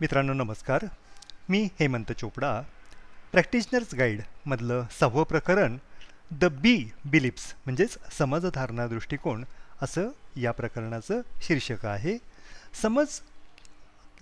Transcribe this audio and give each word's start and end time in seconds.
मित्रांनो 0.00 0.32
नमस्कार. 0.32 0.84
मी 1.48 1.68
हेमंत 1.80 2.12
चोपडा 2.12 2.60
प्रॅक्टिशनर्स 3.32 3.94
गाईडमधलं 3.94 4.84
सहावं 4.90 5.24
प्रकरण 5.24 5.76
द 6.30 6.44
बी 6.44 6.90
बिलिप्स 7.04 7.54
म्हणजेच 7.64 7.96
समजधारणा 8.18 8.86
दृष्टिकोन 8.86 9.44
असं 9.82 10.08
या 10.36 10.52
प्रकरणाचं 10.52 11.20
शीर्षक 11.42 11.86
आहे. 11.86 12.18
समज 12.82 13.20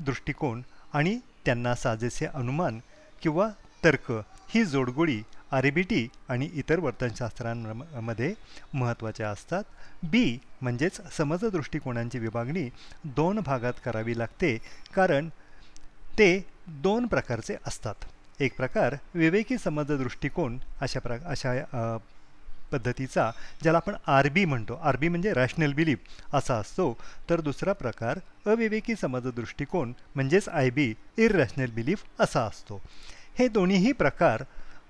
दृष्टिकोन 0.01 0.63
आणि 0.93 1.19
त्यांना 1.45 1.75
साजेसे 1.75 2.27
अनुमान 2.27 2.81
किंवा 3.23 3.49
तर्क 3.85 4.13
ही 4.49 4.65
जोडगोळी 4.65 5.23
आर 5.53 5.71
बी 5.71 5.83
टी 5.83 6.09
आणि 6.29 6.51
इतर 6.55 6.79
वर्तनशास्त्रांमध्ये 6.79 8.35
महत्त्वाच्या 8.75 9.31
असतात. 9.31 9.65
बी 10.03 10.39
म्हणजेच 10.63 11.01
समज 11.17 11.45
दृष्टिकोनांची 11.45 12.19
विभागणी 12.19 12.69
दोन 13.05 13.41
भागात 13.41 13.73
करावी 13.85 14.19
लागते 14.19 14.59
कारण 14.95 15.29
ते 16.19 16.47
दोन 16.83 17.07
प्रकारचे 17.07 17.57
असतात. 17.67 17.95
एक 18.41 18.57
प्रकार 18.57 18.95
विवेकी 19.15 19.57
समज 19.59 19.93
दृष्टिकोन 19.93 20.59
अशा 20.81 21.01
प्र 21.01 21.17
अशा 21.25 21.97
पद्धतीचा 22.73 23.31
ज्याला 23.63 23.79
आपण 23.79 23.95
आर 24.07 24.29
बी 24.29 24.45
म्हणतो. 24.45 24.75
आर 24.83 24.97
बी 24.97 25.09
म्हणजे 25.09 25.33
रॅशनल 25.33 25.73
बिलीफ 25.73 25.99
असा 26.35 26.55
असतो. 26.55 26.93
तर 27.31 27.41
दुसरा 27.41 27.73
प्रकार 27.73 28.19
अविवेकी 28.47 28.95
समज 29.01 29.27
दृष्टिकोन 29.37 29.93
म्हणजेच 30.15 30.49
आय 30.49 30.71
बी 30.71 30.93
इररॅशनल 31.19 31.71
बिलीफ 31.71 32.05
असा 32.21 32.45
असतो. 32.45 32.81
हे 33.39 33.49
दोन्हीही 33.49 33.93
प्रकार 33.93 34.43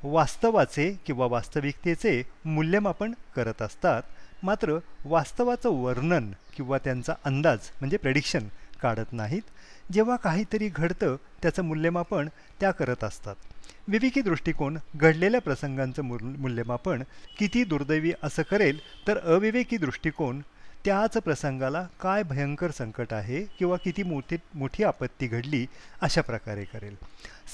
वास्तवाचे 0.02 0.91
किंवा 1.06 1.27
वास्तविकतेचे 1.27 2.23
मूल्यमापन 2.45 3.12
करत 3.37 3.62
असतात. 3.62 4.02
मात्र 4.43 4.79
वास्तवाचं 5.04 5.82
वर्णन 5.82 6.30
किंवा 6.56 6.79
त्यांचा 6.79 7.15
अंदाज 7.24 7.59
म्हणजे 7.80 7.96
प्रेडिक्शन 7.96 8.48
काढत 8.82 9.12
नाहीत. 9.12 9.43
जेव्हा 9.93 10.16
काहीतरी 10.16 10.69
घडतं 10.69 11.16
त्याचं 11.43 11.62
मूल्यमापन 11.62 12.29
त्या 12.61 12.71
करत 12.71 13.04
असतात. 13.04 13.35
विवेकी 13.88 14.21
दृष्टिकोन 14.21 14.79
घडलेल्या 14.96 15.41
प्रसंगांचं 15.41 16.02
मूल्यमापन 16.02 17.02
किती 17.38 17.65
दुर्दैवी 17.65 18.13
असं 18.23 18.43
करेल 18.43 18.79
तर 19.09 19.18
अविवेकी 19.18 19.76
दृष्टिकोन 19.76 20.41
त्याच 20.85 21.16
प्रसंगाला 21.16 21.87
काय 22.01 22.23
भयंकर 22.23 22.71
संकट 22.71 23.13
आहे 23.13 23.43
किंवा 23.59 23.76
किती 23.76 24.02
मोठी 24.02 24.37
मोठी 24.54 24.85
आपत्ती 24.85 25.26
घडली 25.26 25.66
अशा 26.01 26.21
प्रकारे 26.21 26.65
करेल. 26.65 26.96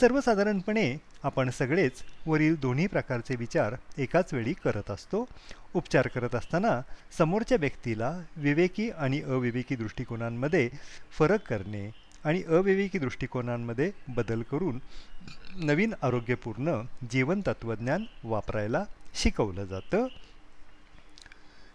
सर्वसाधारणपणे 0.00 0.96
आपण 1.22 1.50
सगळेच 1.50 2.02
वरील 2.26 2.56
दोन्ही 2.56 2.86
प्रकारचे 2.86 3.36
विचार 3.36 3.74
एकाच 3.98 4.34
वेळी 4.34 4.52
करत 4.64 4.90
असतो. 4.90 5.24
उपचार 5.74 6.06
करत 6.06 6.34
असताना 6.34 6.80
समोरच्या 7.18 7.58
व्यक्तीला 7.60 8.18
विवेकी 8.36 8.90
आणि 8.90 9.20
अविवेकी 9.20 9.76
दृष्टिकोनांमध्ये 9.76 10.68
फरक 11.18 11.46
करणे 11.48 11.90
आणि 12.24 12.42
अविवेकी 12.42 12.98
दृष्टिकोनांमध्ये 12.98 13.90
बदल 14.08 14.42
करून 14.42 14.78
नवीन 15.56 15.94
आरोग्यपूर्ण 16.02 16.82
जीवन 17.10 17.40
तत्त्वज्ञान 17.40 18.04
वापरायला 18.24 18.84
शिकवलं 19.14 19.64
जातं. 19.64 20.06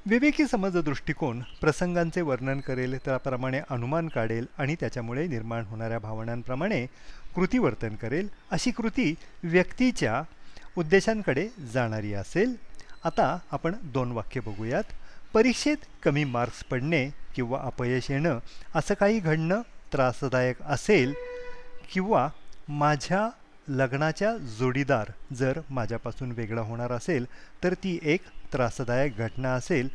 विवेकी 0.05 0.47
समज 0.47 0.77
दृष्टिकोन 0.77 1.41
प्रसंगांचे 1.61 2.21
वर्णन 2.21 2.59
करेल 2.59 2.97
त्याप्रमाणे 2.97 3.59
अनुमान 3.69 4.07
काढेल 4.07 4.45
आणि 4.57 4.75
त्याच्यामुळे 4.79 5.27
निर्माण 5.27 5.65
होणाऱ्या 5.65 5.99
भावनांप्रमाणे 5.99 6.85
कृती 7.35 7.57
वर्तन 7.57 7.95
करेल. 7.95 8.27
अशी 8.51 8.71
कृती 8.71 9.15
व्यक्तीच्या 9.43 10.21
उद्देशांकडे 10.77 11.49
जाणारी 11.73 12.13
असेल. 12.13 12.55
आता 13.03 13.37
आपण 13.51 13.73
दोन 13.83 14.11
वाक्य 14.11 14.39
बघूयात. 14.39 14.83
परीक्षेत 15.33 15.77
कमी 16.03 16.23
मार्क्स 16.23 16.63
पडणे 16.63 17.09
किंवा 17.35 17.59
अपयश 17.61 18.11
येणं 18.11 18.39
असं 18.75 18.93
काही 18.93 19.19
घडणं 19.19 19.61
त्रासदायक 19.93 20.61
असेल 20.61 21.13
किंवा 21.93 22.27
माझ्या 22.69 23.29
लग्नाच्या 23.67 24.35
जोडीदार 24.59 25.11
जर 25.35 25.59
माझ्यापासून 25.69 26.31
वेगळा 26.31 26.61
होणार 26.61 26.91
असेल 26.91 27.25
तर 27.63 27.73
ती 27.73 27.97
एक 28.03 28.21
त्रासदायक 28.53 29.17
घटना 29.17 29.53
असेल. 29.53 29.89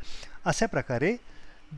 अशा 0.44 0.66
प्रकारे 0.66 1.14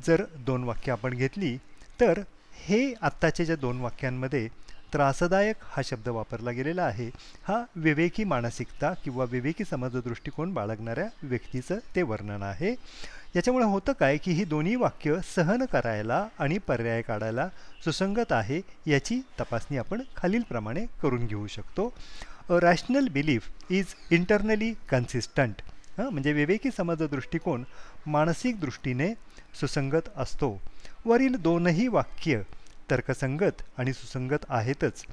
जर 0.06 0.23
दोन 0.47 0.65
वाक्य 0.65 0.93
आपण 0.93 1.15
घेतली 1.15 1.56
तर 2.00 2.21
हे 2.67 2.93
आत्ताच्या 3.03 3.47
ज्या 3.47 3.56
दोन 3.56 3.81
वाक्यांमध्ये 3.81 4.49
त्रासदायक 4.93 5.56
हा 5.62 5.83
शब्द 5.84 6.09
वापरला 6.09 6.50
गेलेला 6.50 6.83
आहे 6.83 7.09
हा 7.44 7.62
विवेकी 7.77 8.25
मानसिकता 8.25 8.93
किंवा 9.05 9.25
विवेकी 9.31 9.65
समज 9.65 9.97
दृष्टिकोन 9.97 10.53
बाळगणाऱ्या 10.55 11.09
व्यक्तीचं 11.23 11.79
ते 11.94 12.03
वर्णन 12.03 12.43
आहे. 12.43 12.75
याच्यामुळे 13.37 13.65
होतं 13.65 13.93
काय 13.93 14.16
की 14.16 14.32
ही 14.32 14.44
दोन्ही 14.44 14.75
वाक्य 14.76 15.16
सहन 15.25 15.65
करायला 15.65 16.26
आणि 16.38 16.59
पर्याय 16.59 17.03
काढायला 17.03 17.48
सुसंगत 17.84 18.32
आहे 18.32 18.60
याची 18.87 19.20
तपासणी 19.41 19.76
आपण 19.78 20.03
खालीलप्रमाणे 20.16 20.84
करून 21.03 21.26
घेऊ 21.26 21.47
शकतो. 21.47 21.93
A 22.50 22.59
rational 22.62 23.09
belief 23.09 23.48
is 23.70 23.94
internally 24.10 24.72
consistent 24.91 25.62
हां 25.98 26.09
म्हणजे 26.10 26.32
विवेकी 26.32 26.70
समज 26.76 27.03
दृष्टिकोन 27.03 27.65
मानसिक 28.06 28.60
दृष्टीने 28.60 29.12
सुसंगत 29.60 30.09
असतो. 30.16 30.59
वरील 31.06 31.37
दोनही 31.37 31.88
वाक्य 31.88 32.43
तर्कसंगत 32.91 33.62
आणि 33.78 33.93
सुसंगत 33.93 34.44
आहेतच. 34.49 35.04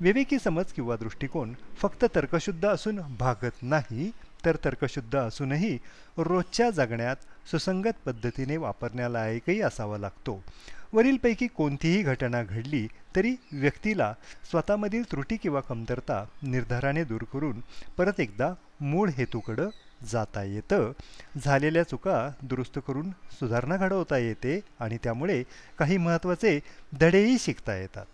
विवेकी 0.00 0.38
समज 0.38 0.72
किंवा 0.72 0.96
दृष्टिकोन 0.96 1.54
फक्त 1.78 2.04
तर्कशुद्ध 2.14 2.64
असून 2.66 3.00
भागत 3.18 3.62
नाही 3.62 4.10
तर 4.48 4.56
तर्कशुद्ध 4.64 5.16
असूनही 5.16 5.78
रोजच्या 6.18 6.70
जगण्यात 6.70 7.16
सुसंगत 7.50 7.96
पद्धतीने 8.06 8.56
वापरण्यालायकही 8.56 9.60
असावा 9.60 9.98
लागतो. 9.98 10.44
वरीलपैकी 10.92 11.46
कोणतीही 11.46 12.02
घटना 12.02 12.42
घडली 12.42 12.88
तरी 13.16 13.36
व्यक्तीला 13.52 14.14
स्वतःमधील 14.50 15.02
त्रुटी 15.10 15.36
किंवा 15.36 15.60
कमतरता 15.60 16.24
निर्धाराने 16.42 17.04
दूर 17.04 17.24
करून 17.32 17.60
परत 17.96 18.20
एकदा 18.20 18.54
मूळ 18.80 19.10
हेतूकडं 19.10 19.68
जाता 20.04 20.42
येतं. 20.42 20.92
झालेल्या 21.44 21.82
चुका 21.82 22.30
दुरुस्त 22.42 22.78
करून 22.86 23.10
सुधारणा 23.10 23.76
घडवता 23.76 24.18
येते 24.18 24.60
आणि 24.80 24.98
त्यामुळे 25.02 25.42
काही 25.78 25.96
महत्त्वाचे 25.96 26.60
धडेही 27.00 27.36
शिकता 27.38 27.76
येतात. 27.76 28.06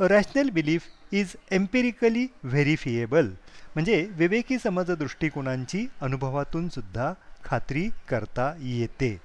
Rational 0.00 0.50
belief 0.50 0.82
is 1.12 1.34
empirically 1.50 2.26
verifiable 2.44 3.26
म्हणजे 3.74 4.08
विवेकी 4.10 4.58
समज 4.58 4.90
दृष्टिकोनांची 4.90 5.86
अनुभवातून 6.00 6.68
सुद्धा 6.68 7.12
खात्री 7.44 7.88
करता 8.08 8.52
येते. 8.58 9.20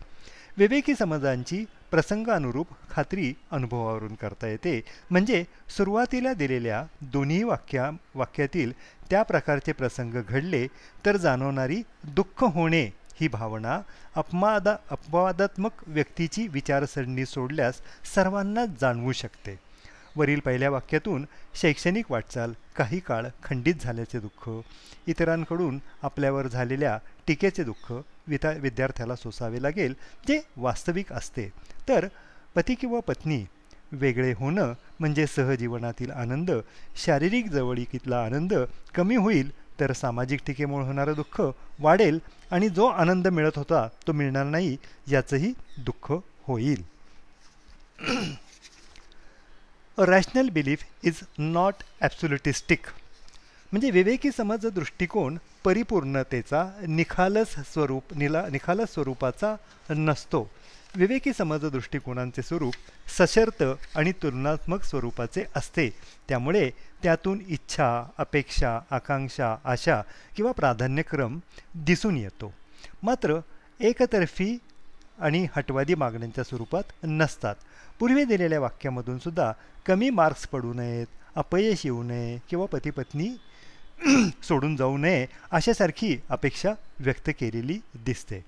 विवेकी 0.57 0.96
समजांची 0.96 1.66
प्रसंगानुरूप 1.91 2.68
खात्री 2.91 3.34
अनुभवावरून 3.51 4.16
करता 4.16 4.47
येते. 4.47 4.81
म्हणजे 5.12 5.44
सुरुवातीला 5.78 6.34
दिलेल्या 6.34 6.84
दोन्ही 7.01 7.44
वाक्या 7.44 7.90
वाक्यातील 8.16 8.72
त्या 9.09 9.23
प्रकारचे 9.23 9.72
प्रसंग 9.72 10.13
घडले 10.29 10.67
तर 11.06 11.17
जाणवणारी 11.17 11.81
दुःख 12.03 12.44
होणे 12.44 12.85
ही 13.22 13.28
भावना 13.28 13.81
अपमादा 14.16 14.75
अपवादात्मक 14.91 15.72
व्यक्तीची 15.88 16.47
विचारसरणी 16.47 17.25
सोडल्यास 17.25 17.81
सर्वांनाच 18.16 18.69
जाणवू 18.81 19.12
शकते. 19.12 19.65
वरील 20.16 20.40
पहिल्या 20.40 20.70
वाक्यातून 20.70 21.26
शैक्षणिक 21.62 22.12
वाटचाल 22.12 22.53
काही 22.76 23.00
काळ 23.00 23.26
खंडित 23.44 23.84
झाल्याचे 23.84 24.20
दुःख 24.20 24.50
इतरांकडून 25.08 25.80
आपल्यावर 26.03 26.48
झालेल्या 26.48 26.98
टीकेचे 27.28 27.64
दुःख 27.64 27.92
विता 28.28 28.52
विद्यार्थ्याला 28.52 29.16
सोसावे 29.16 29.62
लागेल 29.62 29.94
जे 30.28 30.40
वास्तविक 30.58 31.12
असते. 31.14 31.50
तर 31.90 32.08
पती 32.56 32.76
किंवा 32.76 33.00
पत्नी 33.00 33.44
वेगळे 33.92 34.31
होणं 34.34 34.74
म्हणजे 35.00 35.26
सहजीवनातील 35.28 36.12
आनंद 36.12 36.52
शारीरिक 37.06 37.50
जवळीकीतला 37.52 38.24
आनंद 38.26 38.53
कमी 38.96 39.16
होईल 39.16 39.52
तर 39.80 39.92
सामाजिक 39.92 40.42
टीकेमुळे 40.47 40.86
होणारं 40.86 41.14
दुःख 41.14 41.42
वाढेल 41.80 42.20
आणि 42.52 42.70
जो 42.70 42.86
आनंद 42.86 43.28
मिळत 43.28 43.58
होता 43.58 43.88
तो 44.08 44.12
मिळणार 44.12 44.46
नाही 44.46 44.76
याचंही 45.08 45.53
दुःख 45.78 46.12
होईल. 46.47 46.84
A 49.98 50.04
rational 50.06 50.50
belief 50.50 50.84
is 51.03 51.20
not 51.40 51.84
absolutistic 52.02 52.88
म्हणजे 53.72 53.90
विवेकी 53.92 54.30
समज 54.32 54.66
दृष्टिकोन 54.66 55.38
परिपूर्णतेचा 55.64 56.64
निखालस 56.88 57.56
स्वरूप 57.74 58.03
निला 58.16 58.44
निखालस 58.52 58.94
स्वरूपाचा 58.94 59.56
नसतो. 59.90 60.52
विवेकी 60.96 61.34
समज 61.34 61.66
दृष्टिकोनांचे 61.66 62.42
स्वरूप 62.42 62.74
सशर्त 63.18 63.64
आणि 63.96 64.12
तुलनात्मक 64.12 64.84
स्वरूपाचे 64.84 65.44
असते. 65.56 65.90
त्यामुळे 66.30 66.70
त्यातून 67.03 67.40
इच्छा 67.48 67.90
अपेक्षा 68.18 68.80
आकांक्षा 68.91 69.56
आशा 69.66 70.02
किंवा 70.36 70.52
प्राधान्यक्रम 70.52 71.40
दिसून 71.76 72.18
येतो. 72.18 72.53
मात्र 73.03 73.40
एकतर्फी 73.80 74.58
आणि 75.20 75.48
हटवादी 75.56 75.96
मागण्यांच्या 75.96 76.44
स्वरूपात 76.44 76.84
नसतात. 77.03 77.56
पूर्वी 78.00 78.24
दिलेल्या 78.26 78.59
वाक्यामधून 78.59 79.18
सुद्धा 79.20 79.52
कमी 79.86 80.09
मार्क्स 80.09 80.47
पडू 80.47 80.74
नयेत 80.74 81.08
अपयश 81.38 81.86
येऊ 81.86 82.02
नये 82.03 82.38
किंवा 82.50 82.66
पतीपत्नी 82.72 83.36
सोडून 84.44 84.76
जाऊ 84.76 84.97
नये 84.97 85.26
अशासारखी 85.52 86.18
अपेक्षा 86.30 86.72
व्यक्त 87.00 87.30
केलेली 87.40 87.80
दिसते. 88.06 88.42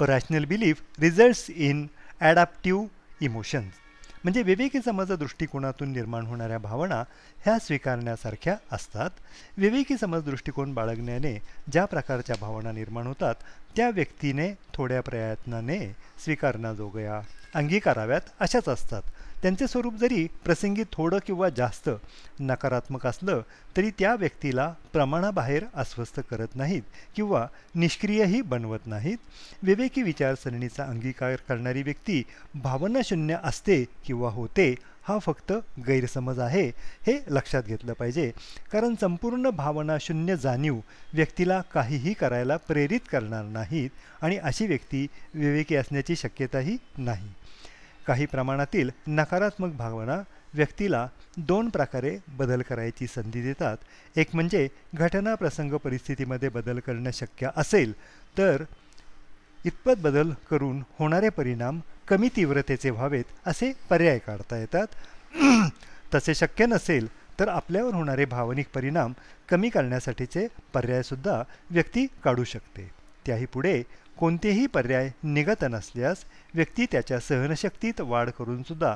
A 0.00 0.04
rational 0.06 0.44
belief 0.44 0.82
results 1.00 1.48
in 1.50 1.86
adaptive 2.20 3.24
emotions 3.24 3.78
म्हणजे 4.24 4.42
विवेकी 4.42 4.80
समाज 4.84 5.12
दृष्टिकोनातून 5.12 5.92
निर्माण 5.92 6.26
होणाऱ्या 6.26 6.58
भावना 6.58 7.02
ह्या 7.44 7.58
स्वीकारण्यासारख्या 7.58 8.56
असतात. 8.72 9.10
विवेकी 9.58 9.96
समज 9.96 10.24
दृष्टिकोन 10.24 10.74
बाळगण्याने 10.74 11.38
ज्या 11.72 11.84
प्रकारच्या 11.84 12.36
भावना 12.40 12.72
निर्माण 12.72 13.06
होतात 13.06 13.34
त्या 13.76 13.88
व्यक्तीने 13.90 14.52
थोड्या 14.74 15.00
प्रयत्नाने 15.02 15.78
स्वीकारण्याजोगया 16.24 17.20
अंगीकाराव्यात 17.54 18.20
अशाच 18.40 18.68
असतात. 18.68 19.02
त्यांचे 19.42 19.66
स्वरूप 19.66 19.94
जरी 19.94 20.26
प्रसंगी 20.44 20.82
थोडं 20.92 21.18
किंवा 21.26 21.48
जास्त 21.48 21.90
नकारात्मक 22.40 23.06
असलं 23.06 23.40
तरी 23.76 23.90
त्या 23.90 24.14
व्यक्तीला 24.14 24.74
प्रमाणाबाहेर 24.92 25.64
अस्वस्थ 25.74 26.20
करत 26.20 26.48
नाहीत 26.54 26.82
किंवा 27.16 27.46
निष्क्रियही 27.74 28.40
बनवत 28.42 28.86
नाहीत. 28.86 29.16
विवेकी 29.62 30.02
विचारसरणीचा 30.02 30.84
अंगीकार 30.84 31.36
करणारी 31.36 31.82
व्यक्ती 31.82 32.22
भावनाशून्य 32.54 33.36
असते 33.44 33.84
किंवा 34.06 34.30
होते 34.30 34.74
हा 35.02 35.18
फक्त 35.18 35.52
गैरसमज 35.86 36.38
आहे 36.38 36.66
हे 37.06 37.18
लक्षात 37.30 37.62
घेतलं 37.62 37.92
पाहिजे. 37.92 38.30
कारण 38.72 38.94
संपूर्ण 39.00 39.50
भावनाशून्य 39.50 40.36
जाणीव 40.36 40.80
व्यक्तीला 41.14 41.60
काहीही 41.74 42.12
करायला 42.12 42.56
प्रेरित 42.56 43.00
करणार 43.12 43.44
नाहीत 43.44 43.90
आणि 44.22 44.36
अशी 44.36 44.66
व्यक्ती 44.66 45.06
विवेकी 45.34 45.76
असण्याची 45.76 46.16
शक्यताही 46.16 46.76
नाही. 46.98 47.28
काही 48.10 48.26
प्रमाणातील 48.26 48.90
नकारात्मक 49.06 49.72
भावना 49.72 50.16
व्यक्तीला 50.54 51.06
दोन 51.36 51.68
प्रकारे 51.68 52.16
बदल 52.28 52.62
करायची 52.62 53.06
संधी 53.06 53.42
देतात. 53.42 53.76
एक 54.16 54.28
म्हणजे 54.34 54.68
घटना 54.94 55.34
प्रसंग 55.34 55.74
परिस्थितीमध्ये 55.74 56.48
बदल 56.48 56.78
करणं 56.78 57.10
शक्य 57.10 57.48
असेल 57.56 57.92
तर 58.38 58.64
इतपत 59.64 60.00
बदल 60.00 60.32
करून 60.50 60.82
होणारे 60.98 61.28
परिणाम 61.28 61.80
कमी 62.08 62.28
तीव्रतेचे 62.36 62.90
व्हावेत 62.90 63.24
असे 63.46 63.72
पर्याय 63.90 64.18
काढता 64.18 64.58
येतात. 64.58 64.86
तसे 66.14 66.34
शक्य 66.34 66.66
नसेल 66.66 67.08
तर 67.40 67.48
आपल्यावर 67.48 67.94
होणारे 67.94 68.24
भावनिक 68.24 68.66
परिणाम 68.74 69.12
कमी 69.48 69.68
करण्यासाठीचे 69.68 70.46
पर्यायसुद्धा 70.74 71.42
व्यक्ती 71.70 72.06
काढू 72.24 72.44
शकते. 72.44 72.90
त्याही 73.26 73.46
पुढे 73.46 73.82
कोणतेही 74.20 74.66
पर्याय 74.66 75.10
निघत 75.24 75.64
नसल्यास 75.64 76.24
व्यक्ती 76.54 76.86
त्याच्या 76.92 77.18
सहनशक्तीत 77.20 78.00
वाढ 78.00 78.30
करूनसुद्धा 78.30 78.94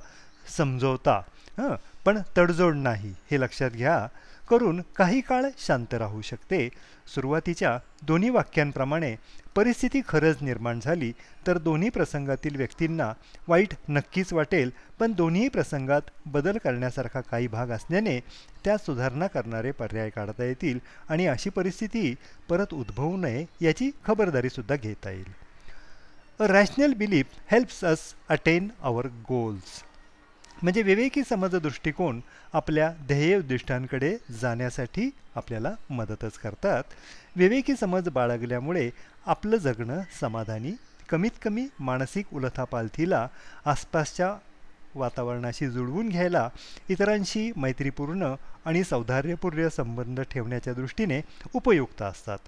समजवता 0.57 1.21
हं 1.59 1.75
पण 2.05 2.19
तडजोड 2.37 2.75
नाही 2.75 3.15
हे 3.31 3.41
लक्षात 3.41 3.71
घ्या. 3.71 4.07
करून 4.49 4.81
काही 4.97 5.21
काळ 5.21 5.45
शांत 5.59 5.95
राहू 5.95 6.21
शकते. 6.21 6.69
सुरुवातीच्या 7.15 7.79
दोन्ही 8.03 8.31
वाक्यांप्रमाणे 8.31 9.15
परिस्थिती 9.57 10.01
खरंच 10.09 10.37
निर्माण 10.41 10.81
झाली 10.81 11.13
तर 11.47 11.59
दोन्ही 11.59 11.89
प्रसंगातील 11.89 12.57
व्यक्तींना 12.57 13.13
वाईट 13.49 13.75
नक्कीच 13.89 14.33
वाटेल 14.33 14.71
पण 14.99 15.13
दोन्ही 15.13 15.49
प्रसंगात 15.49 16.11
बदल 16.27 16.59
करण्यासारखा 16.59 17.21
काही 17.21 17.47
भाग 17.47 17.71
असल्याने 17.71 18.19
त्या 18.65 18.77
सुधारणा 18.77 19.27
करणारे 19.27 19.71
पर्याय 19.71 20.11
काढता 20.11 20.45
येतील 20.45 20.79
आणि 21.09 21.27
अशी 21.27 21.51
परिस्थिती 21.51 22.15
परत 22.49 22.75
उद्भवू 22.75 23.17
नये 23.17 23.45
याची 23.61 23.91
खबरदारीसुद्धा 24.05 24.77
घेता 24.77 25.11
येईल. 25.11 25.33
A 26.41 26.47
rational 26.47 26.93
belief 26.93 27.27
helps 27.51 27.85
us 27.85 28.13
attain 28.29 28.69
our 28.83 29.07
goals 29.07 29.83
म्हणजे 30.65 30.83
विवेकी 30.83 31.23
समज 31.29 31.55
दृष्टिकोन 31.55 32.21
आपल्या 32.53 32.89
ध्येय 33.07 33.37
उद्दिष्टांकडे 33.39 34.17
जाण्यासाठी 34.41 35.09
आपल्याला 35.35 35.75
मदतच 35.91 36.39
करतात. 36.39 36.83
विवेकी 37.37 37.75
समज 37.77 38.09
बाळगल्यामुळे 38.09 38.91
आपलं 39.27 39.57
जगणं 39.57 40.01
समाधानी 40.21 40.73
कमीत 41.09 41.31
कमी 41.43 41.67
मानसिक 41.81 42.33
उलथापालथीला 42.33 43.27
आसपासच्या 43.65 44.33
वातावरणाशी 44.95 45.69
जुळवून 45.69 46.09
घ्यायला 46.09 46.49
इतरांशी 46.89 47.51
मैत्रीपूर्ण 47.57 48.35
आणि 48.65 48.85
सौधार्यपूर्ण 48.85 49.69
संबंध 49.69 50.21
ठेवण्याच्या 50.21 50.73
दृष्टीने 50.73 51.21
उपयुक्त 51.55 52.03
असतात. 52.03 52.39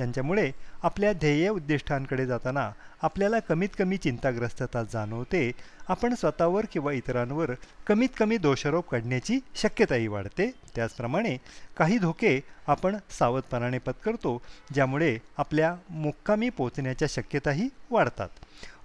त्यांच्यामुळे 0.00 0.50
आपल्या 0.82 1.12
ध्येय 1.12 1.48
उद्दिष्टांकडे 1.48 2.24
जाताना 2.26 2.70
आपल्याला 3.02 3.38
कमीत 3.38 3.68
कमी 3.78 3.96
चिंताग्रस्तता 3.96 4.82
जाणवते. 4.82 5.52
आपण 5.88 6.14
स्वतःवर 6.14 6.64
किंवा 6.72 6.92
इतरांवर 6.92 7.50
कमीत 7.86 8.08
कमी 8.18 8.36
दोषारोप 8.36 8.88
काढण्याची 8.88 9.38
शक्यताही 9.54 10.06
वाढते. 10.08 10.50
त्याचप्रमाणे 10.74 11.36
काही 11.76 11.98
धोके 11.98 12.40
आपण 12.66 12.96
सावधपणाने 13.10 13.78
पत्करतो 13.78 14.40
ज्यामुळे 14.74 15.16
आपल्या 15.38 15.74
मुक्कामी 15.90 16.48
पोचण्याच्या 16.48 17.08
शक्यताही 17.10 17.68
वाढतात. 17.90 18.28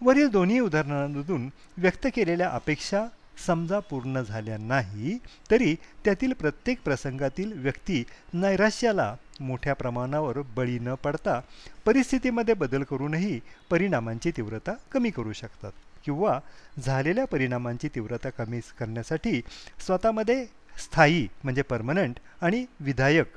वरील 0.01 0.27
दोन्ही 0.27 0.59
उदाहरणांमधून 0.59 1.49
व्यक्त 1.77 2.07
केलेल्या 2.15 2.49
अपेक्षा 2.49 3.05
समजा 3.37 3.79
पूर्ण 3.79 4.21
झाल्या 4.21 4.57
नाही 4.57 5.17
तरी 5.51 5.75
त्यातील 5.75 6.33
प्रत्येक 6.33 6.81
प्रसंगातील 6.81 7.53
व्यक्ती 7.53 8.03
नैराश्याला 8.33 9.15
मोठ्या 9.39 9.73
प्रमाणावर 9.73 10.37
बळी 10.55 10.79
न 10.79 10.93
पडता 10.93 11.39
परिस्थितीमध्ये 11.85 12.53
बदल 12.53 12.83
करूनही 12.83 13.39
परिणामांची 13.69 14.31
तीव्रता 14.31 14.73
कमी 14.91 15.09
करू 15.09 15.33
शकतात 15.33 15.71
किंवा 16.05 16.39
झालेल्या 16.85 17.25
परिणामांची 17.25 17.87
तीव्रता 17.87 18.29
कमी 18.29 18.59
करण्यासाठी 18.79 19.41
स्वतःमध्ये 19.79 20.45
स्थायी 20.77 21.27
म्हणजे 21.43 21.61
परमनंट 21.61 22.19
आणि 22.41 22.65
विधायक 22.79 23.27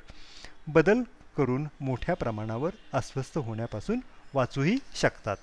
बदल 0.67 1.01
करून 1.37 1.67
मोठ्या 1.81 2.15
प्रमाणावर 2.15 2.69
अस्वस्थ 2.93 3.37
होण्यापासून 3.37 3.99
वाचूही 4.33 4.77
शकतात. 4.95 5.37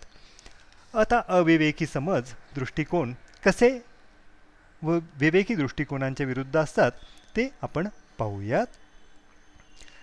आता 0.97 1.23
अविवेकी 1.29 1.87
समज 1.87 2.23
दृष्टिकोन 2.55 3.15
कसे 3.45 3.83
व 4.83 4.99
विवेकी 5.21 5.55
दृष्टिकोनांच्या 5.55 6.27
विरुद्ध 6.27 6.57
असतात 6.57 6.93
ते 7.37 7.49
आपण 7.63 7.89
पाहूयात. 8.19 8.67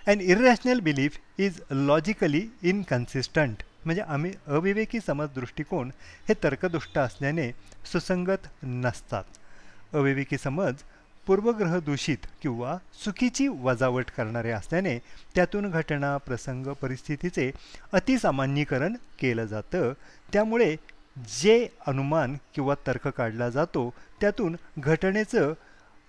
And 0.07 0.21
irrational 0.21 0.79
belief 0.79 1.17
is 1.37 1.59
logically 1.71 2.47
inconsistent 2.63 3.63
म्हणजे 3.85 4.01
आम्ही 4.01 4.31
अविवेकी 4.47 4.99
समज 4.99 5.27
दृष्टिकोन 5.35 5.91
हे 6.27 6.33
तर्कदुष्ट 6.43 6.97
असल्याने 6.97 7.51
सुसंगत 7.91 8.47
नसतात. 8.63 9.23
अविवेकी 9.93 10.37
समज 10.37 10.73
पूर्वग्रह 11.27 11.79
दूषित 11.79 12.25
किंवा 12.41 12.77
चुकीची 13.03 13.47
वजावट 13.47 14.09
करणारे 14.17 14.51
असल्याने 14.51 14.97
त्यातून 15.35 15.69
घटना 15.69 16.17
प्रसंग 16.17 16.67
परिस्थितीचे 16.81 17.51
अतिसामान्यीकरण 17.93 18.95
केलं 19.19 19.45
जातं. 19.45 19.93
त्यामुळे 20.33 20.75
जे 21.17 21.67
अनुमान 21.87 22.37
किंवा 22.53 22.75
तर्क 22.87 23.07
काढला 23.07 23.49
जातो 23.49 23.93
त्यातून 24.21 24.55
घटनेचं 24.79 25.53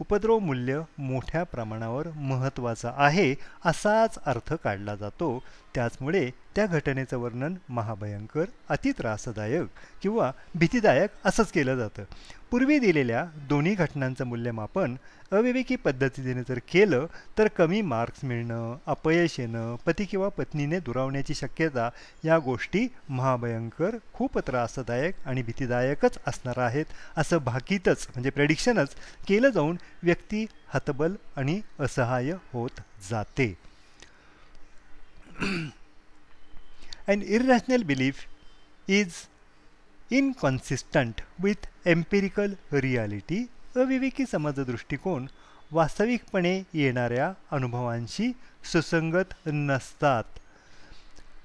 उपद्रव 0.00 0.38
मूल्य 0.38 0.80
मोठ्या 0.98 1.42
प्रमाणावर 1.42 2.08
महत्त्वाचं 2.16 2.92
आहे 2.96 3.34
असाच 3.64 4.18
अर्थ 4.26 4.54
काढला 4.54 4.94
जातो. 4.94 5.42
त्याचमुळे 5.74 6.30
त्या 6.56 6.66
घटनेचं 6.66 7.18
वर्णन 7.18 7.54
महाभयंकर 7.68 8.44
अतित्रासदायक 8.68 9.66
किंवा 10.02 10.30
भीतीदायक 10.54 11.10
असंच 11.24 11.50
केलं 11.52 11.76
जातं. 11.76 12.04
पूर्वी 12.50 12.78
दिलेल्या 12.78 13.24
दोन्ही 13.48 13.74
घटनांचं 13.74 14.26
मूल्यमापन 14.26 14.94
अविवेकी 15.32 15.76
पद्धतीने 15.76 16.42
जर 16.48 16.58
केलं 16.72 17.06
तर 17.38 17.48
कमी 17.48 17.80
मार्क्स 17.82 18.24
मिळणं 18.24 18.76
अपयश 18.86 19.38
येणं 19.40 19.76
पती 19.86 20.04
किंवा 20.04 20.28
पत्नीने 20.28 20.78
दुरावण्याची 20.78 21.34
शक्यता 21.34 21.88
या 22.24 22.38
गोष्टी 22.38 22.86
महाभयंकर 23.08 23.96
खूप 24.12 24.38
त्रासदायक 24.38 25.26
आणि 25.26 25.42
भीतीदायकच 25.42 26.18
असणार 26.26 26.58
आहेत 26.58 26.84
असं 27.16 27.38
भाकीतच 27.38 28.06
म्हणजे 28.10 28.30
प्रेडिक्शनच 28.30 28.94
केलं 29.28 29.48
जाऊन 29.48 29.76
व्यक्ती 30.02 30.46
हतबल 30.68 31.14
आणि 31.36 31.60
असहाय्य 31.78 32.36
होत 32.52 32.80
जाते. 33.10 33.54
An 37.08 37.22
irrational 37.22 37.82
belief 37.84 38.14
is 38.88 39.08
inconsistent 40.10 41.20
with 41.38 41.66
empirical 41.86 42.52
reality 42.72 43.46
अविवेकी 43.76 44.24
समाजदृष्टिकोन 44.32 45.26
वास्तविकपणे 45.72 46.62
येणाऱ्या 46.72 47.32
अनुभवांशी 47.50 48.32
सुसंगत 48.72 49.34
नसतात. 49.46 50.24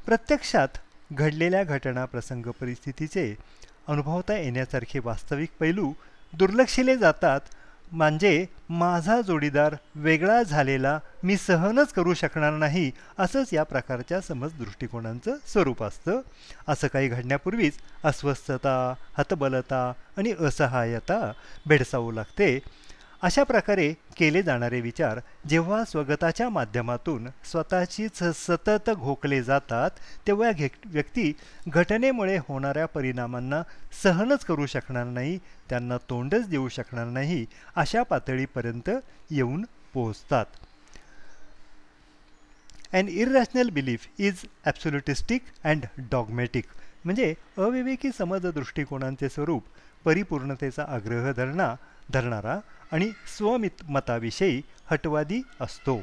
प्रत्यक्षात 0.06 0.68
घडलेल्या 1.14 1.64
घटना 1.64 2.06
प्रसंग 2.06 2.46
परिस्थितीचे 2.46 3.36
अनुभवता 3.88 4.38
येण्यासारखे 4.38 5.00
वास्तविक 5.00 5.50
पैलू 5.60 5.94
दुर्लक्षिले 6.34 6.98
जातात 6.98 7.40
म्हणजे 7.92 8.46
माझा 8.70 9.22
जोडीदार 9.22 9.76
वेगळा 9.96 10.44
झालेला 10.44 11.00
मी 11.24 11.38
सहनच 11.38 11.94
करू 11.94 12.14
शकणार 12.14 12.54
नाही 12.54 12.92
असंच 13.20 13.54
या 13.54 13.64
प्रकारच्या 13.64 14.22
समज 14.22 14.54
दृष्टिकोनांचं 14.54 15.36
स्वरूप 15.48 15.84
असतं. 15.84 16.22
असं 16.68 16.88
काही 16.88 17.08
घडण्यापूर्वीच 17.08 17.74
अस्वस्थता 18.04 18.94
हतबलता 19.18 19.94
आणि 20.18 20.34
असहाय्यता 20.40 21.32
भेडसावू 21.68 22.12
लागते. 22.12 22.60
अशा 23.22 23.44
प्रकारे 23.44 23.94
केले 24.18 24.42
जाणारे 24.44 24.80
विचार 24.82 25.20
जेव्हा 25.50 25.84
स्वगताच्या 25.86 26.50
माध्यमातून 26.50 27.28
स्वतःचीच 27.52 28.24
सतत 28.36 28.90
घोकले 28.90 29.42
जातात 29.44 30.00
तेव्हा 30.28 30.52
घे 30.52 30.68
व्यक्ती 30.86 31.32
घटनेमुळे 31.68 32.38
होणाऱ्या 32.38 32.86
परिणामांना 32.86 33.62
सहनच 34.04 34.46
करू 34.46 34.66
शकणार 34.66 35.06
नाही 35.06 35.38
त्यांना 35.70 35.98
तोंडच 36.10 36.48
देऊ 36.50 36.70
शकणार 36.70 37.06
नाही 37.06 37.46
अशा 37.76 38.04
पातळीपर्यंत 38.04 38.90
येऊन 39.32 39.66
पोहोचतात. 39.94 40.46
And 42.94 43.10
irrational 43.10 43.70
belief 43.70 44.08
is 44.18 44.46
absolutistic 44.66 45.42
and 45.64 45.86
dogmatic 46.12 46.66
म्हणजे 47.06 47.34
अविवेकी 47.58 48.10
समज 48.18 48.46
दृष्टिकोनांचे 48.46 49.30
स्वरूप 49.30 49.64
परिपूर्णतेचा 50.06 50.86
आग्रह 50.88 51.32
धरणा 51.32 51.74
धरणारा 52.14 52.60
आणि 52.92 53.12
स्वमित 53.38 53.84
मताविषयी 53.90 54.62
हटवादी 54.92 55.42
असतो. 55.62 56.02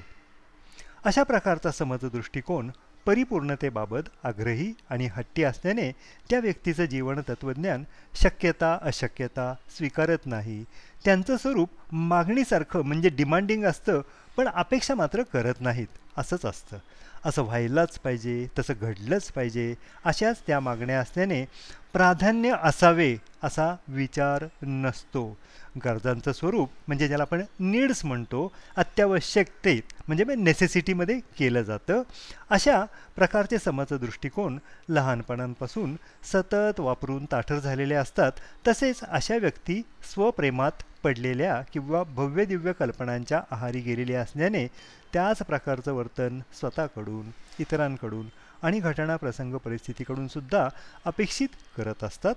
अशा 1.04 1.22
प्रकारचा 1.22 1.70
समज 1.70 1.98
दृष्टिकोन 2.02 2.70
परिपूर्णतेबाबत 3.06 4.08
आग्रही 4.24 4.72
आणि 4.90 5.06
हट्टी 5.06 5.42
असल्याने 5.42 5.92
त्या 6.30 6.40
व्यक्तीचं 6.40 6.84
जीवन 6.84 7.20
तत्त्वज्ञान 7.20 7.84
शक्यता 8.14 8.78
अशक्यता 8.82 9.54
स्वीकारत 9.76 10.26
नाही. 10.26 10.64
त्यांचं 11.04 11.36
स्वरूप 11.36 11.70
मागणीसारखं 11.92 12.82
म्हणजे 12.82 13.08
डिमांडिंग 13.08 13.64
असतं 13.64 14.00
पण 14.36 14.48
अपेक्षा 14.48 14.94
मात्र 14.94 15.22
करत 15.22 15.54
नाहीत 15.60 15.86
असंच 16.16 16.46
असतं. 16.46 16.78
असं 17.26 17.42
व्हायलाच 17.42 17.98
पाहिजे 17.98 18.46
तसं 18.58 18.74
घडलंच 18.80 19.30
पाहिजे 19.32 19.74
अशाच 20.04 20.42
त्या 20.46 20.60
मागण्या 20.60 21.00
असल्याने 21.00 21.44
प्राधान्य 21.92 22.54
असावे 22.62 23.16
असा 23.42 23.74
विचार 23.88 24.44
नसतो. 24.62 25.36
गरजांचं 25.84 26.32
स्वरूप 26.32 26.70
म्हणजे 26.86 27.06
ज्याला 27.08 27.22
आपण 27.22 27.42
नीड्स 27.60 28.04
म्हणतो 28.04 28.52
अत्यावश्यकतेत 28.76 29.92
म्हणजे 30.08 30.24
नेसेसिटीमध्ये 30.34 31.18
केलं 31.38 31.62
जातं. 31.62 32.02
अशा 32.50 32.84
प्रकारचे 33.16 33.58
समज 33.58 33.92
दृष्टिकोन 33.92 34.58
लहानपणांपासून 34.88 35.96
सतत 36.32 36.80
वापरून 36.80 37.24
ताठर 37.24 37.58
झालेले 37.58 37.94
असतात. 37.94 38.32
तसेच 38.68 39.00
अशा 39.02 39.36
व्यक्ती 39.36 39.82
स्वप्रेमात 40.12 40.82
पडलेल्या 41.02 41.60
किंवा 41.72 42.02
भव्य 42.02 42.44
दिव्य 42.44 42.72
कल्पनांच्या 42.72 43.40
आहारी 43.50 43.80
गेलेल्या 43.80 44.20
असल्याने 44.20 44.66
त्याच 45.12 45.38
प्रकारचं 45.38 45.92
वर्तन 45.92 46.40
स्वतःकडून 46.60 47.30
इतरांकडून 47.58 48.26
आणि 48.62 48.80
घटना 48.80 49.16
प्रसंग 49.16 49.54
परिस्थितीकडून 49.54 50.28
सुद्धा 50.28 50.68
अपेक्षित 51.04 51.48
करत 51.76 52.04
असतात. 52.04 52.34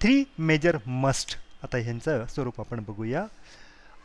थ्री 0.00 0.24
मेजर 0.38 0.78
मस्ट 0.86 1.36
आता 1.62 1.76
ह्यांचं 1.76 2.26
स्वरूप 2.26 2.60
आपण 2.60 2.80
बघूया. 2.80 3.26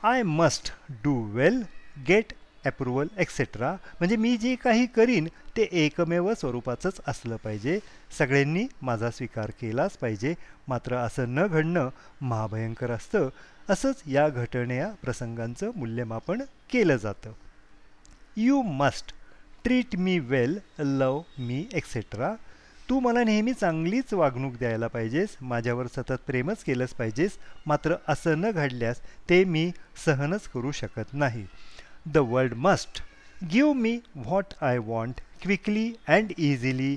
I 0.03 0.23
must 0.23 0.71
do 0.89 1.23
well 1.23 1.63
get 2.07 2.33
approval 2.65 3.07
etcetera 3.17 3.73
म्हणजे 3.73 4.15
मी 4.15 4.37
जे 4.37 4.55
काही 4.55 4.85
करीन 4.85 5.27
ते 5.57 5.67
एकमेव 5.71 6.33
स्वरूपाचंच 6.33 7.01
असलं 7.07 7.35
पाहिजे. 7.35 7.79
सगळ्यांनी 8.17 8.67
माझा 8.81 9.11
स्वीकार 9.11 9.49
केलाच 9.49 9.97
पाहिजे. 9.97 10.33
मात्र 10.67 10.95
असं 10.95 11.35
न 11.35 11.47
घडणं 11.47 11.89
महाभयंकर 12.21 12.91
असतं. 12.91 13.29
असंच 13.69 14.01
या 14.07 14.29
घटने 14.29 14.77
या 14.77 14.91
प्रसंगांचं 15.01 15.71
मूल्यमापन 15.75 16.41
केलं 16.69 16.95
जातं. 16.95 17.31
You 18.41 18.61
must 18.61 19.11
treat 19.63 19.95
me 19.95 20.17
well 20.19 20.59
love 20.79 21.21
me 21.39 21.57
etcetera 21.73 22.33
तू 22.89 22.99
मला 22.99 23.23
नेहमी 23.23 23.53
चांगलीच 23.53 24.13
वागणूक 24.13 24.53
द्यायला 24.53 24.87
पाहिजेस 24.87 25.35
माझ्यावर 25.41 25.87
सतत 25.87 26.21
प्रेमच 26.27 26.63
केलंच 26.63 26.89
पाहिजेस 26.89 27.37
मात्र 27.67 27.95
असं 28.07 28.39
न 28.41 28.51
घडल्यास 28.51 29.01
ते 29.29 29.43
मी 29.43 29.71
सहनच 30.05 30.47
करू 30.47 30.71
शकत 30.71 31.13
नाही. 31.13 31.45
The 32.05 32.17
world 32.17 32.53
must 32.53 33.01
give 33.51 33.73
me 33.73 33.97
what 34.15 34.53
I 34.61 34.77
want 34.77 35.21
quickly 35.41 35.91
and 36.07 36.31
easily 36.37 36.95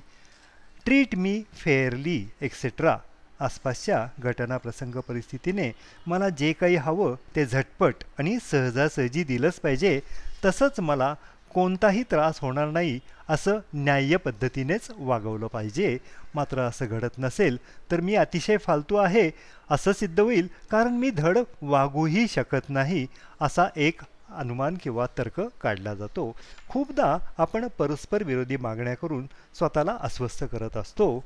treat 0.84 1.14
me 1.14 1.42
fairly 1.54 2.24
etcetera 2.42 2.96
आसपासच्या 3.40 4.06
घटना 4.18 4.56
प्रसंग 4.56 4.94
परिस्थितीने 5.08 5.70
मला 6.06 6.28
जे 6.28 6.52
काही 6.52 6.76
हवं 6.76 7.14
ते 7.36 7.46
झटपट 7.46 8.04
आणि 8.18 8.38
सहजासहजी 8.50 9.24
दिलंच 9.24 9.60
पाहिजे 9.60 10.00
तसंच 10.44 10.80
मला 10.80 11.14
कोणताही 11.54 12.02
त्रास 12.02 12.38
होणार 12.40 12.68
नाही 12.68 12.98
असं 13.28 13.58
न्याय्य 13.74 14.16
पद्धतीनेच 14.16 14.88
वागवलं 14.98 15.46
पाहिजे. 15.46 15.98
मात्र 16.34 16.60
असं 16.60 16.86
घडत 16.86 17.18
नसेल 17.18 17.58
तर 17.90 18.00
मी 18.00 18.14
अतिशय 18.14 18.56
फालतू 18.56 18.96
आहे 18.96 19.30
असं 19.70 19.92
सिद्ध 19.92 20.18
होईल 20.20 20.48
कारण 20.70 20.96
मी 20.96 21.10
धड 21.10 21.38
वागूही 21.62 22.26
शकत 22.28 22.70
नाही 22.70 23.06
असा 23.40 23.68
एक 23.76 24.00
अनुमान 24.36 24.76
किंवा 24.82 25.06
तर्क 25.18 25.40
काढला 25.60 25.94
जातो. 25.94 26.30
खूपदा 26.68 27.16
आपण 27.38 27.66
परस्पर 27.78 28.22
विरोधी 28.22 28.56
मागण्या 28.56 28.94
करून 28.94 29.26
स्वतःला 29.54 29.96
अस्वस्थ 30.00 30.44
करत 30.44 30.76
असतो. 30.76 31.24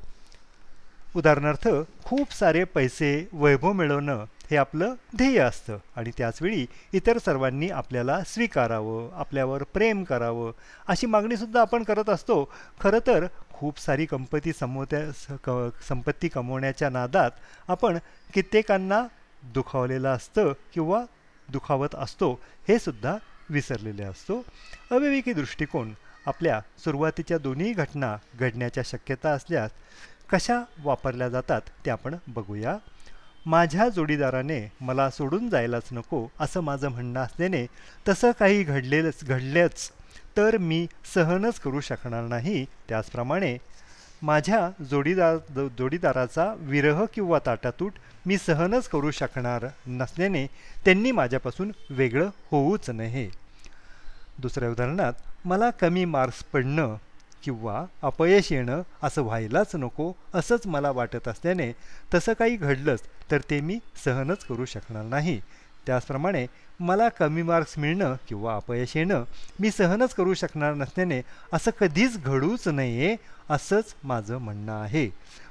उदाहरणार्थ 1.15 1.67
खूप 2.05 2.33
सारे 2.33 2.63
पैसे 2.63 3.29
वैभव 3.33 3.73
मिळवणं 3.73 4.25
हे 4.51 4.57
आपलं 4.57 4.93
ध्येय 5.15 5.39
असतं. 5.39 5.77
आणि 5.95 6.11
त्याचवेळी 6.17 6.65
इतर 6.93 7.17
सर्वांनी 7.17 7.69
आपल्याला 7.69 8.19
स्वीकारावं 8.23 9.09
आपल्यावर 9.19 9.63
प्रेम 9.63 10.03
करावं 10.03 10.51
अशी 10.87 11.07
मागणीसुद्धा 11.07 11.61
आपण 11.61 11.83
करत 11.83 12.09
असतो. 12.09 12.43
खरं 12.81 12.99
तर 13.07 13.25
खूप 13.53 13.79
सारी 13.79 14.05
कंपती 14.05 14.53
समोत्या 14.53 15.37
क 15.43 15.69
संपत्ती 15.87 16.27
कमवण्याच्या 16.27 16.89
नादात 16.89 17.31
आपण 17.67 17.97
कित्येकांना 18.33 19.01
दुखावलेलं 19.53 20.09
असतं 20.09 20.51
किंवा 20.73 21.03
दुखावत 21.49 21.95
असतो 21.95 22.31
हे 22.67 22.79
सुद्धा 22.79 23.15
विसरलेले 23.49 24.03
असतो. 24.03 24.43
अविवेकी 24.91 25.33
दृष्टिकोन 25.33 25.93
आपल्या 26.27 26.59
सुरुवातीच्या 26.83 27.37
दोन्ही 27.37 27.71
घटना 27.73 28.15
घडण्याच्या 28.39 28.83
शक्यता 28.85 29.31
असल्यास 29.31 29.71
कशा 30.29 30.61
वापरल्या 30.83 31.29
जातात 31.29 31.61
ते 31.85 31.91
आपण 31.91 32.15
बघूया. 32.27 32.77
माझ्या 33.47 33.87
जोडीदाराने 33.89 34.59
मला 34.81 35.09
सोडून 35.09 35.49
जायलाच 35.49 35.89
नको 35.91 36.27
असं 36.39 36.61
माझं 36.61 36.89
म्हणणं 36.89 37.19
असल्याने 37.19 37.65
तसं 38.07 38.31
काही 38.39 38.63
घडलेलंच 38.63 39.23
घडलेच 39.23 39.89
तर 40.37 40.57
मी 40.57 40.87
सहनच 41.13 41.59
करू 41.59 41.79
शकणार 41.79 42.23
नाही. 42.23 42.65
त्याचप्रमाणे 42.89 43.57
माझ्या 44.21 44.69
जोडीदार 44.83 45.37
जोडीदाराचा 45.77 46.53
विरह 46.57 47.03
किंवा 47.13 47.39
ताटातूट 47.45 47.93
मी 48.25 48.37
सहनच 48.37 48.87
करू 48.87 49.11
शकणार 49.11 49.65
नसल्याने 49.87 50.45
त्यांनी 50.85 51.11
माझ्यापासून 51.11 51.71
वेगळं 51.89 52.29
होऊच 52.51 52.89
नये. 52.89 53.29
दुसऱ्या 54.39 54.69
उदाहरणात 54.69 55.13
मला 55.45 55.69
कमी 55.69 56.05
मार्क्स 56.05 56.43
पडणं 56.43 56.95
किंवा 57.43 57.85
अपयश 58.01 58.51
येणं 58.51 58.81
असं 59.03 59.21
व्हायलाच 59.21 59.75
नको 59.75 60.11
असंच 60.33 60.67
मला 60.67 60.91
वाटत 60.91 61.27
असल्याने 61.27 61.71
तसं 62.13 62.33
काही 62.33 62.55
घडलंच 62.55 63.01
तर 63.31 63.41
ते 63.49 63.59
मी 63.61 63.79
सहनच 64.05 64.45
करू 64.45 64.65
शकणार 64.65 65.03
नाही. 65.03 65.39
त्याचप्रमाणे 65.85 66.45
मला 66.79 67.07
कमी 67.09 67.41
मार्क्स 67.41 67.77
मिळणं 67.77 68.15
किंवा 68.27 68.55
अपयश 68.55 68.95
येणं 68.97 69.23
मी 69.59 69.71
सहनच 69.71 70.13
करू 70.13 70.33
शकणार 70.33 70.73
नसल्याने 70.73 71.21
असं 71.53 71.71
कधीच 71.79 72.17
घडूच 72.23 72.67
नये 72.67 73.15
असंच 73.49 73.93
माझं 74.03 74.37
म्हणणं 74.37 74.81
आहे. 74.81 75.09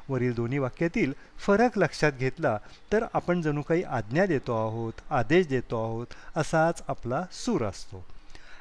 वरील 0.09 0.35
दोन्ही 0.35 0.59
वाक्यातील 0.59 1.13
फरक 1.37 1.79
लक्षात 1.79 2.13
घेतला 2.19 2.57
तर 2.93 3.05
आपण 3.15 3.41
जणू 3.43 3.63
काही 3.63 3.83
आज्ञा 3.83 4.27
देतो 4.27 4.57
आहोत 4.57 5.01
आदेश 5.11 5.47
देतो 5.47 5.83
आहोत 5.85 6.07
असाच 6.37 6.83
आपला 6.89 7.25
सूर 7.33 7.65
असतो. 7.65 8.05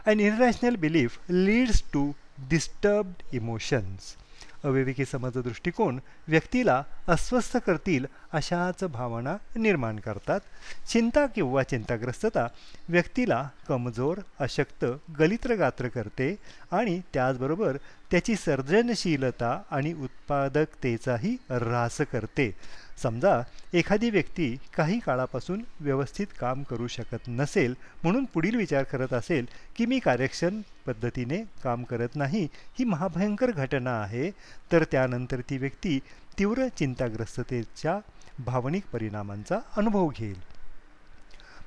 An 0.06 0.20
international 0.20 0.76
belief 0.76 1.18
leads 1.30 1.84
to 1.94 2.12
disturbed 2.38 3.36
emotions 3.36 4.16
अविवेकी 4.64 5.06
समज 5.06 5.38
दृष्टिकोन 5.38 6.00
व्यक्तीला 6.28 6.84
अस्वस्थ 7.08 7.58
करतील 7.58 8.06
अशाच 8.34 8.84
भावना 8.84 9.38
निर्माण 9.56 10.00
करतात. 10.00 10.40
चिंता 10.88 11.26
किंवा 11.26 11.64
चिंताग्रस्तता 11.64 12.48
व्यक्तीला 12.90 13.50
कमजोर 13.68 14.20
अशक्त 14.40 14.86
गलित्रगात्र 15.20 15.88
करते 15.88 16.36
आणि 16.72 17.00
त्याचबरोबर 17.14 17.78
त्याची 18.12 18.36
सर्जनशीलता 18.36 19.62
आणि 19.72 19.94
उत्पादकतेचाही 19.94 21.38
ऱ्हास 21.50 22.02
करते. 22.02 22.56
समजा 23.04 23.42
एखादी 23.74 24.10
व्यक्ती 24.10 24.58
काही 24.78 25.00
काळापासून 25.00 25.64
व्यवस्थित 25.80 26.28
काम 26.40 26.64
करू 26.64 26.88
शकत 26.88 27.28
नसेल 27.28 27.76
म्हणून 28.04 28.26
पुढील 28.26 28.56
विचार 28.56 28.84
करत 28.84 29.14
असेल 29.14 29.46
की 29.76 29.86
मी 29.86 30.00
कार्यक्षम 30.00 30.62
पद्धतीने 30.86 31.38
काम 31.64 31.84
करत 31.84 32.16
नाही 32.16 32.48
ही 32.80 32.86
महाभयंकर 32.86 33.52
घटना 33.52 34.02
आहे 34.02 34.32
तर 34.72 34.84
त्यानंतर 34.84 35.40
ती 35.40 35.58
व्यक्ती 35.58 36.00
तीव्र 36.40 36.68
चिंताग्रस्ततेच्या 36.68 38.00
भावनिक 38.40 38.84
परिणामांचा 38.94 39.60
अनुभव 39.78 40.10
घेईल. 40.10 40.36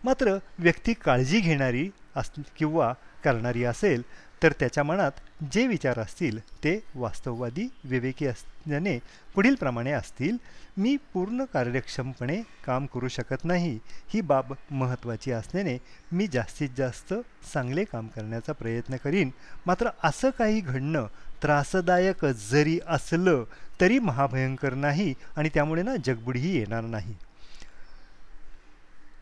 मात्र 0.04 0.36
व्यक्ती 0.58 0.92
काळजी 0.92 1.40
घेणारी 1.40 1.88
अस 2.14 2.30
किंवा 2.56 2.92
करणारी 3.24 3.64
असेल 3.64 4.02
तर 4.42 4.52
त्याच्या 4.52 4.82
मनात 4.84 5.20
जे 5.52 5.66
विचार 5.66 5.98
असतील 5.98 6.38
ते 6.64 6.78
वास्तववादी 6.94 7.66
विवेकी 7.84 8.26
असल्याने 8.26 8.98
पुढीलप्रमाणे 9.34 9.92
असतील. 9.92 10.36
मी 10.76 10.96
पूर्ण 11.12 11.44
कार्यक्षमपणे 11.44 12.40
काम 12.64 12.86
करू 12.86 13.08
शकत 13.08 13.44
नाही. 13.44 13.78
ही 14.08 14.20
बाब 14.20 14.52
महत्त्वाची 14.70 15.32
असल्याने 15.32 15.76
मी 16.12 16.26
जास्तीत 16.26 16.68
जास्त 16.76 17.14
चांगले 17.52 17.84
काम 17.84 18.06
करण्याचा 18.06 18.52
प्रयत्न 18.52 18.96
करीन. 18.96 19.30
मात्र 19.66 19.90
असं 20.04 20.30
काही 20.30 20.60
घडणं 20.60 21.06
त्रासदायक 21.42 22.24
जरी 22.50 22.78
असलं 22.86 23.44
तरी 23.80 23.98
महाभयंकर 23.98 24.74
नाही 24.74 25.14
आणि 25.36 25.48
त्यामुळे 25.54 25.82
ना 25.82 25.96
जगबुडीही 26.04 26.56
येणार 26.56 26.84
नाही. 26.84 27.14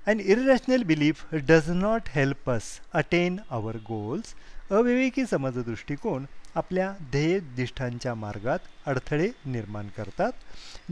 And 0.07 0.21
irrational 0.21 0.83
belief 0.83 1.25
does 1.33 1.71
not 1.71 2.09
help 2.09 2.51
us 2.51 2.63
attain 2.93 3.37
our 3.51 3.77
goals 3.77 4.35
अविवेकी 4.71 5.27
समजदृष्टिकोन 5.27 6.25
आपल्या 6.55 6.93
ध्येयोद्दिष्टांच्या 7.11 8.15
मार्गात 8.15 8.59
अडथळे 8.87 9.29
निर्माण 9.47 9.89
करतात. 9.97 10.33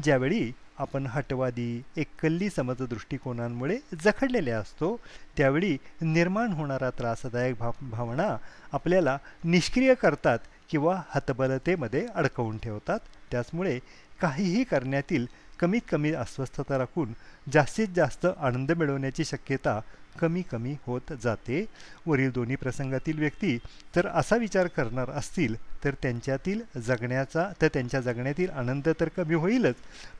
ज्यावेळी 0.04 0.52
आपण 0.78 1.07
हटवादी 1.07 1.83
एकल्ली 1.97 2.50
समजदृष्टिकोनांमुळे 2.50 3.78
जखडलेले 4.04 4.50
असतो 4.50 5.00
त्यावेळी 5.37 5.76
निर्माण 6.02 6.52
होणारा 6.52 6.90
त्रासदायक 6.90 7.57
भाव 7.59 7.73
भावना 7.83 8.37
आपल्याला 8.73 9.19
निष्क्रिय 9.45 9.95
करतात 9.95 10.38
किंवा 10.71 11.02
हतबलतेमध्ये 11.09 12.07
अडकवून 12.14 12.59
ठेवतात. 12.59 12.99
त्याचमुळे 13.31 13.78
काहीही 14.21 14.64
करण्यातील 14.64 15.26
कमीत 15.61 15.81
कमी 15.91 16.13
अस्वस्थता 16.13 16.79
राखून 16.79 17.13
जास्तीत 17.53 17.89
जास्त 17.97 18.27
आनंद 18.27 18.73
मिळवण्याची 18.73 19.25
शक्यता 19.25 19.81
कमी 20.21 20.43
कमी 20.43 20.75
होत 20.87 21.13
जाते. 21.23 21.65
वरील 22.07 22.31
दोन्ही 22.31 22.57
प्रसंगातील 22.57 23.19
व्यक्ती 23.19 23.57
तर 23.97 24.07
असा 24.07 24.37
विचार 24.37 24.67
करणार 24.67 25.11
असतील 25.11 25.55
तर 25.85 25.95
त्यांच्यातील 26.03 26.61
जगण्याचा 26.81 27.49
तर 27.63 27.69
त्यांच्या 27.69 28.01
जगण्यातील 28.01 28.51
आनंद 28.51 28.89
तर 29.01 29.09
कमी 29.09 29.35
होईलच 29.35 29.75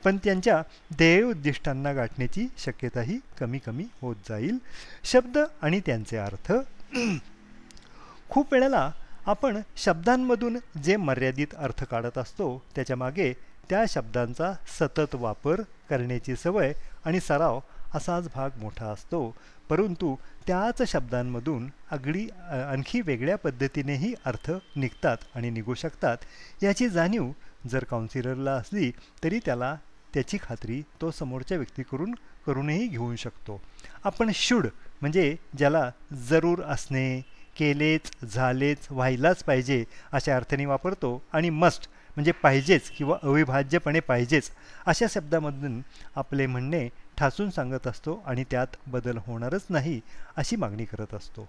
पण 0.05 0.17
त्यांच्या 0.25 0.61
ध्येय 0.97 1.23
उद्दिष्टांना 1.23 1.93
गाठण्याची 1.93 2.47
शक्यताही 2.59 3.19
कमी 3.41 3.59
कमी 3.59 3.85
होत 4.01 4.17
जाईल. 4.29 4.59
शब्द 5.05 5.39
आणि 5.63 5.81
त्यांचे 5.87 6.17
अर्थ. 6.17 6.53
खूप 8.29 8.53
वेळेला 8.53 8.91
आपण 9.27 9.61
शब्दांमधून 9.77 10.57
जे 10.85 10.97
मर्यादित 10.97 11.55
अर्थ 11.59 11.85
काढत 11.85 12.19
असतो 12.19 12.63
त्याच्यामागे 12.75 13.33
त्या 13.71 13.85
शब्दांचा 13.89 14.53
सतत 14.79 15.15
वापर 15.15 15.61
करण्याची 15.91 16.37
सवय 16.37 16.73
आणि 17.05 17.21
सराव 17.21 17.61
असाच 17.95 18.29
भाग 18.35 18.59
मोठा 18.61 18.87
असतो. 18.87 19.35
परंतु 19.69 20.15
त्याच 20.47 20.83
शब्दांमधून 20.91 21.69
अगदी 21.91 22.27
आणखी 22.51 23.01
वेगळ्या 23.01 23.37
पद्धतीनेही 23.39 24.13
अर्थ 24.25 24.51
निघतात 24.77 25.17
आणि 25.35 25.51
निघू 25.51 25.75
शकतात. 25.75 26.17
याची 26.63 26.89
जाणीव 26.89 27.31
जर 27.71 27.85
काउन्सिलरला 27.85 28.53
असली 28.53 28.91
तरी 29.25 29.39
त्याला 29.45 29.75
त्याची 30.15 30.39
खात्री 30.43 30.83
तो 31.01 31.11
समोरच्या 31.11 31.57
व्यक्तीकडून 31.59 32.15
करूनही 32.47 32.87
घेऊ 32.87 33.15
शकतो. 33.17 33.61
आपण 34.05 34.31
शुड 34.35 34.67
म्हणजे 35.01 35.35
ज्याला 35.59 35.91
जरूर 36.31 36.63
असणे 36.63 37.21
केलेच 37.57 38.11
झालेच 38.27 38.87
व्हायलाच 38.91 39.43
पाहिजे 39.45 39.85
अशा 40.13 40.37
अर्थाने 40.37 40.67
वापरतो 40.67 41.23
आणि 41.33 41.51
मस्ट 41.51 41.89
म्हणजे 42.17 42.33
पाहिजेच 42.33 42.91
किंवा 42.91 43.17
अविभाज्यपणे 43.23 44.01
पाहिजेच 44.01 44.51
अशा 44.87 45.07
शब्दामधून 45.11 45.81
आपले 46.17 46.47
म्हणणे 46.47 46.89
ठासून 47.19 47.51
सांगत 47.51 47.87
असतो 47.87 48.23
आणि 48.27 48.45
त्यात 48.51 48.77
बदल 48.87 49.19
होणारच 49.27 49.67
नाही 49.71 50.01
अशी 50.37 50.57
मागणी 50.57 50.85
करत 50.85 51.15
असतो. 51.15 51.47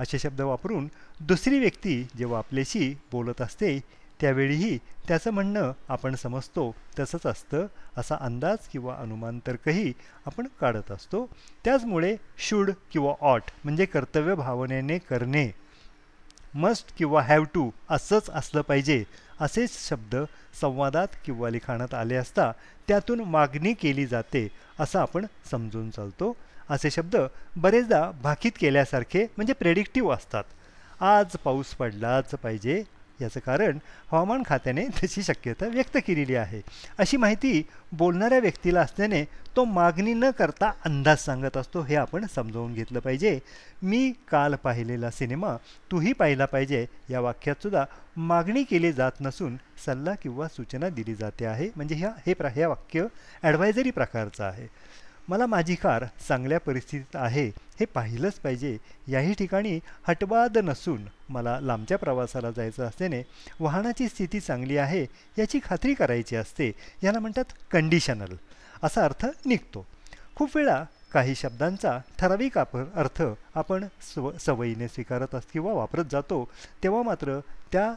असे 0.00 0.18
शब्द 0.18 0.40
वापरून 0.40 0.88
दुसरी 1.20 1.58
व्यक्ती 1.58 2.02
जेव्हा 2.16 2.38
आपल्याशी 2.38 2.94
बोलत 3.12 3.40
असते 3.40 3.78
त्यावेळीही 4.20 4.78
त्याचं 5.08 5.30
म्हणणं 5.30 5.72
आपण 5.88 6.14
समजतो 6.14 6.74
तसंच 6.98 7.26
असतं 7.26 7.66
असा 7.96 8.16
अंदाज 8.20 8.68
किंवा 8.68 8.94
अनुमान 8.94 9.38
तर्कही 9.46 9.92
आपण 10.26 10.46
काढत 10.60 10.90
असतो. 10.90 11.26
त्याचमुळे 11.64 12.16
शूड 12.38 12.70
किंवा 12.92 13.14
ऑट 13.20 13.42
म्हणजे 13.64 13.86
कर्तव्य 13.86 14.34
भावनेने 14.34 14.98
करणे. 14.98 15.50
मस्ट 16.56 16.92
किंवा 16.96 17.22
हॅव 17.22 17.44
टू 17.44 17.70
असंच 17.90 18.30
असलं 18.30 18.60
पाहिजे 18.60 19.04
असेच 19.40 19.70
शब्द 19.88 20.16
संवादात 20.60 21.08
किंवा 21.24 21.50
लिखाणात 21.50 21.94
आले 21.94 22.16
असता 22.16 22.50
त्यातून 22.88 23.20
मागणी 23.20 23.72
केली 23.72 24.06
जाते 24.06 24.48
असं 24.80 24.98
आपण 24.98 25.26
समजून 25.50 25.90
चालतो. 25.90 26.36
असे 26.70 26.90
शब्द 26.90 27.16
बरेचदा 27.56 28.10
भाकीत 28.22 28.52
केल्यासारखे 28.60 29.26
म्हणजे 29.36 29.52
प्रेडिक्टिव्ह 29.52 30.14
असतात. 30.14 30.44
आज 31.00 31.36
पाऊस 31.44 31.74
पडलाच 31.74 32.30
पाहिजे 32.30 32.82
याचं 33.20 33.40
कारण 33.40 33.78
हवामान 34.12 34.42
खात्याने 34.46 34.86
तशी 34.96 35.22
शक्यता 35.22 35.66
व्यक्त 35.66 35.96
केलेली 36.06 36.34
आहे. 36.34 36.60
अशी 36.98 37.16
माहिती 37.16 37.62
बोलणाऱ्या 37.92 38.38
व्यक्तीला 38.38 38.80
असल्याने 38.80 39.24
तो 39.56 39.64
मागणी 39.64 40.14
न 40.14 40.30
करता 40.30 40.72
अंदाज 40.84 41.18
सांगत 41.18 41.56
असतो 41.56 41.82
हे 41.82 41.94
आपण 41.96 42.26
समजावून 42.26 42.74
घेतलं 42.74 43.00
पाहिजे. 43.00 43.38
मी 43.82 44.12
काल 44.30 44.54
पाहिलेला 44.54 45.10
सिनेमा 45.10 45.56
तूही 45.90 46.12
पाहिला 46.12 46.44
पाहिजे. 46.44 46.86
या 47.10 47.20
वाक्यातसुद्धा 47.20 47.84
मागणी 48.16 48.62
केली 48.62 48.92
जात 48.92 49.20
नसून 49.20 49.56
सल्ला 49.86 50.14
किंवा 50.14 50.48
सूचना 50.48 50.88
दिली 50.88 51.14
जाते 51.14 51.46
आहे. 51.46 51.68
म्हणजे 51.76 51.94
ह्या 51.94 52.10
हे 52.26 52.34
प्र 52.34 52.46
हे 52.46 52.64
वाक्य 52.64 53.06
ॲडवायझरी 53.42 53.90
प्रकारचं 53.90 54.44
आहे. 54.44 54.66
मला 55.28 55.46
माझी 55.46 55.74
कार 55.74 56.04
चांगल्या 56.28 56.58
परिस्थितीत 56.60 57.16
आहे 57.16 57.46
हे 57.80 57.84
पाहिलंच 57.84 58.34
पाहिजे. 58.34 58.76
याही 59.08 59.32
ठिकाणी 59.34 59.78
हटवाद 60.08 60.58
नसून 60.58 61.04
मला 61.28 61.58
लांबच्या 61.60 61.98
प्रवासाला 61.98 62.50
जायचं 62.50 62.86
असल्याने 62.86 63.22
वाहनाची 63.60 64.08
स्थिती 64.08 64.40
चांगली 64.40 64.76
आहे 64.76 65.04
याची 65.38 65.60
खात्री 65.64 65.94
करायची 65.94 66.36
असते. 66.36 66.70
याला 67.04 67.18
म्हणतात 67.18 67.52
कंडिशनल 67.70 68.34
असा 68.82 69.04
अर्थ 69.04 69.26
निघतो. 69.46 69.86
खूप 70.36 70.56
वेळा 70.56 70.82
काही 71.12 71.34
शब्दांचा 71.34 71.98
ठराविक 72.18 72.58
आप 72.58 72.76
अर्थ 72.76 73.22
आपण 73.54 73.84
स्व 74.14 74.30
सवयीने 74.40 74.88
स्वीकारत 74.88 75.34
अस 75.34 75.44
किंवा 75.52 75.72
वापरत 75.72 76.04
जातो 76.10 76.44
तेव्हा 76.82 77.02
मात्र 77.02 77.38
त्या 77.72 77.92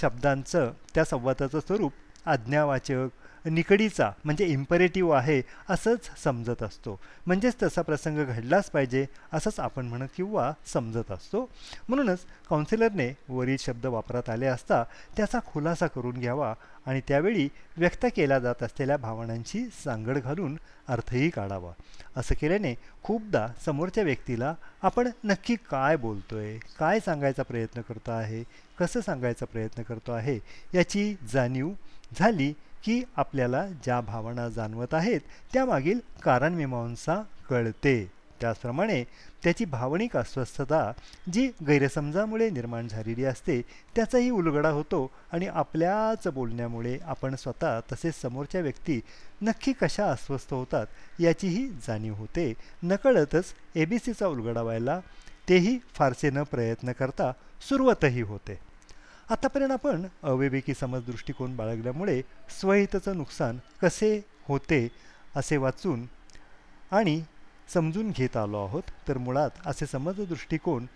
शब्दांचं 0.00 0.72
त्या 0.94 1.04
संवादाचं 1.04 1.60
स्वरूप 1.60 1.92
आज्ञावाचक 2.26 3.08
निकडीचा 3.44 4.10
म्हणजे 4.24 4.46
इम्परेटिव्ह 4.46 5.14
आहे 5.16 5.40
असंच 5.68 6.10
समजत 6.24 6.62
असतो. 6.62 6.98
म्हणजेच 7.26 7.54
तसा 7.62 7.82
प्रसंग 7.82 8.24
घडलाच 8.24 8.70
पाहिजे 8.70 9.04
असंच 9.32 9.60
आपण 9.60 9.86
म्हणत 9.86 10.08
किंवा 10.16 10.50
समजत 10.72 11.10
असतो. 11.12 11.48
म्हणूनच 11.88 12.24
काउन्सिलरने 12.48 13.12
वरील 13.28 13.56
शब्द 13.60 13.86
वापरात 13.86 14.30
आले 14.30 14.46
असता 14.46 14.82
त्याचा 15.16 15.38
खुलासा 15.46 15.86
करून 15.86 16.18
घ्यावा 16.20 16.52
आणि 16.86 17.00
त्यावेळी 17.08 17.48
व्यक्त 17.76 18.06
केल्या 18.16 18.38
जात 18.38 18.62
असलेल्या 18.62 18.96
भावनांची 18.96 19.64
सांगड 19.84 20.18
घालून 20.18 20.56
अर्थही 20.88 21.28
काढावा. 21.30 21.72
असं 22.16 22.34
केल्याने 22.40 22.74
खूपदा 23.02 23.46
समोरच्या 23.64 24.04
व्यक्तीला 24.04 24.54
आपण 24.82 25.08
नक्की 25.24 25.54
काय 25.70 25.96
बोलतोय 25.96 26.56
काय 26.78 27.00
सांगायचा 27.00 27.42
प्रयत्न 27.42 27.80
करतो 27.80 28.10
आहे 28.10 28.42
कसं 28.78 29.00
सांगायचा 29.00 29.46
प्रयत्न 29.46 29.82
करतो 29.82 30.12
आहे 30.12 30.38
याची 30.74 31.14
जाणीव 31.32 31.70
झाली 32.18 32.52
की 32.84 33.02
आपल्याला 33.16 33.66
ज्या 33.84 34.00
भावना 34.00 34.48
जाणवत 34.48 34.94
आहेत 34.94 35.20
त्यामागील 35.52 35.98
कारणमीमांसा 36.22 37.22
कळते. 37.50 38.20
त्याचप्रमाणे 38.40 39.02
त्याची 39.42 39.64
भावनिक 39.64 40.16
अस्वस्थता 40.16 40.92
जी 41.32 41.50
गैरसमजामुळे 41.66 42.50
निर्माण 42.50 42.88
झालेली 42.88 43.24
असते 43.24 43.60
त्याचाही 43.96 44.30
उलगडा 44.30 44.68
होतो 44.68 45.10
आणि 45.32 45.46
आपल्याच 45.46 46.28
बोलण्यामुळे 46.28 46.98
आपण 47.04 47.34
स्वतः 47.34 47.80
तसेच 47.92 48.20
समोरच्या 48.20 48.60
व्यक्ती 48.60 49.00
नक्की 49.42 49.72
कशा 49.72 50.06
अस्वस्थ 50.06 50.54
होतात 50.54 50.86
याचीही 51.20 51.68
जाणीव 51.68 52.14
होते. 52.14 52.54
नकळतच 52.82 53.44
ए 53.74 53.84
बी 53.84 53.98
सीचा 53.98 54.26
उलगडा 54.26 54.62
व्हायला 54.62 55.00
तेही 55.48 55.78
फारसे 55.94 56.30
न 56.30 56.42
प्रयत्न 56.42 56.92
करता 56.92 57.32
सुरुवातही 57.68 58.22
होते. 58.22 58.69
आतापर्यंत 59.30 59.72
आपण 59.72 60.06
अविवेकी 60.22 60.74
समज 60.74 61.04
दृष्टिकोन 61.06 61.54
बाळगल्यामुळे 61.56 62.20
स्वहिताचं 62.60 63.16
नुकसान 63.16 63.58
कसे 63.82 64.20
होते 64.48 64.88
असे 65.36 65.56
वाचून 65.56 66.04
आणि 66.90 67.20
समजून 67.74 68.10
घेत 68.10 68.36
आलो 68.36 68.64
आहोत. 68.64 68.82
तर 69.08 69.18
मुळात 69.18 69.66
असे 69.66 69.86
समज 69.86 70.20
दृष्टिकोन 70.20 70.86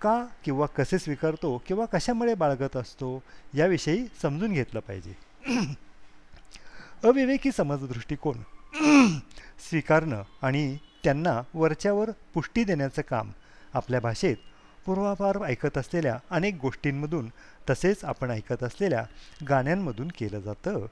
का 0.00 0.24
किंवा 0.44 0.66
कसे 0.66 0.98
स्वीकारतो 0.98 1.56
किंवा 1.66 1.84
कशामुळे 1.84 2.34
बाळगत 2.34 2.76
असतो 2.76 3.22
याविषयी 3.54 4.06
समजून 4.22 4.52
घेतलं 4.52 4.80
पाहिजे. 4.80 5.14
अविवेकी 7.04 7.52
समज 7.52 7.86
दृष्टिकोन 7.88 8.42
स्वीकारणं 9.70 10.22
आणि 10.42 10.76
त्यांना 11.04 11.40
वरच्यावर 11.54 12.10
पुष्टी 12.34 12.64
देण्याचं 12.64 13.02
काम 13.02 13.30
आपल्या 13.74 14.00
भाषेत 14.00 14.36
पूर्वापार 14.86 15.38
ऐकत 15.44 15.78
असलेल्या 15.78 16.18
अनेक 16.30 16.58
गोष्टींमधून 16.62 17.28
तसेच 17.70 18.04
आपण 18.04 18.30
ऐकत 18.30 18.62
असलेल्या 18.62 19.04
गाण्यांमधून 19.48 20.08
केलं 20.08 20.40
जातं. 20.40 20.86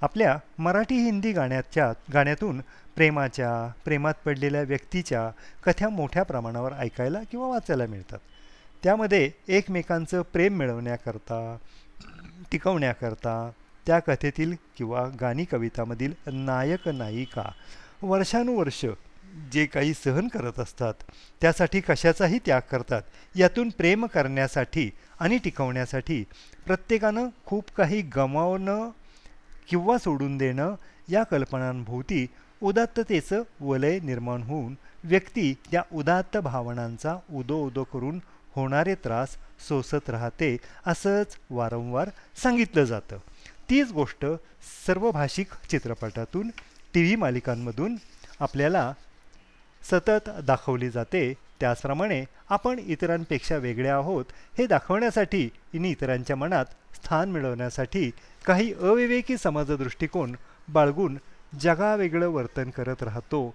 आपल्या 0.00 0.38
मराठी 0.58 0.94
हिंदी 0.94 1.32
गाण्याच्या 1.32 1.92
गाण्यातून 2.12 2.60
प्रेमाच्या 2.96 3.72
प्रेमात 3.84 4.14
पडलेल्या 4.24 4.62
व्यक्तीच्या 4.62 5.30
कथा 5.66 5.88
मोठ्या 5.88 6.22
प्रमाणावर 6.22 6.72
ऐकायला 6.72 7.18
किंवा 7.30 7.48
वाचायला 7.48 7.86
मिळतात. 7.86 8.18
त्यामध्ये 8.82 9.30
एकमेकांचं 9.48 10.22
प्रेम 10.22 10.56
मिळवण्याकरता 10.56 11.56
टिकवण्याकरता 12.52 13.50
त्या 13.86 13.98
कथेतील 13.98 14.54
किंवा 14.76 15.08
गाणी 15.20 15.44
कवितामधील 15.44 16.12
नायक 16.26 16.88
नायिका 16.88 17.50
वर्षानुवर्ष 18.02 18.84
जे 19.52 19.66
काही 19.66 19.94
सहन 19.94 20.28
करत 20.28 20.58
असतात 20.58 20.94
त्यासाठी 21.40 21.80
कशाचाही 21.80 22.38
त्याग 22.46 22.60
करतात. 22.70 23.02
यातून 23.36 23.68
प्रेम 23.68 24.06
करण्यासाठी 24.06 24.90
आणि 25.20 25.38
टिकवण्यासाठी 25.38 26.24
प्रत्येकानं 26.66 27.28
खूप 27.46 27.70
काही 27.76 28.00
गमावणं 28.02 28.90
किंवा 29.68 29.98
सोडून 29.98 30.36
देणं 30.38 30.74
या 31.08 31.22
कल्पनांभोवती 31.22 32.26
उदात्ततेचं 32.62 33.42
वलय 33.60 33.98
निर्माण 34.00 34.42
होऊन 34.42 34.74
व्यक्ती 35.04 35.54
त्या 35.70 35.82
उदात्त 35.92 36.36
भावनांचा 36.36 37.16
उदो 37.32 37.56
उदो 37.56 37.84
करून 37.84 38.20
होणारे 38.52 38.94
त्रास 38.94 39.36
सोसत 39.68 40.10
राहते 40.10 40.56
असंच 40.86 41.36
वारंवार 41.50 42.10
सांगितलं 42.42 42.84
जातं. 42.84 43.18
तीच 43.70 43.90
गोष्ट 43.92 44.26
सर्व 44.86 45.10
भाषिक 45.10 45.46
चित्रपटातून 45.70 46.50
टी 46.94 47.02
व्ही 47.02 47.16
मालिकांमधून 47.16 47.96
आपल्याला 48.40 48.92
सतत 49.82 50.30
दाखवली 50.44 50.90
जाते. 50.90 51.34
त्याचप्रमाणे 51.60 52.24
आपण 52.50 52.78
इतरांपेक्षा 52.78 53.56
वेगळे 53.56 53.88
आहोत 53.88 54.24
हे 54.58 54.66
दाखवण्यासाठी 54.66 55.48
आणि 55.74 55.90
इतरांच्या 55.90 56.36
मनात 56.36 56.64
स्थान 56.94 57.30
मिळवण्यासाठी 57.30 58.10
काही 58.46 58.72
अविवेकी 58.72 59.36
समाजदृष्टिकोन 59.36 60.36
बाळगून 60.68 61.18
जगावेगळं 61.60 62.28
वर्तन 62.28 62.70
करत 62.70 63.02
राहतो. 63.02 63.54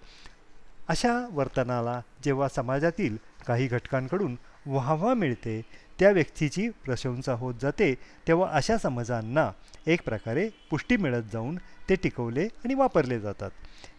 अशा 0.87 1.27
वर्तनाला 1.31 2.01
जेव्हा 2.23 2.47
समाजातील 2.47 3.17
काही 3.47 3.67
घटकांकडून 3.67 4.35
वाहवा 4.65 5.13
मिळते 5.13 5.61
त्या 5.99 6.09
व्यक्तीची 6.11 6.69
प्रशंसा 6.85 7.33
होत 7.33 7.53
जाते 7.61 7.93
तेव्हा 8.27 8.49
अशा 8.51 8.77
समजांना 8.77 9.49
एक 9.87 10.03
प्रकारे 10.05 10.47
पुष्टी 10.69 10.97
मिळत 10.97 11.23
जाऊन 11.33 11.55
ते 11.89 11.95
टिकवले 11.95 12.43
आणि 12.43 12.73
वापरले 12.73 13.19
जातात. 13.19 13.51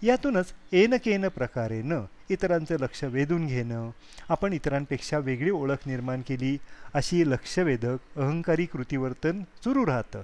यातूनच 0.02 0.52
एन 0.72 0.96
केन 1.04 1.28
प्रकारेनं 1.28 2.04
इतरांचं 2.30 2.76
लक्ष 2.80 3.02
वेधून 3.04 3.46
घेणं 3.46 3.90
आपण 4.28 4.52
इतरांपेक्षा 4.52 5.18
वेगळी 5.18 5.50
ओळख 5.50 5.86
निर्माण 5.86 6.22
केली 6.28 6.56
अशी 6.94 7.22
लक्षवेधक 7.30 8.18
अहंकारी 8.18 8.66
कृतीवर्तन 8.66 9.42
सुरू 9.64 9.86
राहतं. 9.86 10.22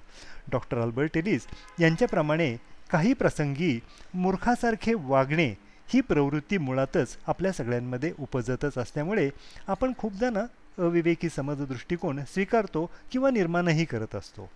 डॉक्टर 0.50 0.78
अल्बर्ट 0.78 1.16
एलिस 1.16 1.46
यांच्याप्रमाणे 1.80 2.54
काही 2.90 3.12
प्रसंगी 3.12 3.78
मूर्खासारखे 4.14 4.94
वागणे 4.94 5.48
ही 5.88 6.00
प्रवृत्ती 6.00 6.58
मुळातच 6.58 7.16
आपल्या 7.26 7.52
सगळ्यांमध्ये 7.52 8.12
उपजतच 8.18 8.78
असल्यामुळे 8.78 9.28
आपण 9.68 9.92
खूपदा 9.98 10.30
ना 10.30 10.44
अविवेकी 10.78 11.28
समज 11.28 11.62
दृष्टिकोन 11.62 12.20
स्वीकारतो 12.24 12.90
किंवा 13.12 13.30
निर्माणही 13.30 13.84
करत 13.84 14.14
असतो. 14.14 14.48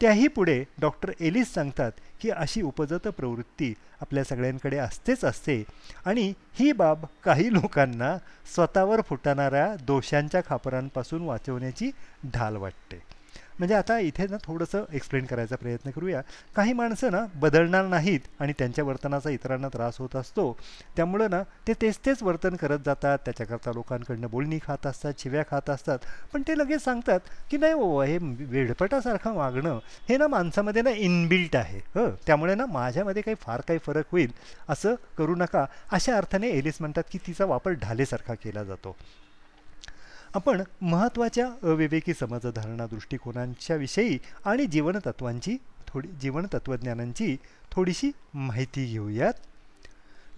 त्याही 0.00 0.28
पुढे 0.28 0.64
डॉक्टर 0.80 1.10
एलिस 1.20 1.54
सांगतात 1.54 1.92
की 2.20 2.30
अशी 2.30 2.62
उपजत 2.62 3.08
प्रवृत्ती 3.08 3.74
आपल्या 4.00 4.24
सगळ्यांकडे 4.24 4.76
असतेच 4.76 5.24
असते 5.24 5.64
आणि 6.04 6.32
ही 6.54 6.72
बाब 6.72 7.04
काही 7.24 7.52
लोकांना 7.52 8.16
स्वतःवर 8.54 9.00
फुटणाऱ्या 9.00 9.74
दोषांच्या 9.76 10.40
खापरांपासून 10.46 11.22
वाचवण्याची 11.22 11.90
ढाल 12.34 12.56
वाटते. 12.56 13.11
म्हणजे 13.62 13.74
आता 13.74 13.98
इथे 13.98 14.26
ना 14.26 14.36
थोडंसं 14.44 14.84
एक्सप्लेन 14.92 15.26
करायचा 15.26 15.56
प्रयत्न 15.56 15.90
करूया. 15.90 16.20
काही 16.56 16.72
माणसं 16.72 17.10
ना 17.12 17.24
बदलणार 17.34 17.84
नाहीत 17.86 18.20
आणि 18.40 18.52
त्यांच्या 18.52 18.84
वर्तनाचा 18.84 19.30
इतरांना 19.30 19.68
त्रास 19.68 19.98
होत 19.98 20.16
असतो. 20.16 20.56
त्यामुळं 20.96 21.30
ना 21.30 21.42
ते 21.68 21.72
तेच 21.72 21.98
तेच 22.06 22.22
वर्तन 22.22 22.56
करत 22.56 22.78
जातात. 22.86 23.18
त्याच्याकरता 23.24 23.72
लोकांकडनं 23.72 24.30
बोलणी 24.30 24.58
खात 24.66 24.86
असतात 24.86 25.12
शिव्या 25.18 25.42
खात 25.50 25.70
असतात. 25.70 25.98
पण 26.32 26.42
ते 26.42 26.58
लगेच 26.58 26.84
सांगतात 26.84 27.20
की 27.50 27.56
नाही 27.56 27.72
ओ 27.72 28.02
हे 28.02 28.18
वेडपटासारखं 28.22 29.34
वागणं 29.34 29.78
हे 30.08 30.16
ना 30.16 30.26
माणसामध्ये 30.26 30.82
ना 30.82 30.90
इनबिल्ट 30.90 31.56
आहे. 31.56 31.78
हं 31.78 32.10
त्यामुळे 32.26 32.54
ना 32.54 32.66
माझ्यामध्ये 32.66 33.22
काही 33.22 33.34
फार 33.40 33.60
काही 33.60 33.78
फरक 33.78 34.04
होईल. 34.12 34.32
असं 34.68 34.94
करू 35.18 35.34
नका. 35.34 35.64
अशा 35.92 36.16
अर्थाने 36.16 36.48
एलिस 36.48 36.80
म्हणतात 36.80 37.02
की 37.12 37.18
तिचा 37.26 37.44
वापर 37.44 37.72
ढालेसारखा 37.72 38.34
केला 38.34 38.64
जातो. 38.64 38.96
आपण 40.34 40.62
महत्त्वाच्या 40.80 41.46
अविवेकी 41.62 42.14
समजधारणा 42.14 42.86
दृष्टिकोनांच्या 42.86 43.76
विषयी 43.76 44.18
आणि 44.44 44.66
जीवनतत्वांची 44.66 45.56
थोडी 45.88 46.08
जीवनतत्वज्ञानांची 46.20 47.36
थोडीशी 47.72 48.10
माहिती 48.34 48.84
घेऊयात. 48.86 49.32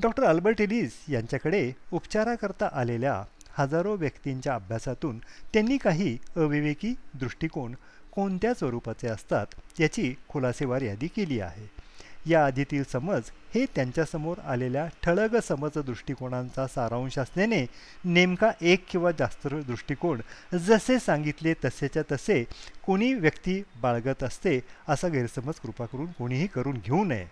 डॉक्टर 0.03 0.25
अल्बर्ट 0.25 0.61
एलिस 0.61 0.93
यांच्याकडे 1.09 1.73
उपचाराकरता 1.93 2.69
आलेल्या 2.73 3.23
हजारो 3.55 3.95
व्यक्तींच्या 3.97 4.55
अभ्यासातून 4.55 5.19
त्यांनी 5.53 5.77
काही 5.77 6.19
अविवेकी 6.37 6.95
दृष्टिकोन 7.15 7.75
कोणत्या 8.13 8.55
स्वरूपाचे 8.55 9.09
असतात 9.09 9.81
याची 9.81 10.15
खुलासेवार 10.29 10.83
यादी 10.83 11.07
केली 11.07 11.41
आहे. 11.41 11.84
या 12.27 12.45
आधीतील 12.47 12.83
समज 12.85 13.31
हे 13.55 13.65
त्यांच्यासमोर 13.75 14.39
आलेल्या 14.45 14.87
ठळग 15.03 15.39
समज 15.41 15.79
दृष्टिकोनांचा 15.79 16.67
सारांश 16.67 17.19
असल्याने 17.19 17.65
नेमका 18.05 18.51
एक 18.61 18.85
किंवा 18.91 19.11
जास्त 19.11 19.47
दृष्टिकोन 19.47 20.21
जसे 20.59 20.99
सांगितले 20.99 21.55
तसेच्या 21.65 22.03
तसे 22.13 22.45
कोणी 22.87 23.13
व्यक्ती 23.15 23.63
बाळगत 23.83 24.23
असते 24.23 24.61
असा 24.89 25.09
गैरसमज 25.09 25.55
कृपा 25.55 25.87
करून 25.87 26.07
कोणीही 26.07 26.47
करून 26.47 26.81
घेऊ 26.85 27.05
नये. 27.05 27.27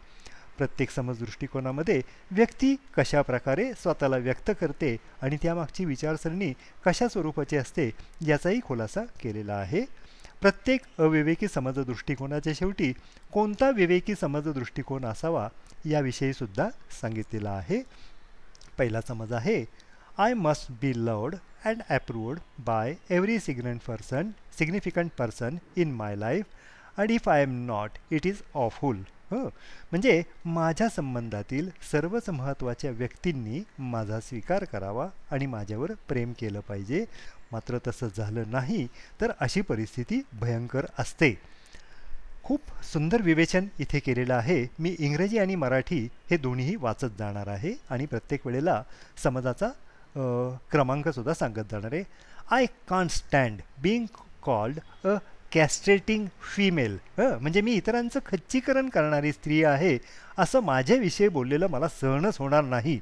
प्रत्येक 0.58 0.90
समज 0.90 1.18
दृष्टिकोनामध्ये 1.18 2.00
व्यक्ती 2.30 2.74
कशा 2.96 3.22
प्रकारे 3.22 3.72
स्वतःला 3.72 4.16
व्यक्त 4.16 4.50
करते 4.60 4.96
आणि 5.22 5.36
त्यामागची 5.42 5.84
विचारसरणी 5.84 6.52
कशा 6.86 7.08
स्वरूपाची 7.08 7.56
असते 7.56 7.90
याचाही 8.26 8.60
खुलासा 8.64 9.00
केलेला 9.22 9.54
आहे. 9.54 9.84
प्रत्येक 10.42 10.82
अविवेकी 10.98 11.48
समज 11.48 11.78
दृष्टिकोनाच्या 11.78 12.52
शेवटी 12.56 12.92
कोणता 13.32 13.68
विवेकी 13.70 14.14
समज 14.20 14.48
दृष्टिकोन 14.54 15.04
असावा 15.06 15.48
याविषयी 15.90 16.32
सुद्धा 16.32 16.68
सांगितलेला 17.00 17.50
आहे. 17.50 17.80
पहिला 18.78 19.00
समज 19.08 19.32
आहे 19.32 19.64
I 20.18 20.34
must 20.34 20.70
be 20.80 20.92
loved 20.96 21.34
and 21.64 21.82
approved 21.90 22.38
by 22.66 22.94
every 23.10 23.38
significant 23.40 23.80
person 23.86 24.30
significant 24.58 25.10
person 25.18 25.56
in 25.76 25.92
my 25.94 26.16
life 26.16 26.44
and 26.98 27.10
if 27.10 27.28
I 27.28 27.42
am 27.42 27.54
not 27.66 27.98
it 28.10 28.26
is 28.26 28.42
awful 28.54 29.02
म्हणजे 29.32 30.22
माझ्या 30.44 30.88
संबंधातील 30.88 31.68
सर्वच 31.90 32.28
महत्त्वाच्या 32.30 32.90
व्यक्तींनी 32.90 33.62
माझा 33.78 34.18
स्वीकार 34.20 34.64
करावा 34.64 35.08
आणि 35.30 35.46
माझ्यावर 35.46 35.92
प्रेम 36.08 36.32
केलं 36.40 36.60
पाहिजे. 36.60 37.04
मात्र 37.52 37.78
तसं 37.86 38.08
झालं 38.16 38.50
नाही 38.50 38.86
तर 39.20 39.32
अशी 39.40 39.60
परिस्थिती 39.60 40.20
भयंकर 40.40 40.86
असते. 40.98 41.34
खूप 42.44 42.60
सुंदर 42.84 43.22
विवेचन 43.22 43.66
इथे 43.80 43.98
केलेलं 43.98 44.34
आहे. 44.34 44.66
मी 44.78 44.94
इंग्रजी 44.98 45.38
आणि 45.38 45.54
मराठी 45.54 46.08
हे 46.30 46.36
दोन्हीही 46.36 46.76
वाचत 46.76 47.18
जाणार 47.18 47.48
आहे 47.48 47.74
आणि 47.90 48.06
प्रत्येक 48.06 48.46
वेळेला 48.46 48.82
समाजाचा 49.22 49.68
क्रमांकसुद्धा 50.70 51.34
सांगत 51.34 51.70
जाणार 51.70 51.92
आहे. 51.92 52.02
I 52.50 52.66
can't 52.88 53.10
stand 53.10 53.60
being 53.82 54.06
called 54.42 54.78
a 55.04 55.16
castrating 55.52 56.26
female 56.54 56.96
म्हणजे 57.18 57.60
मी 57.60 57.72
इतरांचं 57.74 58.20
खच्चीकरण 58.26 58.88
करणारी 58.88 59.32
स्त्री 59.32 59.62
आहे 59.64 59.96
असं 60.38 60.60
माझ्याविषयी 60.64 61.28
बोललेलं 61.28 61.66
मला 61.70 61.88
सहनच 61.90 62.38
होणार 62.38 62.64
नाही. 62.64 62.98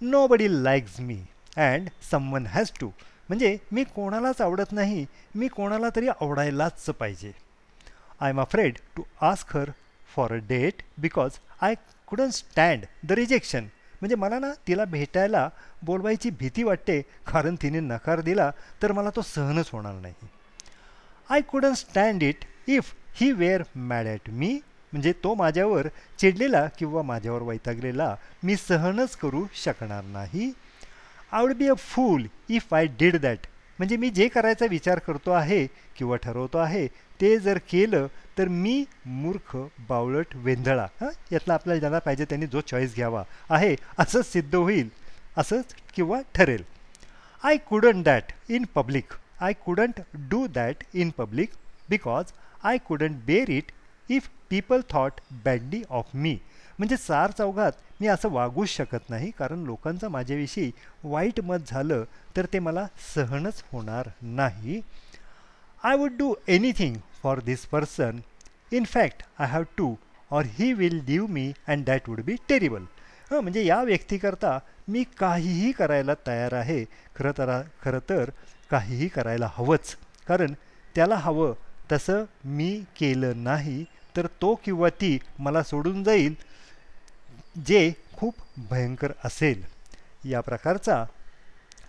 Nobody 0.26 0.46
likes 0.64 1.00
me 1.00 1.18
and 1.56 1.88
someone 2.10 2.46
has 2.46 2.70
to 2.80 2.90
म्हणजे 3.28 3.56
मी 3.72 3.84
कोणालाच 3.84 4.40
आवडत 4.40 4.72
नाही 4.72 5.04
मी 5.34 5.48
कोणाला 5.48 5.88
तरी 5.96 6.08
आवडायलाच 6.08 6.84
पाहिजे. 6.90 7.32
I 8.20 8.30
am 8.30 8.40
afraid 8.40 8.78
to 8.96 9.02
ask 9.20 9.56
her 9.56 9.70
for 10.14 10.32
a 10.32 10.36
date 10.48 10.82
because 10.98 11.38
I 11.60 11.74
couldn't 12.06 12.30
stand 12.30 12.84
the 13.08 13.12
rejection 13.12 13.64
म्हणजे 14.00 14.16
मला 14.16 14.38
ना 14.38 14.52
तिला 14.68 14.84
भेटायला 14.84 15.48
बोलवायची 15.82 16.30
भीती 16.30 16.62
वाटते 16.62 17.00
कारण 17.26 17.54
तिने 17.62 17.80
नकार 17.80 18.20
दिला 18.20 18.50
तर 18.82 18.92
मला 18.92 19.10
तो 19.16 19.22
सहनच 19.22 19.70
होणार 19.72 19.94
नाही. 19.94 20.14
I 21.30 21.40
couldn't 21.40 21.74
stand 21.74 22.22
it 22.22 22.44
if 22.66 22.92
he 23.16 23.30
were 23.32 23.62
mad 23.74 24.06
at 24.06 24.30
me 24.30 24.58
म्हणजे 24.92 25.12
तो 25.24 25.34
माझ्यावर 25.34 25.86
चिडलेला 26.18 26.66
किंवा 26.78 27.02
माझ्यावर 27.02 27.42
वैतागलेला 27.42 28.14
मी 28.42 28.56
सहनच 28.56 29.16
करू 29.16 29.44
शकणार 29.54 30.04
नाही. 30.04 30.52
I 31.36 31.42
would 31.42 31.52
be 31.56 31.66
a 31.68 31.74
fool 31.74 32.26
if 32.48 32.72
I 32.74 32.86
did 32.98 33.16
that 33.16 33.46
म्हणजे 33.78 33.96
मी 33.96 34.08
जे 34.10 34.28
करायचा 34.28 34.66
विचार 34.70 34.98
करतो 34.98 35.30
आहे 35.30 35.66
किंवा 35.96 36.16
ठरवतो 36.16 36.58
आहे 36.58 36.86
ते 37.20 37.36
जर 37.38 37.58
केलं 37.70 38.06
तर 38.38 38.48
मी 38.48 38.84
मूर्ख 39.06 39.56
बावळट 39.88 40.34
वेंधळा 40.34 40.86
हां? 41.00 41.10
यातला 41.32 41.54
आपल्याला 41.54 41.80
ज्याला 41.80 41.98
पाहिजे 41.98 42.24
त्यांनी 42.24 42.46
जो 42.46 42.60
चॉईस 42.60 42.94
घ्यावा. 42.94 43.22
आहे 43.50 43.74
असंच 43.98 44.32
सिद्ध 44.32 44.54
होईल 44.54 44.88
असंच 45.36 45.74
किंवा 45.94 46.20
ठरेल. 46.34 46.62
I 47.42 47.56
couldn't 47.68 48.04
that 48.04 48.32
in 48.48 48.64
public 48.74 49.12
I 49.40 49.52
couldn't 49.64 50.00
do 50.30 50.46
that 50.46 50.84
in 50.94 51.10
public 51.18 51.50
because 51.90 52.32
I 52.64 52.78
couldn't 52.78 53.24
bear 53.26 53.50
it 53.50 53.72
if 54.08 54.28
people 54.50 54.80
thought 54.90 55.20
badly 55.44 55.82
of 55.90 56.14
me 56.14 56.38
म्हणजे 56.78 56.96
चार 56.96 57.30
चौघात 57.30 57.72
मी 58.00 58.06
असं 58.06 58.30
वागूच 58.30 58.68
शकत 58.68 59.10
नाही 59.10 59.30
कारण 59.38 59.62
लोकांचं 59.64 60.08
माझ्याविषयी 60.10 60.70
वाईट 61.04 61.40
मत 61.40 61.68
झालं 61.68 62.04
तर 62.36 62.46
ते 62.52 62.58
मला 62.58 62.86
सहनच 63.14 63.62
होणार 63.72 64.08
नाही. 64.22 64.80
I 65.84 65.96
would 65.96 66.16
do 66.18 66.34
anything 66.48 66.96
for 67.22 67.40
this 67.44 67.64
person 67.66 68.18
in 68.72 68.84
fact 68.84 69.22
I 69.38 69.46
have 69.46 69.62
to 69.78 69.94
or 70.30 70.44
he 70.52 70.72
will 70.72 71.00
leave 71.06 71.26
me 71.26 71.52
and 71.68 71.84
that 71.84 72.08
would 72.08 72.20
be 72.20 72.34
terrible 72.48 72.82
हां 73.30 73.40
म्हणजे 73.40 73.64
या 73.64 73.82
व्यक्तीकरता 73.82 74.58
मी 74.88 75.02
काहीही 75.18 75.70
करायला 75.72 76.14
तयार 76.26 76.52
आहे 76.54 76.84
खरं 77.16 77.32
तर 77.38 77.60
खरं 77.82 77.98
तर 78.08 78.30
काहीही 78.70 79.08
करायला 79.08 79.48
हवंच. 79.54 79.96
कारण 80.28 80.52
त्याला 80.94 81.16
हवं 81.16 81.52
तसं 81.92 82.24
मी 82.44 82.70
केलं 82.96 83.42
नाही 83.44 83.84
तर 84.16 84.26
तो 84.42 84.54
किंवा 84.64 84.88
ती 85.00 85.18
मला 85.38 85.62
सोडून 85.62 86.02
जाईल. 86.04 86.34
जे 87.64 87.92
खूप 88.16 88.34
भयंकर 88.56 89.12
असेल 89.24 89.62
या 90.24 90.40
प्रकारचा 90.40 91.04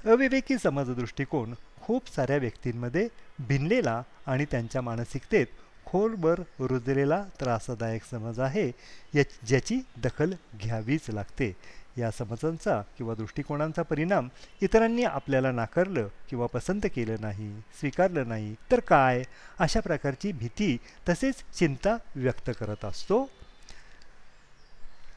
अविवेकी 0.05 0.57
समाजदृष्टिकोन 0.57 1.53
खूप 1.81 2.15
साऱ्या 2.15 2.37
व्यक्तींमध्ये 2.37 3.07
भिनलेला 3.39 4.01
आणि 4.25 4.45
त्यांच्या 4.45 4.81
मानसिकतेत 4.81 5.47
खोलवर 5.85 6.39
रुजलेला 6.59 7.23
त्रासदायक 7.39 8.03
समज 8.11 8.39
आहे 8.39 8.71
या 9.15 9.23
ज्याची 9.47 9.79
दखल 10.03 10.33
घ्यावीच 10.63 11.09
लागते. 11.09 11.55
या 11.97 12.11
समजांचा 12.11 12.81
किंवा 12.97 13.13
दृष्टिकोनांचा 13.15 13.81
परिणाम 13.81 14.27
इतरांनी 14.61 15.03
आपल्याला 15.03 15.51
नाकारलं 15.51 16.07
किंवा 16.29 16.45
पसंत 16.45 16.81
केलं 16.95 17.15
नाही 17.19 17.59
स्वीकारलं 17.79 18.27
नाही 18.27 18.55
तर 18.71 18.79
काय? 18.79 19.23
अशा 19.59 19.79
प्रकारची 19.79 20.31
भीती 20.31 20.77
तसेच 21.09 21.35
चिंता 21.57 21.97
व्यक्त 22.15 22.51
करत 22.59 22.85
असतो. 22.85 23.29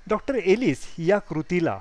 डॉक्टर 0.07 0.35
एलिस 0.35 0.87
या 0.99 1.19
कृतीला 1.19 1.79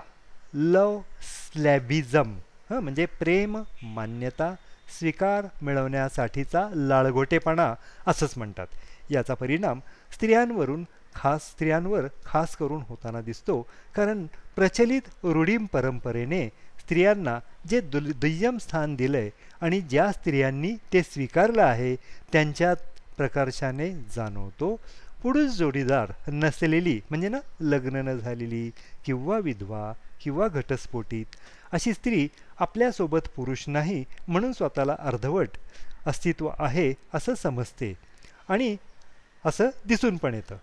लव 0.53 0.99
स्लॅबिझम 1.23 2.33
हं 2.69 2.79
म्हणजे 2.79 3.05
प्रेम 3.19 3.57
मान्यता 3.83 4.53
स्वीकार 4.99 5.45
मिळवण्यासाठीचा 5.61 6.67
लाळगोटेपणा 6.73 7.73
असंच 8.07 8.33
म्हणतात. 8.37 8.67
याचा 9.11 9.33
परिणाम 9.33 9.79
स्त्रियांवरून 10.13 10.83
खास 11.15 11.49
स्त्रियांवर 11.51 12.07
खास 12.25 12.55
करून 12.55 12.81
होताना 12.87 13.21
दिसतो 13.21 13.61
कारण 13.95 14.25
प्रचलित 14.55 15.09
रूढीम 15.23 15.65
परंपरेने 15.65 16.47
स्त्रियांना 16.79 17.37
जे 17.69 17.79
दु 17.81 17.99
दुय्यम 17.99 18.57
स्थान 18.57 18.95
दिलं 18.95 19.17
आहे 19.17 19.29
आणि 19.61 19.79
ज्या 19.81 20.11
स्त्रियांनी 20.11 20.71
ते 20.93 21.01
स्वीकारलं 21.03 21.61
आहे 21.61 21.95
त्यांच्या 22.31 22.73
प्रकर्षाने 23.17 23.89
जाणवतो 24.15 24.75
पुरुष 25.23 25.49
जोडीदार 25.49 26.11
नसलेली 26.27 26.99
म्हणजे 27.09 27.29
ना 27.29 27.37
लग्न 27.61 27.95
न 27.95 28.17
झालेली 28.17 28.69
किंवा 29.05 29.37
विधवा 29.37 29.93
किंवा 30.21 30.47
घटस्फोटीत 30.47 31.25
अशी 31.71 31.93
स्त्री 31.93 32.27
आपल्यासोबत 32.59 33.27
पुरुष 33.35 33.63
नाही 33.67 34.03
म्हणून 34.27 34.53
स्वतःला 34.53 34.95
अर्धवट 34.99 35.57
अस्तित्व 36.05 36.49
आहे 36.59 36.93
असं 37.13 37.35
समजते 37.35 37.93
आणि 38.49 38.75
असं 39.45 39.69
दिसून 39.85 40.17
पण 40.17 40.33
येतं. 40.33 40.57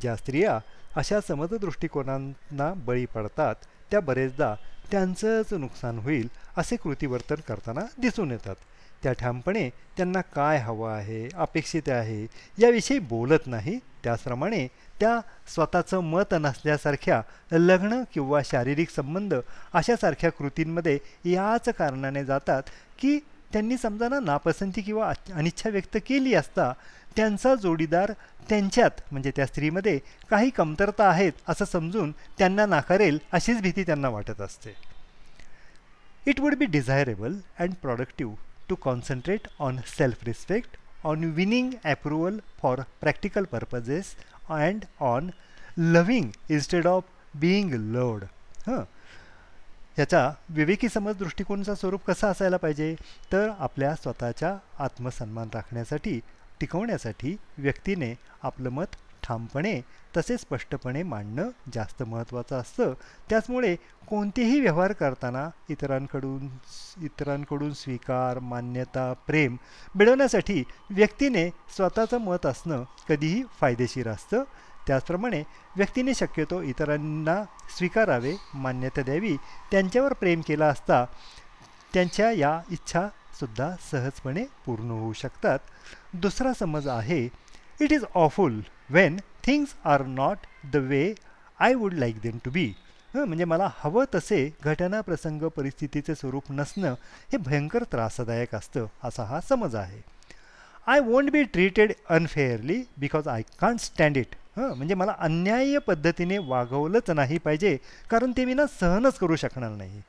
ज्या 0.00 0.16
स्त्रिया 0.16 0.58
अशा 0.96 1.20
समज 1.20 1.54
दृष्टिकोनांना 1.54 2.72
बळी 2.74 3.06
पडतात 3.06 3.54
त्या 3.90 4.00
बरेचदा 4.00 4.54
त्यांचंच 4.90 5.52
नुकसान 5.54 5.98
होईल 5.98 6.28
असे 6.56 6.76
कृतीवर्तन 6.76 7.40
करताना 7.48 7.80
दिसून 7.98 8.30
येतात. 8.30 8.56
त्या 9.02 9.12
ठामपणे 9.12 9.68
त्यांना 9.96 10.20
काय 10.20 10.58
हवं 10.58 10.90
आहे 10.90 11.28
अपेक्षित 11.34 11.88
आहे 11.88 12.26
याविषयी 12.58 12.98
बोलत 12.98 13.46
नाही. 13.46 13.78
त्याचप्रमाणे 14.04 14.66
त्या 15.00 15.18
स्वतःचं 15.54 16.00
मत 16.00 16.34
नसल्यासारख्या 16.34 17.20
लग्न 17.52 18.02
किंवा 18.12 18.40
शारीरिक 18.44 18.90
संबंध 18.90 19.34
अशासारख्या 19.74 20.30
कृतींमध्ये 20.30 20.98
याच 21.24 21.68
कारणाने 21.68 22.24
जातात 22.24 22.62
की 22.98 23.18
त्यांनी 23.52 23.76
समजा 23.76 24.08
ना 24.08 24.20
नापसंती 24.20 24.82
किंवा 24.82 25.12
अनिच्छा 25.34 25.70
व्यक्त 25.70 25.96
केली 26.06 26.34
असता 26.34 26.72
त्यांचा 27.16 27.54
जोडीदार 27.54 28.12
त्यांच्यात 28.48 29.00
म्हणजे 29.10 29.30
त्या 29.36 29.46
स्त्रीमध्ये 29.46 29.98
काही 30.30 30.50
कमतरता 30.50 31.08
आहेत 31.08 31.32
असं 31.48 31.64
समजून 31.64 32.12
त्यांना 32.38 32.66
नाकारेल 32.66 33.18
अशीच 33.32 33.60
भीती 33.62 33.82
त्यांना 33.82 34.08
वाटत 34.08 34.40
असते. 34.40 34.74
It 36.26 36.40
would 36.40 36.54
be 36.54 36.64
desirable 36.64 37.34
and 37.58 37.74
productive 37.82 38.34
to 38.68 38.74
concentrate 38.74 39.48
on 39.58 39.78
self 39.86 40.24
respect 40.24 40.76
on 41.04 41.24
winning 41.24 41.70
approval 41.84 42.38
for 42.62 42.80
practical 43.00 43.44
purposes 43.44 44.14
and 44.48 44.84
on 45.00 45.30
loving 45.78 46.30
instead 46.48 46.86
of 46.86 47.04
being 47.34 47.74
loved 47.74 48.24
हं. 48.66 48.84
ह्याचा 49.96 50.32
विवेकी 50.48 50.88
समज 50.88 51.16
दृष्टिकोनाचा 51.16 51.74
स्वरूप 51.74 52.04
कसा 52.04 52.28
असायला 52.28 52.56
पाहिजे? 52.56 52.96
तर 53.32 53.50
आपल्या 53.58 53.94
स्वतःच्या 53.94 54.56
आत्मसन्मान 54.78 55.48
राखण्यासाठी 55.54 56.20
टिकवण्यासाठी 56.60 57.36
व्यक्तीने 57.58 58.14
आपलं 58.42 58.68
मत 58.68 58.96
ठामपणे 59.28 59.80
तसे 60.16 60.36
स्पष्टपणे 60.38 61.02
मांडणं 61.02 61.48
जास्त 61.74 62.02
महत्त्वाचं 62.02 62.60
असतं. 62.60 62.92
त्याचमुळे 63.30 63.74
कोणतेही 64.08 64.60
व्यवहार 64.60 64.92
करताना 64.92 65.48
इतरांकडून 65.70 66.48
इतरांकडून 67.04 67.72
स्वीकार 67.72 68.38
मान्यता 68.38 69.12
प्रेम 69.26 69.56
मिळवण्यासाठी 69.94 70.62
व्यक्तीने 70.90 71.48
स्वतःचं 71.76 72.20
मत 72.20 72.46
असणं 72.46 72.84
कधीही 73.08 73.42
फायदेशीर 73.60 74.08
असतं. 74.08 74.44
त्याचप्रमाणे 74.86 75.42
व्यक्तीने 75.76 76.14
शक्यतो 76.14 76.60
इतरांना 76.62 77.42
स्वीकारावे 77.76 78.34
मान्यता 78.54 79.02
द्यावी 79.02 79.36
त्यांच्यावर 79.70 80.12
प्रेम 80.12 80.40
केला 80.40 80.66
असता 80.66 81.04
त्यांच्या 81.94 82.30
या 82.30 82.60
इच्छासुद्धा 82.70 83.70
सहजपणे 83.90 84.44
पूर्ण 84.66 84.90
होऊ 84.90 85.12
शकतात. 85.12 85.58
दुसरा 86.14 86.52
समज 86.52 86.88
आहे 86.88 87.22
it 87.80 87.92
is 87.92 88.04
awful. 88.14 88.60
When 88.90 89.18
things 89.46 89.74
are 89.86 90.02
not 90.06 90.46
the 90.72 90.76
way 90.90 91.02
I 91.60 91.74
would 91.74 91.94
like 91.94 92.20
them 92.22 92.38
to 92.44 92.50
be 92.50 92.72
म्हणजे 93.14 93.44
मला 93.44 93.68
हवं 93.78 94.04
तसे 94.14 94.38
घटना 94.64 95.00
प्रसंग 95.00 95.42
परिस्थितीचे 95.56 96.14
स्वरूप 96.14 96.50
नसणं 96.50 96.94
हे 97.32 97.36
भयंकर 97.46 97.84
त्रासदायक 97.92 98.54
असतं 98.54 98.86
असा 99.04 99.24
हा 99.24 99.40
समज 99.48 99.74
आहे. 99.76 100.00
I 100.86 101.00
won't 101.00 101.30
be 101.30 101.42
treated 101.52 101.92
unfairly 102.16 102.82
because 102.98 103.28
I 103.28 103.42
can't 103.60 103.80
stand 103.80 104.16
it 104.16 104.34
हं 104.56 104.74
म्हणजे 104.76 104.94
मला 104.94 105.14
अन्याय्य 105.18 105.78
पद्धतीने 105.86 106.38
वागवलंच 106.38 107.10
नाही 107.10 107.38
पाहिजे 107.38 107.76
कारण 108.10 108.32
ते 108.36 108.44
मी 108.44 108.54
ना 108.54 108.66
सहनच 108.80 109.18
करू 109.18 109.36
शकणार 109.36 109.70
नाही. 109.70 110.00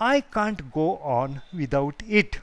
I 0.00 0.20
can't 0.32 0.62
go 0.74 0.94
on 1.16 1.34
without 1.54 2.02
it 2.06 2.36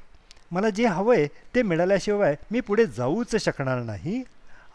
मला 0.52 0.70
जे 0.70 0.86
हवं 0.86 1.16
आहे 1.16 1.28
ते 1.56 1.62
मिळाल्याशिवाय 1.64 2.36
मी 2.52 2.60
पुढे 2.62 2.86
जाऊच 2.98 3.36
शकणार 3.44 3.82
नाही 3.84 4.22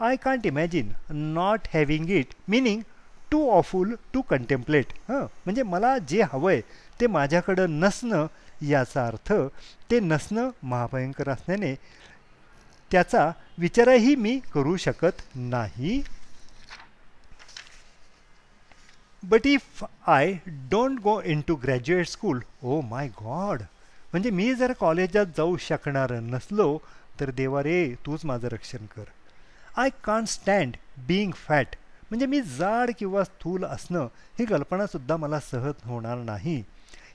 I 0.00 0.16
can't 0.16 0.46
imagine 0.46 0.92
not 1.34 1.66
having 1.72 2.11
it 2.11 2.34
meaning 2.48 2.82
too 3.30 3.48
awful 3.50 3.94
to 4.12 4.20
contemplate 4.28 4.92
हं 5.08 5.24
म्हणजे 5.44 5.62
मला 5.62 5.96
जे 6.08 6.22
हवं 6.32 6.50
आहे 6.50 6.61
ते 7.00 7.06
माझ्याकडं 7.06 7.78
नसणं 7.80 8.26
याचा 8.68 9.06
अर्थ 9.06 9.32
ते 9.90 10.00
नसणं 10.00 10.50
महाभयंकर 10.62 11.28
असल्याने 11.28 11.74
त्याचा 12.90 13.30
विचारही 13.58 14.14
मी 14.16 14.38
करू 14.54 14.76
शकत 14.76 15.20
नाही. 15.34 16.00
But 19.22 19.46
if 19.46 19.84
I 20.06 20.32
don't 20.70 21.00
go 21.02 21.20
into 21.48 21.54
graduate 21.62 22.08
school 22.08 22.40
oh 22.62 22.80
my 22.80 23.08
God 23.20 23.62
म्हणजे 24.12 24.30
मी 24.30 24.52
जर 24.54 24.72
कॉलेजात 24.80 25.37
जाऊ 25.37 25.56
शकणार 25.61 26.12
नसलो 26.22 26.76
तर 27.20 27.30
देवा 27.37 27.62
रे 27.62 27.84
तूच 28.06 28.24
माझं 28.24 28.48
रक्षण 28.48 28.87
कर. 28.96 29.04
I 29.79 29.91
can't 30.05 30.27
stand 30.29 30.77
being 31.07 31.33
fat. 31.47 31.75
म्हणजे 32.11 32.27
मी 32.27 32.41
जाड 32.59 32.91
किंवा 32.99 33.23
स्थूल 33.25 33.64
असणं 33.64 34.07
ही 34.38 34.45
कल्पनासुद्धा 34.45 35.17
मला 35.17 35.38
सहज 35.41 35.83
होणार 35.85 36.17
नाही. 36.19 36.57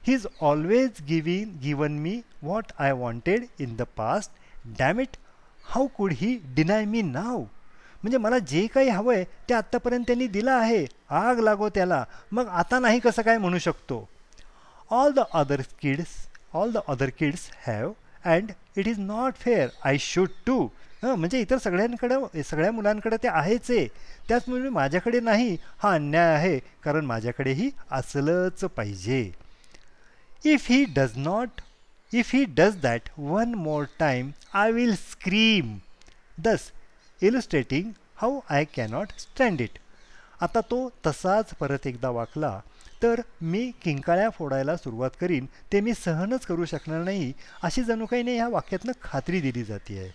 He 0.04 0.14
is 0.14 0.28
always 0.42 1.02
giving 1.08 1.52
given 1.64 1.98
me 2.00 2.16
what 2.42 2.72
I 2.80 2.92
wanted 2.92 3.46
in 3.60 3.76
the 3.76 3.84
past 3.98 4.32
damn 4.80 5.00
it 5.00 5.18
how 5.66 5.88
could 5.98 6.14
he 6.18 6.38
deny 6.56 6.86
मी 6.86 7.02
नाव 7.02 7.40
म्हणजे 7.40 8.18
मला 8.18 8.38
जे 8.38 8.66
काही 8.74 8.90
हवं 8.90 9.14
आहे 9.14 9.24
ते 9.50 9.54
आत्तापर्यंत 9.54 10.06
त्यांनी 10.08 10.28
दिलं 10.28 10.52
आहे. 10.52 10.86
आग 11.10 11.40
लागो 11.40 11.70
त्याला. 11.70 12.04
मग 12.32 12.48
आता 12.48 12.80
नाही 12.80 13.00
कसं 13.00 13.22
काय 13.22 13.38
म्हणू 13.38 13.58
शकतो? 13.58 14.08
All 14.92 15.12
the 15.12 15.20
other 15.34 15.62
kids 15.82 16.16
all 16.54 16.72
the 16.72 16.78
other 16.88 17.10
kids 17.20 17.50
have 17.68 17.92
and 18.26 18.52
it 18.78 18.88
is 18.88 19.00
not 19.00 19.36
fair 19.36 19.68
I 19.86 19.98
should 20.00 20.30
too 20.46 20.68
हं 21.04 21.16
म्हणजे 21.16 21.40
इतर 21.42 21.58
सगळ्यांकडं 21.58 22.42
सगळ्या 22.50 22.72
मुलांकडे 22.72 23.18
ते 23.24 23.28
आहेच 23.28 23.70
आहे. 23.72 23.88
त्याचमुळे 24.30 24.70
माझ्याकडे 24.70 25.20
नाही 25.20 25.56
हा 25.78 25.94
अन्याय 25.94 26.34
आहे 26.36 26.58
कारण 26.84 27.06
माझ्याकडेही 27.06 27.70
असलंच 27.92 28.64
पाहिजे. 28.76 29.32
If 30.46 30.66
he 30.70 30.84
does 30.96 31.18
not 31.18 31.62
if 32.12 32.34
he 32.34 32.44
does 32.56 32.76
that 32.82 33.10
one 33.18 33.54
more 33.56 33.84
time 34.00 34.32
I 34.54 34.72
will 34.72 34.94
scream 34.96 35.78
thus 36.38 36.72
illustrating 37.22 37.92
how 38.16 38.40
I 38.50 38.66
cannot 38.76 39.12
stand 39.20 39.62
it 39.62 39.78
आता 40.42 40.62
तो 40.62 40.90
तसाच 41.08 41.54
परत 41.60 41.88
एकदा 41.88 42.10
वाकला 42.10 42.60
तर 43.04 43.22
मी 43.42 43.70
किंकाळ्या 43.84 44.30
फोडायला 44.30 44.76
सुरुवात 44.78 45.12
करीन 45.22 45.46
ते 45.72 45.80
मी 45.82 45.94
सहनच 45.94 46.46
करू 46.46 46.66
शकणार 46.66 47.04
नाही 47.04 47.32
अशी 47.64 47.84
जणू 47.84 48.06
काही 48.06 48.24
नाही 48.24 48.38
ह्या 48.38 48.48
वाक्यातनं 48.50 48.92
खात्री 49.02 49.42
दिली 49.42 49.64
जाते 49.64 50.00
आहे 50.00 50.12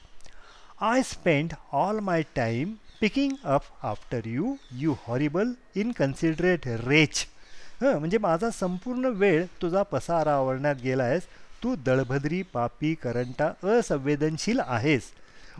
I 0.81 1.03
spend 1.03 1.53
all 1.73 1.99
my 2.01 2.23
time 2.35 2.75
picking 3.01 3.33
up 3.45 3.63
after 3.83 4.27
you 4.27 4.55
you 4.79 4.95
horrible 5.07 5.51
inconsiderate 5.77 6.67
wretch 6.87 7.25
हं 7.81 7.99
म्हणजे 7.99 8.19
माझा 8.19 8.51
संपूर्ण 8.51 9.07
वेळ 9.15 9.45
तुझा 9.63 9.83
पसारा 9.83 10.35
आवरण्यात 10.35 10.77
गेला 10.83 11.05
आहेस. 11.05 11.23
तू 11.63 11.75
दळभद्री 11.77 12.43
पापी 12.53 12.95
करंटा 12.95 13.51
असंवेदनशील 13.79 14.61
आहेस. 14.67 15.11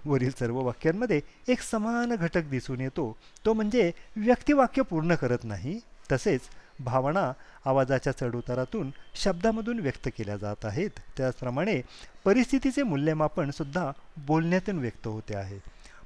वरील 0.05 0.31
सर्व 0.39 0.61
वाक्यांमध्ये 0.65 1.21
एक 1.49 1.63
समान 1.63 2.15
घटक 2.15 2.49
दिसून 2.51 2.81
येतो. 2.81 3.17
तो 3.45 3.53
म्हणजे 3.53 3.91
व्यक्तिवाक्य 4.17 4.83
पूर्ण 4.83 5.15
करत 5.15 5.45
नाही 5.45 5.79
तसेच 6.13 6.49
भावना 6.81 7.31
आवाजाच्या 7.67 8.13
चढउतारातून 8.19 8.91
शब्दामधून 9.23 9.79
व्यक्त 9.81 10.09
केल्या 10.19 10.37
जात 10.37 10.65
आहेत. 10.65 10.91
त्याचप्रमाणे 11.17 11.81
परिस्थितीचे 12.29 12.83
मूल्यमापन 12.83 13.51
सुद्धा 13.51 13.91
बोलण्यातून 14.27 14.79
व्यक्त 14.79 15.07
होते 15.07 15.37
आहे. 15.37 15.59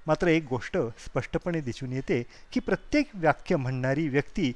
मात्र 0.07 0.27
एक 0.27 0.45
गोष्ट 0.51 0.77
स्पष्टपणे 1.05 1.61
दिसून 1.61 1.93
येते 1.93 2.23
की 2.53 2.61
प्रत्येक 2.61 3.09
वाक्य 3.15 3.57
म्हणणारी 3.57 4.09
व्यक्ती 4.09 4.53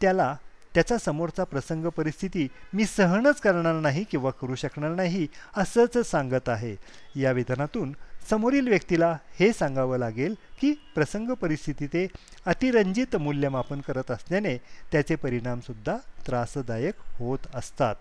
त्याला 0.00 0.34
त्याचा 0.74 0.98
समोरचा 0.98 1.44
प्रसंग 1.44 1.86
परिस्थिती 1.86 2.46
मी 2.74 2.84
सहनच 2.86 3.40
करणार 3.40 3.80
नाही 3.80 4.04
किंवा 4.04 4.30
करू 4.30 4.54
शकणार 4.54 4.94
नाही 4.94 5.26
असंच 5.56 5.98
सांगत 6.10 6.48
आहे. 6.48 6.74
या 7.16 7.32
विधानातून 7.32 7.92
समोरील 8.30 8.68
व्यक्तीला 8.68 9.16
हे 9.40 9.52
सांगावं 9.52 9.98
लागेल 9.98 10.34
की 10.60 10.72
प्रसंग 10.94 11.30
परिस्थिती 11.30 11.86
ते 11.86 12.06
अतिरंजित 12.46 13.16
मूल्यमापन 13.16 13.80
करत 13.80 14.10
असल्याने 14.10 14.56
त्याचे 14.92 15.14
परिणामसुद्धा 15.14 15.96
त्रासदायक 16.26 16.94
होत 17.18 17.46
असतात. 17.54 17.94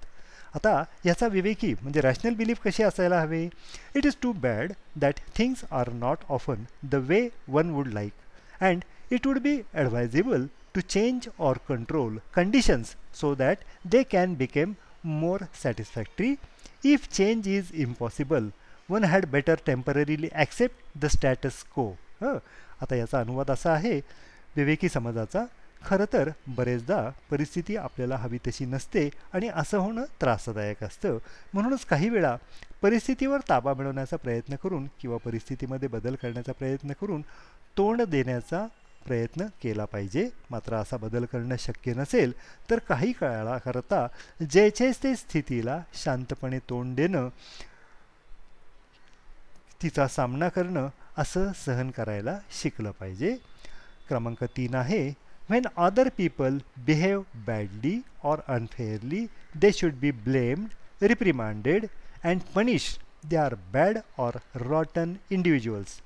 आता 0.56 0.84
याचा 1.06 1.28
विवेकी 1.28 1.74
म्हणजे 1.82 2.02
रॅशनल 2.02 2.34
बिलीफ 2.34 2.60
कशी 2.66 2.84
असायला 2.84 3.20
हवे? 3.22 3.44
It 3.96 4.06
is 4.06 4.16
too 4.22 4.32
bad 4.42 4.72
that 4.96 5.20
things 5.38 5.64
are 5.72 5.90
not 5.94 6.18
often 6.30 6.64
the 6.84 6.96
way 7.08 7.28
one 7.48 7.70
would 7.70 7.88
like 7.88 8.62
and 8.62 8.84
it 9.12 9.28
would 9.28 9.40
be 9.40 9.58
advisable 9.74 10.46
to 10.74 10.82
change 10.82 11.28
or 11.40 11.58
control 11.70 12.18
conditions 12.34 12.96
so 13.16 13.34
that 13.36 13.58
they 13.86 14.04
can 14.04 14.34
become 14.36 14.74
more 15.06 15.44
satisfactory 15.64 16.34
if 16.84 17.08
change 17.12 17.48
is 17.48 17.72
impossible 17.74 18.50
one 18.90 19.04
had 19.04 19.26
better 19.26 19.56
temporarily 19.66 20.28
accept 20.34 20.98
the 21.00 21.06
status 21.06 21.64
quo 21.76 21.92
आता 22.24 22.96
याचा 22.96 23.20
अनुवाद 23.20 23.52
असा 23.52 23.72
आहे 23.74 24.00
विवेकी 24.56 24.90
समाजाचा 24.90 25.44
खरं 25.86 26.06
तर 26.14 26.30
बरेचदा 26.48 27.10
परिस्थिती 27.30 27.76
आपल्याला 27.76 28.16
हवी 28.16 28.38
तशी 28.48 28.66
नसते 28.66 29.10
आणि 29.34 29.48
असं 29.48 29.78
होणं 29.78 30.04
त्रासदायक 30.22 30.84
असतं. 30.84 31.18
म्हणूनच 31.54 31.86
काही 31.86 32.10
वेळा 32.10 32.36
परिस्थितीवर 32.82 33.40
ताबा 33.50 33.74
मिळवण्याचा 33.74 34.18
प्रयत्न 34.18 34.56
करून 34.56 34.88
किंवा 35.02 35.18
परिस्थितीमध्ये 35.18 35.90
बदल 35.90 36.16
करण्याचा 36.16 36.52
प्रयत्न 36.52 36.94
करून 37.02 37.22
तोंड 37.78 38.02
देण्याचा 38.02 38.66
प्रयत्न 39.06 39.46
केला 39.64 39.86
पाहिजे. 39.86 40.30
मात्र 40.52 40.76
असा 40.76 40.98
बदल 40.98 41.26
करणं 41.26 41.56
शक्य 41.60 41.94
नसेल 41.94 42.34
तर 42.70 42.80
काही 42.80 43.12
काळाकरता 43.12 44.08
ज्याचेच 44.50 45.04
ते 45.04 45.16
स्थितीला 45.16 45.82
शांतपणे 45.94 46.60
तोंड 46.60 46.96
देणं 46.96 47.30
तिचा 49.82 50.08
सामना 50.08 50.50
करणं 50.50 50.88
असं 51.18 51.52
सहन 51.56 51.92
करायला 51.92 52.40
शिकलं 52.52 52.92
पाहिजे. 52.92 53.36
क्रमांक 54.08 54.44
तीन 54.44 54.76
आहे 54.76 55.29
When 55.52 55.66
other 55.78 56.10
people 56.18 56.58
behave 56.78 57.22
badly 57.36 58.00
or 58.24 58.40
unfairly 58.48 59.26
they 59.56 59.72
should 59.74 59.94
be 59.94 60.12
blamed 60.12 61.04
reprimanded 61.04 61.86
and 62.24 62.42
punished. 62.56 63.00
They 63.30 63.40
are 63.46 63.56
bad 63.74 63.98
or 64.18 64.38
rotten 64.56 65.14
individuals 65.30 66.00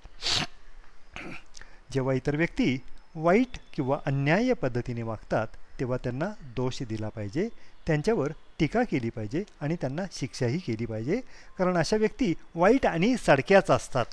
जेव्हा 1.93 2.13
इतर 2.13 2.35
व्यक्ती 2.35 2.77
वाईट 3.15 3.57
किंवा 3.73 3.99
अन्याय 4.05 4.53
पद्धतीने 4.53 5.03
वागतात 5.03 5.47
तेव्हा 5.79 5.97
त्यांना 6.03 6.29
दोष 6.55 6.81
दिला 6.89 7.09
पाहिजे 7.09 7.47
त्यांच्यावर 7.87 8.31
टीका 8.59 8.83
केली 8.83 9.09
पाहिजे 9.09 9.43
आणि 9.61 9.75
त्यांना 9.81 10.03
शिक्षाही 10.11 10.57
केली 10.57 10.85
पाहिजे. 10.85 11.19
कारण 11.57 11.77
अशा 11.77 11.97
व्यक्ती 11.97 12.33
वाईट 12.55 12.85
आणि 12.85 13.15
सडक्याच 13.17 13.71
असतात. 13.71 14.05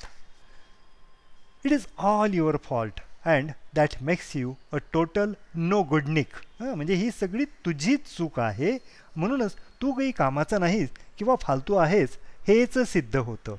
It 1.65 1.73
is 1.73 1.87
all 1.99 2.35
your 2.35 2.57
fault 2.65 3.01
and 3.27 3.51
that 3.75 3.95
makes 4.03 4.35
you 4.37 4.55
a 4.73 4.77
total 4.93 5.33
no 5.55 5.83
goodnik 5.91 6.37
म्हणजे 6.61 6.95
ही 6.95 7.11
सगळी 7.11 7.45
तुझीच 7.65 8.07
चूक 8.17 8.39
आहे 8.41 8.77
म्हणूनच 9.17 9.55
तू 9.83 9.93
काही 9.93 10.11
कामाचा 10.11 10.59
नाहीस 10.59 10.89
किंवा 11.19 11.35
फालतू 11.43 11.75
आहेस 11.77 12.17
हेच 12.49 12.79
सिद्ध 12.89 13.17
होतं. 13.17 13.57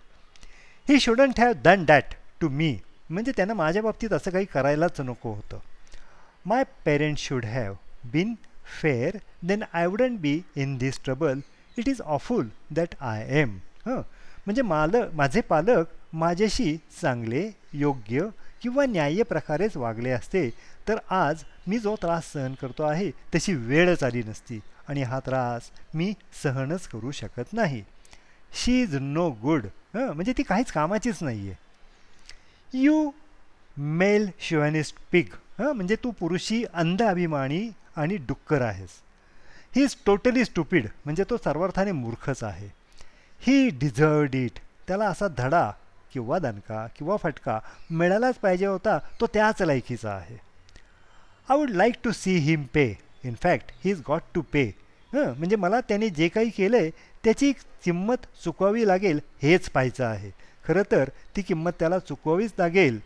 He 0.88 1.00
shouldn't 1.00 1.40
have 1.40 1.52
done 1.64 1.84
that 1.86 2.14
to 2.42 2.50
me 2.50 2.78
म्हणजे 3.10 3.32
त्यानं 3.38 3.54
माझ्या 3.54 3.82
बाबतीत 3.82 4.14
असं 4.14 4.32
काही 4.32 4.46
करायलाच 4.54 5.02
नको 5.02 5.34
होतं. 5.34 5.60
My 6.46 6.64
parents 6.86 7.24
should 7.24 7.46
have 7.46 7.74
been 8.12 8.34
fair 8.82 9.18
then 9.48 9.64
I 9.74 9.86
wouldn't 9.88 10.20
be 10.20 10.40
in 10.56 10.78
this 10.78 11.00
trouble 11.06 11.40
it 11.78 11.88
is 11.90 12.02
awful 12.02 12.48
that 12.76 12.96
I 13.02 13.26
am 13.42 13.58
हं 13.86 14.02
म्हणजे 14.46 14.62
माल 14.62 14.96
माझे 15.14 15.42
पालक 15.42 16.16
माझ्याशी 16.16 16.76
चांगले 17.02 17.50
योग्य 17.74 18.28
किंवा 18.62 18.86
न्याय्य 18.86 19.24
प्रकारेच 19.24 19.78
वागले 19.78 20.10
असते 20.10 20.50
तर 20.88 20.98
आज 21.10 21.44
मी 21.68 21.80
जो 21.80 21.96
त्रास 22.02 22.32
सहन 22.34 22.54
करतो 22.54 22.84
आहे 22.84 23.10
तशी 23.36 23.54
वेळच 23.54 24.04
आली 24.04 24.24
नसती 24.24 24.60
आणि 24.88 25.04
हा 25.04 25.20
त्रास 25.20 25.70
मी 25.94 26.14
सहनच 26.44 26.88
करू 26.88 27.12
शकत 27.12 27.54
नाही. 27.54 27.84
She 28.54 28.82
is 28.82 28.96
no 28.96 29.30
good. 29.32 29.66
हं 29.96 30.14
म्हणजे 30.14 30.34
ती 30.38 30.44
काहीच 30.44 30.72
कामाचीच 30.72 31.22
नाही 31.22 31.50
आहे 31.50 32.80
यू 32.84 33.12
मेल 33.78 34.30
शिवानिस्ट 34.40 34.96
पिग. 35.12 35.34
हं 35.60 35.72
म्हणजे 35.72 35.96
तू 35.96 36.12
पुरुषी 36.12 36.64
अंध 36.74 37.02
अभिमानी 37.04 37.70
आणि 37.96 38.18
डुक्कर 38.18 38.62
आहेस. 38.62 38.90
ही 39.76 39.84
इज 39.84 39.96
टोटली 40.06 40.46
स्टुपिड 40.46 40.88
म्हणजे 41.06 41.24
तो 41.30 41.38
सर्वार्थाने 41.38 41.92
मूर्खच 41.92 42.44
आहे. 42.44 42.70
He 43.40 43.70
deserved 43.70 44.36
it. 44.36 44.60
त्याला 44.88 45.06
असा 45.06 45.28
धडा 45.38 45.72
किंवा 46.14 46.40
दणका 46.40 46.86
किंवा 46.96 47.18
फटका 47.18 47.60
मिळालाच 47.90 48.36
पाहिजे 48.36 48.66
होता 48.66 48.98
तो 49.20 49.28
त्याच 49.34 49.62
लायकीचा 49.62 50.12
आहे. 50.12 50.38
I 51.50 51.58
would 51.58 51.70
like 51.70 51.96
to 52.04 52.12
see 52.12 52.36
him 52.40 52.64
pay 52.74 52.86
in fact 53.24 53.72
he 53.84 53.92
is 53.92 54.02
got 54.08 54.22
to 54.36 54.42
pay 54.54 54.64
हं 55.14 55.34
म्हणजे 55.38 55.56
मला 55.56 55.80
त्याने 55.82 56.10
जे 56.10 56.28
काही 56.28 56.50
केलं 56.50 56.78
आहे 56.78 56.90
त्याची 57.24 57.52
किंमत 57.84 58.26
चुकवावी 58.44 58.88
लागेल 58.88 59.20
हेच 59.42 59.70
पाहायचं 59.70 60.06
आहे. 60.06 60.30
खरं 60.66 60.84
तर 60.92 61.10
ती 61.36 61.42
किंमत 61.42 61.72
त्याला 61.80 62.00
चुकवावीच 62.00 62.52
लागेल. 62.60 63.00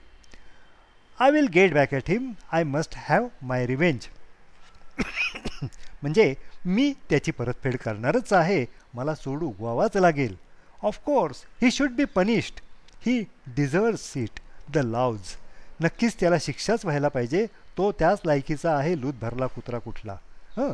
I 1.17 1.31
will 1.31 1.47
get 1.53 1.73
back 1.73 1.93
at 1.93 2.09
him 2.09 2.31
I 2.51 2.63
must 2.63 2.95
have 2.97 3.27
my 3.41 3.65
revenge 3.67 4.07
म्हणजे 6.01 6.33
मी 6.65 6.91
त्याची 7.09 7.31
परतफेड 7.31 7.77
करणारच 7.77 8.33
आहे. 8.33 8.65
मला 8.93 9.15
सोड 9.15 9.43
उगवावाच 9.43 9.97
लागेल. 9.97 10.35
Of course 10.83 11.43
he 11.61 11.71
should 11.71 11.91
be 11.91 12.05
punished 12.05 12.59
he 13.05 13.23
deserve 13.47 13.95
seat 13.95 14.39
the 14.73 14.77
louse 14.77 15.35
नक्कीच 15.81 16.19
त्याला 16.19 16.35
शिक्षाच 16.41 16.85
व्हायला 16.85 17.07
पाहिजे. 17.07 17.45
तो 17.77 17.91
त्याच 17.91 18.21
लायकीचा 18.25 18.77
आहे 18.77 19.01
लूत 19.01 19.13
भरला 19.21 19.47
कुत्रा 19.47 19.79
कुठला. 19.79 20.13
हं? 20.57 20.73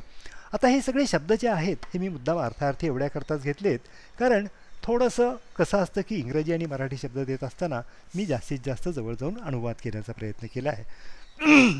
आता 0.54 0.68
हे 0.68 0.82
सगळे 0.82 1.08
शब्द 1.08 1.34
जे 1.34 1.48
आहेत 1.48 1.78
हे 1.84 2.00
मी 2.00 2.10
मुद्दाम 2.10 2.40
अर्थार्थी 2.40 2.88
एवढ्याकरताच 2.88 3.44
घेतलेत. 3.44 3.80
कारण 4.20 4.48
थोडंसं 4.84 5.36
कसं 5.58 5.78
असतं 5.78 6.02
की 6.02 6.16
इंग्रजी 6.16 6.54
आणि 6.54 6.66
मराठी 6.66 6.98
शब्द 6.98 7.20
देत 7.20 7.44
असताना 7.44 7.82
मी 8.16 8.26
जास्तीत 8.26 8.60
जास्त 8.66 8.90
जवळ 8.90 9.14
जाऊन 9.14 9.38
अनुवाद 9.42 9.76
केल्याचा 9.84 10.14
प्रयत्न 10.14 10.48
केला 10.56 10.70
आहे. 10.70 10.84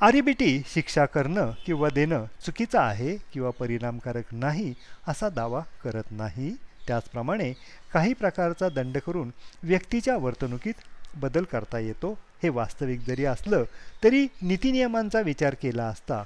आरिबिटी 0.00 0.62
शिक्षा 0.66 1.06
करणं 1.06 1.50
किंवा 1.66 1.88
देणं 1.88 2.24
चुकीचं 2.46 2.78
आहे 2.78 3.16
किंवा 3.32 3.50
परिणामकारक 3.50 4.24
नाही 4.32 4.74
असा 5.08 5.28
दावा 5.28 5.60
करत 5.84 6.02
नाही. 6.10 6.56
त्याचप्रमाणे 6.88 7.52
काही 7.92 8.12
प्रकारचा 8.12 8.68
दंड 8.68 8.98
करून 8.98 9.30
व्यक्तीच्या 9.62 10.16
वर्तणुकीत 10.16 10.74
बदल 11.16 11.44
करता 11.44 11.78
येतो 11.78 12.18
हे 12.42 12.48
वास्तविक 12.48 13.00
जरी 13.06 13.24
असलं 13.24 13.64
तरी 14.04 14.26
नीतिनियमांचा 14.42 15.20
विचार 15.20 15.54
केला 15.54 15.84
असता 15.84 16.22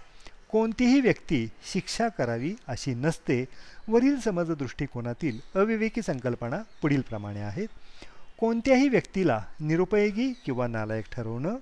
कोणतीही 0.49 1.01
व्यक्ती 1.01 1.49
शिक्षा 1.73 2.09
करावी 2.09 2.55
अशी 2.67 2.95
नसते 2.95 3.45
वरील 3.89 4.21
समज 4.21 4.51
दृष्टिकोनातील 4.51 5.39
अविवेकी 5.55 6.03
संकल्पना 6.03 6.63
पुढीलप्रमाणे 6.83 7.41
आहेत. 7.41 7.69
कोणत्याही 8.39 8.89
व्यक्तीला 8.89 9.43
निरुपयोगी 9.61 10.33
किंवा 10.33 10.67
नालायक 10.67 11.05
ठरवणं 11.13 11.57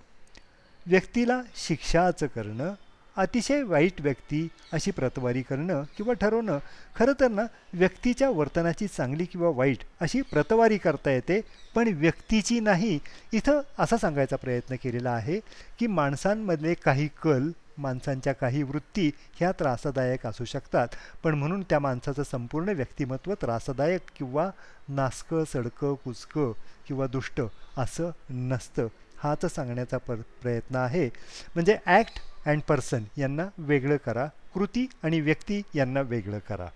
व्यक्तीला 0.86 1.40
शिक्षाच 1.56 2.22
करणं 2.22 2.74
अतिशय 3.16 3.62
वाईट 3.62 4.00
व्यक्ती 4.00 4.48
अशी 4.72 4.90
प्रतवारी 4.90 5.42
करणं 5.42 5.82
किंवा 5.96 6.12
ठरवणं 6.12 6.58
खरं 6.96 7.12
तर 7.20 7.28
ना 7.28 7.42
व्यक्तीच्या 7.74 8.30
वर्तनाची 8.30 8.86
चांगली 8.86 9.24
किंवा 9.24 9.48
वाईट 9.48 9.84
अशी 10.00 10.22
प्रतवारी 10.22 10.78
करता 10.78 11.10
येते 11.10 11.40
पण 11.74 11.88
व्यक्तीची 11.88 12.58
नाही 12.60 12.98
इथं 13.32 13.60
असा 13.78 13.96
सांगायचा 13.96 14.36
प्रयत्न 14.36 14.76
केलेला 14.82 15.10
आहे 15.10 15.38
की 15.78 15.86
माणसांमधले 15.86 16.74
काही 16.74 17.08
कल 17.22 17.50
माणसांच्या 17.78 18.32
काही 18.32 18.62
वृत्ती 18.62 19.10
ह्या 19.36 19.52
त्रासदायक 19.52 20.26
असू 20.26 20.44
शकतात 20.44 20.88
पण 21.22 21.34
म्हणून 21.34 21.62
त्या 21.62 21.78
माणसाचं 21.78 22.22
संपूर्ण 22.22 22.68
व्यक्तिमत्व 22.68 23.34
त्रासदायक 23.34 24.10
किंवा 24.16 24.50
नासकं 24.88 25.44
सडकं 25.44 25.94
कुचकं 25.94 26.52
किंवा 26.86 27.06
दुष्ट 27.06 27.40
असं 27.76 28.10
नसतं. 28.30 28.86
हाच 29.18 29.44
सांगण्याचा 29.46 29.98
पर 29.98 30.14
प्रयत्न 30.42 30.76
आहे. 30.76 31.08
म्हणजे 31.54 31.76
ॲक्ट 31.86 32.20
अँड 32.46 32.60
पर्सन 32.68 33.04
यांना 33.16 33.48
वेगळं 33.58 33.96
करा. 33.96 34.26
कृती 34.54 34.86
आणि 35.02 35.20
व्यक्ती 35.20 35.62
यांना 35.74 36.00
वेगळं 36.00 36.38
करा. 36.38 36.66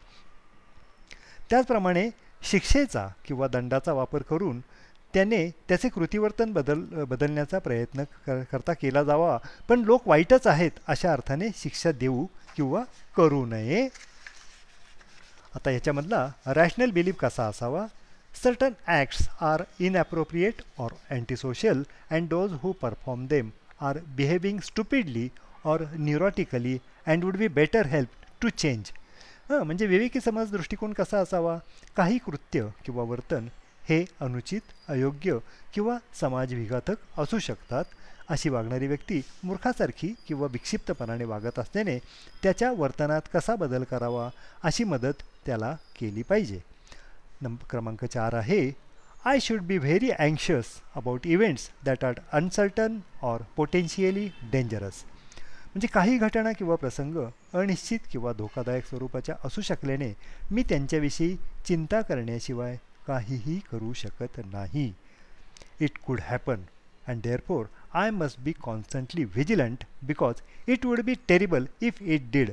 त्याचप्रमाणे 1.50 2.08
शिक्षेचा 2.42 3.06
किंवा 3.24 3.46
दंडाचा 3.48 3.92
वापर 3.92 4.22
करून 4.22 4.60
त्याने 5.14 5.48
त्याचे 5.68 5.88
कृतीवर्तन 5.88 6.52
बदल 6.52 6.80
बदलण्याचा 7.04 7.58
प्रयत्न 7.58 8.04
कर 8.26 8.42
करता 8.52 8.72
केला 8.72 9.02
जावा. 9.02 9.36
पण 9.68 9.80
लोक 9.80 10.08
वाईटच 10.08 10.46
आहेत 10.46 10.70
अशा 10.86 11.12
अर्थाने 11.12 11.48
शिक्षा 11.56 11.92
देऊ 11.92 12.26
किंवा 12.56 12.82
करू 13.16 13.44
नये. 13.46 13.88
आता 15.54 15.70
याच्यामधला 15.70 16.26
रॅशनल 16.46 16.90
बिलीफ 16.90 17.16
कसा 17.16 17.46
असावा? 17.48 17.86
Certain 18.34 18.72
acts 18.86 19.28
are 19.40 19.62
inappropriate 19.80 20.62
or 20.78 20.92
anti 21.10 21.36
social 21.36 21.82
and 22.10 22.28
those 22.28 22.52
who 22.62 22.72
perform 22.72 23.26
them 23.26 23.50
are 23.80 23.98
behaving 24.16 24.58
stupidly 24.64 25.28
or 25.64 25.82
neurotically 25.92 26.78
and 27.06 27.24
would 27.24 27.36
be 27.36 27.48
better 27.48 27.86
help 27.86 28.08
to 28.42 28.48
change 28.48 28.90
हां 29.50 29.62
म्हणजे 29.64 29.86
विवेकी 29.86 30.20
समाज 30.20 30.50
दृष्टिकोन 30.50 30.92
कसा 30.92 31.18
असावा? 31.18 31.58
काही 31.96 32.18
कृत्य 32.18 32.68
किंवा 32.84 33.02
वर्तन 33.02 33.48
हे 33.88 34.04
अनुचित 34.20 34.60
अयोग्य 34.88 35.38
किंवा 35.74 35.96
समाजविघातक 36.20 37.20
असू 37.20 37.38
शकतात 37.38 37.84
अशी 38.28 38.48
वागणारी 38.48 38.86
व्यक्ती 38.86 39.20
मूर्खासारखी 39.44 40.14
किंवा 40.26 40.46
विक्षिप्तपणाने 40.50 41.24
वागत 41.24 41.58
असल्याने 41.58 41.98
त्याच्या 42.42 42.72
वर्तनात 42.72 43.28
कसा 43.34 43.54
बदल 43.54 43.84
करावा 43.84 44.28
अशी 44.62 44.84
मदत 44.84 45.22
त्याला 45.46 45.76
केली 46.00 46.22
पाहिजे. 46.22 46.60
नंबर 47.42 47.66
क्रमांक 47.70 48.04
चार 48.04 48.34
आहे 48.34 48.72
I 49.24 49.38
should 49.40 49.62
be 49.62 49.78
very 49.78 50.10
anxious 50.10 50.64
about 50.96 51.26
events 51.26 51.68
that 51.84 52.04
are 52.04 52.12
uncertain 52.32 52.98
or 53.22 53.40
potentially 53.56 54.28
dangerous 54.52 55.04
म्हणजे 55.68 55.86
काही 55.86 56.16
घटना 56.18 56.52
किंवा 56.52 56.74
प्रसंग 56.74 57.16
अनिश्चित 57.54 58.06
किंवा 58.12 58.32
धोकादायक 58.32 58.86
स्वरूपाच्या 58.86 59.34
असू 59.44 59.60
शकल्याने 59.60 60.12
मी 60.50 60.62
त्यांच्याविषयी 60.68 61.34
चिंता 61.66 62.00
करण्याशिवाय 62.00 62.76
काहीही 63.06 63.58
करू 63.72 63.92
शकत 63.92 64.40
नाही. 64.44 64.92
It 65.80 65.98
could 66.06 66.20
happen 66.22 66.60
and 67.08 67.22
therefore 67.22 67.64
I 67.94 68.10
must 68.10 68.40
be 68.40 68.52
constantly 68.62 69.24
vigilant 69.24 69.84
because 70.02 70.40
it 70.68 70.86
would 70.86 71.00
be 71.00 71.14
terrible 71.28 71.66
if 71.80 72.02
it 72.02 72.30
did 72.32 72.50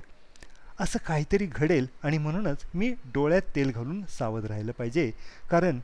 असं 0.80 1.00
काहीतरी 1.08 1.46
घडेल 1.46 1.88
आणि 2.04 2.18
म्हणूनच 2.18 2.66
मी 2.74 2.94
डोळ्यात 3.14 3.56
तेल 3.56 3.72
घालून 3.72 4.02
सावध 4.10 4.46
राहिलं 4.46 4.72
पाहिजे 4.72 5.12
कारण 5.52 5.80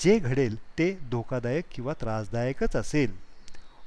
जे 0.00 0.18
घडेल 0.18 0.56
ते 0.78 0.92
धोकादायक 1.10 1.64
किंवा 1.70 1.92
त्रासदायकच 2.00 2.76
असेल. 2.76 3.12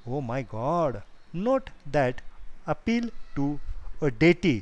ओ 0.08 0.20
my 0.20 0.44
God 0.44 0.96
not 1.34 1.70
that 1.86 2.22
appeal 2.68 3.10
to 3.38 3.46
a 4.02 4.10
deity 4.22 4.60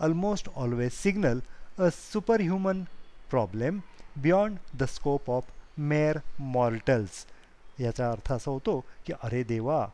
almost 0.00 0.48
always 0.56 0.94
signal 1.04 1.40
a 1.78 1.90
superhuman 1.90 2.82
problem 3.32 3.80
beyond 4.22 4.80
the 4.80 4.86
scope 4.86 5.28
of 5.28 5.42
mere 5.90 6.18
mortals 6.54 7.26
याचा 7.80 8.10
अर्थ 8.10 8.32
असा 8.32 8.50
होतो 8.50 8.84
की 9.06 9.12
अरे 9.22 9.42
देवा 9.42 9.86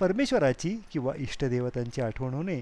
परमेश्वराची 0.00 0.76
किंवा 0.92 1.12
इष्टदेवतांची 1.16 2.00
आठवण 2.00 2.34
होणे 2.34 2.60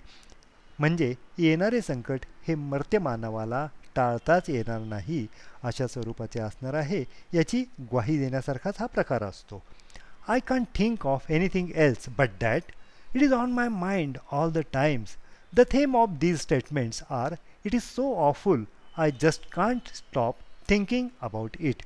म्हणजे 0.78 1.14
येणारे 1.38 1.80
संकट 1.80 2.20
हे 2.48 2.54
मर्त्य 2.54 2.98
मानवाला 2.98 3.68
टाळताच 3.96 4.50
येणार 4.50 4.80
नाही 4.80 5.26
अशा 5.62 5.86
स्वरूपाचे 5.86 6.40
असणार 6.40 6.74
आहे 6.74 7.04
याची 7.34 7.64
ग्वाही 7.80 8.18
देण्यासारखाच 8.18 8.74
हा 8.80 8.86
प्रकार 8.86 9.22
असतो. 9.22 9.62
I 10.28 10.40
can 10.40 10.64
think 10.74 11.06
of 11.06 11.30
anything 11.30 11.70
else 11.74 12.08
but 12.18 12.30
that 12.40 12.62
It 13.12 13.22
is 13.22 13.32
on 13.32 13.52
my 13.52 13.68
mind 13.68 14.18
all 14.30 14.50
the 14.50 14.62
times. 14.64 15.16
The 15.52 15.64
theme 15.64 15.96
of 15.96 16.20
these 16.20 16.40
statements 16.40 17.02
are 17.10 17.38
It 17.64 17.74
is 17.74 17.84
so 17.84 18.14
awful, 18.16 18.66
I 18.96 19.10
just 19.12 19.50
can't 19.50 19.86
stop 19.92 20.36
thinking 20.68 21.10
about 21.22 21.56
it. 21.60 21.82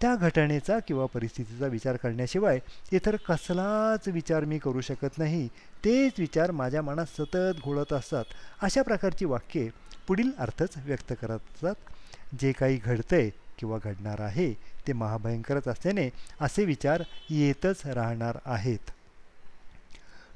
त्या 0.00 0.14
घटनेचा 0.16 0.78
किंवा 0.78 1.06
परिस्थितीचा 1.06 1.66
विचार 1.66 1.96
करण्याशिवाय 1.96 2.58
इतर 2.92 3.16
कसलाच 3.28 4.08
विचार 4.08 4.44
मी 4.44 4.58
करू 4.58 4.80
शकत 4.80 5.18
नाही 5.18 5.46
तेच 5.84 6.18
विचार 6.18 6.50
माझ्या 6.50 6.82
मनात 6.82 7.06
सतत 7.18 7.60
घोळत 7.64 7.92
असतात 7.92 8.34
अशा 8.62 8.82
प्रकारची 8.82 9.24
वाक्ये 9.24 9.68
पुढील 10.08 10.30
अर्थच 10.38 10.76
व्यक्त 10.86 11.12
करत 11.20 11.54
असतात 11.54 12.34
जे 12.40 12.52
काही 12.52 12.76
घडतंय 12.76 13.30
किंवा 13.58 13.78
घडणार 13.84 14.20
आहे 14.20 14.52
ते 14.86 14.92
महाभयंकरच 14.92 15.68
असल्याने 15.68 16.08
असे 16.40 16.64
विचार 16.64 17.02
येतच 17.30 17.86
राहणार 17.86 18.38
आहेत 18.44 18.90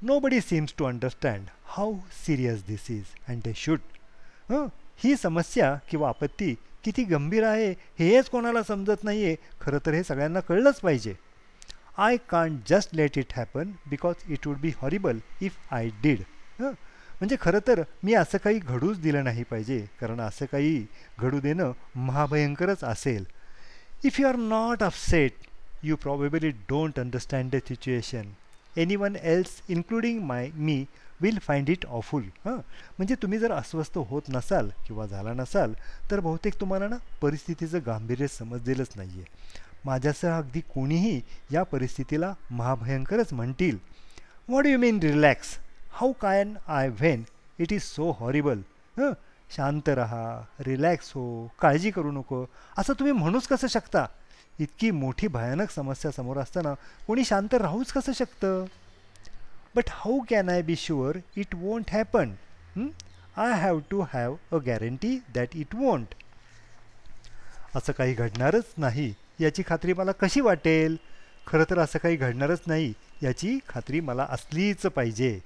nobody 0.02 0.40
seems 0.40 0.74
to 0.78 0.84
understand 0.84 1.46
how 1.64 1.94
serious 2.26 2.62
this 2.66 2.90
is 2.90 3.04
and 3.28 3.42
they 3.42 3.52
should 3.56 3.78
हं? 4.50 4.66
ही 5.04 5.16
समस्या 5.16 5.74
किंवा 5.90 6.08
आपत्ती 6.08 6.54
किती 6.84 7.04
गंभीर 7.04 7.44
आहे 7.44 7.70
हेच 7.98 8.28
कोणाला 8.28 8.62
समजत 8.62 9.04
नाही 9.04 9.24
आहे 9.24 9.36
खरं 9.60 9.78
तर 9.86 9.94
हे 9.94 10.02
सगळ्यांना 10.04 10.40
कळलंच 10.40 10.80
पाहिजे. 10.80 11.14
I 11.98 12.16
can't 12.28 12.60
just 12.68 12.94
let 12.94 13.18
it 13.18 13.32
happen 13.36 13.72
because 13.86 14.14
it 14.28 14.46
would 14.46 14.56
be 14.56 14.72
horrible 14.76 15.18
if 15.40 15.52
I 15.70 15.88
did 16.02 16.20
हं? 16.60 16.70
म्हणजे 17.20 17.36
खरं 17.40 17.58
तर 17.66 17.82
मी 18.04 18.14
असं 18.14 18.38
काही 18.38 18.58
घडूच 18.58 18.98
दिलं 18.98 19.24
नाही 19.24 19.42
पाहिजे 19.42 19.84
कारण 20.00 20.20
असं 20.20 20.46
काही 20.52 20.86
घडू 21.18 21.40
देणं 21.40 21.72
महाभयंकरच 21.94 22.84
असेल. 22.84 23.24
If 24.04 24.20
you 24.20 24.26
are 24.28 24.36
not 24.36 24.82
upset 24.82 25.32
you 25.82 25.96
probably 25.96 26.50
don't 26.50 27.00
understand 27.00 27.50
the 27.50 27.56
situation 27.56 28.30
anyone 28.76 29.16
else 29.16 29.50
including 29.68 30.22
my 30.22 30.50
me 30.54 30.84
will 31.20 31.38
find 31.38 31.68
it 31.68 31.86
awful 31.86 32.22
हां? 32.44 32.56
म्हणजे 32.98 33.14
तुम्ही 33.14 33.38
जर 33.38 33.52
अस्वस्थ 33.52 33.98
होत 33.98 34.22
नसाल 34.28 34.70
किंवा 34.86 35.06
झाला 35.06 35.32
नसाल 35.32 35.72
तर 36.10 36.20
बहुतेक 36.20 36.60
तुम्हाला 36.60 36.88
ना 36.88 36.96
परिस्थितीचं 37.22 37.78
गांभीर्य 37.86 38.26
समजलेलंच 38.26 38.90
नाही 38.96 39.10
आहे 39.10 39.24
माझ्यासह 39.84 40.36
अगदी 40.38 40.60
कोणीही 40.60 41.20
या 41.52 41.62
परिस्थितीला 41.62 42.34
महाभयंकरच 42.50 43.32
म्हणतील. 43.32 43.78
What 44.48 44.66
you 44.66 44.78
mean 44.78 44.98
relax 44.98 45.58
how 45.92 46.12
can 46.12 46.54
I 46.68 46.88
when 46.88 47.22
it 47.58 47.72
is 47.72 47.82
so 47.82 48.10
horrible 48.10 48.58
हं? 48.98 49.12
शांत 49.56 49.88
रहा 49.88 50.44
रिलॅक्स 50.60 51.12
हो 51.14 51.52
काळजी 51.60 51.90
करू 51.90 52.10
नको. 52.12 52.44
असं 52.78 52.92
तुम्ही 52.92 53.12
म्हणूच 53.12 53.46
कसं 53.46 53.66
शकता? 53.66 54.06
इतकी 54.60 54.90
मोठी 54.90 55.28
भयानक 55.28 55.70
समस्या 55.70 56.10
समोर 56.10 56.38
असताना 56.38 56.74
कोणी 57.06 57.24
शांत 57.24 57.54
राहूच 57.54 57.92
कसं 57.92 58.12
शकतं? 58.12 58.64
But 59.74 59.88
how 59.88 60.18
can 60.30 60.48
I 60.48 60.62
be 60.62 60.76
sure 60.76 61.18
it 61.36 61.54
won't 61.54 61.90
happen 61.90 62.34
I 63.36 63.52
have 63.60 63.78
to 63.90 64.00
have 64.12 64.34
a 64.52 64.56
guarantee 64.56 65.18
that 65.34 65.56
it 65.56 65.74
won't 65.74 66.14
असं 67.76 67.92
काही 67.92 68.14
घडणारच 68.14 68.72
नाही 68.78 69.12
याची 69.40 69.62
खात्री 69.66 69.92
मला 69.92 70.12
कशी 70.12 70.40
वाटेल? 70.40 70.96
खरं 71.46 71.64
तर 71.70 71.78
असं 71.78 71.98
काही 71.98 72.16
घडणारच 72.16 72.62
नाही 72.66 72.92
याची 73.22 73.58
खात्री 73.68 74.00
मला 74.00 74.26
असलीच 74.30 74.82
पाहिजे. 74.86 75.38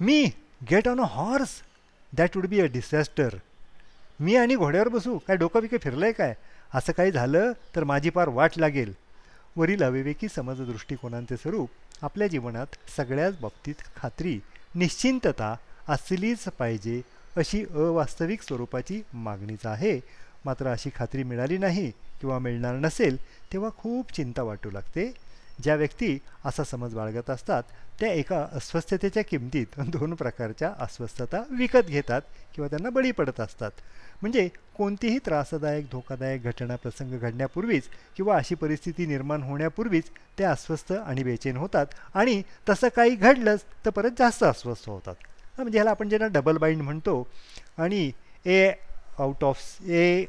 मी 0.00 0.24
get 0.70 0.88
on 0.88 1.00
a 1.00 1.04
horse 1.10 1.60
that 2.12 2.36
would 2.36 2.46
be 2.46 2.60
a 2.60 2.64
disaster 2.64 3.36
मी 4.20 4.36
आणि 4.36 4.54
घोड्यावर 4.56 4.88
बसू 4.88 5.16
काय 5.18 5.36
डोकं 5.36 5.60
बिकं 5.60 5.76
फिरलंय 5.82 6.12
काय? 6.12 6.34
असं 6.74 6.92
काही 6.92 7.10
झालं 7.10 7.52
तर 7.76 7.84
माझी 7.84 8.10
पार 8.10 8.28
वाट 8.28 8.58
लागेल. 8.58 8.92
वरील 9.56 9.82
अविवेकी 9.82 10.28
समज 10.28 10.60
दृष्टिकोनांचे 10.60 11.36
स्वरूप 11.36 11.70
आपल्या 12.02 12.26
जीवनात 12.26 12.66
सगळ्याच 12.96 13.40
बाबतीत 13.40 13.74
खात्री 13.96 14.38
निश्चिंतता 14.74 15.54
असलीच 15.88 16.44
पाहिजे 16.58 17.00
अशी 17.36 17.64
अवास्तविक 17.64 18.42
स्वरूपाची 18.42 19.02
मागणीच 19.12 19.66
आहे. 19.66 20.00
मात्र 20.44 20.66
अशी 20.66 20.90
खात्री 20.96 21.22
मिळाली 21.22 21.58
नाही 21.58 21.90
किंवा 22.20 22.38
मिळणार 22.38 22.74
नसेल 22.74 23.16
तेव्हा 23.52 23.70
खूप 23.78 24.12
चिंता 24.12 24.42
वाटू 24.42 24.70
लागते. 24.70 25.12
ज्या 25.62 25.74
व्यक्ती 25.74 26.18
असा 26.44 26.64
समज 26.64 26.94
बाळगत 26.94 27.30
असतात 27.30 27.62
त्या 28.00 28.12
एका 28.12 28.46
अस्वस्थतेच्या 28.52 29.22
किमतीत 29.24 29.78
दोन 29.88 30.14
प्रकारच्या 30.14 30.72
अस्वस्थता 30.80 31.42
विकत 31.50 31.86
घेतात 31.88 32.22
किंवा 32.54 32.68
त्यांना 32.68 32.90
बळी 32.90 33.10
पडत 33.12 33.40
असतात. 33.40 33.70
म्हणजे 34.22 34.48
कोणतीही 34.76 35.18
त्रासदायक 35.26 35.86
धोकादायक 35.92 36.42
घटना 36.42 36.76
प्रसंग 36.76 37.18
घडण्यापूर्वीच 37.18 37.88
किंवा 38.16 38.36
अशी 38.36 38.54
परिस्थिती 38.54 39.06
निर्माण 39.06 39.42
होण्यापूर्वीच 39.42 40.10
ते 40.38 40.44
अस्वस्थ 40.44 40.92
आणि 40.92 41.22
बेचैन 41.22 41.56
होतात 41.56 41.86
आणि 42.14 42.42
तसं 42.68 42.88
काही 42.96 43.14
घडलंच 43.16 43.64
तर 43.84 43.90
परत 43.90 44.10
जास्त 44.18 44.44
अस्वस्थ 44.44 44.88
होतात. 44.88 45.14
म्हणजे 45.58 45.78
ह्याला 45.78 45.90
आपण 45.90 46.08
ज्यांना 46.08 46.26
डबल 46.34 46.56
बाइंड 46.56 46.82
म्हणतो 46.82 47.26
आणि 47.78 48.10
A 48.46 48.70
out 49.18 49.44
of 49.44 49.82
A 49.82 50.24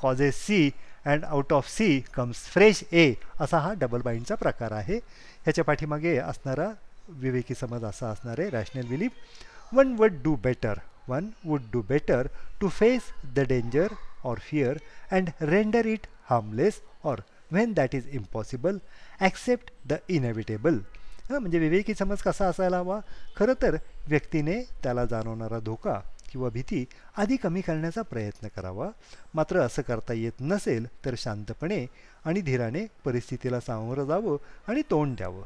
causes 0.00 0.46
C 0.46 0.68
and 1.06 1.24
out 1.24 1.52
of 1.52 1.68
C 1.68 2.00
comes 2.14 2.44
fresh 2.52 2.82
A 2.92 3.12
असा 3.40 3.58
हा 3.58 3.72
डबल 3.80 4.00
बाइंडचा 4.00 4.34
प्रकार 4.34 4.72
आहे. 4.72 4.96
ह्याच्या 5.44 5.64
पाठीमागे 5.64 6.16
असणारा 6.18 6.68
विवेकी 7.08 7.54
समज 7.54 7.84
असा 7.84 8.08
असणार 8.10 8.40
आहे 8.40 8.50
rational 8.50 8.86
belief 8.88 9.74
one 9.74 9.94
would 9.98 10.22
do 10.22 10.34
better 10.44 10.78
one 11.08 11.28
would 11.44 11.62
do 11.72 11.82
better 11.88 12.26
to 12.60 12.68
face 12.68 13.12
the 13.34 13.40
danger 13.48 13.92
or 14.24 14.38
fear 14.50 14.78
and 15.10 15.30
render 15.40 15.86
it 15.86 16.06
harmless 16.30 16.80
or 17.04 17.20
when 17.52 17.72
that 17.72 17.94
is 17.94 18.08
impossible 18.12 18.78
accept 19.20 19.72
the 19.88 19.96
inevitable 20.08 20.78
हां 21.30 21.40
म्हणजे 21.40 21.58
विवेकी 21.58 21.94
समज 21.94 22.22
कसा 22.22 22.46
असायला 22.46 22.78
हवा? 22.78 22.98
खरं 23.36 23.52
तर 23.62 23.76
व्यक्तीने 24.08 24.60
त्याला 24.82 25.04
जाणवणारा 25.04 25.58
धोका 25.58 26.00
किंवा 26.32 26.48
भीती 26.48 26.84
आधी 27.18 27.36
कमी 27.36 27.60
करण्याचा 27.60 28.02
प्रयत्न 28.10 28.48
करावा. 28.56 28.88
मात्र 29.34 29.60
असं 29.60 29.82
करता 29.82 30.12
येत 30.12 30.40
नसेल 30.40 30.86
तर 31.04 31.14
शांतपणे 31.18 31.84
आणि 32.26 32.40
धीराने 32.40 32.86
परिस्थितीला 33.04 33.60
सामोरं 33.60 34.06
जावं 34.06 34.36
आणि 34.68 34.82
तोंड 34.90 35.16
द्यावं. 35.16 35.42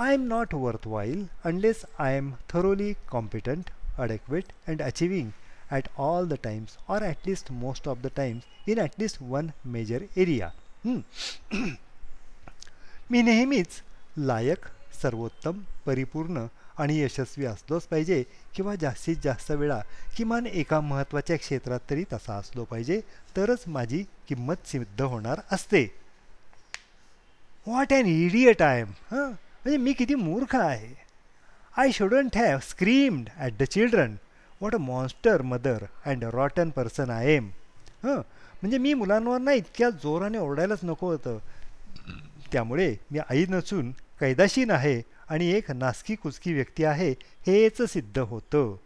I 0.00 0.14
am 0.14 0.26
not 0.28 0.54
worthwhile 0.86 1.26
unless 1.44 1.84
I 1.98 2.16
am 2.16 2.30
thoroughly 2.50 2.92
competent 3.10 3.70
adequate 4.00 4.52
and 4.68 4.82
achieving 4.82 5.30
at 5.70 5.88
all 5.98 6.28
the 6.28 6.34
times 6.42 6.76
or 6.88 7.02
at least 7.04 7.50
most 7.52 7.88
of 7.88 7.98
the 8.02 8.10
times 8.16 8.68
in 8.68 8.78
at least 8.80 9.22
one 9.22 9.50
major 9.72 10.04
area 10.16 10.50
मी 13.10 13.22
नेहमीच 13.22 13.80
लायक 14.18 14.66
सर्वोत्तम 15.02 15.60
परिपूर्ण 15.86 16.46
आणि 16.78 17.00
यशस्वी 17.00 17.44
असलोच 17.46 17.82
पाहिजे 17.82 18.22
किंवा 18.54 18.74
जास्तीत 18.74 19.16
जास्त 19.24 19.50
वेळा 19.50 19.80
किमान 20.16 20.46
एका 20.46 20.80
महत्त्वाच्या 20.80 21.36
क्षेत्रात 21.36 21.80
तरी 21.90 22.04
तसा 22.12 22.34
असलो 22.34 22.64
पाहिजे 22.64 23.00
तरच 23.36 23.64
माझी 23.66 24.04
किंमत 24.28 24.66
सिद्ध 24.66 25.00
होणार 25.02 25.40
असते. 25.52 25.82
What 27.66 27.92
an 27.92 28.06
idiot 28.06 28.62
I 28.62 28.80
am 28.80 28.90
हां? 29.10 29.28
म्हणजे 29.30 29.76
मी 29.76 29.92
किती 29.92 30.14
मूर्ख 30.14 30.56
आहे. 30.56 30.94
I 31.76 31.90
shouldn't 31.92 32.36
have 32.36 32.58
screamed 32.58 33.28
at 33.36 33.52
the 33.60 33.62
children 33.62 34.10
what 34.60 34.74
a 34.74 34.78
monster 34.78 35.42
mother 35.42 35.84
and 36.06 36.24
rotten 36.24 36.70
person 36.70 37.10
I 37.10 37.34
am 37.34 37.50
हं? 38.04 38.20
म्हणजे 38.62 38.78
मी 38.78 38.94
मुलांवर 38.94 39.38
ना 39.38 39.52
इतक्या 39.52 39.90
जोराने 39.90 40.38
ओरडायलाच 40.38 40.78
नको 40.82 41.10
होतं. 41.10 41.38
त्यामुळे 42.52 42.96
मी 43.10 43.18
आई 43.18 43.44
नसून 43.48 43.90
कैदाशीन 44.20 44.70
आहे 44.70 45.00
आणि 45.30 45.50
एक 45.52 45.70
नासकी 45.70 46.14
कुचकी 46.14 46.52
व्यक्ती 46.52 46.84
आहे 46.84 47.10
हेच 47.46 47.82
सिद्ध 47.82 48.18
होतं. 48.18 48.76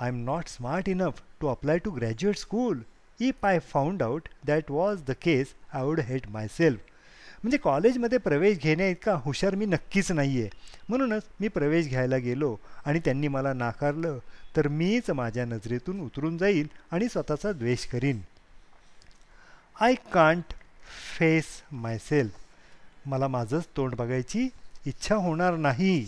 I 0.00 0.08
am 0.08 0.24
not 0.24 0.48
smart 0.48 0.88
enough 0.88 1.20
to 1.40 1.48
apply 1.48 1.78
to 1.78 1.90
graduate 1.90 2.36
school 2.38 2.82
if 3.20 3.44
I 3.44 3.58
found 3.72 4.02
out 4.02 4.28
that 4.46 4.70
was 4.70 5.02
the 5.08 5.10
case 5.22 5.54
I 5.72 5.84
would 5.84 6.00
hate 6.00 6.28
myself 6.48 6.80
म्हणजे 7.42 7.58
कॉलेजमध्ये 7.58 8.18
प्रवेश 8.18 8.58
घेण्या 8.58 8.88
इतका 8.88 9.14
हुशार 9.14 9.54
मी 9.54 9.66
नक्कीच 9.66 10.10
नाही 10.12 10.40
आहे 10.40 10.50
म्हणूनच 10.88 11.22
मी 11.40 11.48
प्रवेश 11.48 11.88
घ्यायला 11.88 12.16
गेलो 12.16 12.56
आणि 12.84 13.00
त्यांनी 13.04 13.28
मला 13.28 13.52
नाकारलं 13.52 14.18
तर 14.56 14.68
मीच 14.68 15.10
माझ्या 15.10 15.44
नजरेतून 15.44 16.00
उतरून 16.00 16.38
जाईल 16.38 16.68
आणि 16.92 17.08
स्वतःचा 17.08 17.52
द्वेष 17.52 17.86
करीन. 17.86 18.20
I 19.80 19.94
can't 20.12 20.52
face 21.18 21.46
my 21.72 21.98
self 21.98 23.06
मला 23.06 23.28
माझंच 23.28 23.66
तोंड 23.76 23.94
बघायची 23.94 24.48
इच्छा 24.86 25.14
होणार 25.14 25.56
नाही. 25.56 25.98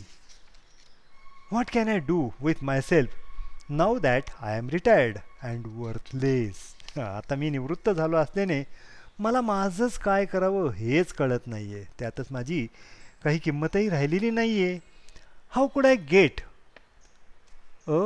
What 1.50 1.70
can 1.72 1.88
I 1.88 1.98
do 1.98 2.28
with 2.40 2.62
myself 2.80 3.70
now 3.70 3.98
that 3.98 4.30
I 4.40 4.56
am 4.58 4.68
retired 4.68 5.18
and 5.42 5.66
worthless 5.76 6.98
आता 6.98 7.34
मी 7.34 7.50
निवृत्त 7.50 7.90
झालो 7.90 8.16
असल्याने 8.16 8.62
मला 9.18 9.40
माझंच 9.40 9.98
काय 9.98 10.24
करावं 10.24 10.70
हेच 10.70 11.12
कळत 11.12 11.46
नाही 11.46 11.74
आहे 11.74 11.84
त्यातच 11.98 12.26
माझी 12.30 12.66
काही 13.24 13.38
किंमतही 13.38 13.88
राहिलेली 13.90 14.30
नाही 14.30 14.62
आहे 14.64 14.78
how 15.52 15.66
could 15.66 15.86
I 15.86 15.96
get 16.10 16.40
a 17.88 18.00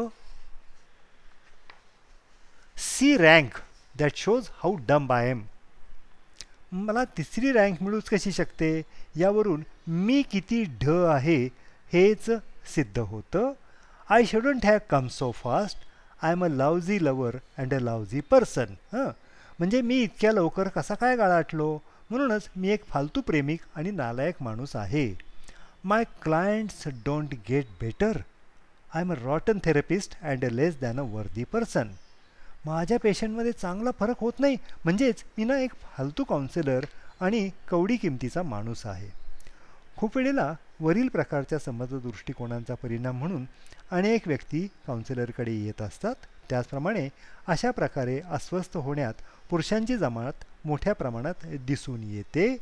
C 2.76 3.16
rank 3.16 3.58
that 3.98 4.16
shows 4.16 4.48
how 4.52 4.76
dumb 4.88 5.12
I 5.12 5.30
am 5.30 5.42
मला 6.72 7.04
तिसरी 7.16 7.52
रँक 7.52 7.82
मिळूच 7.82 8.04
कशी 8.04 8.32
शकते? 8.32 8.82
यावरून 9.16 9.62
मी 9.90 10.22
किती 10.22 10.64
ढ 10.82 10.88
आहे 10.88 11.48
हेच 11.92 12.24
सिद्ध 12.74 12.98
होतं. 12.98 13.52
I 14.10 14.24
shouldn't 14.24 14.66
have 14.66 14.78
come 14.90 15.08
so 15.08 15.30
fast 15.30 15.78
I 16.22 16.32
am 16.32 16.44
a 16.44 16.48
lousy 16.48 17.04
lover 17.04 17.36
and 17.58 17.74
a 17.74 17.78
lousy 17.78 18.20
person 18.20 18.74
हं? 18.92 19.10
म्हणजे 19.58 19.80
मी 19.82 20.02
इतक्या 20.02 20.32
लवकर 20.32 20.68
कसा 20.68 20.94
काय 20.94 21.16
गाळाटलो? 21.16 21.78
म्हणूनच 22.10 22.48
मी 22.56 22.68
एक 22.68 22.84
फालतू 22.84 23.20
प्रेमिक 23.20 23.60
आणि 23.74 23.90
नालायक 23.90 24.42
माणूस 24.42 24.76
आहे. 24.76 25.14
My 25.84 26.04
clients 26.22 26.88
don't 27.04 27.34
get 27.48 27.66
better 27.80 28.16
I 28.94 29.02
am 29.02 29.12
a 29.12 29.16
rotten 29.22 29.58
therapist 29.64 30.20
and 30.22 30.44
a 30.44 30.48
less 30.48 30.80
than 30.80 31.00
a 31.00 31.02
worthy 31.02 31.44
person 31.44 31.88
माझ्या 32.66 32.98
पेशंटमध्ये 32.98 33.52
चांगला 33.52 33.90
फरक 34.00 34.20
होत 34.20 34.40
नाही. 34.40 34.56
म्हणजेच 34.84 35.24
मी 35.38 35.44
ना 35.44 35.58
एक 35.58 35.72
फालतू 35.72 36.24
काउन्सिलर 36.24 36.84
आणि 37.20 37.50
कवडी 37.68 37.96
किमतीचा 37.96 38.42
माणूस 38.42 38.86
आहे. 38.86 39.19
खूप 40.00 40.16
वेळेला 40.16 40.54
वरील 40.80 41.08
प्रकारच्या 41.08 41.58
समज 41.58 41.94
दृष्टिकोनांचा 41.94 42.74
परिणाम 42.74 43.18
म्हणून 43.18 43.44
अनेक 43.90 44.28
व्यक्ती 44.28 44.66
काउन्सिलरकडे 44.86 45.52
येत 45.52 45.82
असतात. 45.82 46.14
त्याचप्रमाणे 46.50 47.08
अशा 47.46 47.70
प्रकारे 47.70 48.20
अस्वस्थ 48.30 48.76
होण्यात 48.76 49.14
पुरुषांची 49.50 49.96
जमात 49.96 50.44
मोठ्या 50.64 50.92
प्रमाणात 50.92 51.46
दिसून 51.66 52.02
येते. 52.02 52.56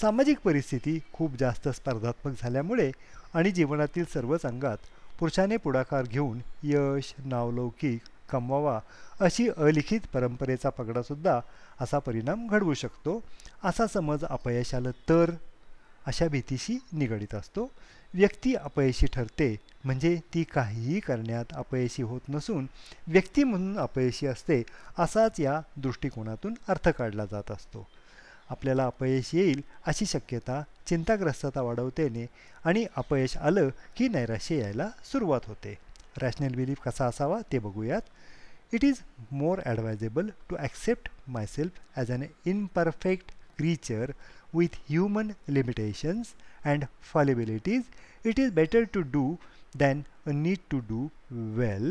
सामाजिक 0.00 0.38
परिस्थिती 0.44 0.98
खूप 1.12 1.36
जास्त 1.40 1.68
स्पर्धात्मक 1.68 2.42
झाल्यामुळे 2.42 2.90
आणि 3.34 3.50
जीवनातील 3.50 4.04
सर्वच 4.04 4.46
अंगात 4.46 4.86
पुरुषाने 5.18 5.56
पुढाकार 5.56 6.02
घेऊन 6.02 6.38
यश 6.62 7.14
नावलौकिक 7.24 8.00
कमवावा 8.30 8.80
अशी 9.20 9.48
अलिखित 9.56 10.00
परंपरेचा 10.12 10.70
पगडासुद्धा 10.70 11.40
असा 11.80 11.98
परिणाम 11.98 12.46
घडवू 12.46 12.74
शकतो. 12.74 13.20
असा 13.64 13.86
समज 13.86 14.24
अपयश 14.24 14.74
आलं 14.74 14.90
तर 15.08 15.30
अशा 16.06 16.28
भीतीशी 16.28 16.78
निगडीत 16.92 17.34
असतो. 17.34 17.70
व्यक्ती 18.14 18.54
अपयशी 18.54 19.06
ठरते 19.06 19.54
म्हणजे 19.84 20.14
ती 20.34 20.42
काहीही 20.44 21.00
करण्यात 21.00 21.52
अपयशी 21.54 22.02
होत 22.02 22.20
नसून 22.28 22.66
व्यक्ती 23.08 23.44
म्हणून 23.44 23.78
अपयशी 23.78 24.26
असते 24.26 24.62
असाच 24.98 25.40
या 25.40 25.60
दृष्टिकोनातून 25.76 26.54
अर्थ 26.68 26.88
काढला 26.88 27.24
जात 27.24 27.50
असतो. 27.50 27.86
आपल्याला 28.50 28.84
अपयश 28.86 29.30
येईल 29.34 29.60
अशी 29.86 30.06
शक्यता 30.06 30.62
चिंताग्रस्तता 30.86 31.62
वाढवतेने 31.62 32.26
आणि 32.64 32.84
अपयश 32.96 33.36
आलं 33.36 33.68
की 33.96 34.08
नैराश्य 34.08 34.58
यायला 34.58 34.88
सुरुवात 35.12 35.46
होते. 35.46 35.76
रॅशनल 36.16 36.54
बिलीफ 36.54 36.80
कसा 36.84 37.06
असावा 37.06 37.40
ते 37.52 37.58
बघूयात. 37.58 38.02
It 38.72 38.84
is 38.84 39.00
more 39.32 39.60
advisable 39.66 40.28
to 40.48 40.56
accept 40.56 41.08
myself 41.28 41.78
as 41.96 42.10
an 42.12 42.22
imperfect 42.44 43.32
creature 43.60 44.12
with 44.56 44.76
human 44.90 45.28
limitations 45.56 46.28
and 46.64 46.84
fallibilities, 47.10 47.82
it 48.24 48.38
is 48.38 48.50
better 48.50 48.80
to 48.96 49.02
do 49.02 49.24
than 49.80 49.98
a 50.26 50.32
need 50.32 50.62
to 50.74 50.78
do 50.90 51.02
well. 51.58 51.86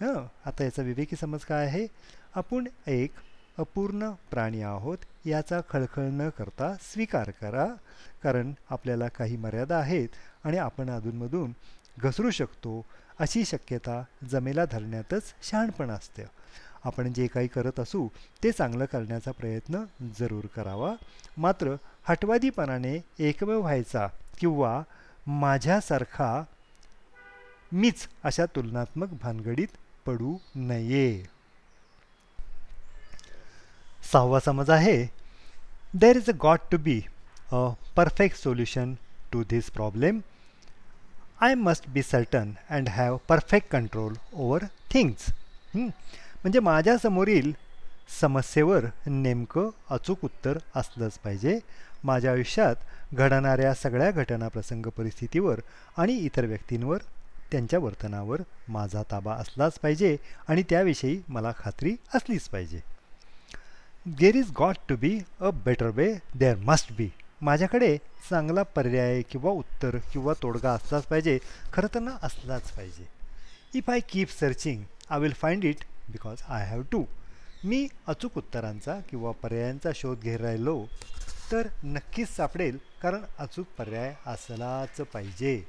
हां 0.00 0.26
आता 0.46 0.64
याचा 0.64 0.82
विवेकी 0.82 1.16
समज 1.16 1.44
काय 1.44 1.66
आहे? 1.66 1.86
आपण 2.34 2.68
एक 2.86 3.12
अपूर्ण 3.58 4.10
प्राणी 4.30 4.62
आहोत 4.62 4.98
याचा 5.26 5.60
खळखळ 5.70 6.02
न 6.02 6.28
करता 6.28 6.74
स्वीकार 6.74 7.30
करा 7.30 7.66
कारण 8.22 8.52
आपल्याला 8.70 9.08
काही 9.08 9.36
मर्यादा 9.36 9.78
आहेत 9.78 10.08
आणि 10.44 10.56
आपण 10.56 10.90
अधूनमधून 10.90 11.52
घसरू 11.98 12.30
शकतो. 12.30 12.84
अशी 13.18 13.44
शक्यता 13.44 14.04
जमेला 14.30 14.64
धरण्यातच 14.64 15.22
शहाणपण 15.42 15.90
असतं. 15.90 16.22
आपण 16.84 17.12
जे 17.12 17.26
काही 17.26 17.48
करत 17.48 17.80
असू 17.80 18.06
ते 18.42 18.50
चांगलं 18.52 18.84
करण्याचा 18.84 19.30
प्रयत्न 19.30 19.82
जरूर 20.18 20.46
करावा. 20.56 20.92
मात्र 21.38 21.74
हटवादीपणाने 22.08 22.98
एकमेव 23.28 23.60
व्हायचा 23.60 24.06
किंवा 24.38 24.80
माझ्यासारखा 25.26 26.44
मीच 27.72 28.06
अशा 28.24 28.46
तुलनात्मक 28.56 29.12
भानगडीत 29.22 29.76
पडू 30.06 30.36
नये. 30.54 31.24
सहावा 34.12 34.40
समज 34.40 34.70
आहे. 34.70 35.04
There 35.94 36.16
is 36.16 36.30
a 36.30 36.36
got 36.42 36.70
to 36.70 36.78
be 36.78 37.00
a 37.52 37.66
perfect 37.96 38.36
solution 38.36 38.94
to 39.32 39.42
this 39.50 39.70
problem 39.70 40.20
I 41.42 41.54
must 41.54 41.88
be 41.88 42.02
certain 42.02 42.52
and 42.70 42.88
have 42.88 43.16
perfect 43.28 43.68
control 43.70 44.14
over 44.34 44.64
things 44.92 45.26
म्हणजे 46.44 46.60
माझ्यासमोरील 46.60 47.52
समस्येवर 48.20 48.84
नेमकं 49.06 49.68
अचूक 49.90 50.24
उत्तर 50.24 50.58
असलंच 50.76 51.18
पाहिजे. 51.18 51.58
माझ्या 52.04 52.32
आयुष्यात 52.32 53.14
घडणाऱ्या 53.14 53.72
सगळ्या 53.74 54.10
घटना 54.10 54.48
प्रसंग 54.48 54.86
परिस्थितीवर 54.96 55.60
आणि 55.96 56.16
इतर 56.16 56.46
व्यक्तींवर 56.46 57.02
त्यांच्या 57.52 57.78
वर्तनावर 57.78 58.40
माझा 58.68 59.02
ताबा 59.10 59.34
असलाच 59.34 59.78
पाहिजे 59.78 60.16
आणि 60.48 60.62
त्याविषयी 60.62 61.20
मला 61.28 61.52
खात्री 61.58 61.94
असलीच 62.14 62.48
पाहिजे. 62.48 62.80
There 64.06 64.36
is 64.36 64.50
got 64.58 64.76
to 64.88 64.96
be 64.96 65.18
a 65.40 65.50
better 65.64 65.90
way 65.94 66.12
there 66.34 66.56
must 66.64 66.92
be 66.92 67.08
माझ्याकडे 67.42 67.96
चांगला 68.30 68.62
पर्याय 68.62 69.22
किंवा 69.22 69.50
उत्तर 69.50 69.96
किंवा 70.12 70.32
तोडगा 70.42 70.72
असलाच 70.72 71.06
पाहिजे. 71.06 71.38
खरं 71.72 71.94
तर 71.94 72.00
ना 72.00 72.16
असलाच 72.22 72.70
पाहिजे. 72.72 73.06
If 73.74 73.90
I 73.90 74.00
keep 74.08 74.28
searching 74.30 74.82
I 75.10 75.20
will 75.20 75.32
find 75.32 75.64
it 75.64 75.84
because 76.10 76.42
I 76.48 76.66
have 76.66 76.82
to 76.92 77.04
मी 77.64 77.86
अचूक 78.06 78.36
उत्तरांचा 78.38 78.98
किंवा 79.10 79.30
पर्यायांचा 79.42 79.90
शोध 79.94 80.20
घेत 80.20 80.40
राहिलो 80.40 80.84
तर 81.50 81.68
नक्कीच 81.84 82.28
सापडेल 82.28 82.78
कारण 83.02 83.22
अचूक 83.38 83.66
पर्याय 83.78 84.14
असलाच 84.26 85.00
पाहिजे. 85.12 85.62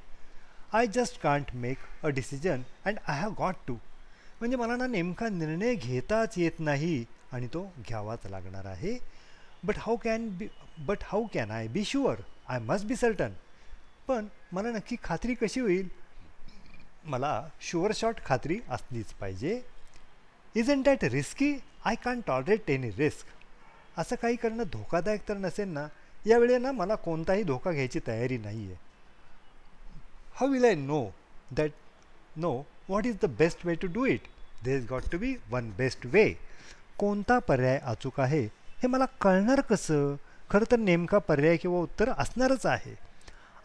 I 0.74 0.88
just 0.88 1.20
can't 1.22 1.56
make 1.56 1.78
a 2.04 2.08
decision 2.08 2.62
and 2.86 2.98
I 3.08 3.20
have 3.20 3.34
got 3.38 3.56
to 3.68 3.74
म्हणजे 4.40 4.58
मला 4.58 4.76
ना 4.76 4.88
नेमका 4.88 5.30
निर्णय 5.30 5.76
घेताच 5.76 6.38
येत 6.38 6.60
नाही 6.60 7.04
आणि 7.32 7.48
तो 7.48 7.64
घ्यावाच 7.88 8.26
लागणार 8.26 8.66
आहे. 8.66 8.98
But 9.64 9.78
how 9.78 9.96
can 9.96 10.28
be 10.38 10.48
but 10.78 11.04
how 11.04 11.26
can 11.34 11.52
I 11.52 11.68
be 11.68 11.84
sure 11.86 12.22
I 12.48 12.60
must 12.60 12.86
be 12.86 12.96
certain 12.96 13.34
पण 14.08 14.28
मला 14.52 14.72
नक्की 14.72 14.96
खात्री 15.04 15.34
कशी 15.34 15.60
होईल? 15.60 15.88
मला 17.06 17.48
शुअर 17.62 17.92
शॉट 17.96 18.20
खात्री 18.26 18.60
असलीच 18.70 19.14
पाहिजे. 19.14 19.62
Is 20.56 20.70
in 20.70 20.82
that 20.82 21.04
risky 21.04 21.54
I 21.86 21.96
can 22.06 22.22
tolerate 22.28 22.70
any 22.70 22.90
risk 22.98 24.00
असं 24.00 24.16
काही 24.22 24.36
करणं 24.36 24.64
धोकादायक 24.72 25.28
तर 25.28 25.38
नसेल 25.38 25.68
ना? 25.68 25.88
यावेळी 26.26 26.58
ना 26.58 26.72
मला 26.72 26.96
कोणताही 26.96 27.44
धोका 27.44 27.72
घ्यायची 27.72 28.00
तयारी 28.08 28.38
नाही 28.38 28.66
आहे 28.66 28.84
how 30.36 30.50
will 30.50 30.66
I 30.66 30.76
know 30.76 31.04
that 31.58 31.72
no 32.38 32.52
what 32.90 33.06
is 33.06 33.16
the 33.22 33.26
best 33.40 33.66
way 33.66 33.76
to 33.82 33.88
do 33.94 34.06
it 34.06 34.22
they 34.64 34.76
is 34.78 34.86
got 34.90 35.04
to 35.12 35.18
be 35.18 35.36
one 35.50 35.70
best 35.78 36.06
way 36.06 36.28
कोणता 36.98 37.38
पर्याय 37.40 37.78
अचूक 37.78 38.20
आहे? 38.20 38.44
हे 38.82 38.88
मला 38.88 39.06
कळणार 39.22 39.62
कसं? 39.62 40.16
खरं 40.50 40.72
तर 40.72 40.78
नेमका 40.78 41.18
पर्याय 41.18 41.58
किंवा 41.58 41.80
उत्तर 41.80 42.10
असणारच 42.18 42.66
आहे. 42.66 42.96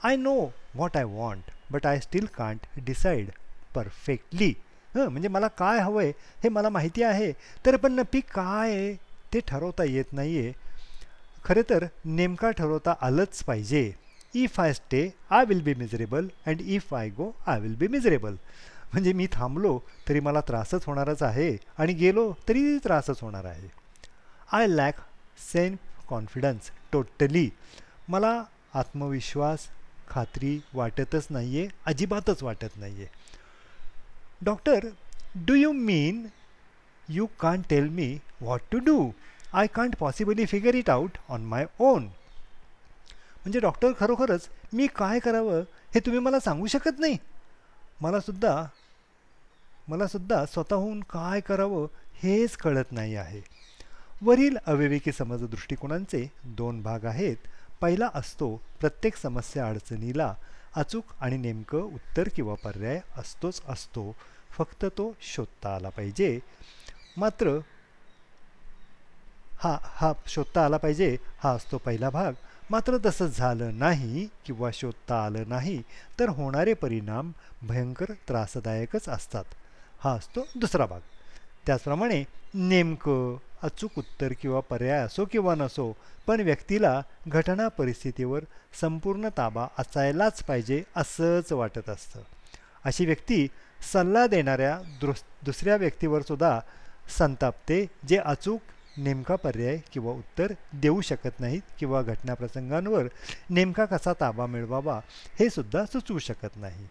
I 0.03 0.17
know 0.17 0.35
what 0.75 0.97
I 0.97 1.05
want 1.05 1.51
but 1.71 1.87
I 1.87 2.01
still 2.01 2.27
can't 2.35 2.67
decide 2.85 3.31
perfectly 3.75 4.53
hmm 4.95 5.09
म्हणजे 5.09 5.29
मला 5.29 5.49
काय 5.59 5.79
हवं 5.81 6.03
आहे 6.03 6.13
हे 6.43 6.49
मला 6.49 6.69
माहिती 6.69 7.03
आहे. 7.03 7.33
तर 7.67 7.77
पण 7.77 7.93
नक्की 7.93 8.21
काय 8.35 8.75
आहे 8.75 8.95
ते 9.33 9.41
ठरवता 9.49 9.85
येत 9.85 10.13
नाही 10.13 10.39
आहे 10.39 10.53
खरे 11.45 11.63
तर 11.71 11.85
नेमका 12.05 12.51
ठरवता 12.51 12.95
आलंच 13.01 13.43
पाहिजे. 13.45 13.91
If 14.35 14.59
I 14.61 14.73
stay 14.73 15.09
I 15.31 15.45
will 15.45 15.61
be 15.63 15.75
miserable 15.75 16.29
and 16.47 16.61
if 16.61 16.93
I 16.95 17.09
go 17.11 17.31
I 17.47 17.61
will 17.61 17.75
be 17.77 17.87
miserable 17.89 18.35
म्हणजे 18.93 19.13
मी 19.13 19.27
थांबलो 19.33 19.79
तरी 20.09 20.21
मला 20.21 20.41
त्रासच 20.49 20.85
होणारच 20.87 21.23
आहे 21.23 21.57
आणि 21.79 21.93
गेलो 21.93 22.33
तरी 22.49 22.79
त्रासच 22.85 23.23
होणार 23.23 23.45
आहे. 23.45 23.69
I 24.53 24.67
lack 24.67 25.01
self 25.53 26.07
confidence 26.09 26.71
totally 26.93 27.49
मला 28.09 28.43
आत्मविश्वास 28.75 29.69
खात्री 30.09 30.59
वाटतच 30.75 31.27
नाही 31.31 31.59
आहे 31.59 31.69
अजिबातच 31.87 32.43
वाटत 32.43 32.77
नाही 32.77 32.95
आहे 32.95 33.19
doctor 34.45 34.87
do 35.35 35.55
you 35.55 35.73
mean 35.73 36.27
you 37.09 37.27
can't 37.41 37.65
tell 37.71 37.89
me 37.89 38.19
what 38.41 38.61
to 38.73 38.79
do 38.79 39.11
I 39.53 39.67
can't 39.67 39.97
possibly 39.97 40.47
figure 40.47 40.75
it 40.75 40.91
out 40.91 41.11
on 41.29 41.45
my 41.45 41.67
own 41.79 42.05
म्हणजे 43.43 43.61
डॉक्टर 43.61 43.89
खरोखरच 44.01 44.49
मी 44.73 44.87
काय 44.87 45.19
करावं 45.19 45.61
हे 45.95 46.01
तुम्ही 46.01 46.21
मला 46.21 46.41
सांगू 46.41 46.67
शकत 46.67 46.99
नाही. 46.99 47.17
मलासुद्धा 48.01 48.67
मलासुद्धा 49.89 50.47
स्वतःहून 50.47 51.01
काय 51.01 51.41
करावं 51.41 51.87
हेच 52.23 52.57
कळत 52.57 52.93
नाही 52.93 53.17
आहे. 53.17 53.41
वरील 54.23 54.57
अविवेकी 54.67 55.13
समज 55.13 55.45
दृष्टिकोनांचे 55.45 56.31
दोन 56.45 56.83
भाग 56.83 57.05
आहेत. 57.05 57.37
पहिला 57.81 58.09
असतो 58.15 58.63
प्रत्येक 58.81 59.17
समस्या 59.17 59.69
अडचणीला 59.69 60.35
अचूक 60.77 61.05
आणि 61.21 61.37
नेमकं 61.37 61.79
उत्तर 61.79 62.29
किंवा 62.37 62.55
पर्याय 62.55 63.01
असतोच 63.17 63.63
असतो. 63.69 64.17
फक्त 64.51 64.85
तो 64.85 65.13
शोधता 65.21 65.75
आला 65.75 65.89
पाहिजे. 65.89 66.39
मात्र 67.17 67.59
हा 69.61 69.79
हा 69.83 70.13
शोधता 70.27 70.65
आला 70.65 70.77
पाहिजे 70.77 71.17
हा 71.39 71.51
असतो 71.51 71.79
पहिला 71.79 72.11
भाग. 72.11 72.33
मात्र 72.71 72.97
तसं 73.07 73.27
झालं 73.27 73.79
नाही 73.79 74.29
किंवा 74.47 74.71
शोधता 74.73 75.25
आलं 75.25 75.49
नाही 75.49 75.83
तर 76.21 76.29
होणारे 76.29 76.75
परिणाम 76.75 77.33
भयंकर 77.63 78.13
त्रासदायकच 78.29 79.09
असतात. 79.09 79.45
हा 80.01 80.11
असतो 80.11 80.47
दुसरा 80.57 80.87
भाग. 80.87 81.01
त्याचप्रमाणे 81.67 82.25
नेमकं 82.55 83.37
अचूक 83.63 83.99
उत्तर 83.99 84.33
किंवा 84.41 84.61
पर्याय 84.61 84.99
असो 84.99 85.25
किंवा 85.25 85.55
नसो 85.55 85.93
पण 86.27 86.41
व्यक्तीला 86.41 87.03
घटना 87.29 87.69
परिस्थितीवर 87.69 88.45
संपूर्ण 88.81 89.29
ताबा 89.29 89.67
असायलाच 89.79 90.43
पाहिजे 90.43 90.83
असंच 90.97 91.53
वाटत 91.53 91.89
असतं. 91.89 92.21
अशी 92.85 93.07
व्यक्ती 93.07 93.47
सल्ला 93.93 94.27
देणाऱ्या 94.27 94.79
दुस 95.01 95.23
दुसऱ्या 95.45 95.77
व्यक्तीवर 95.77 96.23
सुद्धा 96.23 96.61
संतापते 97.19 97.87
जे 98.09 98.17
अचूक 98.17 98.61
नेमका 98.97 99.37
पर्याय 99.37 99.79
किंवा 99.93 100.13
उत्तर 100.13 100.53
देऊ 100.73 101.01
शकत 101.01 101.41
नाहीत 101.41 101.63
किंवा 101.79 102.03
घटनाप्रसंगांवर 102.03 103.07
नेमका 103.51 103.85
कसा 103.85 104.13
ताबा 104.21 104.47
मिळवावा 104.47 105.01
हे 105.39 105.51
सुद्धा 105.51 105.85
सुचवू 105.85 106.19
शकत 106.19 106.57
नाही. 106.57 106.87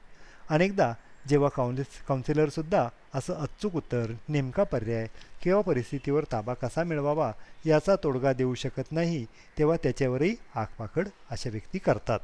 अनेकदा 0.50 0.94
जेव्हा 1.28 1.50
काउन्सिस 1.50 2.02
काउन्सिलरसुद्धा 2.08 2.88
असं 3.14 3.34
अचूक 3.34 3.76
उत्तर 3.76 4.12
नेमका 4.30 4.64
पर्याय 4.64 5.08
किंवा 5.44 5.62
परिस्थितीवर 5.62 6.24
ताबा 6.32 6.54
कसा 6.54 6.84
मिळवावा 6.84 7.32
याचा 7.66 7.96
तोडगा 8.04 8.34
देऊ 8.34 8.54
शकत 8.56 8.92
नाही 8.92 9.26
तेव्हा 9.58 9.78
त्याच्यावरही 9.84 10.36
आखपाखड 10.56 11.08
अशा 11.32 11.50
व्यक्ती 11.50 11.80
करतात. 11.80 12.20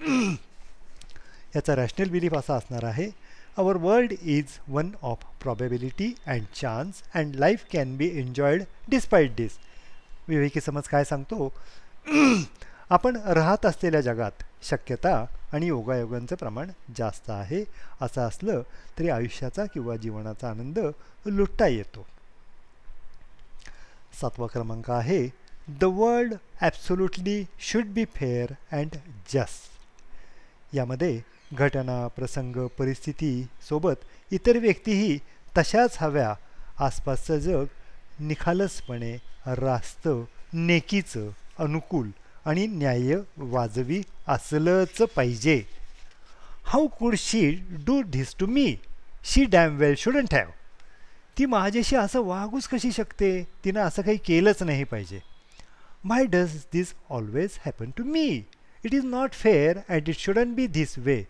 याचा 1.56 1.76
रॅशनल 1.76 2.08
बिलीफ 2.08 2.34
असा 2.34 2.54
असणार 2.54 2.84
आहे 2.84 3.10
our 3.56 3.76
world 3.76 4.12
is 4.22 4.58
one 4.68 4.90
of 5.02 5.24
probability 5.42 6.12
and 6.26 6.44
chance 6.54 7.02
and 7.14 7.36
life 7.36 7.64
can 7.72 7.96
be 7.96 8.10
enjoyed 8.20 8.62
despite 8.88 9.34
this 9.36 9.58
विवेकी 10.28 10.60
समज 10.60 10.88
काय 10.88 11.04
सांगतो? 11.04 11.52
आपण 12.92 13.16
राहत 13.16 13.64
असलेल्या 13.66 14.00
जगात 14.00 14.42
शक्यता 14.62 15.14
आणि 15.52 15.66
योगायोगांचं 15.66 16.36
प्रमाण 16.36 16.70
जास्त 16.96 17.30
आहे 17.30 17.62
असं 18.00 18.20
असलं 18.20 18.60
तरी 18.98 19.08
आयुष्याचा 19.08 19.64
किंवा 19.64 19.96
जीवनाचा 19.96 20.50
आनंद 20.50 20.78
लुटता 21.26 21.66
येतो. 21.66 22.06
सातवा 24.20 24.46
क्रमांक 24.46 24.90
आहे 24.90 25.26
the 25.80 25.84
world 25.84 26.34
absolutely 26.60 27.42
should 27.60 27.92
be 27.94 28.04
fair 28.16 28.52
and 28.72 28.96
just 29.32 30.74
यामध्ये 30.74 31.20
घटना 31.52 32.06
प्रसंग 32.16 32.66
परिस्थितीसोबत 32.78 34.32
इतर 34.32 34.58
व्यक्तीही 34.58 35.18
तशाच 35.58 35.96
हव्या. 36.00 36.34
आसपासचं 36.78 37.38
जग 37.38 37.64
निखालसपणे 38.20 39.16
रास्त 39.46 40.08
नेकीचं 40.52 41.30
अनुकूल 41.58 42.10
आणि 42.46 42.66
न्याय 42.66 43.14
वाजवी 43.36 44.02
असलंच 44.28 45.02
पाहिजे. 45.16 45.62
How 46.64 46.86
could 46.86 47.14
she 47.14 47.50
do 47.86 48.02
this 48.02 48.34
to 48.38 48.46
me? 48.46 48.76
She 49.24 49.44
damn 49.44 49.76
well 49.76 49.94
shouldn't 49.98 50.34
have. 50.34 50.50
ती 51.38 51.46
माझ्याशी 51.46 51.96
असं 51.96 52.22
वागूच 52.22 52.68
कशी 52.68 52.92
शकते? 52.92 53.42
तिनं 53.64 53.80
असं 53.80 54.02
काही 54.02 54.16
केलंच 54.16 54.62
नाही 54.62 54.84
पाहिजे. 54.84 55.20
My 56.04 56.24
does 56.24 56.56
this 56.72 56.94
always 57.10 57.58
happen 57.66 57.90
to 57.90 58.04
me 58.04 58.42
it 58.84 58.94
is 58.94 59.04
not 59.04 59.32
fair 59.32 59.78
and 59.88 60.08
it 60.08 60.18
shouldn't 60.18 60.54
be 60.54 60.66
this 60.66 60.98
way 60.98 61.24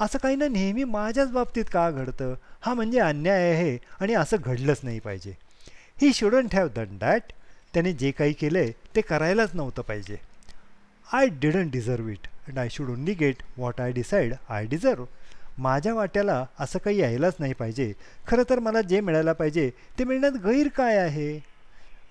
असं 0.00 0.18
काही 0.18 0.36
ना 0.36 0.48
नेहमी 0.48 0.84
माझ्याच 0.84 1.30
बाबतीत 1.30 1.64
का 1.72 1.90
घडतं? 1.90 2.34
हा 2.60 2.74
म्हणजे 2.74 2.98
अन्याय 2.98 3.50
आहे 3.52 3.78
आणि 4.00 4.14
असं 4.14 4.36
घडलंच 4.40 4.80
नाही 4.82 4.98
पाहिजे. 5.00 5.32
He 6.02 6.12
shouldn't 6.12 6.54
have 6.54 6.68
done 6.68 6.98
that 6.98 7.22
त्याने 7.74 7.92
जे 7.92 8.10
काही 8.10 8.32
केलं 8.32 8.58
आहे 8.58 8.72
ते 8.96 9.00
करायलाच 9.00 9.50
नव्हतं 9.54 9.82
पाहिजे. 9.82 10.27
I 11.12 11.28
didn't 11.42 11.70
deserve 11.72 12.08
it 12.08 12.26
and 12.48 12.58
I 12.58 12.68
should 12.70 12.88
only 12.90 13.12
get 13.20 13.42
what 13.56 13.80
I 13.80 13.92
decide 13.92 14.34
I 14.48 14.66
deserve 14.66 15.04
माझ्या 15.58 15.94
वाट्याला 15.94 16.44
असं 16.60 16.78
काही 16.78 16.98
यायलाच 16.98 17.36
नाही 17.40 17.52
पाहिजे. 17.52 17.92
खरं 18.26 18.42
तर 18.50 18.58
मला 18.58 18.80
जे 18.80 19.00
मिळायला 19.00 19.32
पाहिजे 19.32 19.70
ते 19.98 20.04
मिळण्यात 20.04 20.32
गैर 20.44 20.68
काय 20.76 20.96
आहे? 20.96 21.38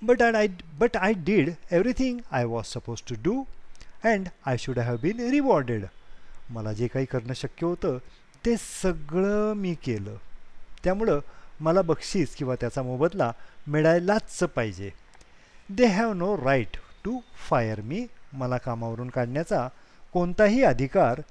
But 0.02 0.22
I 0.22 0.32
I 0.38 0.48
but 0.80 0.98
I 0.98 1.14
did 1.26 1.50
everything 1.72 2.20
I 2.32 2.45
was 2.45 2.66
suppose 2.66 3.02
to 3.10 3.16
do 3.24 3.43
and 4.04 4.28
I 4.45 4.58
should 4.58 4.80
have 4.80 4.98
been 5.02 5.20
rewarded 5.30 5.86
मला 6.50 6.74
जे 6.74 6.88
काही 6.88 7.06
करणं 7.06 7.34
शक्य 7.34 7.66
होतं 7.66 7.98
ते 8.45 8.56
सगळं 8.58 9.54
मी 9.54 9.74
केलं. 9.84 10.16
त्यामुळं 10.84 11.20
मला 11.60 11.82
बक्षीस 11.82 12.36
किंवा 12.36 12.56
त्याचा 12.56 12.82
मोबदला 12.84 13.32
मिळायलाच 13.68 14.43
पाहिजे. 14.56 14.91
They 15.70 15.86
have 15.86 16.14
no 16.14 16.36
right 16.38 16.78
to 17.04 17.20
fire 17.50 17.82
me 17.82 18.06
मला 18.34 18.58
कामावरून 18.58 19.10
काढण्याचा 19.10 19.68
कोणताही 20.14 20.64
अधिकार 20.64 21.22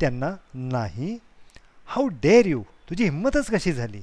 त्यांना 0.00 0.30
नाही. 0.54 1.16
हाऊ 1.88 2.08
डेअर 2.22 2.46
यू 2.46 2.62
तुझी 2.90 3.04
हिंमतच 3.04 3.50
कशी 3.50 3.72
झाली? 3.72 4.02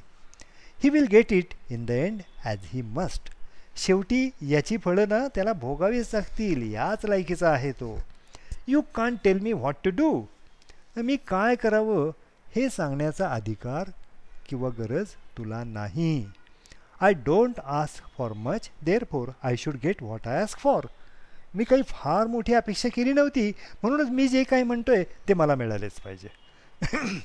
He 0.84 0.90
will 0.90 1.06
get 1.12 1.34
it 1.34 1.54
in 1.70 1.86
the 1.86 1.92
end 1.92 2.22
as 2.46 2.60
he 2.64 2.82
must 2.82 3.30
शेवटी 3.78 4.30
याची 4.50 4.78
फळं 4.78 5.10
ना 5.10 5.20
त्याला 5.36 5.54
भोगावीच 5.54 6.14
लागतील 6.14 6.72
याच 6.74 7.06
लायकीचा 7.06 7.50
आहे 7.50 7.72
तो. 7.72 7.98
You 8.68 8.82
can 8.96 9.16
tell 9.24 9.40
me 9.40 9.54
what 9.54 9.76
to 9.84 9.90
do 9.98 10.22
मी 10.98 11.16
काय 11.28 11.56
करावं 11.56 12.10
हे 12.56 12.70
सांगण्याचा 12.70 13.28
अधिकार 13.30 13.90
किंवा 14.50 14.70
गरज 14.80 15.08
तुला 15.38 15.64
नाही. 15.64 16.26
I 17.02 17.14
don't 17.26 17.60
ask 17.60 18.08
for 18.18 18.34
much 18.36 18.70
therefore 19.12 19.30
I 19.44 19.56
should 19.56 19.76
get 19.84 20.02
what 20.04 20.28
I 20.28 20.42
ask 20.42 20.60
for 20.60 20.86
मी 21.56 21.64
काही 21.64 21.82
फार 21.88 22.28
मोठी 22.28 22.54
अपेक्षा 22.54 22.89
केली 22.89 23.14
नव्हती. 23.14 23.52
म्हणूनच 23.84 24.10
मी 24.10 24.28
जे 24.28 24.43
काही 24.43 24.64
म्हणतोय 24.64 25.04
ते 25.28 25.34
मला 25.34 25.56
मिळालेच 25.56 25.91
पाहिजे. 25.91 26.30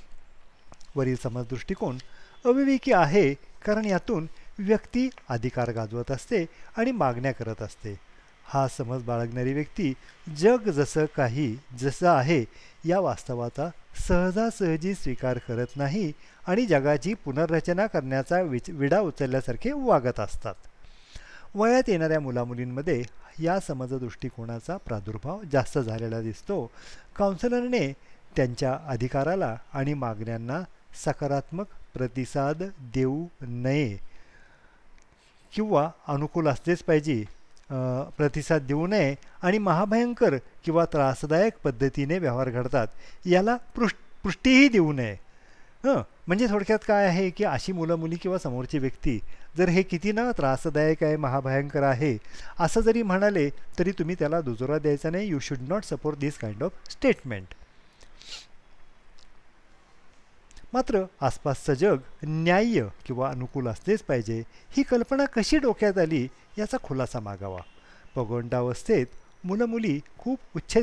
वरील 0.96 1.16
समज 1.16 1.44
दृष्टिकोन 1.50 1.98
अविवेकी 2.44 2.92
आहे 2.92 3.34
कारण 3.34 3.84
यातून 3.84 4.26
व्यक्ती 4.58 5.08
अधिकार 5.28 5.70
गाजवत 5.70 6.10
असते 6.10 6.46
आणि 6.76 6.90
मागण्या 6.90 7.32
करत 7.32 7.62
असते. 7.62 7.98
हा 8.46 8.68
समज 8.68 9.02
बाळगणारी 9.02 9.52
व्यक्ती 9.52 9.92
जग 10.36 10.68
जसं 10.68 11.04
काही 11.16 11.56
जसं 11.78 12.08
आहे 12.08 12.44
या 12.84 13.00
वास्तवाचा 13.00 13.68
सहजासहजी 14.08 14.94
स्वीकार 14.94 15.38
करत 15.38 15.76
नाही 15.76 16.12
आणि 16.46 16.66
जगाची 16.66 17.14
पुनर्रचना 17.14 17.86
करण्याचा 17.86 18.40
विच 18.42 18.70
विडा 18.70 19.00
उचलल्यासारखे 19.00 19.72
वागत 19.72 20.20
असतात. 20.20 20.54
वयात 21.54 21.88
येणाऱ्या 21.88 22.20
मुलामुलींमध्ये 22.20 23.02
या 23.38 23.60
समज 23.60 23.94
दृष्टिकोनाचा 23.94 24.76
प्रादुर्भाव 24.76 25.40
जास्त 25.52 25.78
झालेला 25.78 26.20
दिसतो. 26.20 26.70
काउन्सिलरने 27.16 27.92
त्यांच्या 28.36 28.78
अधिकाराला 28.86 29.56
आणि 29.72 29.94
मागण्यांना 29.94 30.62
सकारात्मक 31.04 31.66
प्रतिसाद 31.94 32.62
देऊ 32.94 33.26
नये 33.40 33.96
किंवा 35.54 35.90
अनुकूल 36.08 36.48
असलेच 36.48 36.82
पाहिजे 36.82 37.24
प्रतिसाद 38.16 38.62
देऊ 38.62 38.86
नये 38.86 39.14
आणि 39.42 39.58
महाभयंकर 39.58 40.36
किंवा 40.64 40.84
त्रासदायक 40.84 41.52
पद्धतीने 41.64 42.18
व्यवहार 42.18 42.50
घडतात. 42.50 42.86
याला 43.26 43.56
पृष् 43.56 43.94
पुष्टीही 44.22 44.68
देऊ 44.68 44.92
नये. 44.92 45.16
हं. 45.84 46.02
म्हणजे 46.26 46.46
थोडक्यात 46.50 46.78
काय 46.88 47.06
आहे 47.06 47.28
की 47.30 47.44
अशी 47.44 47.72
मुलं 47.72 47.96
मुली 47.96 48.16
किंवा 48.16 48.38
समोरची 48.38 48.78
व्यक्ती 48.78 49.18
जर 49.58 49.68
हे 49.68 49.82
किती 49.82 50.12
ना 50.12 50.30
त्रासदायक 50.32 51.02
आहे 51.04 51.16
महाभयंकर 51.16 51.82
आहे 51.82 52.16
असं 52.60 52.80
जरी 52.80 53.02
म्हणाले 53.02 53.48
तरी 53.78 53.92
तुम्ही 53.92 54.14
त्याला 54.18 54.40
दुजोरा 54.40 54.78
द्यायचा 54.78 55.10
नाही. 55.10 55.28
You 55.28 55.38
should 55.38 55.68
not 55.68 55.84
support 55.84 56.18
this 56.18 56.38
kind 56.38 56.62
of 56.62 56.90
statement 56.90 57.54
मात्र 60.72 61.02
आसपासचं 61.20 61.74
जग 61.74 61.96
न्याय्य 62.22 62.86
किंवा 63.06 63.28
अनुकूल 63.30 63.68
असलेच 63.68 64.02
पाहिजे. 64.02 64.42
ही 64.76 64.82
कल्पना 64.82 65.24
कशी 65.24 65.58
डोक्यात 65.58 65.98
आली 65.98 66.26
याचा 66.58 66.76
खुलासा 66.82 67.20
मागावा. 67.20 67.60
पगोंडावस्थेत 68.14 69.06
मुलं 69.44 69.66
मुली 69.66 69.98
खूप 70.18 70.56
उच्च 70.56 70.76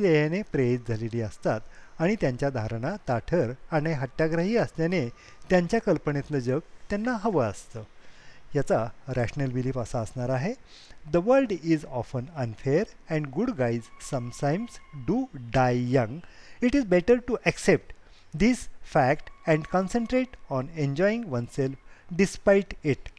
प्रेरित 0.51 0.87
झालेली 0.87 1.21
असतात 1.21 1.61
आणि 1.99 2.15
त्यांच्या 2.21 2.49
धारणा 2.49 2.95
ताठर 3.07 3.51
आणि 3.71 3.93
हट्टाग्रही 3.93 4.55
असल्याने 4.57 5.07
त्यांच्या 5.49 5.79
कल्पनेतलं 5.81 6.39
जग 6.39 6.59
त्यांना 6.89 7.17
हवं 7.23 7.45
असतं. 7.45 7.83
याचा 8.55 8.85
रॅशनल 9.07 9.51
बिलीफ 9.51 9.77
असा 9.77 9.99
असणार 9.99 10.29
आहे 10.29 10.53
the 11.11 11.17
world 11.25 11.51
is 11.63 11.85
often 11.85 12.25
unfair 12.35 12.83
and 13.09 13.27
good 13.27 13.49
guys 13.49 13.81
sometimes 14.09 14.79
do 15.07 15.23
die 15.53 15.77
young 15.95 16.19
it 16.63 16.75
is 16.75 16.85
better 16.85 17.17
to 17.27 17.35
accept 17.45 17.93
this 18.33 18.67
fact 18.93 19.29
and 19.47 19.65
concentrate 19.71 20.35
on 20.49 20.67
enjoying 20.75 21.23
oneself 21.27 22.13
despite 22.15 22.73
it 22.83 23.09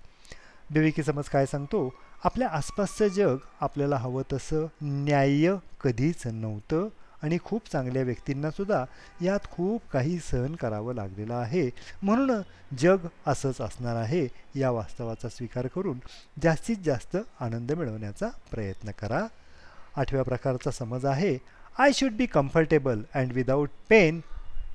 विवेकी 0.70 1.03
समज 1.03 1.28
काय 1.28 1.47
सांगतो? 1.47 1.88
आपल्या 2.25 2.49
आसपासचं 2.49 3.09
जग 3.09 3.37
आपल्याला 3.61 3.97
हवं 3.97 4.23
तसं 4.33 4.66
न्याय्य 4.83 5.55
कधीच 5.81 6.27
नव्हतं 6.27 6.89
आणि 7.23 7.39
खूप 7.45 7.70
चांगल्या 7.73 8.03
व्यक्तींनासुद्धा 8.03 8.85
यात 9.23 9.47
खूप 9.51 9.91
काही 9.93 10.18
सहन 10.18 10.55
करावं 10.55 10.95
लागलेलं 10.95 11.35
आहे. 11.35 11.68
म्हणून 12.03 12.31
जग 12.79 13.07
असंच 13.27 13.61
असणार 13.61 13.97
आहे 13.97 14.27
या 14.55 14.70
वास्तवाचा 14.70 15.29
स्वीकार 15.29 15.66
करून 15.66 15.99
जास्तीत 16.43 16.77
जास्त 16.85 17.16
आनंद 17.41 17.73
मिळवण्याचा 17.73 18.29
प्रयत्न 18.51 18.91
करा. 19.01 19.27
आठव्या 19.97 20.23
प्रकारचा 20.23 20.70
समज 20.70 21.07
आहे 21.07 21.37
I 21.79 21.93
should 21.95 22.12
be 22.12 22.27
comfortable 22.27 23.03
and 23.14 23.33
without 23.33 23.70
pain 23.89 24.20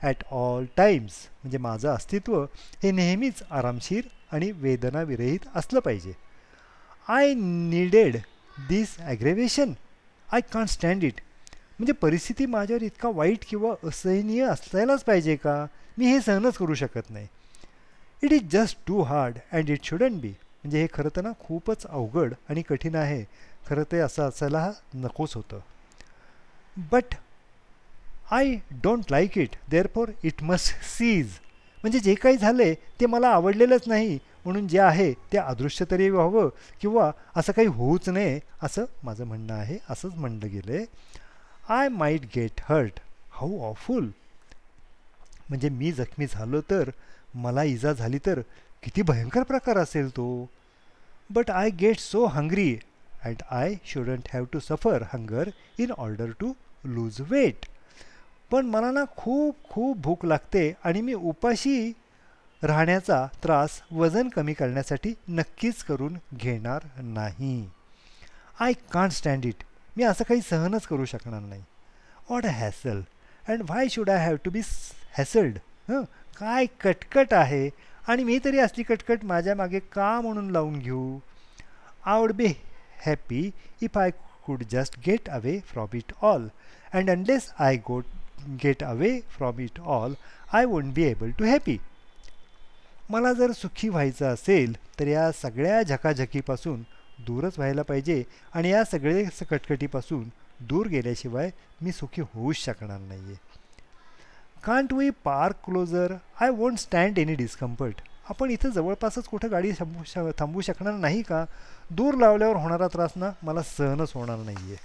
at 0.03 0.23
all 0.31 0.65
times 0.77 1.13
म्हणजे 1.33 1.57
माझं 1.57 1.89
अस्तित्व 1.89 2.43
हे 2.83 2.91
नेहमीच 2.91 3.41
आरामशीर 3.51 4.07
आणि 4.31 4.51
वेदनाविरहित 4.51 5.47
असलं 5.55 5.79
पाहिजे. 5.79 6.13
I 7.09 7.33
needed 7.33 8.15
this 8.69 8.95
aggravation 8.99 9.71
I 10.33 10.41
can't 10.53 10.67
stand 10.69 11.03
it 11.03 11.19
म्हणजे 11.53 11.93
परिस्थिती 11.93 12.45
माझ्यावर 12.45 12.83
इतका 12.83 13.09
वाईट 13.09 13.45
किंवा 13.49 13.73
असहनीय 13.87 14.43
असायलाच 14.43 15.03
पाहिजे 15.03 15.35
का? 15.35 15.65
मी 15.97 16.05
हे 16.05 16.19
सहनच 16.21 16.57
करू 16.57 16.73
शकत 16.73 17.09
नाही. 17.09 17.27
It 18.23 18.33
is 18.33 18.49
just 18.51 18.77
too 18.87 19.01
hard 19.01 19.37
and 19.51 19.69
it 19.69 19.83
shouldn't 19.83 20.21
be 20.21 20.27
म्हणजे 20.27 20.81
हे 20.81 20.87
खरं 20.93 21.15
तर 21.15 21.21
ना 21.21 21.31
खूपच 21.39 21.85
अवघड 21.85 22.33
आणि 22.49 22.61
कठीण 22.61 22.95
आहे. 22.95 23.23
खरं 23.69 23.83
ते 23.91 23.99
असं 23.99 24.27
असायला 24.27 24.71
नकोच 24.95 25.35
होतं. 25.35 25.59
But 26.91 27.15
I 28.31 28.55
don't 28.83 29.11
like 29.11 29.37
it 29.37 29.55
therefore 29.95 30.11
it 30.23 30.43
must 30.43 30.83
cease 30.85 31.39
म्हणजे 31.77 31.99
जे 31.99 32.13
काही 32.15 32.37
झालं 32.37 32.73
ते 32.99 33.05
मला 33.05 33.29
आवडलेलंच 33.29 33.87
नाही. 33.87 34.17
म्हणून 34.47 34.67
जे 34.67 34.79
आहे 34.79 35.13
ते 35.13 35.37
अदृश्य 35.37 35.85
तरी 35.91 36.09
व्हावं 36.09 36.49
किंवा 36.81 37.11
असं 37.35 37.51
काही 37.51 37.67
होऊच 37.67 38.09
नये 38.09 38.39
असं 38.63 38.85
माझं 39.03 39.25
म्हणणं 39.25 39.53
आहे 39.53 39.77
असंच 39.89 40.13
म्हणलं 40.15 40.47
गेलं 40.47 40.73
आहे 40.73 40.85
I 41.69 41.87
might 41.87 42.21
get 42.35 42.61
hurt 42.63 42.99
how 43.31 43.59
awful 43.61 44.09
म्हणजे 45.49 45.69
मी 45.69 45.91
जखमी 45.91 46.27
झालो 46.27 46.61
तर 46.61 46.89
मला 47.35 47.63
इजा 47.63 47.93
झाली 47.93 48.19
तर 48.25 48.41
किती 48.83 49.01
भयंकर 49.01 49.43
प्रकार 49.43 49.77
असेल 49.77 50.09
तो. 50.09 50.45
But 51.29 51.51
I 51.51 51.69
get 51.69 51.99
so 51.99 52.25
hungry 52.25 52.79
and 53.25 53.41
I 53.51 53.75
shouldn't 53.85 54.27
have 54.33 54.45
to 54.53 54.59
suffer 54.59 55.03
hunger 55.13 55.49
in 55.79 55.91
order 55.97 56.31
to 56.39 56.53
lose 56.85 57.21
weight 57.21 57.65
पण 58.51 58.65
मला 58.65 58.91
ना 58.91 59.03
खूप 59.17 59.55
खूप 59.69 59.97
भूक 59.97 60.25
लागते 60.25 60.73
आणि 60.83 61.01
मी 61.01 61.13
उपाशी 61.13 61.93
राहण्याचा 62.63 63.25
त्रास 63.43 63.81
वजन 63.91 64.29
कमी 64.29 64.53
करण्यासाठी 64.53 65.13
नक्कीच 65.29 65.83
करून 65.83 66.17
घेणार 66.33 66.85
नाही. 66.97 67.67
आय 68.59 68.73
कांट 68.93 69.11
स्टँड 69.11 69.45
इट 69.45 69.63
मी 69.97 70.03
असं 70.03 70.23
काही 70.29 70.41
सहनच 70.41 70.85
करू 70.87 71.05
शकणार 71.05 71.41
नाही. 71.41 71.61
What 72.29 72.45
a 72.45 72.49
hassle 72.49 73.01
and 73.47 73.61
why 73.61 73.87
should 73.91 74.09
I 74.09 74.25
have 74.25 74.35
to 74.45 74.51
be 74.51 74.61
hassled 75.17 75.57
hmm? 75.89 76.03
काय 76.39 76.65
कटकट 76.81 77.33
आहे? 77.33 77.69
आणि 78.07 78.23
मी 78.23 78.39
तरी 78.45 78.59
असली 78.59 78.83
कटकट 78.83 79.23
माझ्या 79.25 79.55
मागे 79.55 79.79
का 79.91 80.19
म्हणून 80.21 80.49
लावून 80.51 80.79
घेऊ? 80.79 81.19
I 82.05 82.19
would 82.19 82.31
be 82.31 82.53
happy 83.05 83.49
if 83.81 83.97
I 83.97 84.11
could 84.45 84.63
just 84.71 84.99
get 85.05 85.29
away 85.29 85.59
from 85.67 85.95
it 85.97 86.13
all 86.21 86.47
and 86.93 87.09
unless 87.09 87.51
I 87.59 87.77
go 87.87 87.99
get 88.63 88.83
away 88.83 89.19
from 89.29 89.59
it 89.59 89.79
all 89.79 90.13
I 90.53 90.65
won't 90.65 90.93
be 90.93 91.03
able 91.03 91.31
to 91.31 91.45
happy 91.45 91.77
मला 93.09 93.31
जर 93.33 93.51
सुखी 93.51 93.89
व्हायचं 93.89 94.25
असेल 94.25 94.75
तर 94.99 95.07
या 95.07 95.31
सगळ्या 95.31 95.81
झकाझकीपासून 95.83 96.81
दूरच 97.25 97.53
व्हायला 97.57 97.81
पाहिजे 97.81 98.23
आणि 98.53 98.69
या 98.69 98.83
सगळे 98.83 99.23
कटकटीपासून 99.49 100.27
दूर 100.59 100.87
गेल्याशिवाय 100.87 101.49
मी 101.81 101.91
सुखी 101.91 102.21
होऊच 102.33 102.55
शकणार 102.55 102.99
नाही 102.99 103.21
आहे 103.21 103.45
can't 104.63 104.93
we 104.93 105.09
park 105.23 105.55
closer 105.65 106.13
I 106.41 106.49
won't 106.49 106.77
stand 106.79 107.17
any 107.17 107.35
discomfort 107.35 108.01
आपण 108.29 108.49
इथं 108.51 108.69
जवळपासच 108.69 109.27
कुठं 109.27 109.51
गाडी 109.51 109.71
थांबू 109.71 110.03
श 110.05 110.17
थांबवू 110.39 110.61
शकणार 110.61 110.93
नाही 110.93 111.21
का? 111.21 111.43
दूर 111.91 112.13
लावल्यावर 112.13 112.55
होणारा 112.55 112.87
त्रास 112.87 113.11
ना 113.15 113.29
मला 113.43 113.61
सहनच 113.61 114.11
होणार 114.13 114.37
नाही 114.37 114.71
आहे 114.73 114.75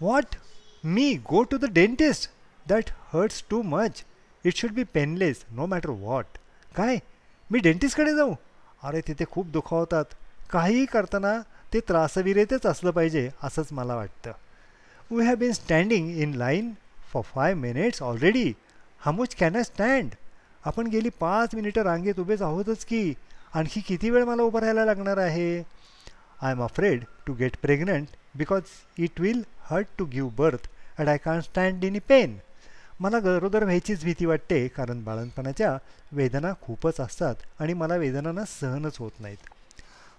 what 0.00 0.36
me 0.84 1.14
go 1.30 1.42
to 1.42 1.56
the 1.58 1.64
dentist 1.72 2.30
that 2.66 2.90
hurts 3.12 3.44
too 3.50 3.62
much 3.62 4.04
it 4.44 4.54
should 4.56 4.72
be 4.72 4.84
painless 4.94 5.44
no 5.52 5.66
matter 5.66 5.90
what 5.90 6.38
काय? 6.74 6.98
मी 7.50 7.58
डेंटिस्टकडे 7.58 8.14
जाऊ? 8.16 8.34
अरे 8.82 9.00
तिथे 9.08 9.24
खूप 9.30 9.46
दुखावतात 9.46 10.14
काहीही 10.50 10.84
करताना 10.86 11.32
ते 11.72 11.80
त्रासविरेतच 11.88 12.66
असलं 12.66 12.90
पाहिजे 12.90 13.28
असंच 13.42 13.72
मला 13.72 13.94
वाटतं. 13.96 14.32
We 15.10 15.24
have 15.26 15.36
been 15.36 15.52
standing 15.52 16.10
in 16.20 16.34
line 16.34 16.72
for 17.12 17.22
five 17.34 17.54
minutes 17.54 18.02
already 18.02 18.52
how much 19.00 19.34
can 19.34 19.56
I 19.56 19.62
stand 19.64 20.14
आपण 20.64 20.86
गेली 20.86 21.08
पाच 21.20 21.54
मिनिटं 21.54 21.82
रांगेत 21.82 22.20
उभेच 22.20 22.42
आहोतच 22.42 22.84
की 22.84 23.12
आणखी 23.54 23.80
किती 23.80 24.10
वेळ 24.10 24.24
मला 24.24 24.42
उभं 24.42 24.60
राहायला 24.60 24.84
लागणार 24.84 25.18
आहे? 25.18 25.62
I 26.42 26.52
am 26.52 26.62
afraid 26.62 27.04
to 27.26 27.32
get 27.34 27.56
pregnant 27.62 28.16
because 28.34 28.62
it 28.98 29.20
will 29.20 29.42
hurt 29.70 29.86
to 29.98 30.04
give 30.04 30.30
birth 30.38 30.68
and 30.98 31.08
I 31.08 31.18
can 31.18 31.40
stand 31.40 31.84
in 31.84 31.98
pain 32.08 32.36
मला 33.00 33.18
गरोदर 33.18 33.64
व्हायचीच 33.64 34.04
भीती 34.04 34.26
वाटते 34.26 34.68
कारण 34.68 35.02
बाळणपणाच्या 35.04 35.76
वेदना 36.12 36.52
खूपच 36.62 37.00
असतात 37.00 37.34
आणि 37.58 37.74
मला 37.74 37.96
वेदनांना 37.96 38.44
सहनच 38.44 38.98
होत 38.98 39.20
नाहीत. 39.20 39.38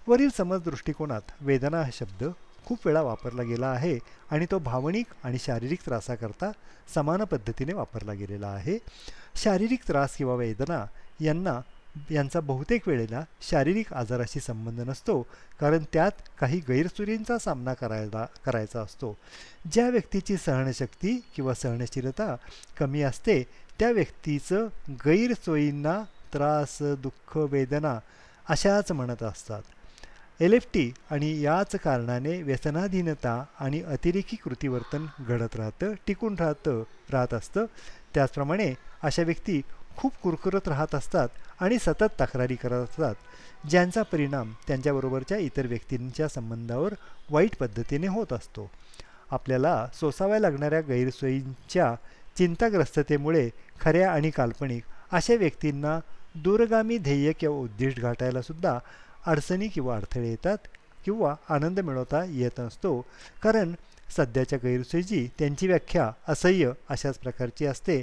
वरील 0.08 0.30
समज 0.36 0.62
दृष्टिकोनात 0.62 1.30
वेदना 1.40 1.82
हा 1.82 1.90
शब्द 1.92 2.24
खूप 2.64 2.86
वेळा 2.86 3.02
वापरला 3.02 3.42
गेला 3.42 3.66
आहे 3.66 3.98
आणि 4.30 4.46
तो 4.50 4.58
भावनिक 4.58 5.06
आणि 5.24 5.38
शारीरिक 5.38 5.80
त्रासाकरता 5.86 6.50
समान 6.94 7.24
पद्धतीने 7.24 7.72
वापरला 7.72 8.12
गेलेला 8.12 8.48
आहे. 8.48 8.78
शारीरिक 9.36 9.82
त्रास 9.88 10.16
किंवा 10.16 10.34
वेदना 10.34 10.84
यांना 11.20 11.60
यांचा 12.10 12.40
बहुतेक 12.40 12.88
वेळेला 12.88 13.24
शारीरिक 13.50 13.92
आजाराशी 13.92 14.40
संबंध 14.40 14.80
नसतो 14.80 15.26
कारण 15.60 15.78
त्यात 15.92 16.10
काही 16.38 16.60
गैरसुरींचा 16.68 17.38
सामना 17.38 17.74
करायला 17.74 18.26
करायचा 18.44 18.80
असतो. 18.80 19.16
ज्या 19.72 19.88
व्यक्तीची 19.88 20.36
सहनशक्ती 20.36 21.20
किंवा 21.36 21.54
सहनशीलता 21.54 22.36
कमी 22.78 23.02
असते 23.02 23.42
त्या 23.78 23.90
व्यक्तीचं 23.90 24.68
गैरसोयींना 24.90 26.02
त्रास 26.32 26.78
दुःख 26.80 27.36
वेदना 27.36 27.98
अशाच 28.48 28.92
म्हणत 28.92 29.22
असतात. 29.22 29.62
एल 30.40 30.52
एफ 30.52 30.66
टी 30.74 30.92
आणि 31.10 31.40
याच 31.40 31.76
कारणाने 31.76 32.42
व्यसनाधीनता 32.42 33.44
आणि 33.60 33.82
अतिरेकी 33.82 34.36
कृतीवर्तन 34.36 35.06
घडत 35.20 35.56
राहतं 35.56 35.92
टिकून 36.06 36.34
राहतं 36.34 36.82
राहत 37.10 37.34
असतं. 37.34 37.64
त्याचप्रमाणे 38.14 38.74
अशा 39.02 39.22
व्यक्ती 39.22 39.62
खूप 39.96 40.12
कुरकुरत 40.22 40.68
राहत 40.68 40.94
असतात 40.94 41.28
आणि 41.60 41.78
सतत 41.78 42.20
तक्रारी 42.20 42.54
करत 42.54 42.84
असतात 42.84 43.14
ज्यांचा 43.70 44.02
परिणाम 44.02 44.52
त्यांच्याबरोबरच्या 44.66 45.38
इतर 45.38 45.66
व्यक्तींच्या 45.66 46.28
संबंधावर 46.28 46.94
वाईट 47.30 47.56
पद्धतीने 47.56 48.06
होत 48.06 48.32
असतो. 48.32 48.70
आपल्याला 49.30 49.88
सोसाव्या 49.94 50.38
लागणाऱ्या 50.38 50.80
गैरसोयींच्या 50.80 51.94
चिंताग्रस्ततेमुळे 52.36 53.48
खऱ्या 53.80 54.10
आणि 54.12 54.30
काल्पनिक 54.30 54.82
अशा 55.12 55.34
व्यक्तींना 55.34 55.98
दूरगामी 56.34 56.98
ध्येय 56.98 57.32
किंवा 57.32 57.56
उद्दिष्ट 57.56 58.00
गाठायलासुद्धा 58.00 58.78
अडचणी 59.26 59.68
किंवा 59.68 59.96
अडथळे 59.96 60.28
येतात 60.28 60.58
किंवा 61.04 61.34
आनंद 61.48 61.80
मिळवता 61.80 62.24
येत 62.24 62.60
नसतो. 62.60 63.00
कारण 63.42 63.72
सध्याच्या 64.16 64.58
गैरसोयीची 64.62 65.28
त्यांची 65.38 65.66
व्याख्या 65.66 66.10
असह्य 66.28 66.72
अशाच 66.88 67.18
प्रकारची 67.18 67.66
असते 67.66 68.02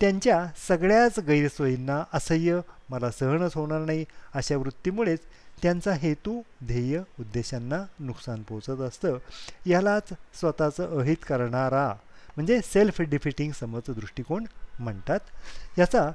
त्यांच्या 0.00 0.44
सगळ्याच 0.68 1.18
गैरसोयींना 1.18 2.02
असह्य 2.12 2.60
मला 2.90 3.10
सहनच 3.10 3.54
होणार 3.54 3.80
नाही 3.80 4.04
अशा 4.34 4.56
वृत्तीमुळेच 4.56 5.20
त्यांचा 5.62 5.92
हेतू 5.92 6.40
ध्येय 6.66 6.98
उद्देशांना 7.20 7.76
नुकसान 8.00 8.42
पोचत 8.42 8.80
असतं. 8.80 9.18
यालाच 9.66 10.08
स्वतःचं 10.40 10.98
अहित 11.00 11.24
करणारा 11.28 11.86
म्हणजे 12.36 12.60
सेल्फ 12.64 13.00
डिफिटिंग 13.00 13.52
समज 13.52 13.90
दृष्टिकोन 13.90 14.44
म्हणतात. 14.78 15.20
याचा 15.78 16.10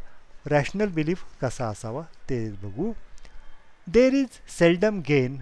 रॅशनल 0.45 0.89
बिलीफ 0.93 1.23
कसा 1.41 1.67
असावा 1.67 2.01
ते 2.29 2.49
बघू. 2.61 2.91
There 3.87 4.13
is 4.13 4.39
seldom 4.57 4.99
gain 5.07 5.41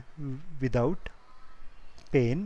without 0.62 1.10
pain 2.14 2.46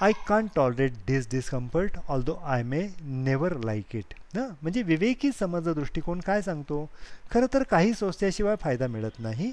I 0.00 0.12
can 0.26 0.46
tolerate 0.56 0.92
this 1.06 1.30
discomfort 1.30 1.96
although 2.08 2.34
I 2.34 2.62
may 2.62 2.88
never 3.00 3.52
like 3.64 3.96
it 3.96 4.14
ना? 4.34 4.46
म्हणजे 4.62 4.82
विवेकी 4.82 5.30
समज 5.40 5.68
दृष्टिकोन 5.68 6.20
काय 6.20 6.42
सांगतो? 6.42 6.90
खरं 7.30 7.46
तर 7.54 7.62
काही 7.62 7.94
सोसल्याशिवाय 7.94 8.56
फायदा 8.60 8.86
मिळत 8.86 9.10
नाही. 9.18 9.52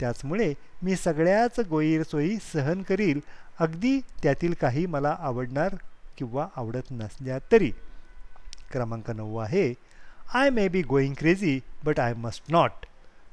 त्याचमुळे 0.00 0.54
मी 0.82 0.96
सगळ्याच 0.96 1.60
गोईरसोयी 1.60 2.36
सहन 2.52 2.82
करील. 2.82 3.20
अगदी 3.58 4.00
त्यातील 4.22 4.54
काही 4.60 4.86
मला 4.86 5.16
आवडणार 5.20 5.76
किंवा 6.18 6.48
आवडत 6.56 6.90
नसल्या 6.90 7.38
तरी. 7.52 7.70
क्रमांक 8.72 9.10
नऊ 9.10 9.36
आहे. 9.36 9.74
I 10.34 10.50
may 10.50 10.68
be 10.68 10.82
going 10.82 11.14
crazy 11.18 11.60
but 11.84 12.00
I 12.00 12.14
must 12.14 12.42
not 12.48 12.86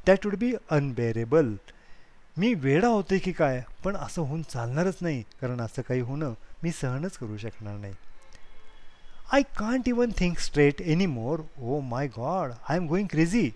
that 0.07 0.25
would 0.25 0.35
be 0.35 0.53
unbearable 0.69 1.53
मी 2.37 2.53
वेडा 2.53 2.87
होते 2.87 3.17
की 3.19 3.31
काय? 3.31 3.61
पण 3.83 3.95
असं 3.95 4.21
होऊन 4.21 4.41
चालणारच 4.41 4.97
नाही 5.01 5.21
कारण 5.41 5.59
असं 5.61 5.81
काही 5.87 5.99
होणं 6.01 6.33
मी 6.63 6.71
सहनच 6.71 7.17
करू 7.17 7.37
शकणार 7.37 7.77
नाही. 7.77 7.93
I 9.31 9.41
can't 9.57 9.87
even 9.87 10.11
think 10.17 10.39
straight 10.39 10.81
any 10.81 11.05
more 11.05 11.41
oh 11.59 11.79
my 11.89 12.07
God 12.17 12.51
I 12.69 12.77
am 12.77 12.87
going 12.87 13.07
crazy 13.11 13.49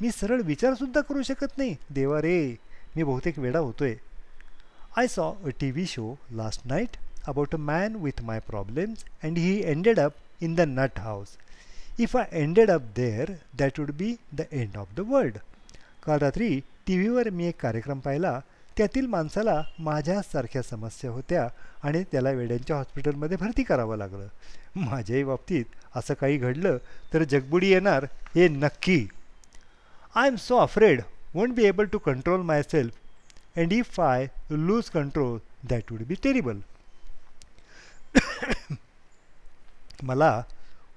मी 0.00 0.10
सरळ 0.10 0.42
विचारसुद्धा 0.42 1.00
करू 1.00 1.22
शकत 1.22 1.58
नाही. 1.58 1.74
देवा 1.90 2.20
रे 2.22 2.38
मी 2.96 3.02
बहुतेक 3.02 3.38
वेडा 3.38 3.58
होतोय. 3.58 3.94
I 4.98 5.06
saw 5.08 5.30
a 5.44 5.48
T 5.60 5.70
V 5.70 5.86
show 5.86 6.14
last 6.32 6.66
night 6.66 6.96
about 7.28 7.54
a 7.54 7.58
man 7.58 7.96
with 8.02 8.22
my 8.22 8.40
problems 8.46 9.04
and 9.24 9.38
he 9.38 9.60
ended 9.62 10.00
up 10.00 10.14
in 10.42 10.54
the 10.54 10.60
nut 10.68 10.98
house 10.98 11.36
if 12.00 12.16
I 12.16 12.26
ended 12.32 12.70
up 12.70 12.82
there 12.96 13.32
that 13.58 13.78
would 13.80 13.90
be 13.96 14.16
the 14.32 14.44
end 14.52 14.76
of 14.76 14.94
the 14.96 15.00
world 15.08 15.38
काल 16.04 16.18
रात्री 16.18 16.60
T 16.90 16.96
व्हीवर 16.98 17.28
मी 17.30 17.46
एक 17.46 17.60
कार्यक्रम 17.60 17.98
पाहिला. 18.00 18.38
त्यातील 18.76 19.06
माणसाला 19.06 19.52
माझ्यासारख्या 19.78 20.62
समस्या 20.62 21.10
होत्या 21.10 21.46
आणि 21.82 22.02
त्याला 22.12 22.30
वेड्यांच्या 22.30 22.76
हॉस्पिटलमध्ये 22.76 23.36
भरती 23.36 23.62
करावं 23.62 23.96
लागलं. 23.96 24.26
माझ्याही 24.76 25.22
बाबतीत 25.24 25.64
असं 25.96 26.14
काही 26.20 26.36
घडलं 26.36 26.78
तर 27.12 27.24
जगबुडी 27.24 27.70
येणार 27.70 28.04
हे 28.34 28.48
नक्की. 28.48 29.06
I 30.14 30.28
am 30.28 30.36
so 30.36 30.56
afraid 30.58 31.02
won't 31.34 31.54
be 31.54 31.64
able 31.64 31.84
to 31.92 31.98
control 31.98 32.40
myself 32.62 33.58
and 33.58 33.72
if 33.72 34.00
I 34.00 34.26
lose 34.50 34.90
control 34.90 35.38
that 35.70 35.92
would 35.92 36.02
be 36.08 36.14
terrible 36.24 36.58
मला 40.02 40.42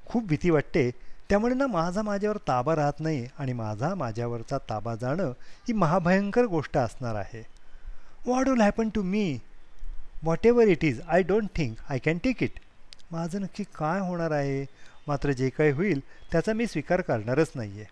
खूप 0.05 0.25
भीती 0.27 0.49
वाटते 0.49 0.89
त्यामुळे 1.33 1.53
ना 1.55 1.65
माझा 1.67 2.01
माझ्यावर 2.01 2.37
ताबा 2.47 2.75
राहत 2.75 2.99
नाही 2.99 3.25
आणि 3.39 3.53
माझा 3.53 3.93
माझ्यावरचा 3.95 4.57
ताबा 4.69 4.93
जाणं 4.95 5.31
ही 5.67 5.73
महाभयंकर 5.73 6.45
गोष्ट 6.45 6.77
असणार 6.77 7.15
आहे. 7.15 7.41
What 8.25 8.47
will 8.49 8.61
happen 8.61 8.89
to 8.89 9.01
me 9.03 9.39
whatever 10.47 10.67
it 10.67 10.83
is 10.85 10.99
I 11.07 11.23
don't 11.23 11.47
think 11.55 11.77
I 11.89 11.99
can 11.99 12.17
take 12.23 12.43
it 12.43 12.59
माझं 13.11 13.41
नक्की 13.41 13.63
काय 13.75 13.99
होणार 13.99 14.31
आहे? 14.31 14.63
मात्र 15.07 15.31
जे 15.31 15.49
काही 15.49 15.71
होईल 15.71 16.01
त्याचा 16.31 16.53
मी 16.53 16.67
स्वीकार 16.67 17.01
करणारच 17.01 17.51
नाही 17.55 17.81
आहे 17.81 17.89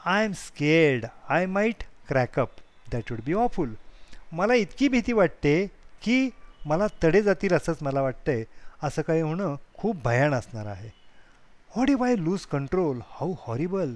I 0.00 0.24
am 0.24 0.32
scared 0.36 1.06
I 1.28 1.46
might 1.46 1.84
crack up 2.08 2.60
that 2.92 3.12
would 3.12 3.20
be 3.24 3.34
awful 3.34 3.74
मला 4.32 4.54
इतकी 4.54 4.88
भीती 4.88 5.12
वाटते 5.12 5.54
की 6.02 6.28
मला 6.66 6.86
तडे 7.04 7.22
जातील 7.22 7.52
असंच 7.52 7.82
मला 7.82 8.02
वाटतंय. 8.02 8.44
असं 8.82 9.02
काही 9.02 9.20
होणं 9.20 9.54
खूप 9.74 10.02
भयान 10.04 10.34
असणार 10.34 10.66
आहे. 10.66 11.01
What 11.74 11.90
if 11.90 12.02
I 12.02 12.16
lose 12.16 12.44
control 12.52 13.00
how 13.10 13.34
horrible 13.40 13.94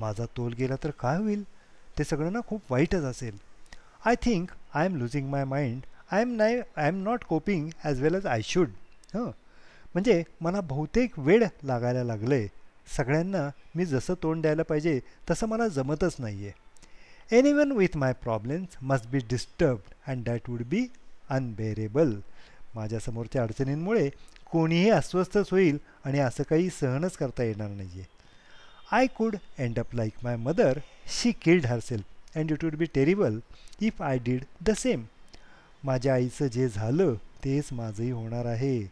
माझा 0.00 0.24
तोल 0.36 0.52
गेला 0.58 0.76
तर 0.84 0.90
काय 1.00 1.16
होईल? 1.16 1.42
ते 1.98 2.04
सगळं 2.04 2.32
ना 2.32 2.40
खूप 2.46 2.70
वाईटच 2.70 3.02
असेल. 3.04 3.36
I 4.06 4.14
think 4.22 4.50
I 4.74 4.86
am 4.86 4.96
losing 4.96 5.28
my 5.30 5.44
mind 5.44 5.80
I 6.10 6.20
am 6.22 6.34
nay 6.36 6.60
I 6.76 6.88
am 6.88 7.02
not 7.02 7.24
coping 7.24 7.68
as 7.84 8.00
well 8.02 8.14
as 8.14 8.26
I 8.26 8.42
should 8.44 8.68
hmm 9.14 9.30
म्हणजे 9.94 10.22
मला 10.40 10.60
बहुतेक 10.60 11.18
वेळ 11.18 11.44
लागायला 11.64 12.04
लागलं 12.04 12.34
आहे 12.34 12.48
सगळ्यांना 12.96 13.48
मी 13.74 13.84
जसं 13.86 14.14
तोंड 14.22 14.42
द्यायला 14.42 14.62
पाहिजे 14.68 14.98
तसं 15.30 15.48
मला 15.48 15.68
जमतच 15.68 16.16
नाही 16.18 16.46
आहे 16.46 17.36
anyone 17.52 17.72
with 17.72 17.96
my 17.96 18.12
problems 18.22 18.76
must 18.82 19.08
be 19.10 19.18
disturb 19.30 19.78
and 20.06 20.24
that 20.24 20.48
would 20.50 20.62
be 20.70 20.86
unbearable 21.30 22.14
माझ्यासमोरच्या 22.74 23.42
अडचणींमुळे 23.42 24.08
कोणीही 24.52 24.90
अस्वस्थच 24.90 25.50
होईल 25.50 25.78
आणि 26.04 26.18
असं 26.18 26.42
काही 26.42 26.68
सहनच 26.70 27.16
करता 27.16 27.44
येणार 27.44 27.68
नाही 27.68 28.00
आहे 28.00 28.10
I 28.92 29.06
could 29.06 29.36
end 29.58 29.78
up 29.78 29.94
like 29.94 30.12
my 30.22 30.36
mother 30.36 30.78
she 31.20 31.32
killed 31.42 31.66
her 31.66 31.78
and 32.36 32.52
it 32.52 32.64
would 32.64 32.74
be 32.74 32.84
terrible 32.84 33.38
if 33.80 34.02
I 34.02 34.18
did 34.18 34.44
the 34.60 34.70
same 34.70 35.04
माझ्या 35.84 36.14
आईचं 36.14 36.46
जे 36.46 36.68
झालं 36.68 37.14
तेच 37.44 37.72
माझंही 37.72 38.10
होणार 38.10 38.46
आहे. 38.46 38.82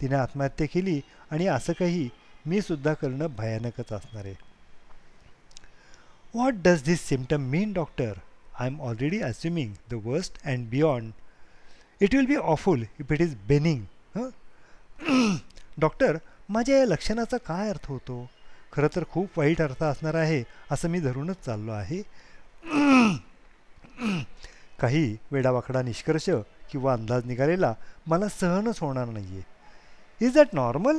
तिने 0.00 0.14
आत्महत्या 0.14 0.66
केली 0.72 1.00
आणि 1.30 1.46
असं 1.46 1.72
काही 1.72 2.08
मी 2.46 2.60
सुद्धा 2.60 2.92
करणं 2.94 3.26
भयानकच 3.36 3.92
असणार 3.92 4.24
आहे. 4.24 4.34
What 6.34 6.54
does 6.64 6.82
this 6.84 7.08
symptom 7.08 7.48
mean 7.50 7.72
doctor 7.72 8.12
I 8.58 8.66
am 8.66 8.80
already 8.80 9.20
assuming 9.20 9.72
the 9.90 10.00
worst 10.04 10.38
and 10.44 10.68
beyond 10.70 11.12
it 12.00 12.14
will 12.14 12.26
be 12.26 12.36
awful 12.36 12.84
if 13.00 13.12
it 13.12 13.20
is 13.20 13.34
benign 13.48 13.84
doctor 15.78 16.16
माझ्या 16.48 16.78
या 16.78 16.86
लक्षणाचा 16.86 17.36
काय 17.36 17.68
अर्थ 17.68 17.86
होतो? 17.88 18.26
खरं 18.72 18.88
तर 18.96 19.04
खूप 19.10 19.38
वाईट 19.38 19.62
अर्थ 19.62 19.82
असणार 19.84 20.14
आहे 20.14 20.42
असं 20.70 20.88
मी 20.88 21.00
धरूनच 21.00 21.44
चाललो 21.44 21.72
आहे. 21.72 22.02
काही 24.80 25.16
वेडावाकडा 25.32 25.82
निष्कर्ष 25.82 26.28
किंवा 26.70 26.92
अंदाज 26.92 27.24
निघालेला 27.26 27.72
मला 28.06 28.28
सहनच 28.28 28.78
होणार 28.80 29.06
नाही 29.06 29.38
आहे 29.38 30.26
is 30.26 30.34
that 30.34 30.46
normal 30.52 30.98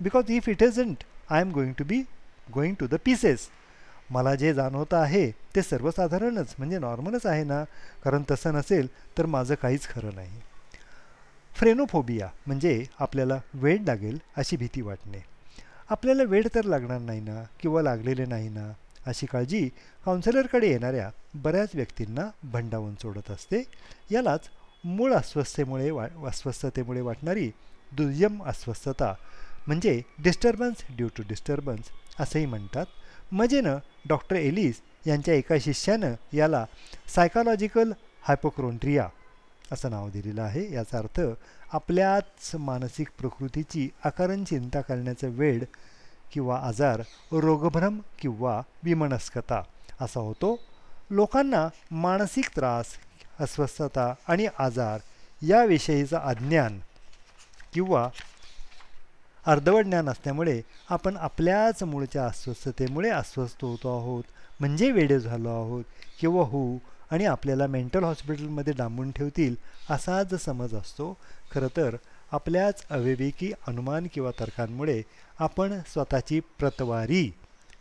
because 0.00 0.30
if 0.30 0.48
it 0.48 0.62
isn't 0.62 1.04
I 1.30 1.40
am 1.40 1.50
going 1.52 1.72
to 1.78 1.84
be 1.84 2.02
going 2.54 2.74
to 2.80 2.86
the 2.86 2.94
pieces 3.04 3.48
मला 4.10 4.34
जे 4.34 4.54
जाणवतं 4.54 4.96
आहे 4.96 5.30
ते 5.54 5.62
सर्वसाधारणच 5.62 6.54
म्हणजे 6.58 6.78
नॉर्मलच 6.78 7.26
आहे 7.26 7.44
ना? 7.44 7.64
कारण 8.04 8.22
तसं 8.30 8.54
नसेल 8.54 8.88
तर 9.18 9.26
माझं 9.26 9.54
काहीच 9.54 9.88
खरं 9.88 10.14
नाही. 10.14 10.40
फ्रेनोफोबिया 11.58 12.28
म्हणजे 12.46 12.84
आपल्याला 12.98 13.38
वेळ 13.54 13.78
लागेल 13.86 14.18
अशी 14.36 14.56
भीती 14.56 14.80
वाटणे. 14.80 15.18
आपल्याला 15.90 16.22
वेळ 16.22 16.46
तर 16.54 16.64
लागणार 16.64 16.98
नाही 17.00 17.20
ना 17.20 17.42
किंवा 17.60 17.82
लागलेले 17.82 18.24
नाही 18.26 18.48
ना 18.48 18.70
अशी 19.06 19.26
काळजी 19.26 19.68
काउन्सिलरकडे 20.04 20.68
येणाऱ्या 20.70 21.08
बऱ्याच 21.34 21.74
व्यक्तींना 21.74 22.28
भंडावून 22.52 22.94
सोडत 22.94 23.30
असते. 23.30 23.62
यालाच 24.10 24.48
मूळ 24.84 25.12
अस्वस्थतेमुळे 25.12 25.90
वा 25.90 26.06
अस्वस्थतेमुळे 26.26 27.00
वाटणारी 27.00 27.50
दुय्यम 27.92 28.42
अस्वस्थता 28.42 29.12
म्हणजे 29.66 30.00
डिस्टर्बन्स 30.22 30.84
ड्यू 30.96 31.08
टू 31.16 31.22
डिस्टर्बन्स 31.28 31.90
असंही 32.20 32.46
म्हणतात. 32.46 32.86
मजेनं 33.32 33.78
डॉक्टर 34.08 34.36
एलिस 34.36 34.80
यांच्या 35.06 35.34
एका 35.34 35.54
शिष्यानं 35.60 36.14
याला 36.32 36.64
सायकॉलॉजिकल 37.14 37.92
हायपोक्रोन्ट्रिया 38.22 39.08
असं 39.72 39.90
नाव 39.90 40.08
दिलेलं 40.08 40.42
आहे. 40.42 40.72
याचा 40.74 40.98
अर्थ 40.98 41.20
आपल्याच 41.72 42.54
मानसिक 42.54 43.10
प्रकृतीची 43.18 43.88
आकारण 44.04 44.44
चिंता 44.44 44.80
करण्याचा 44.80 45.26
वेळ 45.26 45.64
किंवा 46.32 46.58
आजार 46.58 47.02
रोगभ्रम 47.32 48.00
किंवा 48.18 48.60
विमनस्कता 48.82 49.62
असा 50.00 50.20
होतो. 50.20 50.58
लोकांना 51.10 51.68
मानसिक 51.90 52.48
त्रास 52.56 52.86
अस्वस्थता 53.40 54.14
आणि 54.28 54.46
आजार 54.58 55.00
याविषयीचं 55.42 56.16
अज्ञान 56.16 56.80
किंवा 57.72 58.08
अर्धवट 59.46 59.84
ज्ञान 59.84 60.08
असल्यामुळे 60.08 60.60
आपण 60.90 61.16
आपल्याच 61.16 61.82
मूळच्या 61.82 62.24
अस्वस्थतेमुळे 62.26 63.10
अस्वस्थ 63.10 63.64
होतो 63.64 63.98
आहोत. 63.98 64.24
म्हणजे 64.60 64.90
वेडे 64.90 65.18
झालो 65.20 65.48
आहोत 65.48 65.84
किंवा 66.20 66.44
होऊ 66.44 66.78
आणि 67.10 67.24
आपल्याला 67.24 67.66
मेंटल 67.66 68.04
हॉस्पिटलमध्ये 68.04 68.72
डांबून 68.72 69.10
ठेवतील 69.10 69.54
असाच 69.90 70.34
समज 70.44 70.74
असतो. 70.74 71.16
खरं 71.52 71.68
तर 71.76 71.96
आपल्याच 72.32 72.84
अविवेकी 72.90 73.52
अनुमान 73.66 74.06
किंवा 74.14 74.30
तर्कांमुळे 74.40 75.02
आपण 75.38 75.78
स्वतःची 75.86 76.40
प्रतवारी 76.58 77.30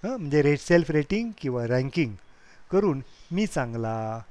म्हणजे 0.03 0.41
रेट 0.41 0.59
सेल्फ 0.59 0.91
रेटिंग 0.91 1.31
किंवा 1.37 1.65
रँकिंग 1.67 2.13
करून 2.71 3.01
मी 3.31 3.45
चांगला 3.45 4.21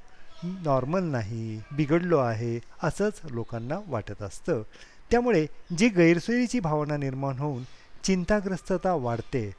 नॉर्मल 0.44 1.02
नाही 1.02 1.60
बिघडलो 1.72 2.18
आहे 2.18 2.58
असंच 2.82 3.20
लोकांना 3.30 3.78
वाटत 3.86 4.22
असतं. 4.22 4.62
त्यामुळे 5.10 5.46
जी 5.78 5.88
गैरसोयीची 5.88 6.60
भावना 6.60 6.96
निर्माण 6.96 7.38
होऊन 7.38 7.62
चिंताग्रस्तता 8.04 8.92
वाढते 8.92 9.50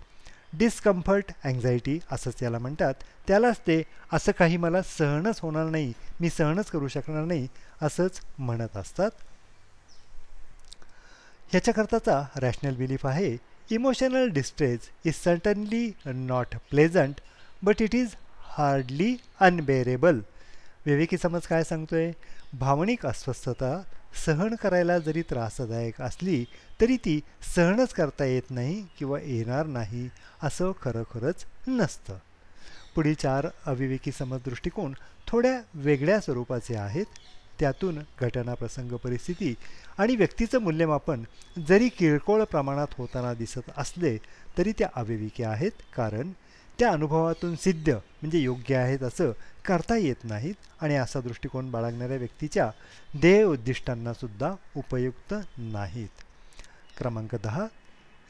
डिस्कम्फर्ट 0.58 1.32
अँझायटी 1.44 1.98
असंच 2.12 2.44
याला 2.44 2.60
म्हणतात. 2.60 2.94
त्यालाच 3.28 3.60
ते 3.68 3.82
असं 4.14 4.32
काही 4.40 4.58
मला 4.58 4.82
सहनच 4.82 5.40
होणार 5.40 5.70
नाही 5.70 5.94
मी 6.22 6.30
सहनच 6.30 6.70
करू 6.70 6.88
शकणार 6.88 7.26
नाही 7.26 7.48
असंच 7.82 8.20
म्हणत 8.38 8.78
असतात. 8.78 9.12
ह्याच्याकरताचा 11.52 12.22
रॅशनल 12.36 12.76
बिलीफ 12.76 13.06
आहे 13.06 13.36
emotional 13.72 14.30
distress 14.30 14.90
is 15.06 15.14
certainly 15.16 15.92
not 16.06 16.56
pleasant 16.70 17.22
but 17.64 17.82
it 17.82 17.96
is 17.96 18.16
hardly 18.58 19.16
unbearable 19.40 20.20
विवेकी 20.86 21.18
समज 21.18 21.48
काय 21.48 21.64
सांगतोय? 21.64 22.12
भावनिक 22.54 23.06
अस्वस्थता 23.06 23.72
सहन 24.26 24.56
करायला 24.56 24.98
जरी 25.00 25.22
त्रासदायक 25.22 26.02
असली 26.02 26.46
तरी 26.82 26.98
ती 26.98 27.20
सहनच 27.56 27.94
करता 27.94 28.26
येत 28.26 28.50
नाही 28.50 28.86
किंवा 28.98 29.20
येणार 29.20 29.66
नाही 29.66 30.10
असं 30.44 30.72
खरोखरच 30.82 31.46
नसतं. 31.68 32.18
पुढील 32.96 33.14
चार 33.14 33.48
अविवेकी 33.66 34.12
समज 34.12 34.40
दृष्टिकोन 34.46 34.94
थोड्या 35.28 35.62
वेगळ्या 35.74 36.20
स्वरूपाचे 36.20 36.76
आहेत. 36.76 37.06
त्यातून 37.60 38.00
घटना 38.22 38.54
प्रसंग 38.54 38.92
परिस्थिती 38.92 39.56
आणि 39.98 40.16
व्यक्तीचं 40.16 40.62
मूल्यमापन 40.62 41.24
जरी 41.68 41.90
किरकोळ 41.90 42.44
प्रमाणात 42.44 42.88
होताना 42.98 43.34
दिसत 43.34 43.72
असले 43.78 44.18
तरी 44.58 44.72
त्या 44.72 44.88
अविवेकी 44.96 45.44
आहेत. 45.44 45.72
कारण 45.96 46.32
त्या 46.80 46.92
अनुभवातून 46.92 47.56
सिद्ध 47.56 47.90
म्हणजे 47.90 48.40
योग्य 48.40 48.76
आहेत 48.76 49.04
असं 49.04 49.32
करता 49.66 49.96
येत 49.98 50.24
नाहीत 50.24 50.56
आणि 50.82 50.96
असा 50.96 51.20
दृष्टिकोन 51.22 51.72
बाळगणाऱ्या 51.72 52.18
व्यक्तीच्या 52.18 52.70
ध्येय 53.20 53.44
उद्दिष्टांनासुद्धा 53.44 54.54
उपयुक्त 54.76 55.34
नाहीत. 55.58 56.24
क्रमांक 56.98 57.36
दहा 57.44 57.66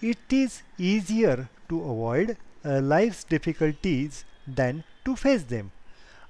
it 0.01 0.33
is 0.33 0.49
easier 0.79 1.41
to 1.69 1.79
avoid 1.89 2.31
life's 2.65 3.25
difficulties 3.31 4.23
than 4.57 4.79
to 5.05 5.13
face 5.15 5.47
them. 5.47 5.67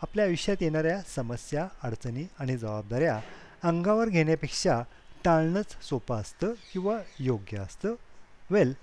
आपल्या 0.01 0.25
आयुष्यात 0.25 0.61
येणाऱ्या 0.61 0.99
समस्या 1.15 1.67
अडचणी 1.83 2.25
आणि 2.39 2.57
जबाबदाऱ्या 2.57 3.19
अंगावर 3.63 4.09
घेण्यापेक्षा 4.09 4.81
टाळणंच 5.25 5.77
सोपं 5.83 6.15
असतं 6.15 6.53
किंवा 6.73 6.97
योग्य 7.19 7.57
असतं? 7.57 7.93
Well 8.49 8.73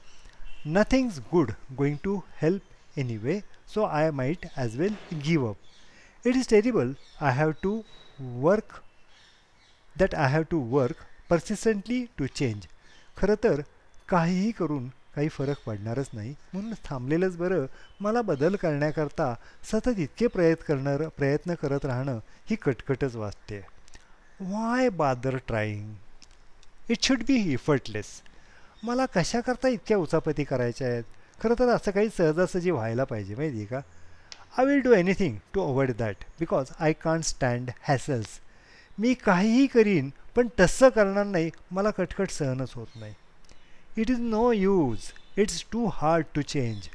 nothing's 0.66 1.18
good 1.32 1.50
going 1.76 1.96
to 2.04 2.18
help 2.42 2.62
anyway 2.98 3.38
so 3.74 3.84
I 3.84 4.10
might 4.10 4.46
as 4.56 4.80
well 4.80 4.96
give 5.26 5.44
up. 5.44 5.54
It 6.24 6.36
is 6.36 6.48
terrible 6.48 6.92
I 7.20 7.32
have 7.32 7.50
to 7.62 7.80
work 8.20 8.80
that 9.96 10.14
I 10.14 10.32
have 10.34 10.50
to 10.50 10.60
work 10.70 10.96
persistently 11.30 12.04
to 12.18 12.26
change 12.26 12.66
खरं 13.16 13.34
तर 13.44 13.60
काहीही 14.08 14.50
करून 14.50 14.88
काही 15.14 15.28
फरक 15.28 15.58
पडणारच 15.66 16.08
नाही. 16.12 16.34
म्हणून 16.52 16.72
थांबलेलंच 16.84 17.36
बरं. 17.36 17.66
मला 18.00 18.22
बदल 18.22 18.56
करण्याकरता 18.56 19.34
सतत 19.70 19.98
इतके 19.98 20.26
प्रयत्न 20.26 20.64
करणार 20.68 21.08
प्रयत्न 21.08 21.54
करत 21.54 21.84
राहणं 21.84 22.18
ही 22.50 22.56
कटकटच 22.56 23.16
वाटते. 23.16 23.60
Why 24.40 24.88
bother 24.88 25.36
trying 25.46 26.90
it 26.90 27.02
should 27.02 27.22
be 27.26 27.36
effortless 27.52 28.06
मला 28.82 29.06
कशाकरता 29.06 29.68
इतक्या 29.68 29.96
उचापती 29.96 30.44
करायच्या 30.44 30.88
आहेत? 30.88 31.04
खरं 31.40 31.54
तर 31.58 31.68
असं 31.68 31.90
काही 31.90 32.08
सहजासहजी 32.16 32.70
व्हायला 32.70 33.04
पाहिजे 33.04 33.34
माहिती 33.34 33.56
आहे 33.56 33.66
का? 33.66 33.80
I 34.58 34.64
will 34.66 34.80
do 34.82 34.92
anything 34.92 35.36
to 35.54 35.62
avoid 35.62 35.92
that 35.98 36.24
because 36.38 36.70
I 36.78 36.92
can't 37.02 37.24
stand 37.24 37.70
hassles 37.88 38.38
मी 38.98 39.14
काहीही 39.24 39.66
करीन 39.66 40.10
पण 40.36 40.48
तसं 40.60 40.88
करणार 40.88 41.24
नाही 41.26 41.50
मला 41.70 41.90
कटकट 41.90 42.30
सहनच 42.30 42.72
होत 42.74 42.96
नाही. 42.96 43.14
It 43.96 44.10
is 44.10 44.20
no 44.20 44.50
use 44.52 45.10
it's 45.38 45.64
too 45.72 45.86
hard 45.94 46.26
to 46.34 46.42
change 46.42 46.88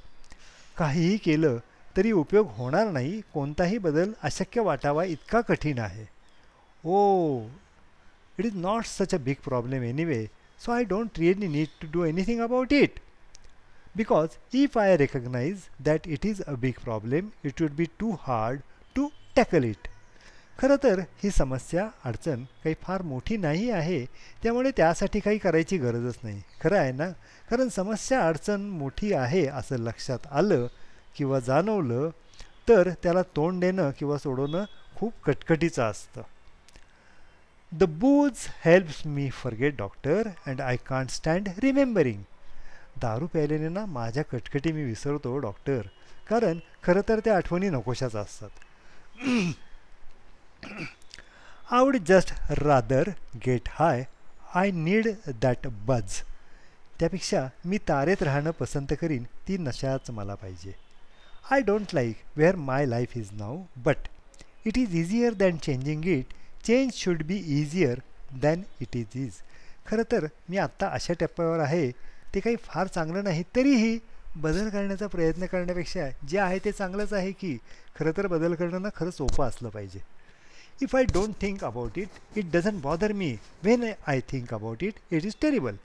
काहीही 0.77 1.17
केलं 1.17 1.57
तरी 1.97 2.11
उपयोग 2.11 2.47
होणार 2.57 2.91
नाही. 2.91 3.19
कोणताही 3.33 3.77
बदल 3.77 4.11
अशक्य 4.23 4.61
वाटावा 4.61 5.03
इतका 5.03 5.41
कठीण 5.41 5.79
आहे. 5.79 6.05
ओ 6.83 7.39
it 8.39 8.45
is 8.45 8.55
not 8.55 8.85
such 8.85 9.15
a 9.15 9.17
big 9.23 9.35
problem 9.45 9.83
anyway 9.83 10.25
so 10.61 10.71
I 10.71 10.83
don't 10.83 11.19
really 11.19 11.47
need 11.47 11.67
to 11.81 11.87
do 11.93 12.03
anything 12.05 12.41
about 12.41 12.73
it 12.73 12.99
because 13.97 14.29
if 14.53 14.77
I 14.77 14.95
recognize 14.95 15.57
that 15.87 16.17
it 16.17 16.25
is 16.31 16.41
a 16.47 16.55
big 16.55 16.73
problem, 16.87 17.21
it 17.43 17.61
would 17.61 17.75
be 17.77 17.87
too 18.03 18.11
hard 18.27 18.57
to 18.95 19.07
tackle 19.37 19.63
it. 19.63 19.87
खरं 20.59 20.75
तर 20.83 20.99
ही 21.23 21.29
समस्या 21.29 21.89
अडचण 22.05 22.43
काही 22.43 22.75
फार 22.81 23.01
मोठी 23.01 23.37
नाही 23.37 23.71
आहे. 23.71 24.05
त्यामुळे 24.43 24.71
त्यासाठी 24.77 25.19
काही 25.19 25.37
करायची 25.37 25.77
गरजच 25.77 26.19
नाही. 26.23 26.41
खरं 26.61 26.77
आहे 26.77 26.91
ना? 26.91 27.09
कारण 27.49 27.67
समस्या 27.67 28.27
अडचण 28.27 28.61
मोठी 28.61 29.13
आहे 29.13 29.47
असं 29.47 29.77
लक्षात 29.77 30.19
आलं 30.31 30.67
किंवा 31.15 31.39
जाणवलं 31.39 32.09
तर 32.69 32.89
त्याला 33.03 33.21
तोंड 33.21 33.61
देणं 33.61 33.91
किंवा 33.99 34.17
सोडवणं 34.17 34.65
खूप 34.95 35.13
कटकटीचं 35.23 35.83
असतं. 35.83 36.21
The 37.71 37.83
booze 37.83 38.31
helps 38.65 39.07
me 39.07 39.29
forget 39.29 39.77
doctor 39.77 40.27
and 40.47 40.61
I 40.61 40.75
can't 40.75 41.09
stand 41.09 41.49
remembering 41.57 42.21
दारू 43.01 43.27
प्यायल्याने 43.27 43.69
ना 43.69 43.85
माझ्या 43.85 44.23
कटकटी 44.23 44.71
मी 44.71 44.83
विसरतो 44.83 45.37
डॉक्टर. 45.39 45.81
कारण 46.29 46.59
खरं 46.83 47.01
तर 47.09 47.19
त्या 47.25 47.35
आठवणी 47.37 47.69
नकोशाच 47.69 48.15
असतात. 48.15 48.49
I 51.71 51.83
would 51.83 51.97
just 52.07 52.33
rather 52.59 53.09
get 53.45 53.69
high 53.71 54.03
I 54.55 54.71
need 54.71 55.07
that 55.41 55.67
buzz 55.87 56.21
त्यापेक्षा 56.99 57.47
मी 57.65 57.77
तारेत 57.87 58.23
राहणं 58.23 58.51
पसंत 58.59 58.93
करीन 59.01 59.23
ती 59.47 59.57
नशाच 59.57 60.09
मला 60.11 60.35
पाहिजे. 60.35 60.71
I 61.51 61.61
don't 61.61 61.93
like 61.93 62.15
where 62.37 62.55
my 62.55 62.85
life 62.85 63.17
is 63.17 63.29
now 63.33 63.61
but 63.85 64.07
it 64.65 64.77
is 64.77 64.95
easier 64.95 65.33
than 65.33 65.57
changing 65.57 66.05
it 66.07 66.33
change 66.65 66.91
should 66.93 67.23
be 67.23 67.37
easier 67.59 67.99
than 68.41 68.63
it 68.81 68.95
is 68.97 69.17
is 69.17 69.41
खरं 69.87 70.03
तर 70.11 70.27
मी 70.49 70.57
आत्ता 70.57 70.87
अशा 70.87 71.13
टप्प्यावर 71.19 71.59
आहे 71.59 71.91
ते 72.33 72.39
काही 72.39 72.55
फार 72.63 72.87
चांगलं 72.87 73.23
नाही 73.23 73.43
तरीही 73.55 73.97
बदल 74.35 74.69
करण्याचा 74.69 75.07
प्रयत्न 75.07 75.45
करण्यापेक्षा 75.45 76.07
जे 76.29 76.37
आहे 76.39 76.59
ते 76.65 76.71
चांगलंच 76.71 77.13
आहे 77.13 77.31
की 77.31 77.57
खरं 77.95 78.11
तर 78.17 78.27
बदल 78.27 78.53
करणं 78.55 78.81
ना 78.81 78.89
खरं 78.95 79.11
सोपं 79.11 79.47
असलं 79.47 79.69
पाहिजे. 79.69 79.99
If 80.81 80.95
I 80.95 81.03
don't 81.03 81.33
think 81.41 81.63
about 81.65 81.97
it 81.99 82.37
it 82.37 82.51
doesn't 82.51 82.81
bother 82.81 83.11
me 83.13 83.35
when 83.63 83.83
I 84.07 84.19
think 84.29 84.53
about 84.53 84.83
it 84.83 84.99
it 85.11 85.25
is 85.25 85.35
terrible 85.41 85.75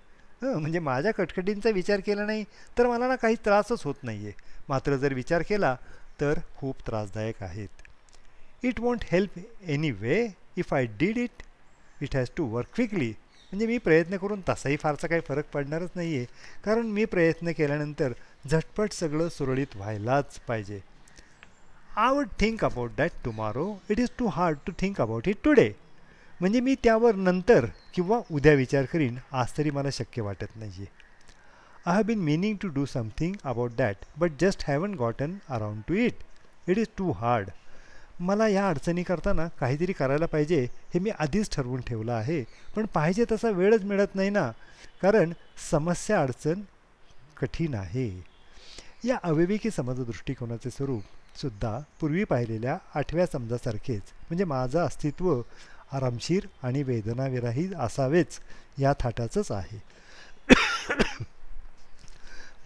म्हणजे 0.42 0.78
माझ्या 0.78 1.12
कटकटींचा 1.14 1.70
विचार 1.70 2.00
केला 2.06 2.24
नाही 2.26 2.44
तर 2.78 2.86
मला 2.86 3.08
ना 3.08 3.16
काही 3.16 3.36
त्रासच 3.44 3.82
होत 3.84 4.02
नाही 4.02 4.24
आहे 4.24 4.32
मात्र 4.68 4.96
जर 4.96 5.14
विचार 5.14 5.42
केला 5.48 5.74
तर 6.20 6.38
खूप 6.56 6.86
त्रासदायक 6.86 7.42
आहेत. 7.42 7.68
It 8.62 8.80
won't 8.80 9.04
help 9.12 9.38
anyway 9.90 10.26
if 10.56 10.74
I 10.74 10.86
did 10.98 11.18
it 11.18 11.42
it 12.02 12.16
has 12.16 12.30
to 12.36 12.44
work 12.48 12.68
quickly 12.74 13.12
म्हणजे 13.54 13.66
मी 13.66 13.76
प्रयत्न 13.78 14.16
करून 14.16 14.40
तसाही 14.48 14.76
फारसा 14.76 15.06
काही 15.06 15.20
फरक 15.28 15.44
पडणारच 15.52 15.90
नाही 15.96 16.16
आहे 16.16 16.26
कारण 16.64 16.86
मी 16.86 17.04
प्रयत्न 17.04 17.52
केल्यानंतर 17.56 18.12
झटपट 18.50 18.92
सगळं 18.92 19.28
सुरळीत 19.28 19.76
व्हायलाच 19.76 20.38
पाहिजे. 20.48 20.80
I 21.96 22.12
would 22.12 22.28
think 22.40 22.64
about 22.64 22.90
that 22.98 23.10
tomorrow 23.24 23.66
it 23.90 24.00
is 24.00 24.08
too 24.18 24.26
hard 24.28 24.58
to 24.66 24.72
think 24.78 25.00
about 25.00 25.28
it 25.28 25.36
today 25.44 25.70
म्हणजे 26.40 26.60
मी 26.60 26.74
त्यावर 26.84 27.14
नंतर 27.16 27.66
किंवा 27.94 28.20
उद्या 28.30 28.52
विचार 28.54 28.84
करीन 28.92 29.18
आज 29.32 29.56
तरी 29.58 29.70
मला 29.70 29.90
शक्य 29.92 30.22
वाटत 30.22 30.56
नाही 30.56 30.72
आहे 30.72 30.86
I 31.86 31.94
have 31.94 32.02
been 32.02 32.18
meaning 32.20 32.56
to 32.62 32.68
do 32.68 32.84
something 32.86 33.34
about 33.44 33.76
that 33.78 34.04
but 34.18 34.40
just 34.40 34.64
haven't 34.68 34.94
gotten 34.94 35.36
around 35.48 35.82
to 35.88 35.94
it 35.94 36.24
it 36.68 36.78
is 36.78 36.88
too 36.96 37.10
hard 37.12 37.50
मला 38.20 38.48
या 38.48 38.68
अडचणी 38.68 39.02
करताना 39.02 39.48
काहीतरी 39.48 39.92
करायला 39.92 40.26
पाहिजे 40.26 40.68
हे 40.94 41.00
मी 41.00 41.10
आधीच 41.10 41.50
ठरवून 41.50 41.80
ठेवलं 41.80 42.12
आहे. 42.12 42.44
पण 42.76 42.86
पाहिजे 42.86 43.24
तसा 43.32 43.50
वेळच 43.50 43.82
मिळत 43.82 44.14
नाही 44.14 44.30
ना. 44.30 44.50
कारण 45.02 45.32
समस्या 45.70 46.22
अडचण 46.22 46.60
कठीण 47.36 47.74
आहे. 47.74 48.34
या 49.04 49.18
अविवेकी 49.22 49.70
समज 49.70 50.00
दृष्टिकोनाचे 50.00 50.70
स्वरूप 50.70 51.02
सुद्धा 51.38 51.80
पूर्वी 52.00 52.24
पाहिलेल्या 52.24 52.78
आठव्या 52.94 53.26
समजासारखेच 53.26 54.02
म्हणजे 54.02 54.44
माझं 54.44 54.78
अस्तित्व 54.78 55.42
आरामशीर 55.92 56.46
आणि 56.62 56.82
वेदनाविराही 56.82 57.70
असावेच 57.78 58.40
या 58.78 58.92
थाटाचंच 59.00 59.52
आहे. 59.52 59.82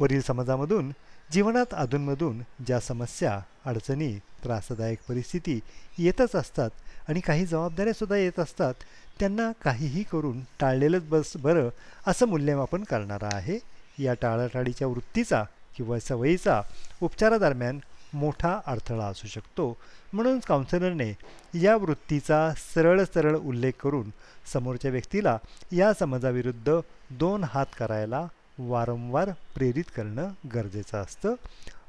वरील 0.00 0.20
समाजामधून 0.20 0.92
जीवनात 1.32 1.74
अधूनमधून 1.74 2.40
ज्या 2.66 2.80
समस्या 2.80 3.40
अडचणी 3.64 4.12
त्रासदायक 4.44 4.98
परिस्थिती 5.08 5.60
येतच 5.98 6.36
असतात 6.36 6.70
आणि 7.08 7.20
काही 7.20 7.46
जबाबदाऱ्यासुद्धा 7.46 8.16
येत 8.16 8.38
असतात 8.38 8.74
त्यांना 9.20 9.50
काहीही 9.64 10.02
करून 10.02 10.40
टाळलेलंच 10.60 11.08
बस 11.08 11.32
बरं 11.36 11.68
असं 12.06 12.26
मूल्यमापन 12.26 12.84
करणारा 12.84 13.28
आहे. 13.32 13.58
या 13.98 14.14
टाळाटाळीच्या 14.14 14.88
वृत्तीचा 14.88 15.42
किंवा 15.76 15.98
सवयीचा 15.98 16.60
उपचारादरम्यान 17.02 17.78
मोठा 18.12 18.60
अडथळा 18.66 19.04
असू 19.04 19.26
शकतो. 19.26 19.76
म्हणून 20.12 20.38
काउन्सिलरने 20.38 21.12
या 21.54 21.76
वृत्तीचा 21.76 22.52
सरळ 22.74 23.02
सरळ 23.14 23.36
उल्लेख 23.36 23.72
करून 23.82 24.10
समोरच्या 24.52 24.90
व्यक्तीला 24.90 25.38
या 25.72 25.92
समाजाविरुद्ध 25.94 26.80
दोन 27.10 27.44
हात 27.44 27.66
करायला 27.78 28.26
वारंवार 28.58 29.30
प्रेरित 29.54 29.90
करणं 29.96 30.32
गरजेचं 30.54 30.98
असतं. 30.98 31.34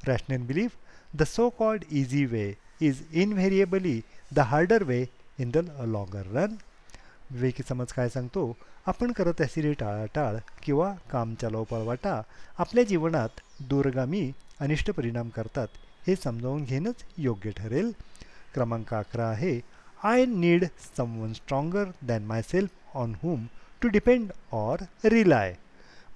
Rational 0.07 0.45
belief 0.47 0.75
the 1.17 1.23
so 1.23 1.49
called 1.59 1.83
easy 1.91 2.25
way 2.25 2.53
is 2.81 3.01
invariably 3.11 3.99
the 4.35 4.39
harder 4.39 4.83
way 4.83 5.05
in 5.39 5.51
the 5.51 5.57
longer 5.85 6.27
run 6.33 6.55
विवेकी 7.31 7.63
समज 7.69 7.93
काय 7.93 8.09
सांगतो? 8.09 8.55
आपण 8.87 9.11
करत 9.11 9.41
असलेली 9.41 9.73
टाळाटाळ 9.79 10.35
किंवा 10.63 10.93
काम 11.11 11.33
चालव 11.41 11.63
पळवाटा 11.69 12.21
आपल्या 12.57 12.83
जीवनात 12.83 13.41
दूरगामी 13.69 14.31
अनिष्ट 14.59 14.91
परिणाम 14.91 15.29
करतात 15.29 15.67
हे 16.07 16.15
समजावून 16.15 16.63
घेणंच 16.63 17.03
योग्य 17.17 17.51
ठरेल. 17.57 17.91
क्रमांक 18.53 18.93
अकरा 18.93 19.27
आहे 19.27 19.59
I 20.03 20.25
need 20.25 20.65
someone 20.97 21.33
stronger 21.33 21.89
than 22.07 22.23
myself 22.41 22.97
on 22.97 23.13
whom 23.23 23.45
to 23.81 23.87
depend 23.87 24.31
or 24.51 24.83
rely 25.05 25.55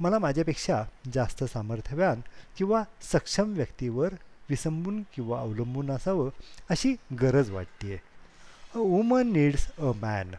मला 0.03 0.19
माझ्यापेक्षा 0.19 0.81
जास्त 1.13 1.43
सामर्थ्यवान 1.43 2.21
किंवा 2.57 2.83
सक्षम 3.11 3.53
व्यक्तीवर 3.53 4.13
विसंबून 4.49 5.01
किंवा 5.13 5.39
अवलंबून 5.41 5.91
असावं 5.91 6.29
अशी 6.69 6.95
गरज 7.21 7.49
वाटते 7.49 7.95
a 7.95 8.77
woman 8.77 9.31
needs 9.33 9.67
a 9.77 9.91
man 10.01 10.33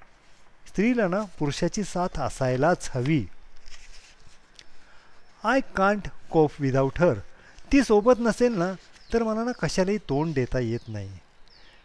स्त्रीला 0.68 1.06
ना 1.08 1.22
पुरुषाची 1.38 1.82
साथ 1.84 2.18
असायलाच 2.20 2.90
हवी. 2.94 3.24
I 5.44 5.60
can't 5.76 6.08
cope 6.30 6.60
without 6.60 7.00
her 7.00 7.18
ती 7.72 7.82
सोबत 7.82 8.20
नसेल 8.20 8.58
ना 8.58 8.72
तर 9.12 9.22
मला 9.22 9.44
ना 9.44 9.52
कशालाही 9.52 9.98
तोंड 10.08 10.34
देता 10.34 10.58
येत 10.58 10.88
नाही. 10.88 11.10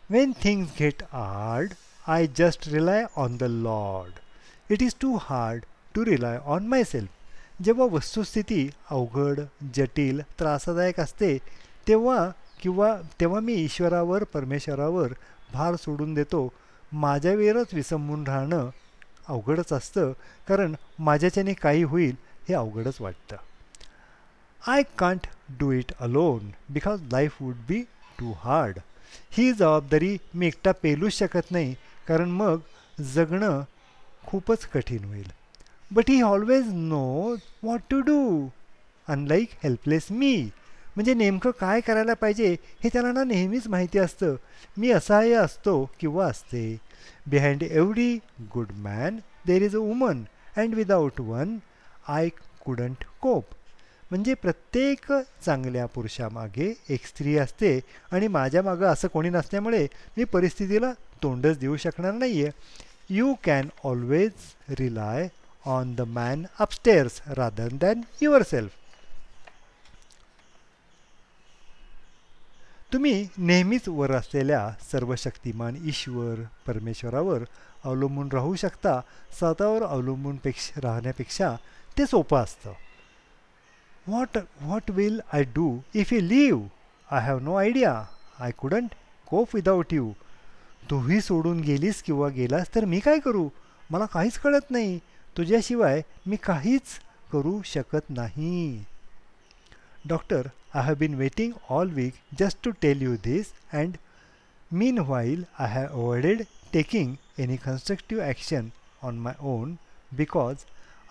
When 0.10 0.32
things 0.44 0.70
get 0.80 1.04
hard 1.12 1.74
I 2.08 2.28
just 2.38 2.68
rely 2.68 3.06
on 3.16 3.38
the 3.38 3.44
lord 3.44 4.20
it 4.72 4.82
is 4.82 4.96
too 5.02 5.16
hard 5.22 5.66
to 5.96 6.06
rely 6.06 6.38
on 6.46 6.68
myself 6.84 7.10
जेव्हा 7.64 7.86
वस्तुस्थिती 7.92 8.70
अवघड 8.90 9.40
जटिल 9.76 10.22
त्रासदायक 10.40 11.00
असते 11.00 11.38
तेव्हा 11.88 12.30
किंवा 12.62 12.96
तेव्हा 13.20 13.40
मी 13.40 13.54
ईश्वरावर 13.54 14.24
परमेश्वरावर 14.24 15.14
भार 15.54 15.76
सोडून 15.76 16.14
देतो. 16.14 16.48
माझ्यावेरच 16.92 17.74
विसंबून 17.74 18.24
राहणं 18.28 18.70
अवघडच 19.28 19.74
असतं 19.74 20.12
कारण 20.48 20.74
माझ्याच्याने 21.00 21.54
काही 21.54 21.84
होईल 21.84 22.16
हे 22.50 22.54
अवघडच 22.54 23.02
वाटतं. 23.02 23.36
I 24.68 24.84
can't 24.98 25.28
do 25.60 25.72
it 25.72 25.92
alone 26.00 26.52
because 26.70 27.02
life 27.12 27.42
would 27.42 27.56
be 27.68 27.82
too 28.20 28.32
hard 28.40 28.80
ही 29.32 29.52
जबाबदारी 29.54 30.18
मी 30.34 30.48
एकटा 30.48 30.72
पेलूच 30.82 31.14
शकत 31.14 31.52
नाही 31.52 31.76
कारण 32.08 32.30
मग 32.32 32.58
जगणं 33.14 33.62
खूपच 34.28 34.66
कठीण 34.66 35.04
होईल. 35.04 35.32
But 35.92 36.10
he 36.10 36.22
always 36.22 36.66
know 36.74 37.36
what 37.64 37.82
to 37.90 38.00
do 38.02 38.20
unlike 39.08 39.50
helpless 39.64 40.08
me 40.12 40.36
म्हणजे 40.96 41.14
नेमकं 41.14 41.52
काय 41.60 41.82
करायला 41.82 42.14
पाहिजे 42.14 42.52
हे 42.84 42.90
त्याला 42.94 43.12
ना 43.12 43.24
नेहमीच 43.24 43.68
माहिती 43.68 44.00
असतं. 44.00 44.36
मी 44.78 44.92
असहाय्य 44.92 45.36
असतो 45.36 45.84
किंवा 46.00 46.26
असते. 46.28 46.78
बिहाइंड 47.28 47.64
एवढी 47.64 48.14
good 48.54 48.72
man 48.78 49.18
there 49.48 49.62
is 49.62 49.76
a 49.76 49.80
woman 49.80 50.24
and 50.58 50.74
without 50.76 51.20
one 51.22 51.58
I 52.08 52.30
couldn't 52.66 53.04
cope 53.22 53.46
म्हणजे 54.12 54.34
प्रत्येक 54.34 55.12
चांगल्या 55.46 55.86
पुरुषामागे 55.86 56.74
एक 56.90 57.06
स्त्री 57.06 57.38
असते 57.38 57.80
आणि 58.12 58.28
माझ्या 58.28 58.62
मागं 58.64 58.88
असं 58.88 59.08
कोणी 59.08 59.30
नसल्यामुळे 59.30 59.86
मी 60.18 60.24
परिस्थितीला 60.24 60.92
तोंडच 61.24 61.58
देऊ 61.60 61.76
शकणार 61.78 62.14
नाही 62.14 62.44
आहे 62.44 63.16
you 63.16 63.34
can 63.44 63.68
always 63.84 64.74
rely 64.80 65.28
on 65.70 65.96
the 65.96 66.02
man 66.02 66.46
upstairs 66.60 67.22
rather 67.30 67.72
than 67.84 68.02
yourself 68.44 68.72
तुम्ही 72.94 73.28
नेहमीच 73.38 73.88
वर 73.88 74.12
असलेल्या 74.12 74.70
सर्व 74.92 75.16
शक्तिमान 75.16 75.76
ईश्वर 75.86 76.42
परमेश्वरावर 76.68 77.44
अवलंबून 77.84 78.30
राहू 78.34 78.56
शकता. 78.56 79.00
स्वतःवर 79.38 79.84
अवलंबून 79.84 80.36
पेक्ष 80.36 80.72
राहण्यापेक्षा 80.78 81.56
ते 81.98 82.06
सोपं 82.06 82.38
असतं. 82.38 82.74
What 84.08 84.38
what 84.62 84.92
will 84.92 85.20
I 85.34 85.44
do 85.44 85.80
if 85.94 86.14
you 86.14 86.20
leave 86.22 86.62
I 87.12 87.22
have 87.26 87.40
no 87.40 87.56
idea 87.56 88.04
I 88.40 88.52
couldn't 88.52 88.90
cope 89.28 89.56
without 89.56 89.94
you 89.94 90.12
तूही 90.90 91.22
सोडून 91.22 91.60
गेलीस 91.60 92.04
किंवा 92.04 92.28
गेलास 92.28 92.76
तर 92.76 92.86
मी 92.86 93.00
काय 93.00 93.20
करू? 93.20 93.50
मला 93.90 94.06
काहीच 94.06 94.40
कळत 94.40 94.72
नाही. 94.72 95.00
तुझ्याशिवाय 95.40 96.02
मी 96.28 96.36
काहीच 96.44 96.82
करू 97.32 97.62
शकत 97.66 98.10
नाही. 98.10 98.84
Doctor 100.08 100.48
I 100.74 100.84
have 100.86 100.96
been 101.00 101.14
waiting 101.16 101.52
all 101.70 101.90
week 101.94 102.14
just 102.40 102.58
to 102.64 102.72
tell 102.82 103.02
you 103.02 103.16
this 103.24 103.52
and 103.74 103.96
meanwhile 105.08 105.44
I 105.60 105.72
have 105.74 105.88
avoided 105.88 106.44
taking 106.74 107.16
any 107.40 107.56
constructive 107.58 108.24
action 108.24 108.68
on 109.04 109.20
my 109.20 109.34
own 109.54 109.76
because 110.18 110.66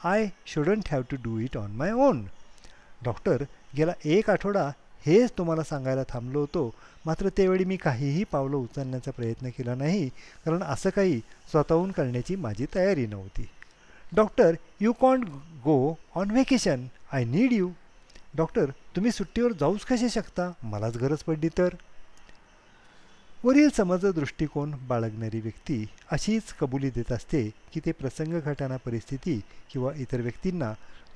I 0.05 0.29
shouldn't 0.47 0.93
have 0.93 1.03
to 1.11 1.17
do 1.25 1.39
it 1.41 1.57
on 1.57 1.71
my 1.77 1.93
own 2.07 2.25
doctor 3.05 3.45
गेला 3.77 3.93
एक 4.05 4.31
आठवडा 4.31 4.71
हेच 5.07 5.33
तुम्हाला 5.39 5.63
सांगायला 5.65 6.03
थांबलो 6.09 6.41
होतो. 6.41 6.71
मात्र 7.07 7.29
त्यावेळी 7.37 7.65
मी 7.65 7.77
काहीही 7.77 8.25
पावलं 8.25 8.57
उचलण्याचा 8.57 9.11
प्रयत्न 9.11 9.49
केला 9.59 9.75
नाही 9.75 10.09
कारण 10.45 10.63
असं 10.63 10.91
काही 10.91 11.21
स्वतःहून 11.51 11.91
करण्याची 11.93 12.37
माझी 12.37 12.67
तयारी 12.75 13.07
नव्हती. 13.07 13.49
Doctor 14.15 14.55
you 14.81 14.93
can't 14.93 15.29
go 15.65 15.95
on 16.15 16.31
vacation 16.31 16.87
I 17.13 17.25
need 17.25 17.53
you. 17.53 17.71
Doctor 18.37 18.71
तुम्ही 18.97 19.11
सुट्टीवर 19.13 19.53
जाऊच 19.53 19.85
कसे 19.85 20.09
शकता? 20.09 20.53
मलाच 20.63 20.97
गरज 20.97 21.23
पडली 21.23 21.49
तर. 21.49 21.75
वरील 23.45 23.69
समज 23.71 24.07
दृष्टिकोन 24.07 24.75
बाळगणारी 24.89 25.41
व्यक्ती 25.41 25.85
अशीच 26.11 26.53
कबुली 26.53 26.91
देत 26.91 27.13
असते 27.13 27.43
की 27.73 27.81
ते 27.81 27.93
प्रसंग 27.93 28.41
घटना 28.41 28.77
परिस्थिती 28.77 29.41
किंवा 29.71 29.93
इतर 29.97 30.21
व्यक्तींना 30.21 30.73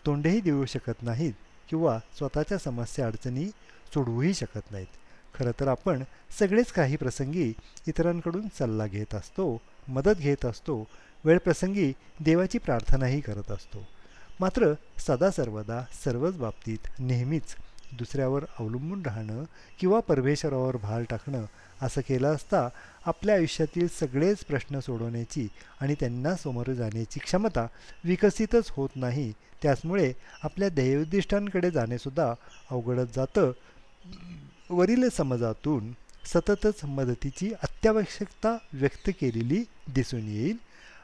तोंडही 0.06 0.40
देऊ 0.40 0.64
शकत 0.64 1.02
नाहीत 1.02 1.32
किंवा 1.68 1.98
स्वतःच्या 2.18 2.58
समस्या 2.58 3.06
अडचणी 3.06 3.46
सोडवूही 3.94 4.34
शकत 4.34 4.70
नाहीत. 4.70 4.86
खरं 5.34 5.50
तर 5.60 5.68
आपण 5.68 6.02
सगळेच 6.38 6.72
काही 6.72 6.96
प्रसंगी 6.96 7.52
इतरांकडून 7.88 8.48
सल्ला 8.58 8.86
घेत 8.86 9.14
असतो 9.14 9.60
मदत 9.88 10.18
घेत 10.18 10.44
असतो 10.44 10.86
वेळप्रसंगी 11.24 11.92
देवाची 12.20 12.58
प्रार्थनाही 12.58 13.20
करत 13.20 13.50
असतो. 13.50 13.86
मात्र 14.40 14.72
सदा 14.98 15.30
सर्वदा 15.30 15.84
सर्वच 16.04 16.36
बाबतीत 16.36 16.78
नेहमीच 16.98 17.56
दुसऱ्यावर 17.98 18.44
अवलंबून 18.58 19.02
राहणं 19.02 19.44
किंवा 19.80 20.00
परमेश्वरावर 20.00 20.76
भार 20.76 21.02
टाकणं 21.10 21.44
असं 21.82 22.00
केलं 22.00 22.34
असता 22.34 22.68
आपल्या 23.06 23.34
आयुष्यातील 23.34 23.88
सगळेच 23.88 24.44
प्रश्न 24.44 24.80
सोडवण्याची 24.80 25.48
आणि 25.80 25.94
त्यांना 26.00 26.34
समोर 26.36 26.72
जाण्याची 26.72 27.20
क्षमता 27.20 27.66
विकसितच 28.04 28.70
होत 28.70 28.88
नाही 28.96 29.32
त्याचमुळे 29.62 30.12
आपल्या 30.42 30.68
ध्येयोद्दिष्टांकडे 30.68 31.70
जाणेसुद्धा 31.70 32.34
अवघडत 32.70 33.06
जातं. 33.16 33.52
वरील 34.70 35.08
समाजातून 35.08 35.92
सततच 36.24 36.84
मदतीची 36.84 37.52
अत्यावश्यकता 37.62 38.56
व्यक्त 38.72 39.10
केलेली 39.20 39.64
दिसून 39.94 40.28
येईल. 40.28 40.56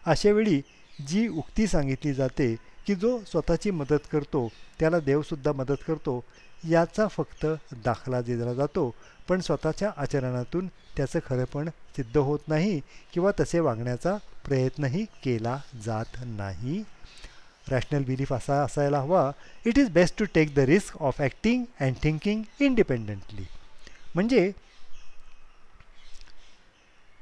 अशावेळी 0.09 0.60
जी 1.09 1.26
उक्ती 1.28 1.66
सांगितली 1.66 2.12
जाते 2.14 2.55
की 2.86 2.94
जो 2.94 3.18
स्वतःची 3.26 3.70
मदत 3.70 4.06
करतो 4.12 4.48
त्याला 4.80 4.98
देवसुद्धा 5.01 5.52
मदत 5.52 5.82
करतो 5.86 6.22
याचा 6.68 7.06
फक्त 7.09 7.47
दाखला 7.85 8.20
दिला 8.20 8.55
जातो. 8.55 8.94
पण 9.28 9.40
स्वतःच्या 9.40 9.90
आचरणातून 9.97 10.66
त्याचं 10.97 11.18
खरंपण 11.26 11.68
सिद्ध 11.97 12.16
होत 12.16 12.48
नाही 12.48 12.80
किंवा 13.12 13.30
तसे 13.40 13.60
वागण्याचा 13.60 14.16
प्रयत्नही 14.47 15.05
केला 15.24 15.59
जात 15.85 16.16
नाही. 16.24 16.82
रॅशनल 17.68 18.05
बिलीफ 18.05 18.32
असा 18.32 18.62
असायला 18.64 19.01
हवा. 19.01 19.30
It 19.66 19.78
is 19.78 19.90
best 19.90 20.18
to 20.18 20.24
take 20.35 20.55
the 20.55 20.59
risk 20.59 20.97
of 21.02 21.20
acting 21.20 21.64
and 21.80 21.94
thinking 22.02 22.43
independently 22.60 23.47
म्हणजे 24.14 24.51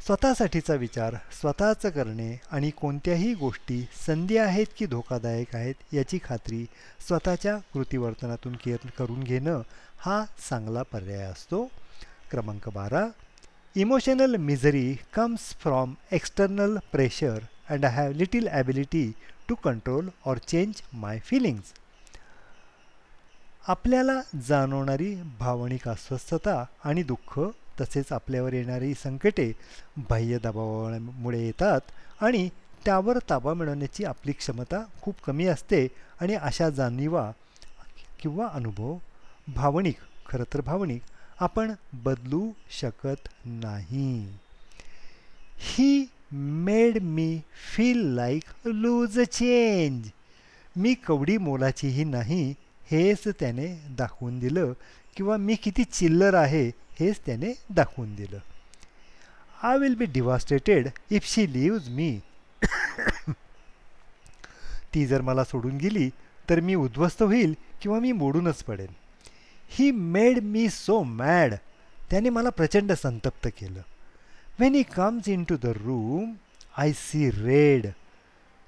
स्वतःसाठीचा 0.06 0.74
विचार 0.74 1.14
स्वतःचं 1.40 1.90
करणे 1.90 2.36
आणि 2.50 2.70
कोणत्याही 2.70 3.32
गोष्टी 3.34 3.80
संधी 4.06 4.36
आहेत 4.36 4.66
की 4.78 4.86
धोकादायक 4.86 5.54
आहेत 5.56 5.94
याची 5.94 6.18
खात्री 6.24 6.64
स्वतःच्या 7.08 7.56
कृतीवर्तनातून 7.74 8.52
के 8.64 8.76
करून 8.98 9.22
घेणं 9.22 9.62
हा 9.98 10.24
चांगला 10.50 10.82
पर्याय 10.82 11.24
असतो. 11.24 11.64
क्रमांक 12.30 12.68
बारा. 12.68 13.06
Emotional 13.76 14.36
misery 14.36 14.94
comes 15.14 15.52
from 15.60 15.94
external 16.12 16.76
pressure 16.92 17.38
and 17.70 17.84
I 17.84 17.92
have 17.92 18.12
little 18.12 18.48
ability 18.48 19.10
to 19.48 19.54
control 19.54 20.08
or 20.26 20.38
change 20.38 20.82
my 20.92 21.18
feelings 21.24 21.72
आपल्याला 23.68 24.20
जाणवणारी 24.48 25.14
भावनिक 25.38 25.88
अस्वस्थता 25.88 26.64
आणि 26.84 27.02
दुःख 27.02 27.38
तसेच 27.80 28.12
आपल्यावर 28.12 28.52
येणारी 28.52 28.94
संकटे 28.94 29.52
बाह्य 29.96 30.38
दबावामुळे 30.38 31.44
येतात 31.46 31.80
आणि 32.20 32.48
त्यावर 32.84 33.18
ताबा 33.30 33.54
मिळवण्याची 33.54 34.04
आपली 34.04 34.32
क्षमता 34.32 34.82
खूप 35.02 35.14
कमी 35.26 35.46
असते 35.46 35.86
आणि 36.20 36.34
अशा 36.34 36.70
जाणीवा 36.70 37.30
किंवा 38.20 38.48
अनुभव 38.52 38.96
भावनिक 39.48 39.96
खरं 40.28 40.44
तर 40.54 40.60
भावनिक 40.60 41.02
आपण 41.40 41.72
बदलू 41.92 42.50
शकत 42.80 43.28
नाही. 43.44 44.28
He 45.56 46.06
made 46.32 47.02
me 47.02 47.40
feel 47.74 48.06
like 48.06 48.42
loose 48.64 49.20
change 49.20 50.08
मी 50.76 50.94
कवडी 50.94 51.36
मोलाचीही 51.36 52.04
नाही 52.04 52.54
हेच 52.90 53.28
त्याने 53.40 53.66
दाखवून 53.90 54.38
दिलं. 54.38 54.72
किंवा 55.16 55.36
मी 55.36 55.54
किती 55.54 55.84
चिल्लर 55.84 56.34
आहे 56.34 56.70
हेच 57.00 57.20
त्याने 57.26 57.52
दाखवून 57.70 58.14
दिलं. 58.14 58.38
I 59.62 59.78
will 59.78 59.94
be 59.94 60.04
devastated 60.04 60.88
if 61.10 61.26
she 61.26 61.52
leaves 61.52 61.88
me 61.88 62.18
ती 64.94 65.06
जर 65.06 65.20
मला 65.20 65.44
सोडून 65.44 65.76
गेली 65.78 66.08
तर 66.50 66.60
मी 66.60 66.74
उद्ध्वस्त 66.74 67.22
होईल 67.22 67.54
किंवा 67.82 67.98
मी 68.00 68.12
मोडूनच 68.12 68.62
पडेन. 68.64 68.92
He 69.70 69.90
made 69.90 70.38
me 70.42 70.68
so 70.70 71.02
mad 71.02 71.54
त्याने 72.10 72.30
मला 72.30 72.50
प्रचंड 72.50 72.92
संतप्त 72.92 73.48
केलं. 73.58 73.80
When 74.60 74.74
he 74.74 74.82
comes 74.94 75.28
into 75.44 75.56
the 75.62 75.72
room 75.76 76.32
I 76.78 76.92
see 76.92 77.30
red 77.30 77.86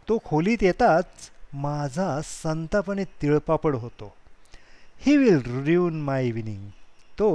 तो 0.09 0.19
खोलीत 0.25 0.63
येताच 0.63 1.31
माझा 1.55 2.21
संतापणे 2.25 3.05
तिळपापड 3.23 3.75
होतो. 3.75 4.15
ही 5.01 5.17
विल 5.17 5.41
रिव्यून 5.47 6.01
माय 6.03 6.27
इव्हिनिंग 6.27 6.69
तो 7.19 7.29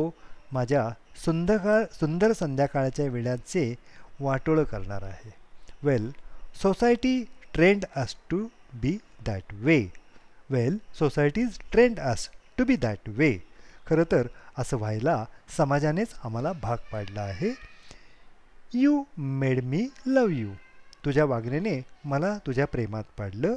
माझ्या 0.54 0.88
सुंदर 1.24 1.84
सुंदर 1.92 2.32
संध्याकाळच्या 2.34 3.06
वेळाचे 3.06 3.74
वाटोळं 4.20 4.64
करणार 4.64 5.04
आहे. 5.04 5.32
Well 5.84 6.12
society 6.62 7.24
trained 7.54 7.86
us 7.96 8.16
to 8.30 8.46
be 8.74 8.98
that 9.26 9.54
way 9.54 9.80
well 10.50 10.78
society's 11.00 11.58
trained 11.72 12.00
us 12.00 12.28
to 12.58 12.66
be 12.66 12.76
that 12.76 13.10
way 13.10 13.38
खरं 13.88 14.04
तर 14.12 14.28
असं 14.58 14.78
व्हायला 14.78 15.24
समाजानेच 15.58 16.14
आम्हाला 16.24 16.52
भाग 16.62 16.78
पाडला 16.92 17.22
आहे. 17.22 17.54
You 18.74 19.04
made 19.18 19.64
me 19.64 19.88
love 20.06 20.28
you 20.28 20.52
तुझ्या 21.06 21.26
वागण्याने 21.26 21.80
मला 22.06 22.38
तुझ्या 22.48 22.68
प्रेमात 22.68 23.04
पाडलं. 23.18 23.56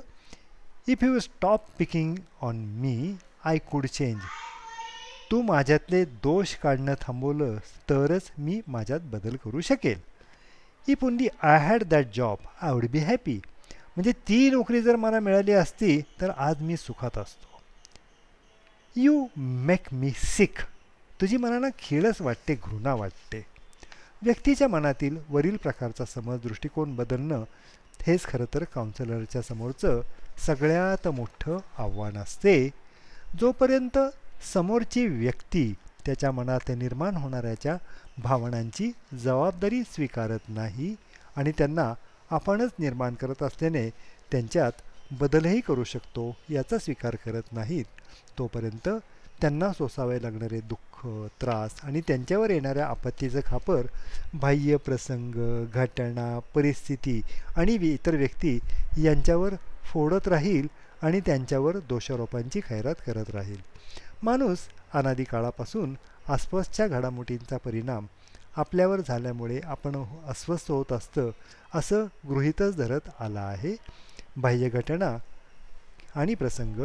If 0.88 1.02
you 1.02 1.18
stop 1.18 1.70
picking 1.78 2.14
on 2.40 2.56
me 2.80 3.14
I 3.44 3.58
could 3.70 3.86
change 3.86 4.18
तू 5.30 5.42
माझ्यातले 5.42 6.04
दोष 6.04 6.54
काढणं 6.54 6.94
थांबवलं 7.00 7.56
तरच 7.90 8.30
मी 8.38 8.60
माझ्यात 8.68 9.00
बदल 9.00 9.36
करू 9.36 9.60
शकेल 9.60 9.98
if 10.88 11.04
only 11.04 11.28
I 11.42 11.58
had 11.58 11.82
that 11.82 12.06
job 12.14 12.36
I 12.62 12.72
would 12.72 12.86
be 12.86 12.98
happy 12.98 13.40
म्हणजे 13.96 14.12
ती 14.12 14.50
नोकरी 14.50 14.82
जर 14.82 14.96
मला 14.96 15.20
मिळाली 15.20 15.52
असती 15.52 16.00
तर 16.20 16.30
आज 16.30 16.60
मी 16.60 16.76
सुखात 16.76 17.18
असतो. 17.18 17.60
यू 18.96 19.26
मेक 19.36 19.80
मी 19.92 20.10
सिक 20.10 20.58
तुझी 21.20 21.36
मनानं 21.36 21.68
खेळच 21.78 22.20
वाटते 22.20 22.54
घृणा 22.54 22.94
वाटते. 22.94 23.46
व्यक्तीच्या 24.22 24.68
मनातील 24.68 25.18
वरील 25.28 25.56
प्रकारचा 25.56 26.04
समज 26.04 26.40
दृष्टिकोन 26.42 26.96
बदलणं 26.96 27.44
हेच 28.06 28.24
खरं 28.24 28.44
तर 28.54 28.64
काउन्सिलरच्या 28.64 29.42
समोरचं 29.42 30.00
सगळ्यात 30.46 31.08
मोठं 31.08 31.58
आव्हान 31.78 32.16
असते. 32.16 32.68
जोपर्यंत 33.40 33.98
समोरची 34.42 35.06
व्यक्ती 35.06 35.72
त्याच्या 36.06 36.30
मनात 36.32 36.70
निर्माण 36.70 37.16
होणाऱ्याच्या 37.16 37.76
भावनांची 38.18 38.90
जबाबदारी 39.22 39.82
स्वीकारत 39.82 40.48
नाही 40.48 40.94
आणि 41.36 41.52
त्यांना 41.58 41.92
आपणच 42.30 42.70
निर्माण 42.78 43.14
करत 43.14 43.42
असल्याने 43.42 43.88
त्यांच्यात 44.30 44.72
बदलही 45.20 45.60
करू 45.60 45.84
शकतो 45.84 46.36
याचा 46.50 46.78
स्वीकार 46.78 47.16
करत 47.16 47.52
नाहीत. 47.52 47.84
तोपर्यंत 48.38 48.88
त्यांना 49.40 49.72
सोसावे 49.72 50.22
लागणारे 50.22 50.60
दुःख 50.60 51.06
त्रास 51.40 51.80
आणि 51.82 52.00
त्यांच्यावर 52.00 52.50
येणाऱ्या 52.50 52.86
आपत्तीचं 52.86 53.40
खापर 53.46 53.86
बाह्य 54.34 54.76
प्रसंग 54.76 55.32
घटना 55.74 56.38
परिस्थिती 56.54 57.20
आणि 57.56 57.74
इतर 57.74 58.16
व्यक्ती 58.16 58.58
यांच्यावर 58.98 59.54
फोडत 59.84 60.28
राहील 60.28 60.66
आणि 61.02 61.20
त्यांच्यावर 61.20 61.78
दोषारोपांची 61.78 62.60
खैरात 62.60 62.94
करत 63.06 63.30
राहील. 63.30 63.60
माणूस 64.22 64.58
अनादिकाळापासून 64.94 65.94
आसपासच्या 66.28 66.86
घडामोडींचा 66.86 67.56
परिणाम 67.56 68.06
आपल्यावर 68.56 69.00
झाल्यामुळे 69.00 69.60
आपण 69.60 70.02
अस्वस्थ 70.28 70.70
होत 70.70 70.92
असतं 70.92 71.30
असं 71.74 72.04
गृहीतच 72.28 72.76
धरत 72.76 73.08
आला 73.20 73.40
आहे. 73.40 73.74
बाह्य 74.36 74.68
घटना 74.68 75.16
आणि 76.14 76.34
प्रसंग 76.34 76.80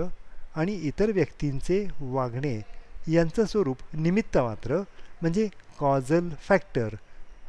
आणि 0.55 0.73
इतर 0.73 1.11
व्यक्तींचे 1.11 1.85
वागणे 2.01 2.59
यांचं 3.07 3.45
स्वरूप 3.45 3.77
निमित्त 3.93 4.37
मात्र 4.37 4.77
म्हणजे 5.21 5.47
कॉझल 5.79 6.29
फॅक्टर 6.39 6.95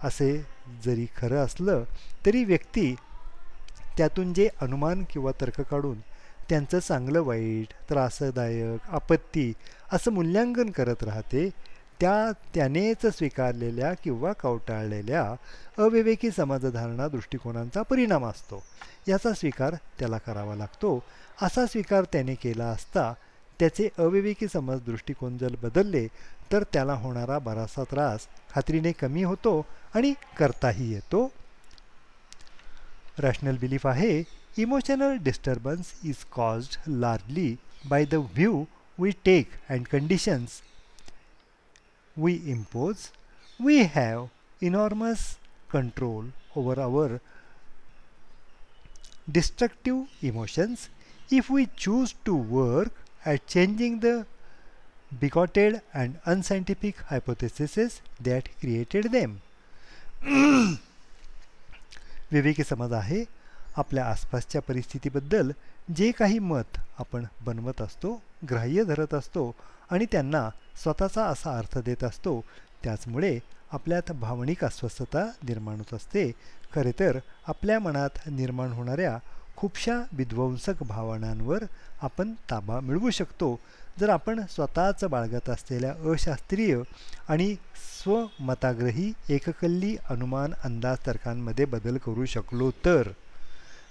असे 0.03 0.33
जरी 0.85 1.07
खरं 1.17 1.45
असलं 1.45 1.85
तरी 2.27 2.45
व्यक्ती 2.45 2.95
त्यातून 3.97 4.33
जे 4.33 4.49
अनुमान 4.61 5.05
किंवा 5.11 5.33
तर्क 5.41 5.61
काढून 5.61 5.99
त्यांचं 6.49 6.79
चांगलं 6.79 7.23
वाईट 7.23 7.73
त्रासदायक 7.91 8.89
आपत्ती 8.89 9.53
असं 9.93 10.13
मूल्यांकन 10.13 10.71
करत 10.71 11.03
राहते 11.03 11.49
त्या 12.01 12.31
त्यानेच 12.55 13.07
स्वीकारलेल्या 13.07 13.93
किंवा 13.95 14.33
कवटाळलेल्या 14.33 15.23
अविवेकी 15.79 16.31
समाजधारणा 16.31 17.09
दृष्टिकोनांचा 17.09 17.83
परिणाम 17.83 18.27
असतो. 18.27 18.63
याचा 19.09 19.33
स्वीकार 19.33 19.75
त्याला 19.99 20.19
करावा 20.19 20.55
लागतो. 20.55 21.03
असा 21.43 21.67
स्वीकार 21.67 22.05
त्याने 22.13 22.35
केला 22.35 22.65
असता 22.65 23.13
त्याचे 23.59 23.89
अविवेकी 23.99 24.47
समज 24.49 24.81
दृष्टिकोन 24.87 25.39
जर 25.39 25.55
बदलले 25.63 26.07
तर 26.53 26.63
त्याला 26.73 26.95
होणारा 26.95 27.39
बराचसा 27.39 27.85
त्रास 27.85 28.27
खात्रीने 28.55 28.93
कमी 28.93 29.23
होतो 29.23 29.67
आणि 29.95 30.13
करताही 30.39 30.93
येतो. 30.93 31.29
रॅशनल 33.19 33.57
बिलीफ 33.57 33.87
आहे 33.87 34.42
Emotional 34.64 35.18
disturbance 35.30 35.94
is 36.06 36.24
caused 36.32 36.78
largely 37.02 37.58
by 37.90 38.06
the 38.06 38.16
view 38.16 38.66
we 38.98 39.14
take 39.14 39.52
and 39.70 39.88
conditions 39.88 40.62
we 42.18 42.42
impose, 42.50 43.12
we 43.60 43.84
have 43.86 44.30
enormous 44.60 45.38
control 45.70 46.26
over 46.56 46.80
our 46.82 47.22
destructive 49.32 50.08
emotions 50.22 50.90
if 51.30 51.50
we 51.50 51.68
choose 51.76 52.16
to 52.26 52.36
work 52.36 52.92
at 53.24 53.46
changing 53.46 54.00
the 54.00 54.26
bigoted 55.20 55.82
and 55.94 56.20
unscientific 56.26 56.98
hypotheses 57.10 58.02
that 58.20 58.50
created 58.60 59.12
them. 59.12 59.40
विवेकी 62.32 62.64
समज 62.64 62.94
आहे 62.94 63.26
आपल्या 63.77 64.05
आसपासच्या 64.05 64.61
परिस्थितीबद्दल 64.63 65.51
जे 65.97 66.11
काही 66.11 66.39
मत 66.39 66.79
आपण 66.99 67.25
बनवत 67.41 67.83
असतो 67.83 68.23
ग्राह्य 68.51 68.85
धरत 68.85 69.15
असतो 69.15 69.55
आणि 69.91 70.07
त्यांना 70.13 70.49
स्वतःचा 70.83 71.25
असा 71.25 71.57
अर्थ 71.59 71.79
देत 71.79 72.05
असतो 72.05 72.41
त्याचमुळे 72.83 73.39
आपल्यात 73.73 74.13
भावनिक 74.13 74.65
अस्वस्थता 74.65 75.25
निर्माण 75.43 75.77
होत 75.77 75.95
असते. 75.95 76.31
खरे 76.75 76.93
तर 76.99 77.19
आपल्या 77.47 77.79
मनात 77.81 78.19
निर्माण 78.27 78.73
होणाऱ्या 78.73 79.19
खूपशा 79.57 80.03
विध्वंसक 80.13 80.83
भावनांवर 80.83 81.65
आपण 82.03 82.33
ताबा 82.51 82.81
मिळवू 82.81 83.11
शकतो. 83.11 83.59
जर 84.01 84.09
आपण 84.09 84.41
स्वतःच 84.51 85.05
बाळगत 85.05 85.49
असलेल्या 85.51 85.93
अशास्त्रीय 86.13 86.77
आणि 87.29 87.55
स्वमताग्रही 87.77 89.13
एककल्ली 89.29 89.97
अनुमान 90.11 90.53
अंदाज 90.65 90.99
तर्कांमध्ये 91.07 91.65
बदल 91.65 91.97
करू 91.97 92.25
शकलो 92.25 92.71
तर 92.85 93.09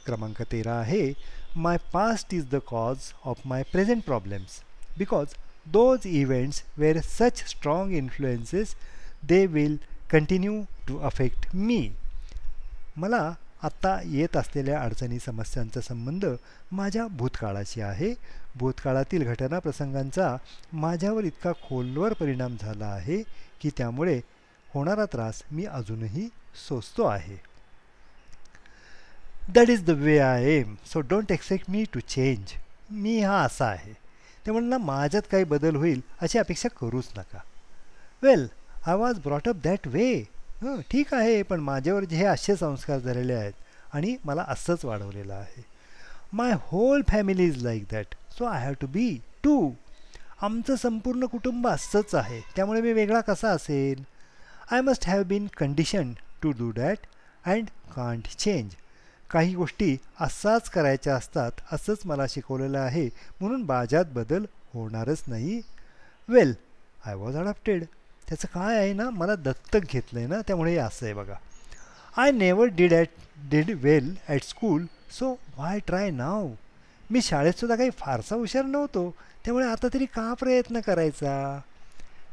क्रमांक 0.05 0.41
तेरा 0.41 0.73
आहे 0.73 1.13
my 1.55 1.77
past 1.93 2.33
is 2.33 2.49
the 2.51 2.55
cause 2.67 3.11
of 3.25 3.41
my 3.45 3.63
present 3.63 4.03
problems 4.03 4.61
because 4.97 5.33
those 5.65 6.07
events 6.07 6.63
were 6.77 6.99
such 7.01 7.43
strong 7.49 7.91
influences 7.91 8.75
they 9.23 9.45
will 9.45 9.77
continue 10.11 10.61
to 10.87 10.99
affect 10.99 11.55
me 11.55 11.89
मला 12.97 13.31
आत्ता 13.63 13.99
येत 14.05 14.37
असलेल्या 14.37 14.81
अडचणी 14.81 15.19
समस्यांचा 15.19 15.81
संबंध 15.81 16.25
माझ्या 16.71 17.05
भूतकाळाशी 17.07 17.81
आहे. 17.81 18.13
भूतकाळातील 18.55 19.23
घटना 19.23 19.59
प्रसंगांचा 19.59 20.35
माझ्यावर 20.73 21.23
इतका 21.23 21.51
खोलवर 21.67 22.13
परिणाम 22.13 22.55
झाला 22.61 22.85
आहे 22.85 23.21
की 23.61 23.69
त्यामुळे 23.77 24.19
होणारा 24.73 25.05
त्रास 25.05 25.41
मी 25.51 25.65
अजूनही 25.65 26.27
सोसतो 26.69 27.03
आहे. 27.03 27.37
That 29.41 29.69
is 29.69 29.83
the 29.85 29.89
way 29.99 30.17
I 30.19 30.43
am 30.49 30.75
so 30.85 31.01
don't 31.09 31.31
expect 31.31 31.69
me 31.69 31.83
to 31.93 31.99
change 31.99 32.53
मी 32.91 33.19
हा 33.21 33.41
असा 33.43 33.65
आहे. 33.65 33.93
ते 34.45 34.51
म्हणणं 34.51 34.77
माझ्यात 34.77 35.23
काही 35.31 35.43
बदल 35.43 35.75
होईल 35.75 36.01
अशी 36.21 36.39
अपेक्षा 36.39 36.69
करूच 36.79 37.09
नका. 37.17 37.39
Well 38.23 38.47
I 38.85 38.95
was 38.95 39.19
brought up 39.19 39.55
that 39.63 39.87
way 39.87 40.13
हं 40.61 40.79
ठीक 40.91 41.13
आहे 41.13 41.41
पण 41.43 41.59
माझ्यावर 41.59 42.03
जे 42.03 42.15
हे 42.15 42.25
असे 42.25 42.55
संस्कार 42.55 42.99
झालेले 42.99 43.33
आहेत 43.33 43.53
आणि 43.93 44.15
मला 44.25 44.43
असंच 44.47 44.85
वाढवलेलं 44.85 45.33
आहे. 45.33 45.63
My 46.33 46.53
whole 46.61 47.01
family 47.09 47.45
is 47.45 47.63
like 47.63 47.85
that 47.91 48.15
so 48.37 48.45
I 48.45 48.63
have 48.63 48.73
to 48.81 48.87
be 48.87 49.09
too 49.43 49.71
आमचं 50.41 50.75
संपूर्ण 50.75 51.25
कुटुंब 51.25 51.67
असंच 51.67 52.13
आहे 52.15 52.39
त्यामुळे 52.55 52.81
मी 52.81 52.93
वेगळा 52.93 53.21
कसा 53.21 53.49
असेल 53.51 54.03
I 54.71 54.81
must 54.81 55.07
have 55.07 55.23
been 55.23 55.47
condition 55.57 56.13
to 56.41 56.51
do 56.59 56.71
that 56.71 57.07
and 57.45 57.69
can't 57.95 58.27
change 58.37 58.69
काही 59.31 59.53
गोष्टी 59.55 59.95
असाच 60.19 60.69
करायच्या 60.69 61.15
असतात 61.15 61.51
असंच 61.71 62.01
मला 62.05 62.25
शिकवलेलं 62.29 62.79
आहे 62.79 63.05
म्हणून 63.41 63.61
माझ्यात 63.63 64.05
बदल 64.13 64.45
होणारच 64.73 65.23
नाही. 65.27 65.61
वेल 66.29 66.53
आय 67.05 67.15
वॉज 67.15 67.35
अडॅप्टेड 67.37 67.83
त्याचं 68.27 68.47
काय 68.53 68.77
आहे 68.77 68.91
ना 68.93 69.09
मला 69.09 69.35
दत्तक 69.35 69.91
घेतलं 69.91 70.19
आहे 70.19 70.27
ना 70.27 70.39
त्यामुळे 70.47 70.75
असं 70.77 71.05
आहे 71.05 71.13
बघा. 71.13 71.35
I 72.17 72.31
never 72.31 72.67
did 72.67 72.93
at 72.93 73.07
did 73.49 73.69
well 73.81 74.13
at 74.27 74.43
school 74.43 74.85
so 75.11 75.31
why 75.57 75.79
try 75.87 76.09
now 76.11 76.47
मी 77.11 77.21
शाळेतसुद्धा 77.21 77.75
काही 77.75 77.89
फारसा 77.97 78.35
हुशार 78.35 78.65
नव्हतो 78.65 79.09
त्यामुळे 79.45 79.65
आता 79.67 79.87
तरी 79.93 80.05
का 80.05 80.33
प्रयत्न 80.39 80.79
करायचा? 80.79 81.59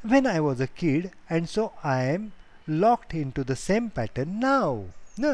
When 0.04 0.26
I 0.26 0.38
was 0.38 0.62
a 0.62 0.66
kid 0.78 1.06
and 1.30 1.46
so 1.46 1.66
I 1.84 2.12
am 2.14 2.28
locked 2.68 3.14
into 3.36 3.42
the 3.42 3.52
same 3.56 3.86
pattern 3.96 4.38
now 4.40 4.82
न? 5.18 5.32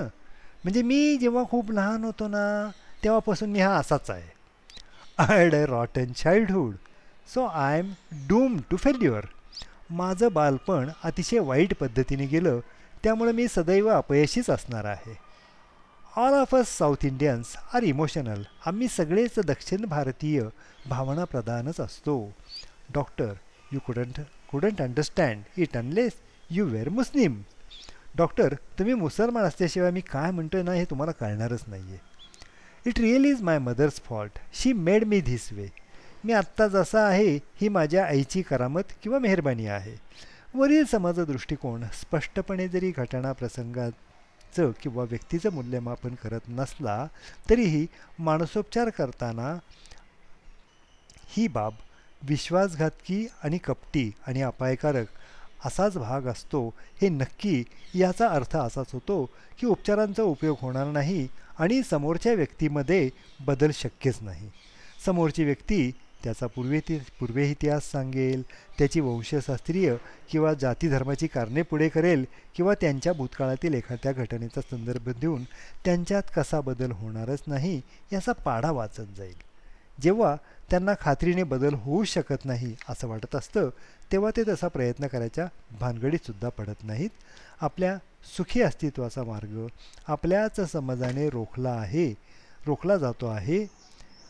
म्हणजे 0.65 0.83
मी 0.83 1.17
जेव्हा 1.19 1.43
खूप 1.51 1.71
लहान 1.71 2.05
होतो 2.05 2.29
ना 2.29 2.71
तेव्हापासून 3.03 3.51
मी 3.51 3.61
हा 3.61 3.75
असाच 3.77 4.11
आहे. 4.11 4.33
I 5.19 5.27
had 5.29 5.55
a 5.55 5.65
rotten 5.69 6.13
childhood 6.17 6.75
so 7.35 7.45
I 7.47 7.79
am 7.79 7.93
doom 8.29 8.57
to 8.71 8.77
failure 8.77 9.27
माझं 9.91 10.33
बालपण 10.33 10.89
अतिशय 11.05 11.39
वाईट 11.39 11.75
पद्धतीने 11.81 12.27
गेलं 12.27 12.61
त्यामुळे 13.03 13.33
मी 13.33 13.47
सदैव 13.49 13.89
अपयशीच 13.89 14.51
असणार 14.51 14.85
आहे. 14.85 15.15
All 16.17 16.35
of 16.35 16.55
us 16.55 16.77
south 16.79 17.05
Indians 17.05 17.57
are 17.75 17.83
emotional 17.83 18.43
आम्ही 18.67 18.89
सगळेच 18.89 19.39
दक्षिण 19.47 19.85
भारतीय 19.85 20.43
भावना 20.89 21.25
प्रधानच 21.25 21.81
असतो. 21.81 22.17
Doctor 22.95 23.33
you 23.73 23.79
couldn't 23.87 24.21
couldn't 24.51 24.83
understand 24.83 25.61
it 25.61 25.77
unless 25.77 26.13
you 26.51 26.67
were 26.67 26.89
Muslim 26.89 27.41
doctor 28.17 28.55
तुम्ही 28.79 28.95
मुसलमान 28.95 29.45
असल्याशिवाय 29.45 29.91
मी 29.91 30.01
काय 30.01 30.31
म्हणतोय 30.31 30.63
ना 30.63 30.73
हे 30.73 30.85
तुम्हाला 30.85 31.13
कळणारच 31.13 31.65
नाही 31.67 31.83
आहे 31.83 31.99
it 32.87 32.99
really 33.01 33.29
is 33.29 33.43
my 33.43 33.59
mother's 33.59 34.01
fault 34.01 34.39
she 34.53 34.73
made 34.73 35.05
me 35.05 35.21
this 35.21 35.53
way 35.53 35.69
मी 36.25 36.33
आत्ता 36.33 36.67
जसा 36.69 37.07
आहे 37.07 37.39
ही 37.61 37.69
माझ्या 37.69 38.05
आईची 38.07 38.43
करामत 38.43 38.93
किंवा 39.03 39.19
मेहरबानी 39.19 39.67
आहे. 39.67 39.95
वरील 40.55 40.85
समाज 40.85 41.21
दृष्टिकोन 41.21 41.85
स्पष्टपणे 42.01 42.69
जरी 42.69 42.91
घटना 42.91 43.33
प्रसंगाचं 43.33 44.71
किंवा 44.83 45.05
व्यक्तीचं 45.05 45.53
मूल्यमापन 45.53 46.15
करत 46.15 46.41
नसला 46.49 47.07
तरीही 47.51 47.87
मानसोपचार 48.19 48.91
करताना 48.91 49.53
ही 51.29 51.49
बाब 51.49 51.73
विश्वासघातकी 52.29 53.27
आणि 53.43 53.59
कपटी 53.59 54.11
आणि 54.27 54.43
अपायकारक 54.43 55.07
असाच 55.65 55.97
भाग 55.99 56.27
असतो 56.27 56.67
हे 57.03 57.09
नक्की 57.09 57.63
याचा 57.95 58.29
अर्थ 58.29 58.57
असाच 58.57 58.93
होतो 58.93 59.25
की 59.59 59.67
उपचारांचा 59.67 60.23
उपयोग 60.23 60.57
होणार 60.61 60.87
नाही 60.87 61.27
आणि 61.59 61.83
समोरच्या 61.83 62.33
व्यक्तीमध्ये 62.33 63.09
बदल 63.47 63.71
शक्यच 63.75 64.19
नाही. 64.21 64.49
समोरची 65.05 65.45
व्यक्ती 65.45 65.91
त्याचा 66.25 66.47
पूर्वेती 66.47 66.99
पूर्वे 67.21 67.51
इतिहास 67.51 67.91
सांगेल 67.91 68.43
त्याची 68.79 69.01
वंशशास्त्रीय 69.01 69.95
किंवा 70.31 70.53
जाती 70.55 70.89
धर्माची 70.89 71.27
कारणे 71.27 71.63
पुढे 71.63 71.89
करेल 71.89 72.25
किंवा 72.57 72.75
त्यांच्या 72.75 73.13
भूतकाळातील 73.13 73.75
एखाद्या 73.75 74.13
घटनेचा 74.13 74.61
संदर्भ 74.61 75.09
देऊन 75.21 75.43
त्यांच्यात 75.85 76.23
कसा 76.37 76.61
बदल 76.61 76.93
होणारच 76.93 77.43
नाही 77.47 77.81
याचा 78.13 78.33
पाढा 78.33 78.71
वाचत 78.71 79.17
जाईल. 79.17 79.35
जेव्हा 80.03 80.37
त्यांना 80.71 80.93
खात्रीने 81.01 81.43
बदल 81.43 81.75
होऊ 81.75 82.05
शकत 82.05 82.45
नाही 82.45 82.75
असं 82.89 83.09
वाटत 83.09 83.37
असतं 83.37 83.69
तेव्हा 84.13 84.31
ते 84.37 84.43
तसा 84.49 84.69
प्रयत्न 84.69 85.07
करायच्या 85.07 85.47
भानगडीतसुद्धा 85.81 86.49
पडत 86.49 86.85
नाहीत. 86.85 87.11
आपल्या 87.61 87.97
सुखी 88.37 88.63
अस्तित्वाचा 88.63 89.23
मार्ग 89.25 89.67
आपल्याच 90.09 90.61
समजाने 90.73 91.29
रोखला 91.31 91.71
आहे 91.71 92.09
रोखला 92.67 92.97
जातो 92.97 93.27
आहे 93.27 93.65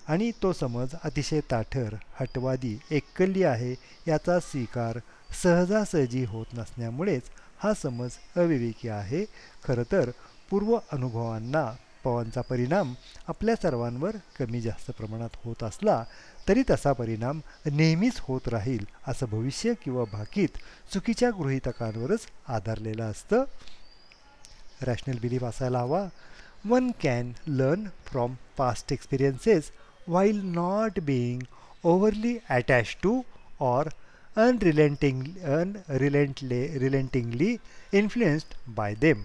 आणि 0.08 0.30
तो 0.42 0.52
समज 0.52 0.94
अतिशय 1.04 1.40
ताठर 1.50 1.94
हटवादी 2.20 2.76
एकल्ली 2.90 3.42
आहे 3.42 3.74
याचा 4.08 4.38
स्वीकार 4.40 4.98
सहजासहजी 5.42 6.24
होत 6.24 6.46
नसण्यामुळेच 6.54 7.30
हा 7.58 7.72
समज 7.74 8.16
अविवेकी 8.36 8.88
आहे. 8.88 9.24
खरं 9.64 9.82
तर 9.92 10.10
पूर्व 10.50 10.76
अनुभवांना 10.92 11.64
पवांचा 12.04 12.40
परिणाम 12.40 12.92
आपल्या 13.28 13.54
सर्वांवर 13.56 14.16
कमी 14.38 14.60
जास्त 14.60 14.90
प्रमाणात 14.90 15.36
होत 15.44 15.62
असला 15.62 16.04
तरी 16.48 16.62
तसा 16.70 16.92
परिणाम 16.92 17.40
नेहमीच 17.66 18.20
होत 18.20 18.48
राहील 18.48 18.84
असं 19.06 19.26
भविष्य 19.26 19.72
किंवा 19.84 20.04
भाकीत 20.12 20.58
चुकीच्या 20.92 21.30
गृहितकांवरच 21.30 22.26
आधारलेलं 22.48 23.10
असतं 23.10 23.44
रॅशनल 24.82 25.18
बिलीफ 25.18 25.44
असायला 25.44 25.78
हवा 25.78 26.06
one 26.64 26.90
can 27.02 27.32
learn 27.46 27.84
from 28.06 28.34
past 28.56 28.92
experiences 28.92 29.70
while 30.08 30.40
not 30.54 30.98
being 31.06 31.46
overly 31.84 32.42
attached 32.50 33.02
to 33.02 33.24
or 33.60 33.84
unrelentingly, 34.36 35.34
unrelentingly 35.42 36.78
relentingly 36.78 37.60
influenced 37.92 38.56
by 38.76 38.92
them. 39.04 39.22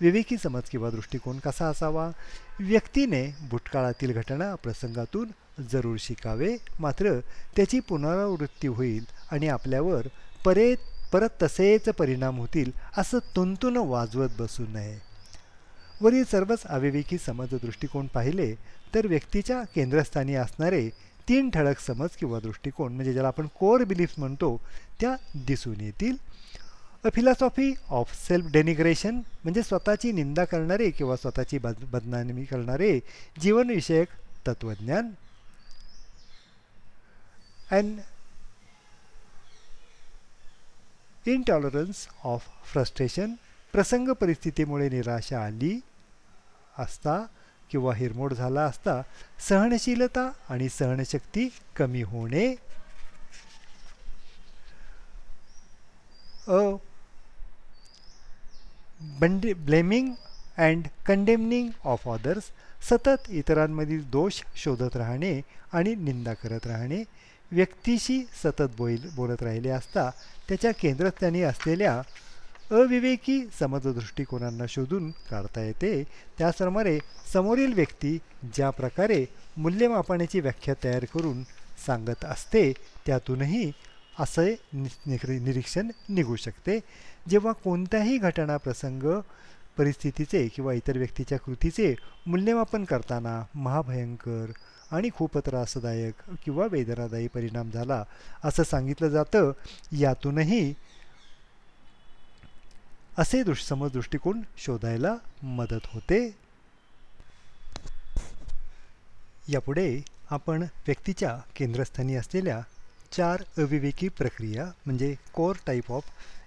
विवेकी 0.00 0.36
समज 0.36 0.68
किंवा 0.70 0.90
दृष्टिकोन 0.90 1.38
कसा 1.38 1.68
असावा 1.68 2.10
व्यक्तीने 2.60 3.34
भूतकाळातील 3.50 4.12
घटना 4.12 4.54
प्रसंगातून 4.54 5.30
जरूर 5.72 5.96
शिकावे. 5.98 6.56
मात्र 6.80 7.18
त्याची 7.56 7.80
पुनरावृत्ती 7.80 8.68
होईल 8.68 9.04
आणि 9.30 9.48
आपल्यावर 9.48 10.06
परे 10.44 10.74
परत 11.12 11.42
तसेच 11.42 11.88
परिणाम 11.88 12.38
होतील 12.38 12.70
असं 12.96 13.18
तुंतून 13.36 13.76
वाजवत 13.76 14.28
बसू 14.38 14.64
नये. 14.68 14.98
वरील 16.00 16.24
सर्वच 16.24 16.62
अविवेकी 16.64 17.18
समज 17.18 17.54
दृष्टिकोन 17.62 18.06
पाहिले 18.06 18.54
तर 18.94 19.06
व्यक्तीच्या 19.06 19.62
केंद्रस्थानी 19.74 20.34
असणारे 20.34 20.88
तीन 21.28 21.50
ठळक 21.50 21.78
समज 21.78 22.08
किंवा 22.20 22.40
दृष्टिकोन 22.40 22.92
म्हणजे 22.92 23.12
ज्याला 23.12 23.28
आपण 23.28 23.46
कोर 23.46 23.84
बिलीफ्स 23.84 24.18
म्हणतो 24.18 24.60
त्या 25.00 25.16
दिसून 25.34 25.80
येतील. 25.80 26.16
A 27.04 27.08
philosophy 27.14 27.74
of 27.90 28.12
self 28.28 28.46
denigration 28.52 29.14
म्हणजे 29.44 29.62
स्वतःची 29.62 30.12
निंदा 30.12 30.44
करणारे 30.44 30.90
किंवा 30.90 31.16
स्वतःची 31.16 31.58
बद 31.58 31.74
बदनामी 31.92 32.44
करणारे 32.44 32.98
जीवनविषयक 33.40 34.08
तत्त्वज्ञान. 34.46 35.10
अँड 37.70 38.00
इनटॉलरन्स 41.26 42.06
ऑफ 42.24 42.46
फ्रस्ट्रेशन 42.72 43.34
प्रसंग 43.72 44.08
परिस्थितीमुळे 44.08 44.88
निराशा 44.88 45.44
आली 45.44 45.80
असता 46.78 47.18
किंवा 47.70 47.94
हिरमोड 47.94 48.34
झाला 48.34 48.62
असता 48.62 49.00
सहनशीलता 49.48 50.30
आणि 50.48 50.68
सहनशक्ती 50.68 51.48
कमी 51.76 52.02
होणे. 52.02 52.48
A 56.48 56.58
blaming 59.02 60.12
and 60.58 60.86
condemning 61.06 61.68
of 61.84 62.08
others 62.08 62.42
सतत 62.90 63.30
इतरांमधील 63.30 64.10
दोष 64.10 64.42
शोधत 64.56 64.96
राहणे 64.96 65.40
आणि 65.72 65.94
निंदा 65.94 66.34
करत 66.34 66.66
राहणे 66.66 67.02
व्यक्तीशी 67.52 68.26
सतत 68.44 68.76
बोल 68.78 68.96
बोलत 69.16 69.42
राहिले 69.42 69.68
असता 69.68 70.10
त्याच्या 70.48 70.70
केंद्रस्थानी 70.72 71.42
असलेल्या 71.42 72.02
अविवेकी 72.70 73.46
समजदृष्टिकोनांना 73.60 74.64
शोधून 74.68 75.10
काढता 75.10 75.60
येते. 75.60 76.04
त्याचप्रमाणे 76.38 76.98
समोरील 77.32 77.72
व्यक्ती 77.72 78.18
ज्या 78.54 78.70
प्रकारे 78.70 79.24
मूल्यमापनाची 79.56 80.40
व्याख्या 80.40 80.74
तयार 80.84 81.04
करून 81.04 81.42
सांगत 81.86 82.24
असते 82.24 82.72
त्यातूनही 83.06 83.72
असे 84.18 84.56
निरीक्षण 85.04 85.90
निघू 86.08 86.36
शकते. 86.36 86.80
जेव्हा 87.28 87.52
कोणत्याही 87.52 88.18
घटना 88.18 88.56
प्रसंग 88.56 89.02
परिस्थितीचे 89.76 90.48
किंवा 90.48 90.72
इतर 90.72 90.98
व्यक्तीच्या 90.98 91.38
कृतीचे 91.38 91.94
मूल्यमापन 92.26 92.84
करताना 92.84 93.42
महाभयंकर 93.54 94.50
आणि 94.90 95.08
खूप 95.14 95.38
त्रासदायक 95.38 96.14
किंवा 96.44 96.66
वेदनादायी 96.70 97.28
परिणाम 97.28 97.70
झाला 97.70 98.04
असं 98.44 98.62
सांगितलं 98.62 99.08
जातं 99.08 99.52
यातूनही 99.92 100.74
असे 103.18 103.42
दृष्समज 103.42 103.92
दृष्टिकोन 103.92 104.40
शोधायला 104.58 105.14
मदत 105.42 105.86
होते. 105.86 106.20
यापुढे 109.48 110.02
आपण 110.30 110.62
व्यक्तीच्या 110.62 111.36
केंद्रस्थानी 111.56 112.14
असलेल्या 112.14 112.60
चार 113.12 113.42
अविवेकी 113.58 114.08
प्रक्रिया 114.08 114.64
म्हणजे 114.86 115.14
core 115.34 115.56
type 115.66 115.92
of 115.92 116.04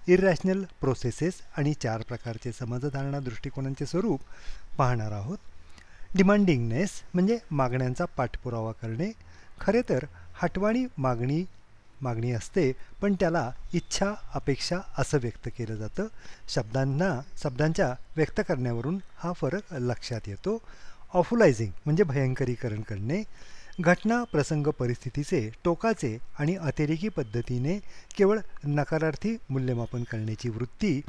irrational 0.08 0.64
processes 0.82 1.42
आणि 1.58 1.74
चार 1.74 2.02
प्रकारचे 2.02 2.52
समजधारणा 2.52 3.20
दृष्टिकोनांचे 3.20 3.86
स्वरूप 3.86 4.20
पाहणार 4.78 5.12
आहोत. 5.12 5.38
डिमांडिंगनेस 6.16 6.90
म्हणजे 7.14 7.38
मागण्यांचा 7.52 8.06
पाठपुरावा 8.06 8.72
करणे. 8.72 9.12
खरे 9.62 9.82
तर 9.90 10.06
हटवाणी 10.34 10.86
मागणी 10.98 11.44
मागणी 12.02 12.32
असते 12.32 12.72
पण 13.02 13.14
त्याला 13.14 13.52
इच्छा 13.74 14.14
अपेक्षा 14.34 14.80
असं 14.98 15.18
व्यक्त 15.22 15.50
केलं 15.58 15.76
जातं. 15.76 16.08
शब्दांना 16.48 17.20
शब्दांच्या 17.44 17.94
व्यक्त 18.16 18.42
करण्यावरून 18.48 19.00
हा 19.18 19.32
फरक 19.34 19.74
लक्षात 19.74 20.28
येतो. 20.28 20.58
ऑफुलायझिंग 21.14 21.72
म्हणजे 21.86 22.04
भयंकरीकरण 22.04 22.82
करणे. 22.82 23.24
घटना 23.80 24.24
प्रसंग 24.24 24.68
परिस्थितीचे 24.80 25.40
टोकाचे 25.64 26.18
आणि 26.40 26.56
अतिरेकी 26.58 27.10
पद्धतीने 27.10 27.78
केवळ 28.18 28.40
नकारार्थी 28.66 29.36
मूल्यमापन 29.50 30.04
करण्याची 30.04 30.50
वृत्ती 30.50 31.00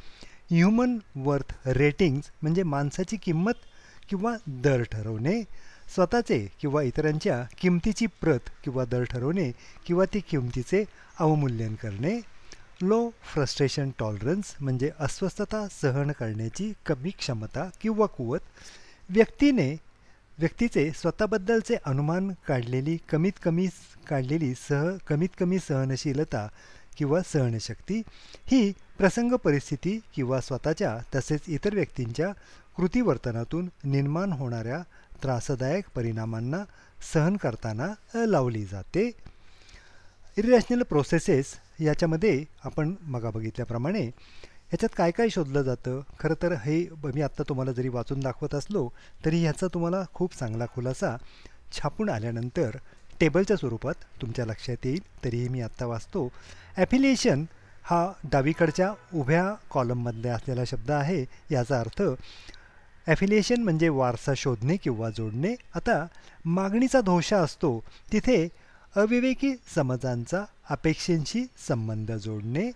ह्युमन 0.50 0.96
वर्थ 1.16 1.52
रेटिंग्ज 1.68 2.30
म्हणजे 2.42 2.62
माणसाची 2.62 3.16
किंमत 3.16 3.64
किंवा 4.08 4.34
दर 4.46 4.82
ठरवणे 4.82 5.42
स्वतःचे 5.94 6.38
किंवा 6.60 6.82
इतरांच्या 6.82 7.42
किमतीची 7.60 8.06
प्रत 8.20 8.50
किंवा 8.64 8.84
दर 8.84 9.04
ठरवणे 9.04 9.50
किंवा 9.86 10.04
ती 10.14 10.20
किमतीचे 10.30 10.84
अवमूल्यन 11.18 11.74
करणे 11.74 12.18
लो 12.82 13.08
फ्रस्ट्रेशन 13.24 13.90
टॉलरन्स 13.98 14.54
म्हणजे 14.60 14.90
अस्वस्थता 14.98 15.66
सहन 15.72 16.10
करण्याची 16.12 16.72
कमी 16.86 17.10
क्षमता 17.10 17.68
किंवा 17.80 18.06
कुवत 18.06 18.40
व्यक्तीने 19.10 19.74
व्यक्तीचे 20.38 20.90
स्वतःबद्दलचे 20.90 21.76
अनुमान 21.84 22.30
काढलेली 22.48 22.96
कमीत 23.12 23.32
कमी 23.42 23.66
काढलेली 24.08 24.52
सह 24.54 24.90
कमीत 25.06 25.28
कमी 25.38 25.58
सहनशीलता 25.58 26.46
किंवा 26.96 27.20
सहनशक्ती 27.22 28.02
ही 28.46 28.72
प्रसंग 28.98 29.32
परिस्थिती 29.32 29.98
किंवा 30.14 30.40
स्वतःच्या 30.40 30.96
तसेच 31.14 31.40
इतर 31.48 31.74
व्यक्तींच्या 31.74 32.30
कृतीवर्तनातून 32.76 33.68
निर्माण 33.84 34.32
होणाऱ्या 34.32 34.82
त्रासदायक 35.22 35.84
परिणामांना 35.94 36.62
सहन 37.12 37.36
करताना 37.36 37.86
लावली 38.26 38.64
जाते. 38.64 39.10
इरिरॅशनल 40.38 40.82
प्रोसेसेस 40.82 41.54
याच्यामध्ये 41.80 42.44
आपण 42.64 42.94
मगा 43.02 43.30
बघितल्याप्रमाणे 43.30 44.10
ह्याच्यात 44.70 44.94
काय 44.96 45.10
काय 45.10 45.28
शोधलं 45.28 45.62
जातं? 45.62 46.00
खरं 46.20 46.34
तर 46.42 46.52
हे 46.64 46.78
मी 47.04 47.22
आत्ता 47.22 47.42
तुम्हाला 47.48 47.72
जरी 47.72 47.88
वाचून 47.88 48.20
दाखवत 48.20 48.54
असलो 48.54 48.88
तरी 49.24 49.40
ह्याचा 49.42 49.66
तुम्हाला 49.74 50.02
खूप 50.14 50.34
चांगला 50.34 50.66
खुलासा 50.74 51.16
छापून 51.72 52.08
आल्यानंतर 52.10 52.76
टेबलच्या 53.20 53.56
स्वरूपात 53.56 53.94
तुमच्या 54.22 54.46
लक्षात 54.46 54.86
येईल. 54.86 55.00
तरीही 55.24 55.48
मी 55.48 55.60
आत्ता 55.60 55.86
वाचतो. 55.86 56.28
ॲफिलिएशन 56.76 57.44
हा 57.82 58.12
डावीकडच्या 58.32 58.92
उभ्या 59.14 59.44
कॉलममधल्या 59.70 60.34
असलेला 60.34 60.64
शब्द 60.66 60.90
आहे. 60.90 61.24
याचा 61.50 61.80
अर्थ 61.80 62.02
ॲफिलिएशन 63.06 63.62
म्हणजे 63.62 63.88
वारसा 63.88 64.32
शोधणे 64.36 64.76
किंवा 64.76 65.10
जोडणे. 65.10 65.54
आता 65.74 66.06
मागणीचा 66.44 67.00
धोषा 67.00 67.38
असतो. 67.38 67.78
तिथे 68.12 68.46
अविवेकी 68.96 69.54
समजांचा 69.74 70.44
अपेक्षेंशी 70.70 71.44
संबंध 71.68 72.12
जोडणे. 72.12 72.70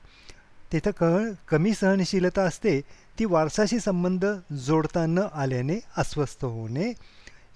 तिथं 0.73 0.91
कळ 0.91 1.31
कमी 1.49 1.75
सहनशीलता 1.75 2.43
असते 2.43 2.81
ती 3.19 3.25
वारसाशी 3.25 3.81
संबंध 3.81 4.25
जोडता 4.67 5.07
न 5.07 5.19
आल्याने 5.35 5.79
अस्वस्थ 5.97 6.45
होणे. 6.45 6.93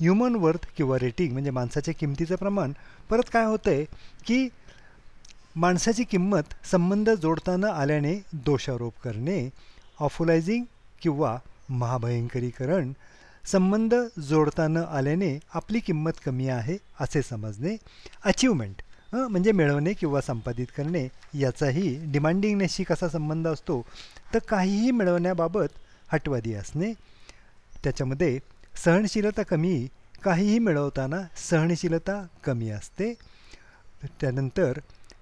ह्युमन 0.01 0.35
वर्थ 0.35 0.66
किंवा 0.77 0.99
रेटिंग 0.99 1.32
म्हणजे 1.32 1.51
माणसाच्या 1.51 1.95
किमतीचं 1.95 2.36
प्रमाण. 2.36 2.73
परत 3.11 3.23
काय 3.32 3.45
होतं 3.45 3.70
आहे 3.70 3.85
की 4.27 4.49
माणसाची 5.57 6.05
किंमत 6.05 6.66
संबंध 6.70 7.11
जोडता 7.11 7.57
न 7.57 7.65
आल्याने 7.65 8.15
दोषारोप 8.32 8.95
करणे 9.05 9.51
ऑफोलायझिंग 10.01 10.65
किंवा 11.03 11.39
महाभयंकरीकरण. 11.69 12.93
संबंध 13.47 13.95
जोडता 14.20 14.66
न 14.69 14.77
आल्याने 14.77 15.39
आपली 15.55 15.81
किंमत 15.81 16.12
कमी 16.27 16.49
आहे 16.49 16.77
असे 17.01 17.23
समजणे. 17.23 17.77
अचिव्हमेंट 18.24 18.82
म्हणजे 19.15 19.53
मिळवणे 19.53 19.93
किंवा 19.93 20.20
संपादित 20.20 20.66
करणे 20.77 21.09
याचाही 21.35 22.12
डिमांडिंगनेसशी 22.12 22.85
कसा 22.85 23.09
संबंध 23.09 23.49
असतो. 23.49 23.86
तर 24.35 24.39
काहीही 24.39 24.91
मिळवण्याबाबत 24.91 25.69
हटवादी 26.09 26.55
असणे 26.55 26.93
त्याच्यामध्ये 27.85 28.39
सहनशीलता 28.85 29.43
कमी 29.43 29.89
काहीही 30.24 30.59
मिळवताना 30.59 31.16
सहनशीलता 31.51 32.27
कमी 32.45 32.70
असते. 32.70 33.15
त्यानंतर 34.20 34.78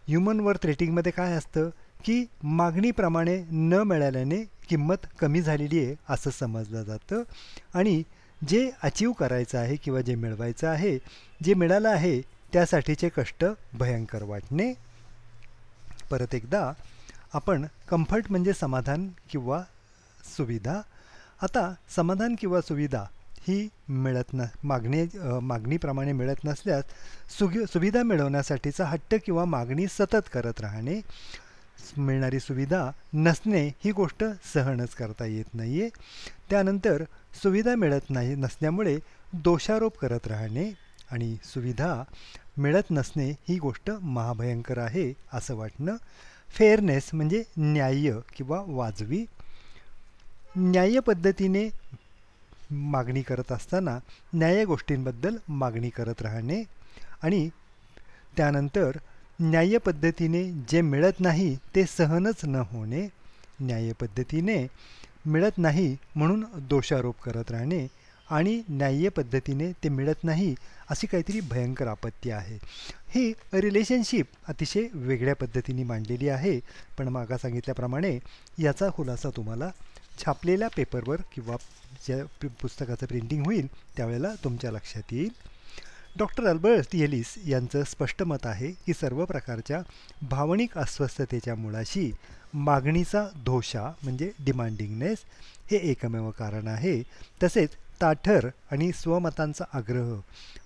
ह्युमन 0.08 0.40
वर्थ 0.40 0.66
रेटिंगमध्ये 0.66 1.12
काय 1.12 1.32
असतं? 1.32 1.70
की 2.04 2.24
मागणीप्रमाणे 2.42 3.44
न 3.50 3.72
मिळाल्याने 3.72 4.44
किंमत 4.68 5.06
कमी 5.20 5.42
झालेली 5.42 5.84
आहे 5.84 5.94
असं 6.08 6.30
समजलं 6.30 6.82
जातं. 6.82 7.22
आणि 7.74 8.02
जे 8.48 8.70
अचीव 8.82 9.12
करायचं 9.12 9.58
आहे 9.58 9.76
किंवा 9.76 10.00
जे 10.00 10.14
मिळवायचं 10.14 10.68
आहे 10.68 10.98
जे 11.44 11.54
मिळालं 11.54 11.88
आहे 11.88 12.20
त्यासाठीचे 12.52 13.08
कष्ट 13.16 13.44
भयंकर 13.72 14.22
वाटणे. 14.22 14.72
परत 16.10 16.34
एकदा 16.34 16.72
आपण 17.34 17.66
कम्फर्ट 17.88 18.30
म्हणजे 18.30 18.52
समाधान 18.52 19.08
किंवा 19.30 19.62
सुविधा. 20.36 20.80
आता 21.42 21.72
समाधान 21.96 22.34
किंवा 22.40 22.60
सुविधा 22.60 23.04
ही 23.48 23.68
मिळत 23.88 24.34
न 24.34 24.42
मागणी 24.64 25.04
मागणीप्रमाणे 25.42 26.12
मिळत 26.12 26.44
नसल्यास 26.44 26.84
सुगी 27.38 27.64
सुविधा 27.72 28.02
मिळवण्यासाठीचा 28.02 28.84
हट्ट 28.84 29.14
किंवा 29.24 29.44
मागणी 29.44 29.86
सतत 29.86 30.28
करत 30.32 30.60
राहणे. 30.60 31.00
मिळणारी 31.96 32.40
सुविधा 32.40 32.90
नसणे 33.14 33.66
ही 33.84 33.92
गोष्ट 33.92 34.24
सहनच 34.54 34.94
करता 34.94 35.24
येत 35.24 35.54
नाही 35.54 35.80
आहे 35.80 35.90
त्यानंतर 36.50 37.02
सुविधा 37.42 37.74
मिळत 37.74 38.10
नाही 38.10 38.34
नसल्यामुळे 38.34 38.98
दोषारोप 39.32 39.98
करत 39.98 40.26
राहणे 40.26 40.70
आणि 41.10 41.36
सुविधा 41.44 42.02
मिळत 42.56 42.90
नसणे 42.90 43.30
ही 43.30 43.58
गोष्ट 43.58 43.90
महाभयंकर 43.90 44.78
आहे 44.78 45.12
असं 45.32 45.54
वाटणं. 45.54 45.96
फेअरनेस 46.48 47.10
म्हणजे 47.14 47.42
न्याय्य 47.56 48.18
किंवा 48.36 48.64
वाजवी. 48.66 49.24
न्याय्य 50.56 51.00
पद्धतीने 51.00 51.68
मागणी 52.70 53.22
करत 53.22 53.52
असताना 53.52 53.98
न्याय 54.34 54.64
गोष्टींबद्दल 54.64 55.36
मागणी 55.48 55.90
करत 55.90 56.22
राहणे 56.22 56.62
आणि 57.22 57.48
त्यानंतर 58.36 58.96
न्याय 59.40 59.78
पद्धतीने 59.78 60.50
जे 60.68 60.80
मिळत 60.80 61.20
नाही 61.20 61.56
ते 61.74 61.84
सहनच 61.84 62.44
न 62.44 62.56
होणे. 62.56 63.08
न्याय 63.60 63.92
पद्धतीने 63.92 64.66
मिळत 65.26 65.58
नाही 65.58 65.96
म्हणून 66.16 66.44
दोषारोप 66.58 67.20
करत 67.20 67.50
राहणे. 67.50 67.86
आणि 68.30 68.62
न्याय्य 68.68 69.08
पद्धतीने 69.08 69.72
ते 69.72 69.88
मिळत 69.88 70.24
नाही 70.24 70.54
अशी 70.90 71.06
काहीतरी 71.06 71.40
भयंकर 71.40 71.86
आपत्ती 71.86 72.30
आहे. 72.30 72.58
ही 73.08 73.32
रिलेशनशिप 73.52 74.26
अतिशय 74.48 74.86
वेगळ्या 74.92 75.34
पद्धतीने 75.34 75.84
मांडलेली 75.84 76.28
आहे. 76.28 76.60
पण 76.98 77.08
मागा 77.08 77.38
सांगितल्याप्रमाणे 77.38 78.18
याचा 78.58 78.88
खुलासा 78.90 79.30
तुम्हाला 79.30 79.70
छापलेल्या 80.18 80.68
पेपरवर 80.68 81.20
किंवा 81.34 81.56
ज्या 82.06 82.48
पुस्तकाचं 82.62 83.06
प्रिंटिंग 83.06 83.44
होईल 83.44 83.66
त्यावेळेला 83.96 84.34
तुमच्या 84.44 84.70
लक्षात 84.70 85.12
येईल. 85.12 85.30
डॉक्टर 86.18 86.46
अल्बर्ट 86.46 86.94
येलिस 86.94 87.34
यांचं 87.46 87.84
स्पष्ट 87.84 88.22
मत 88.22 88.46
आहे 88.46 88.70
की 88.70 88.92
सर्व 88.92 89.24
प्रकारच्या 89.24 89.80
भावनिक 90.22 90.78
अस्वस्थतेच्या 90.78 91.54
मुळाशी 91.54 92.12
मागणीचा 92.54 93.28
धोशा 93.46 93.92
म्हणजे 94.02 94.30
डिमांडिंगनेस 94.40 95.18
हे 95.70 95.76
एकमेव 95.76 96.30
कारण 96.30 96.68
आहे. 96.68 97.02
तसेच 97.42 97.70
ताठर 98.02 98.48
आणि 98.70 98.90
स्वमतांचा 98.92 99.64
आग्रह. 99.72 100.14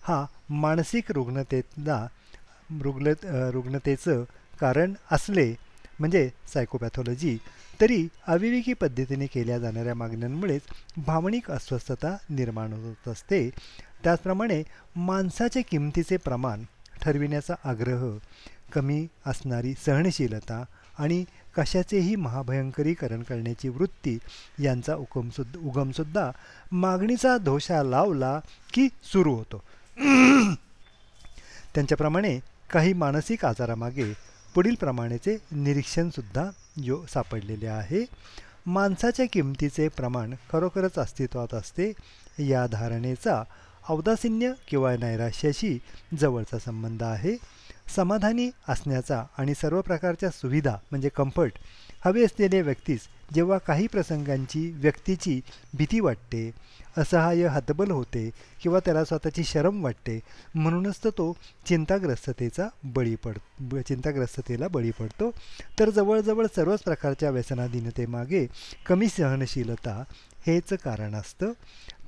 हा 0.03 0.25
मानसिक 0.51 1.11
रुग्णतेला 1.11 2.07
रुग्ण 2.83 3.13
रुग्णतेचं 3.53 4.25
कारण 4.61 4.93
असले 5.11 5.51
म्हणजे 5.99 6.29
सायकोपॅथॉलॉजी 6.53 7.37
तरी 7.81 8.07
अविवेकी 8.27 8.73
पद्धतीने 8.73 9.27
केल्या 9.27 9.59
जाणाऱ्या 9.59 9.95
मागण्यांमुळेच 9.95 10.63
भावनिक 10.97 11.51
अस्वस्थता 11.51 12.17
निर्माण 12.31 12.73
होत 12.73 13.09
असते. 13.09 13.49
त्याचप्रमाणे 14.05 14.63
माणसाच्या 14.97 15.63
किमतीचे 15.71 16.17
प्रमाण 16.17 16.63
ठरविण्याचा 17.03 17.55
आग्रह 17.65 18.11
कमी 18.73 19.07
असणारी 19.27 19.75
सहनशीलता 19.87 20.63
आणि 20.99 21.25
कशाचेही 21.57 22.17
महाभयंकरीकरण 22.17 23.23
करण्याची 23.23 23.69
वृत्ती 23.69 24.19
यांचा 24.59 24.95
उगमसुद्धा 24.95 25.59
उगमसुद्धा 25.59 26.31
मागणीचा 26.73 27.39
धोशा 27.39 27.83
लावला 27.83 28.41
की 28.73 28.89
सुरू 29.05 29.35
होतो. 29.35 29.63
त्यांच्याप्रमाणे 31.75 32.41
काही 32.71 32.93
मानसिक 32.93 33.45
आजारामागे 33.45 34.13
पुढील 34.55 34.75
प्रमाणेचे 34.75 35.37
निरीक्षणसुद्धा 35.51 36.51
यो 36.77 37.07
सापडलेले 37.07 37.67
आहे. 37.67 38.05
माणसाच्या 38.67 39.27
किमतीचे 39.33 39.89
प्रमाण 39.89 40.35
खरोखरच 40.53 40.99
अस्तित्वात 40.99 41.55
असते 41.55 41.93
या 42.39 42.67
धारणेचा 42.67 43.43
औदासिन्य 43.89 44.53
किंवा 44.69 44.97
नैराश्याशी 44.97 45.79
जवळचा 46.21 46.59
संबंध 46.59 47.03
आहे. 47.03 47.37
समाधानी 47.95 48.51
असण्याचा 48.69 49.25
आणि 49.39 49.55
सर्व 49.55 49.81
प्रकारच्या 49.81 50.31
सुविधा 50.31 50.77
म्हणजे 50.91 51.09
कम्फर्ट 51.09 51.53
हवे 52.05 52.25
असलेल्या 52.25 52.61
व्यक्तीस 52.61 53.01
जेव्हा 53.35 53.59
काही 53.59 53.87
प्रसंगांची 53.87 54.71
व्यक्तीची 54.71 55.41
भीती 55.75 56.01
वाटते 56.01 56.51
असहाय्य 56.97 57.47
हतबल 57.47 57.91
होते 57.91 58.31
किंवा 58.63 58.79
त्याला 58.85 59.05
स्वतःची 59.05 59.45
शरम 59.45 59.83
वाटते 59.85 60.21
म्हणूनच 60.55 61.05
तर 61.05 61.11
तो 61.11 61.33
चिंताग्रस्ततेचा 61.67 62.69
बळी 62.85 63.15
पड 63.15 63.39
चिंताग्रस्ततेला 63.87 64.69
बळी 64.69 64.91
पडतो. 64.91 65.31
तर 65.79 65.91
जवळजवळ 65.91 66.47
सर्वच 66.57 66.83
प्रकारच्या 66.83 67.31
व्यसनाधीनतेमागे 67.31 68.47
कमी 68.87 69.09
सहनशीलता 69.09 70.03
हेच 70.47 70.73
कारण 70.85 71.15
असतं. 71.15 71.53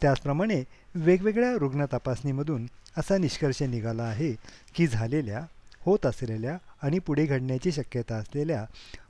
त्याचप्रमाणे 0.01 0.63
वेगवेगळ्या 0.95 1.53
रुग्ण 1.53 1.85
तपासणीमधून 1.93 2.67
असा 2.97 3.19
निष्कर्ष 3.19 3.63
निघाला 3.63 4.03
आहे 4.03 4.33
की 4.75 4.87
झालेल्या 4.87 5.45
होत 5.89 6.07
असलेल्या 6.07 6.57
आणि 6.83 6.99
पुढे 6.99 7.25
घडण्याची 7.27 7.73
शक्यता 7.73 8.17
असलेल्या 8.17 8.65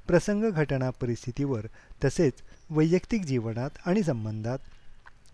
प्रसंग 0.07 0.51
घटना 0.51 0.91
परिस्थितीवर 0.91 1.67
तसेच 2.05 2.43
वैयक्तिक 2.71 3.25
जीवनात 3.25 3.79
आणि 3.87 4.03
संबंधात 4.03 4.59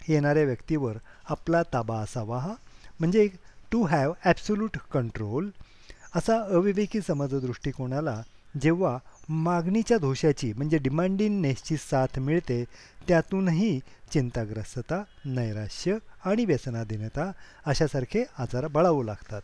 येणाऱ्या 0.09 0.45
व्यक्तीवर 0.45 0.97
आपला 1.25 1.63
ताबा 1.73 1.99
असावा 2.01 2.39
हा 2.39 2.55
म्हणजे 3.01 3.29
टू 3.73 3.83
हॅव 3.85 4.13
ॲब्सोल्यूट 4.25 4.77
कंट्रोल 4.93 5.51
असा 6.15 6.39
अविवेकी 6.49 7.01
समज 7.01 7.35
दृष्टिकोनाला 7.35 8.21
जेव्हा 8.63 8.97
मागणीच्या 9.29 9.99
दोषाची 9.99 10.53
म्हणजे 10.53 10.79
डिमांडिंगनेसची 10.79 11.77
साथ 11.77 12.19
मिळते 12.19 12.65
त्यातूनही 13.09 13.81
चिंताग्रस्तता 14.13 15.03
नैराश्य 15.25 15.97
आणि 16.25 16.45
व्यसनाधीनता 16.45 17.31
अशासारखे 17.67 18.25
आजार 18.39 18.67
बळावू 18.67 19.03
लागतात. 19.03 19.43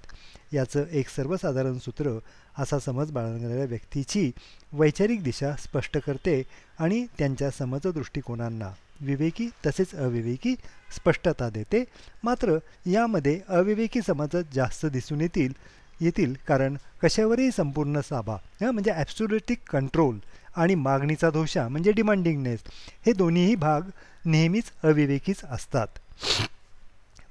याचं 0.52 0.84
एक 0.90 1.08
सर्वसाधारण 1.08 1.78
सूत्र 1.78 2.18
असा 2.58 2.78
समज 2.78 3.10
बाळगणाऱ्या 3.10 3.64
व्यक्तीची 3.64 4.30
वैचारिक 4.72 5.22
दिशा 5.22 5.52
स्पष्ट 5.56 5.98
करते 5.98 6.42
आणि 6.78 7.06
त्यांच्या 7.18 7.50
समज 7.50 7.86
दृष्टिकोनांना 7.86 8.70
विवेकी 9.00 9.48
तसेच 9.66 9.94
अविवेकी 9.94 10.54
स्पष्टता 10.96 11.50
देते. 11.50 11.84
मात्र 12.24 12.58
यामध्ये 12.86 13.40
अविवेकी 13.48 14.00
समज 14.06 14.36
जास्त 14.54 14.86
दिसून 14.86 15.20
येतील 15.20 15.52
येतील 16.00 16.34
कारण 16.48 16.76
कशावरही 17.02 17.50
संपूर्ण 17.50 18.00
साबा 18.00 18.36
म्हणजे 18.62 18.90
ॲब्सोल्युटिक 18.90 19.58
कंट्रोल 19.70 20.18
आणि 20.56 20.74
मागणीचा 20.74 21.30
दोषा 21.30 21.66
म्हणजे 21.68 21.92
डिमांडिंगनेस 21.92 22.60
हे 23.06 23.12
दोन्हीही 23.12 23.54
भाग 23.54 23.90
नेहमीच 24.24 24.70
अविवेकीच 24.82 25.44
असतात. 25.44 25.86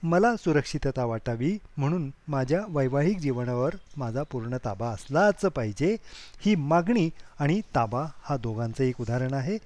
मला 0.04 0.36
सुरक्षितता 0.36 1.06
वाटावी 1.06 1.52
म्हणून 1.78 2.10
माझ्या 2.28 2.60
वैवाहिक 2.70 3.18
जीवनावर 3.20 3.76
माझा 3.98 4.24
पूर्ण 4.24 4.58
ताबा 4.66 4.90
असलाच 4.90 5.42
पाहिजे 5.46 5.96
ही 6.42 6.54
मागणी 6.56 7.10
आणि 7.40 7.60
ताबा 7.76 8.06
हा 8.24 8.38
दोघांचं 8.38 8.84
एक 8.84 9.02
उदाहरण 9.02 9.34
आहे. 9.34 9.58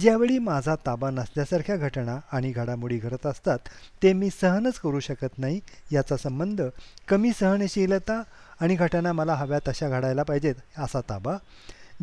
ज्यावेळी 0.00 0.38
माझा 0.38 0.74
ताबा 0.86 1.10
नसल्यासारख्या 1.10 1.76
घटना 1.76 2.18
आणि 2.32 2.52
घडामोडी 2.52 2.98
घडत 2.98 3.26
असतात 3.26 3.68
ते 4.02 4.12
मी 4.12 4.30
सहनच 4.40 4.78
करू 4.78 5.00
शकत 5.00 5.38
नाही 5.38 5.60
याचा 5.92 6.16
संबंध 6.16 6.62
कमी 7.08 7.32
सहनशीलता 7.40 8.22
आणि 8.60 8.74
घटना 8.74 9.12
मला 9.12 9.34
हव्या 9.34 9.58
तशा 9.68 9.88
घडायला 9.88 10.22
पाहिजेत 10.22 10.54
असा 10.78 11.00
ताबा. 11.00 11.36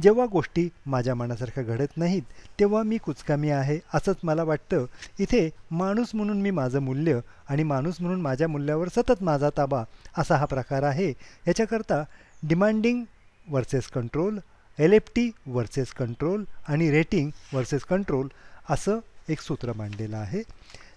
जेव्हा 0.02 0.26
गोष्टी 0.26 0.68
माझ्या 0.86 1.16
मनासारख्या 1.16 1.64
घडत 1.64 1.98
नाहीत 1.98 2.22
तेव्हा 2.60 2.82
मी 2.84 2.98
कुचकामी 2.98 3.50
आहे 3.50 3.80
असंच 3.94 4.16
मला 4.24 4.44
वाटतं. 4.44 4.86
इथे 5.20 5.50
माणूस 5.72 6.12
म्हणून 6.14 6.42
मी 6.42 6.52
माझं 6.52 6.80
मूल्य 6.80 7.20
आणि 7.50 7.64
माणूस 7.64 8.02
म्हणून 8.02 8.22
माझ्या 8.22 8.48
मूल्यावर 8.48 8.88
सतत 8.88 9.24
माझा 9.24 9.50
ताबा 9.58 9.84
असा 10.18 10.36
हा 10.36 10.46
प्रकार 10.46 10.84
आहे. 10.84 11.10
याच्याकरता 11.48 12.04
demanding 12.44 13.04
versus 13.50 13.88
control 13.88 14.40
L 14.80 14.94
F 14.94 15.10
T 15.16 15.30
versus 15.48 15.94
control 15.94 16.44
आणि 16.68 16.92
रेटिंग 16.92 17.30
वर्सेस 17.54 17.84
कंट्रोल 17.84 18.28
असं 18.70 19.00
एक 19.30 19.42
सूत्र 19.42 19.74
मांडलेलं 19.76 20.18
आहे. 20.18 20.42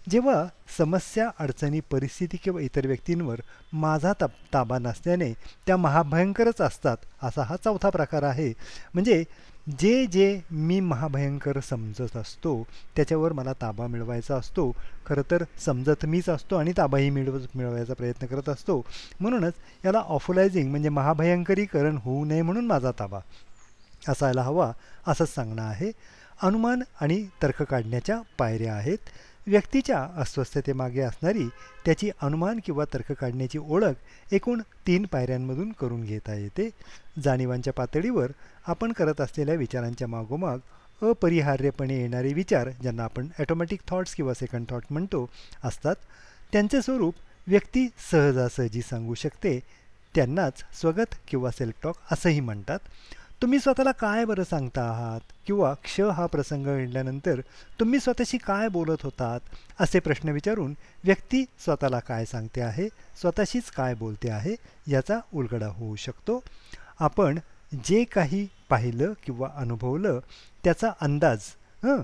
जेव्हा 0.09 0.44
समस्या 0.78 1.28
अडचणी 1.39 1.81
परिस्थिती 1.81 2.36
किंवा 2.36 2.60
इतर 2.60 2.86
व्यक्तींवर 2.86 3.40
माझा 3.72 4.12
तप 4.12 4.31
ताबा 4.55 4.78
नसल्याने 4.78 5.32
त्या 5.66 5.77
महाभयंकरच 5.77 6.60
असतात 6.60 6.97
असा 7.22 7.43
हा 7.43 7.56
चौथा 7.56 7.90
प्रकार 7.90 8.22
आहे. 8.22 8.52
म्हणजे 8.94 9.24
जे 9.78 10.06
जे 10.06 10.40
मी 10.51 10.81
महाभयंकर 10.81 11.60
समजत 11.60 12.16
असतो 12.16 12.66
त्याच्यावर 12.97 13.32
मला 13.32 13.52
ताबा 13.52 13.86
मिळवायचा 13.86 14.36
असतो. 14.36 14.70
खरं 15.06 15.22
तर 15.31 15.44
समजत 15.59 16.06
मीच 16.06 16.28
असतो 16.28 16.56
आणि 16.56 16.72
ताबाही 16.77 17.10
मिळव 17.10 17.39
मिळवायचा 17.55 17.94
प्रयत्न 17.94 18.27
करत 18.27 18.48
असतो. 18.48 18.86
म्हणूनच 19.20 19.52
याला 19.85 19.98
ऑफोलायझिंग 19.98 20.70
म्हणजे 20.70 20.89
महाभयंकरीकरण 20.89 21.97
होऊ 21.97 22.24
नये 22.24 22.43
म्हणून 22.43 22.66
माझा 22.66 22.90
ताबा 22.98 23.20
असायला 24.09 24.43
हवा 24.43 24.72
असंच 25.06 25.35
सांगणं 25.35 25.62
आहे. 25.62 25.93
अनुमान 26.43 26.82
आणि 27.01 27.27
तर्क 27.43 27.62
काढण्याच्या 27.62 28.20
पायऱ्या 28.39 28.74
आहेत. 28.74 28.98
व्यक्तीच्या 29.51 29.98
अस्वस्थतेमागे 30.16 31.01
असणारी 31.01 31.47
त्याची 31.85 32.10
अनुमान 32.22 32.59
किंवा 32.64 32.85
तर्क 32.94 33.12
काढण्याची 33.12 33.59
ओळख 33.59 34.32
एकूण 34.32 34.60
तीन 34.86 35.06
पायऱ्यांमधून 35.06 35.72
करून 35.72 36.05
घेता 36.05 36.35
येते. 36.35 36.68
जाणीवांच्या 37.24 37.72
पातळीवर 37.72 38.32
आपण 38.66 38.93
करत 38.93 39.20
असलेल्या 39.20 39.55
विचारांच्या 39.55 40.09
मागोमाग 40.09 40.59
अपरिहार्यपणे 41.02 41.97
येणारे 41.97 42.32
विचार 42.32 42.68
ज्यांना 42.82 43.05
आपण 43.05 43.28
ॲटोमॅटिक 43.39 43.81
थॉट्स 43.89 44.14
किंवा 44.14 44.35
सेकंड 44.35 44.66
थॉट 44.70 44.82
म्हणतो 44.90 45.28
असतात. 45.64 45.94
त्यांचे 46.52 46.82
स्वरूप 46.82 47.14
व्यक्ती 47.47 47.86
सहजासहजी 48.10 48.82
सांगू 48.82 49.14
शकते. 49.14 49.59
त्यांनाच 50.14 50.62
स्वगत 50.81 51.14
किंवा 51.28 51.51
सेल्फ 51.51 51.82
टॉक 51.82 51.97
असंही 52.10 52.40
म्हणतात. 52.40 52.78
तुम्ही 53.43 53.59
स्वतःला 53.59 53.93
काय 53.93 54.25
बरं 54.25 54.45
सांगता 54.45 54.83
आहात? 54.83 55.21
किंवा 55.47 55.75
क्ष 55.75 56.01
हा 56.01 56.27
प्रसंग 56.27 56.67
घडल्यानंतर 56.67 57.41
तुम्ही 57.81 58.01
स्वतःशी 58.01 58.39
काय 58.39 58.69
बोलत 58.69 59.03
होतात? 59.03 59.41
असे 59.81 59.99
प्रश्न 59.99 60.29
विचारून 60.29 60.75
व्यक्ती 61.05 61.45
स्वतःला 61.65 61.99
काय 61.99 62.25
सांगते 62.25 62.61
आहे? 62.61 62.89
स्वतःशीच 63.21 63.71
काय 63.71 63.95
बोलते 63.95 64.31
आहे? 64.31 64.55
याचा 64.89 65.21
उलगडा 65.35 65.67
होऊ 65.67 65.97
शकतो. 65.97 66.43
आपण 67.01 67.39
जे 67.85 68.05
काही 68.05 68.49
पाहिलं 68.69 69.12
किंवा 69.27 69.49
अनुभवलं 69.55 70.21
त्याचा 70.65 70.93
अंदाज 71.01 71.41
हं? 71.85 71.97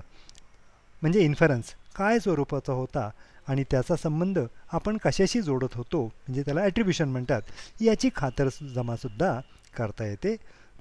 म्हणजे 1.01 1.19
इन्फरन्स 1.19 1.65
काय 1.95 2.19
स्वरूपाचा 2.19 2.73
होता? 2.73 3.09
आणि 3.47 3.63
त्याचा 3.71 3.95
संबंध 3.95 4.39
आपण 4.71 4.97
कशाशी 4.97 5.41
जोडत 5.41 5.73
होतो? 5.73 6.05
म्हणजे 6.05 6.41
त्याला 6.41 6.61
ॲट्रिब्युशन 6.61 7.09
म्हणतात. 7.09 7.41
याची 7.81 8.09
खातर 8.15 8.47
जमासुद्धा 8.75 9.39
करता 9.77 10.05
येते. 10.05 10.35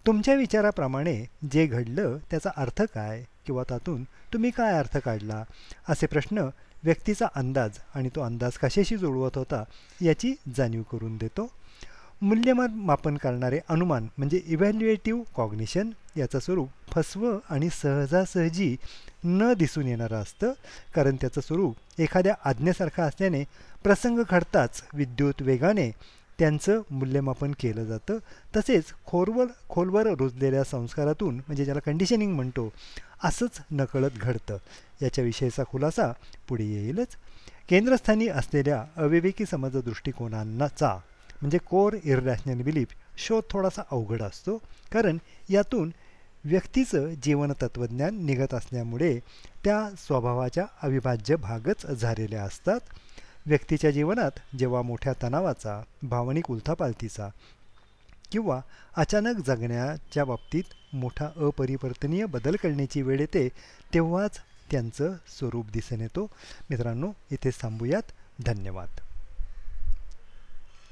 तुमच्या 0.06 0.34
विचाराप्रमाणे 0.34 1.14
जे 1.52 1.66
घडलं 1.66 2.16
त्याचा 2.30 2.50
अर्थ 2.56 2.82
काय 2.94 3.22
किंवा 3.46 3.62
त्यातून 3.68 4.02
तुम्ही 4.32 4.50
काय 4.50 4.78
अर्थ 4.78 4.96
काढला? 4.98 5.42
असे 5.88 6.06
प्रश्न 6.06 6.48
व्यक्तीचा 6.84 7.26
अंदाज 7.34 7.78
आणि 7.94 8.08
तो 8.16 8.20
अंदाज 8.20 8.52
कशाशी 8.52 8.96
जुळवत 8.96 9.36
होता 9.38 9.62
याची 10.02 10.34
जाणीव 10.56 10.82
करून 10.82 11.16
देतो. 11.16 11.48
मूल्यमान 12.22 12.74
मापन 12.80 13.16
करणारे 13.16 13.58
अनुमान 13.68 14.06
म्हणजे 14.18 14.40
इव्हॅल्युएटिव्ह 14.46 15.22
कॉग्निशन 15.34 15.90
याचं 16.16 16.38
स्वरूप 16.38 16.68
फसवं 16.92 17.38
आणि 17.50 17.68
सहजासहजी 17.72 18.76
न 19.24 19.52
दिसून 19.52 19.88
येणारं 19.88 20.16
असतं 20.16 20.52
कारण 20.94 21.16
त्याचं 21.16 21.40
स्वरूप 21.40 22.00
एखाद्या 22.00 22.34
आज्ञेसारखं 22.44 23.02
असल्याने 23.02 23.42
प्रसंग 23.84 24.22
घडताच 24.30 24.82
विद्युत 24.94 25.42
वेगाने 25.42 25.90
त्यांचं 26.38 26.80
मूल्यमापन 26.90 27.52
केलं 27.52 27.84
जातं. 27.84 28.18
तसेच 28.56 28.84
खोलवर 29.06 29.44
खोलवर 29.68 30.06
रुजलेल्या 30.06 30.64
संस्कारातून 30.64 31.34
म्हणजे 31.34 31.64
ज्याला 31.64 31.80
कंडिशनिंग 31.80 32.34
म्हणतो 32.34 32.72
असंच 33.24 33.60
नकळत 33.70 34.10
घडतं. 34.16 34.56
याच्याविषयीचा 35.02 35.64
खुलासा 35.64 36.12
पुढे 36.48 36.64
येईलच. 36.64 37.08
केंद्रस्थानी 37.68 38.28
असलेल्या 38.28 38.84
अविवेकी 38.96 39.46
समज 39.46 39.76
दृष्टिकोनांचा 39.76 40.98
म्हणजे 41.40 41.58
कोर 41.58 41.96
इरॅशनल 42.04 42.62
बिलीफ 42.62 42.88
शोध 43.18 43.42
थोडासा 43.50 43.82
अवघड 43.90 44.22
असतो. 44.22 44.58
कारण 44.92 45.18
यातून 45.48 45.92
व्यक्तीचं 46.44 47.08
जीवन 47.22 47.52
तत्त्वज्ञान 47.52 48.24
निघत 48.26 48.54
असल्यामुळे 48.54 49.18
त्या 49.64 49.90
स्वभावाच्या 49.98 50.66
अविभाज्य 50.82 51.36
भागच 51.36 51.86
झालेल्या 51.86 52.42
असतात. 52.42 52.80
व्यक्तीच्या 53.46 53.90
जीवनात 53.90 54.56
जेव्हा 54.58 54.82
मोठ्या 54.82 55.12
तणावाचा 55.22 55.82
भावनिक 56.02 56.50
उलथापालथीचा 56.50 57.28
किंवा 58.32 58.60
अचानक 58.96 59.46
जगण्याच्या 59.46 60.24
बाबतीत 60.24 60.94
मोठा 60.94 61.26
अपरिवर्तनीय 61.26 62.26
बदल 62.26 62.56
करण्याची 62.56 63.02
वेळ 63.02 63.20
येते 63.20 63.48
तेव्हाच 63.94 64.38
त्यांचं 64.70 65.12
स्वरूप 65.38 65.66
दिसून 65.72 66.00
येतो. 66.00 66.30
मित्रांनो 66.70 67.12
इथे 67.30 67.50
थांबूयात. 67.50 68.02
धन्यवाद. 68.46 68.88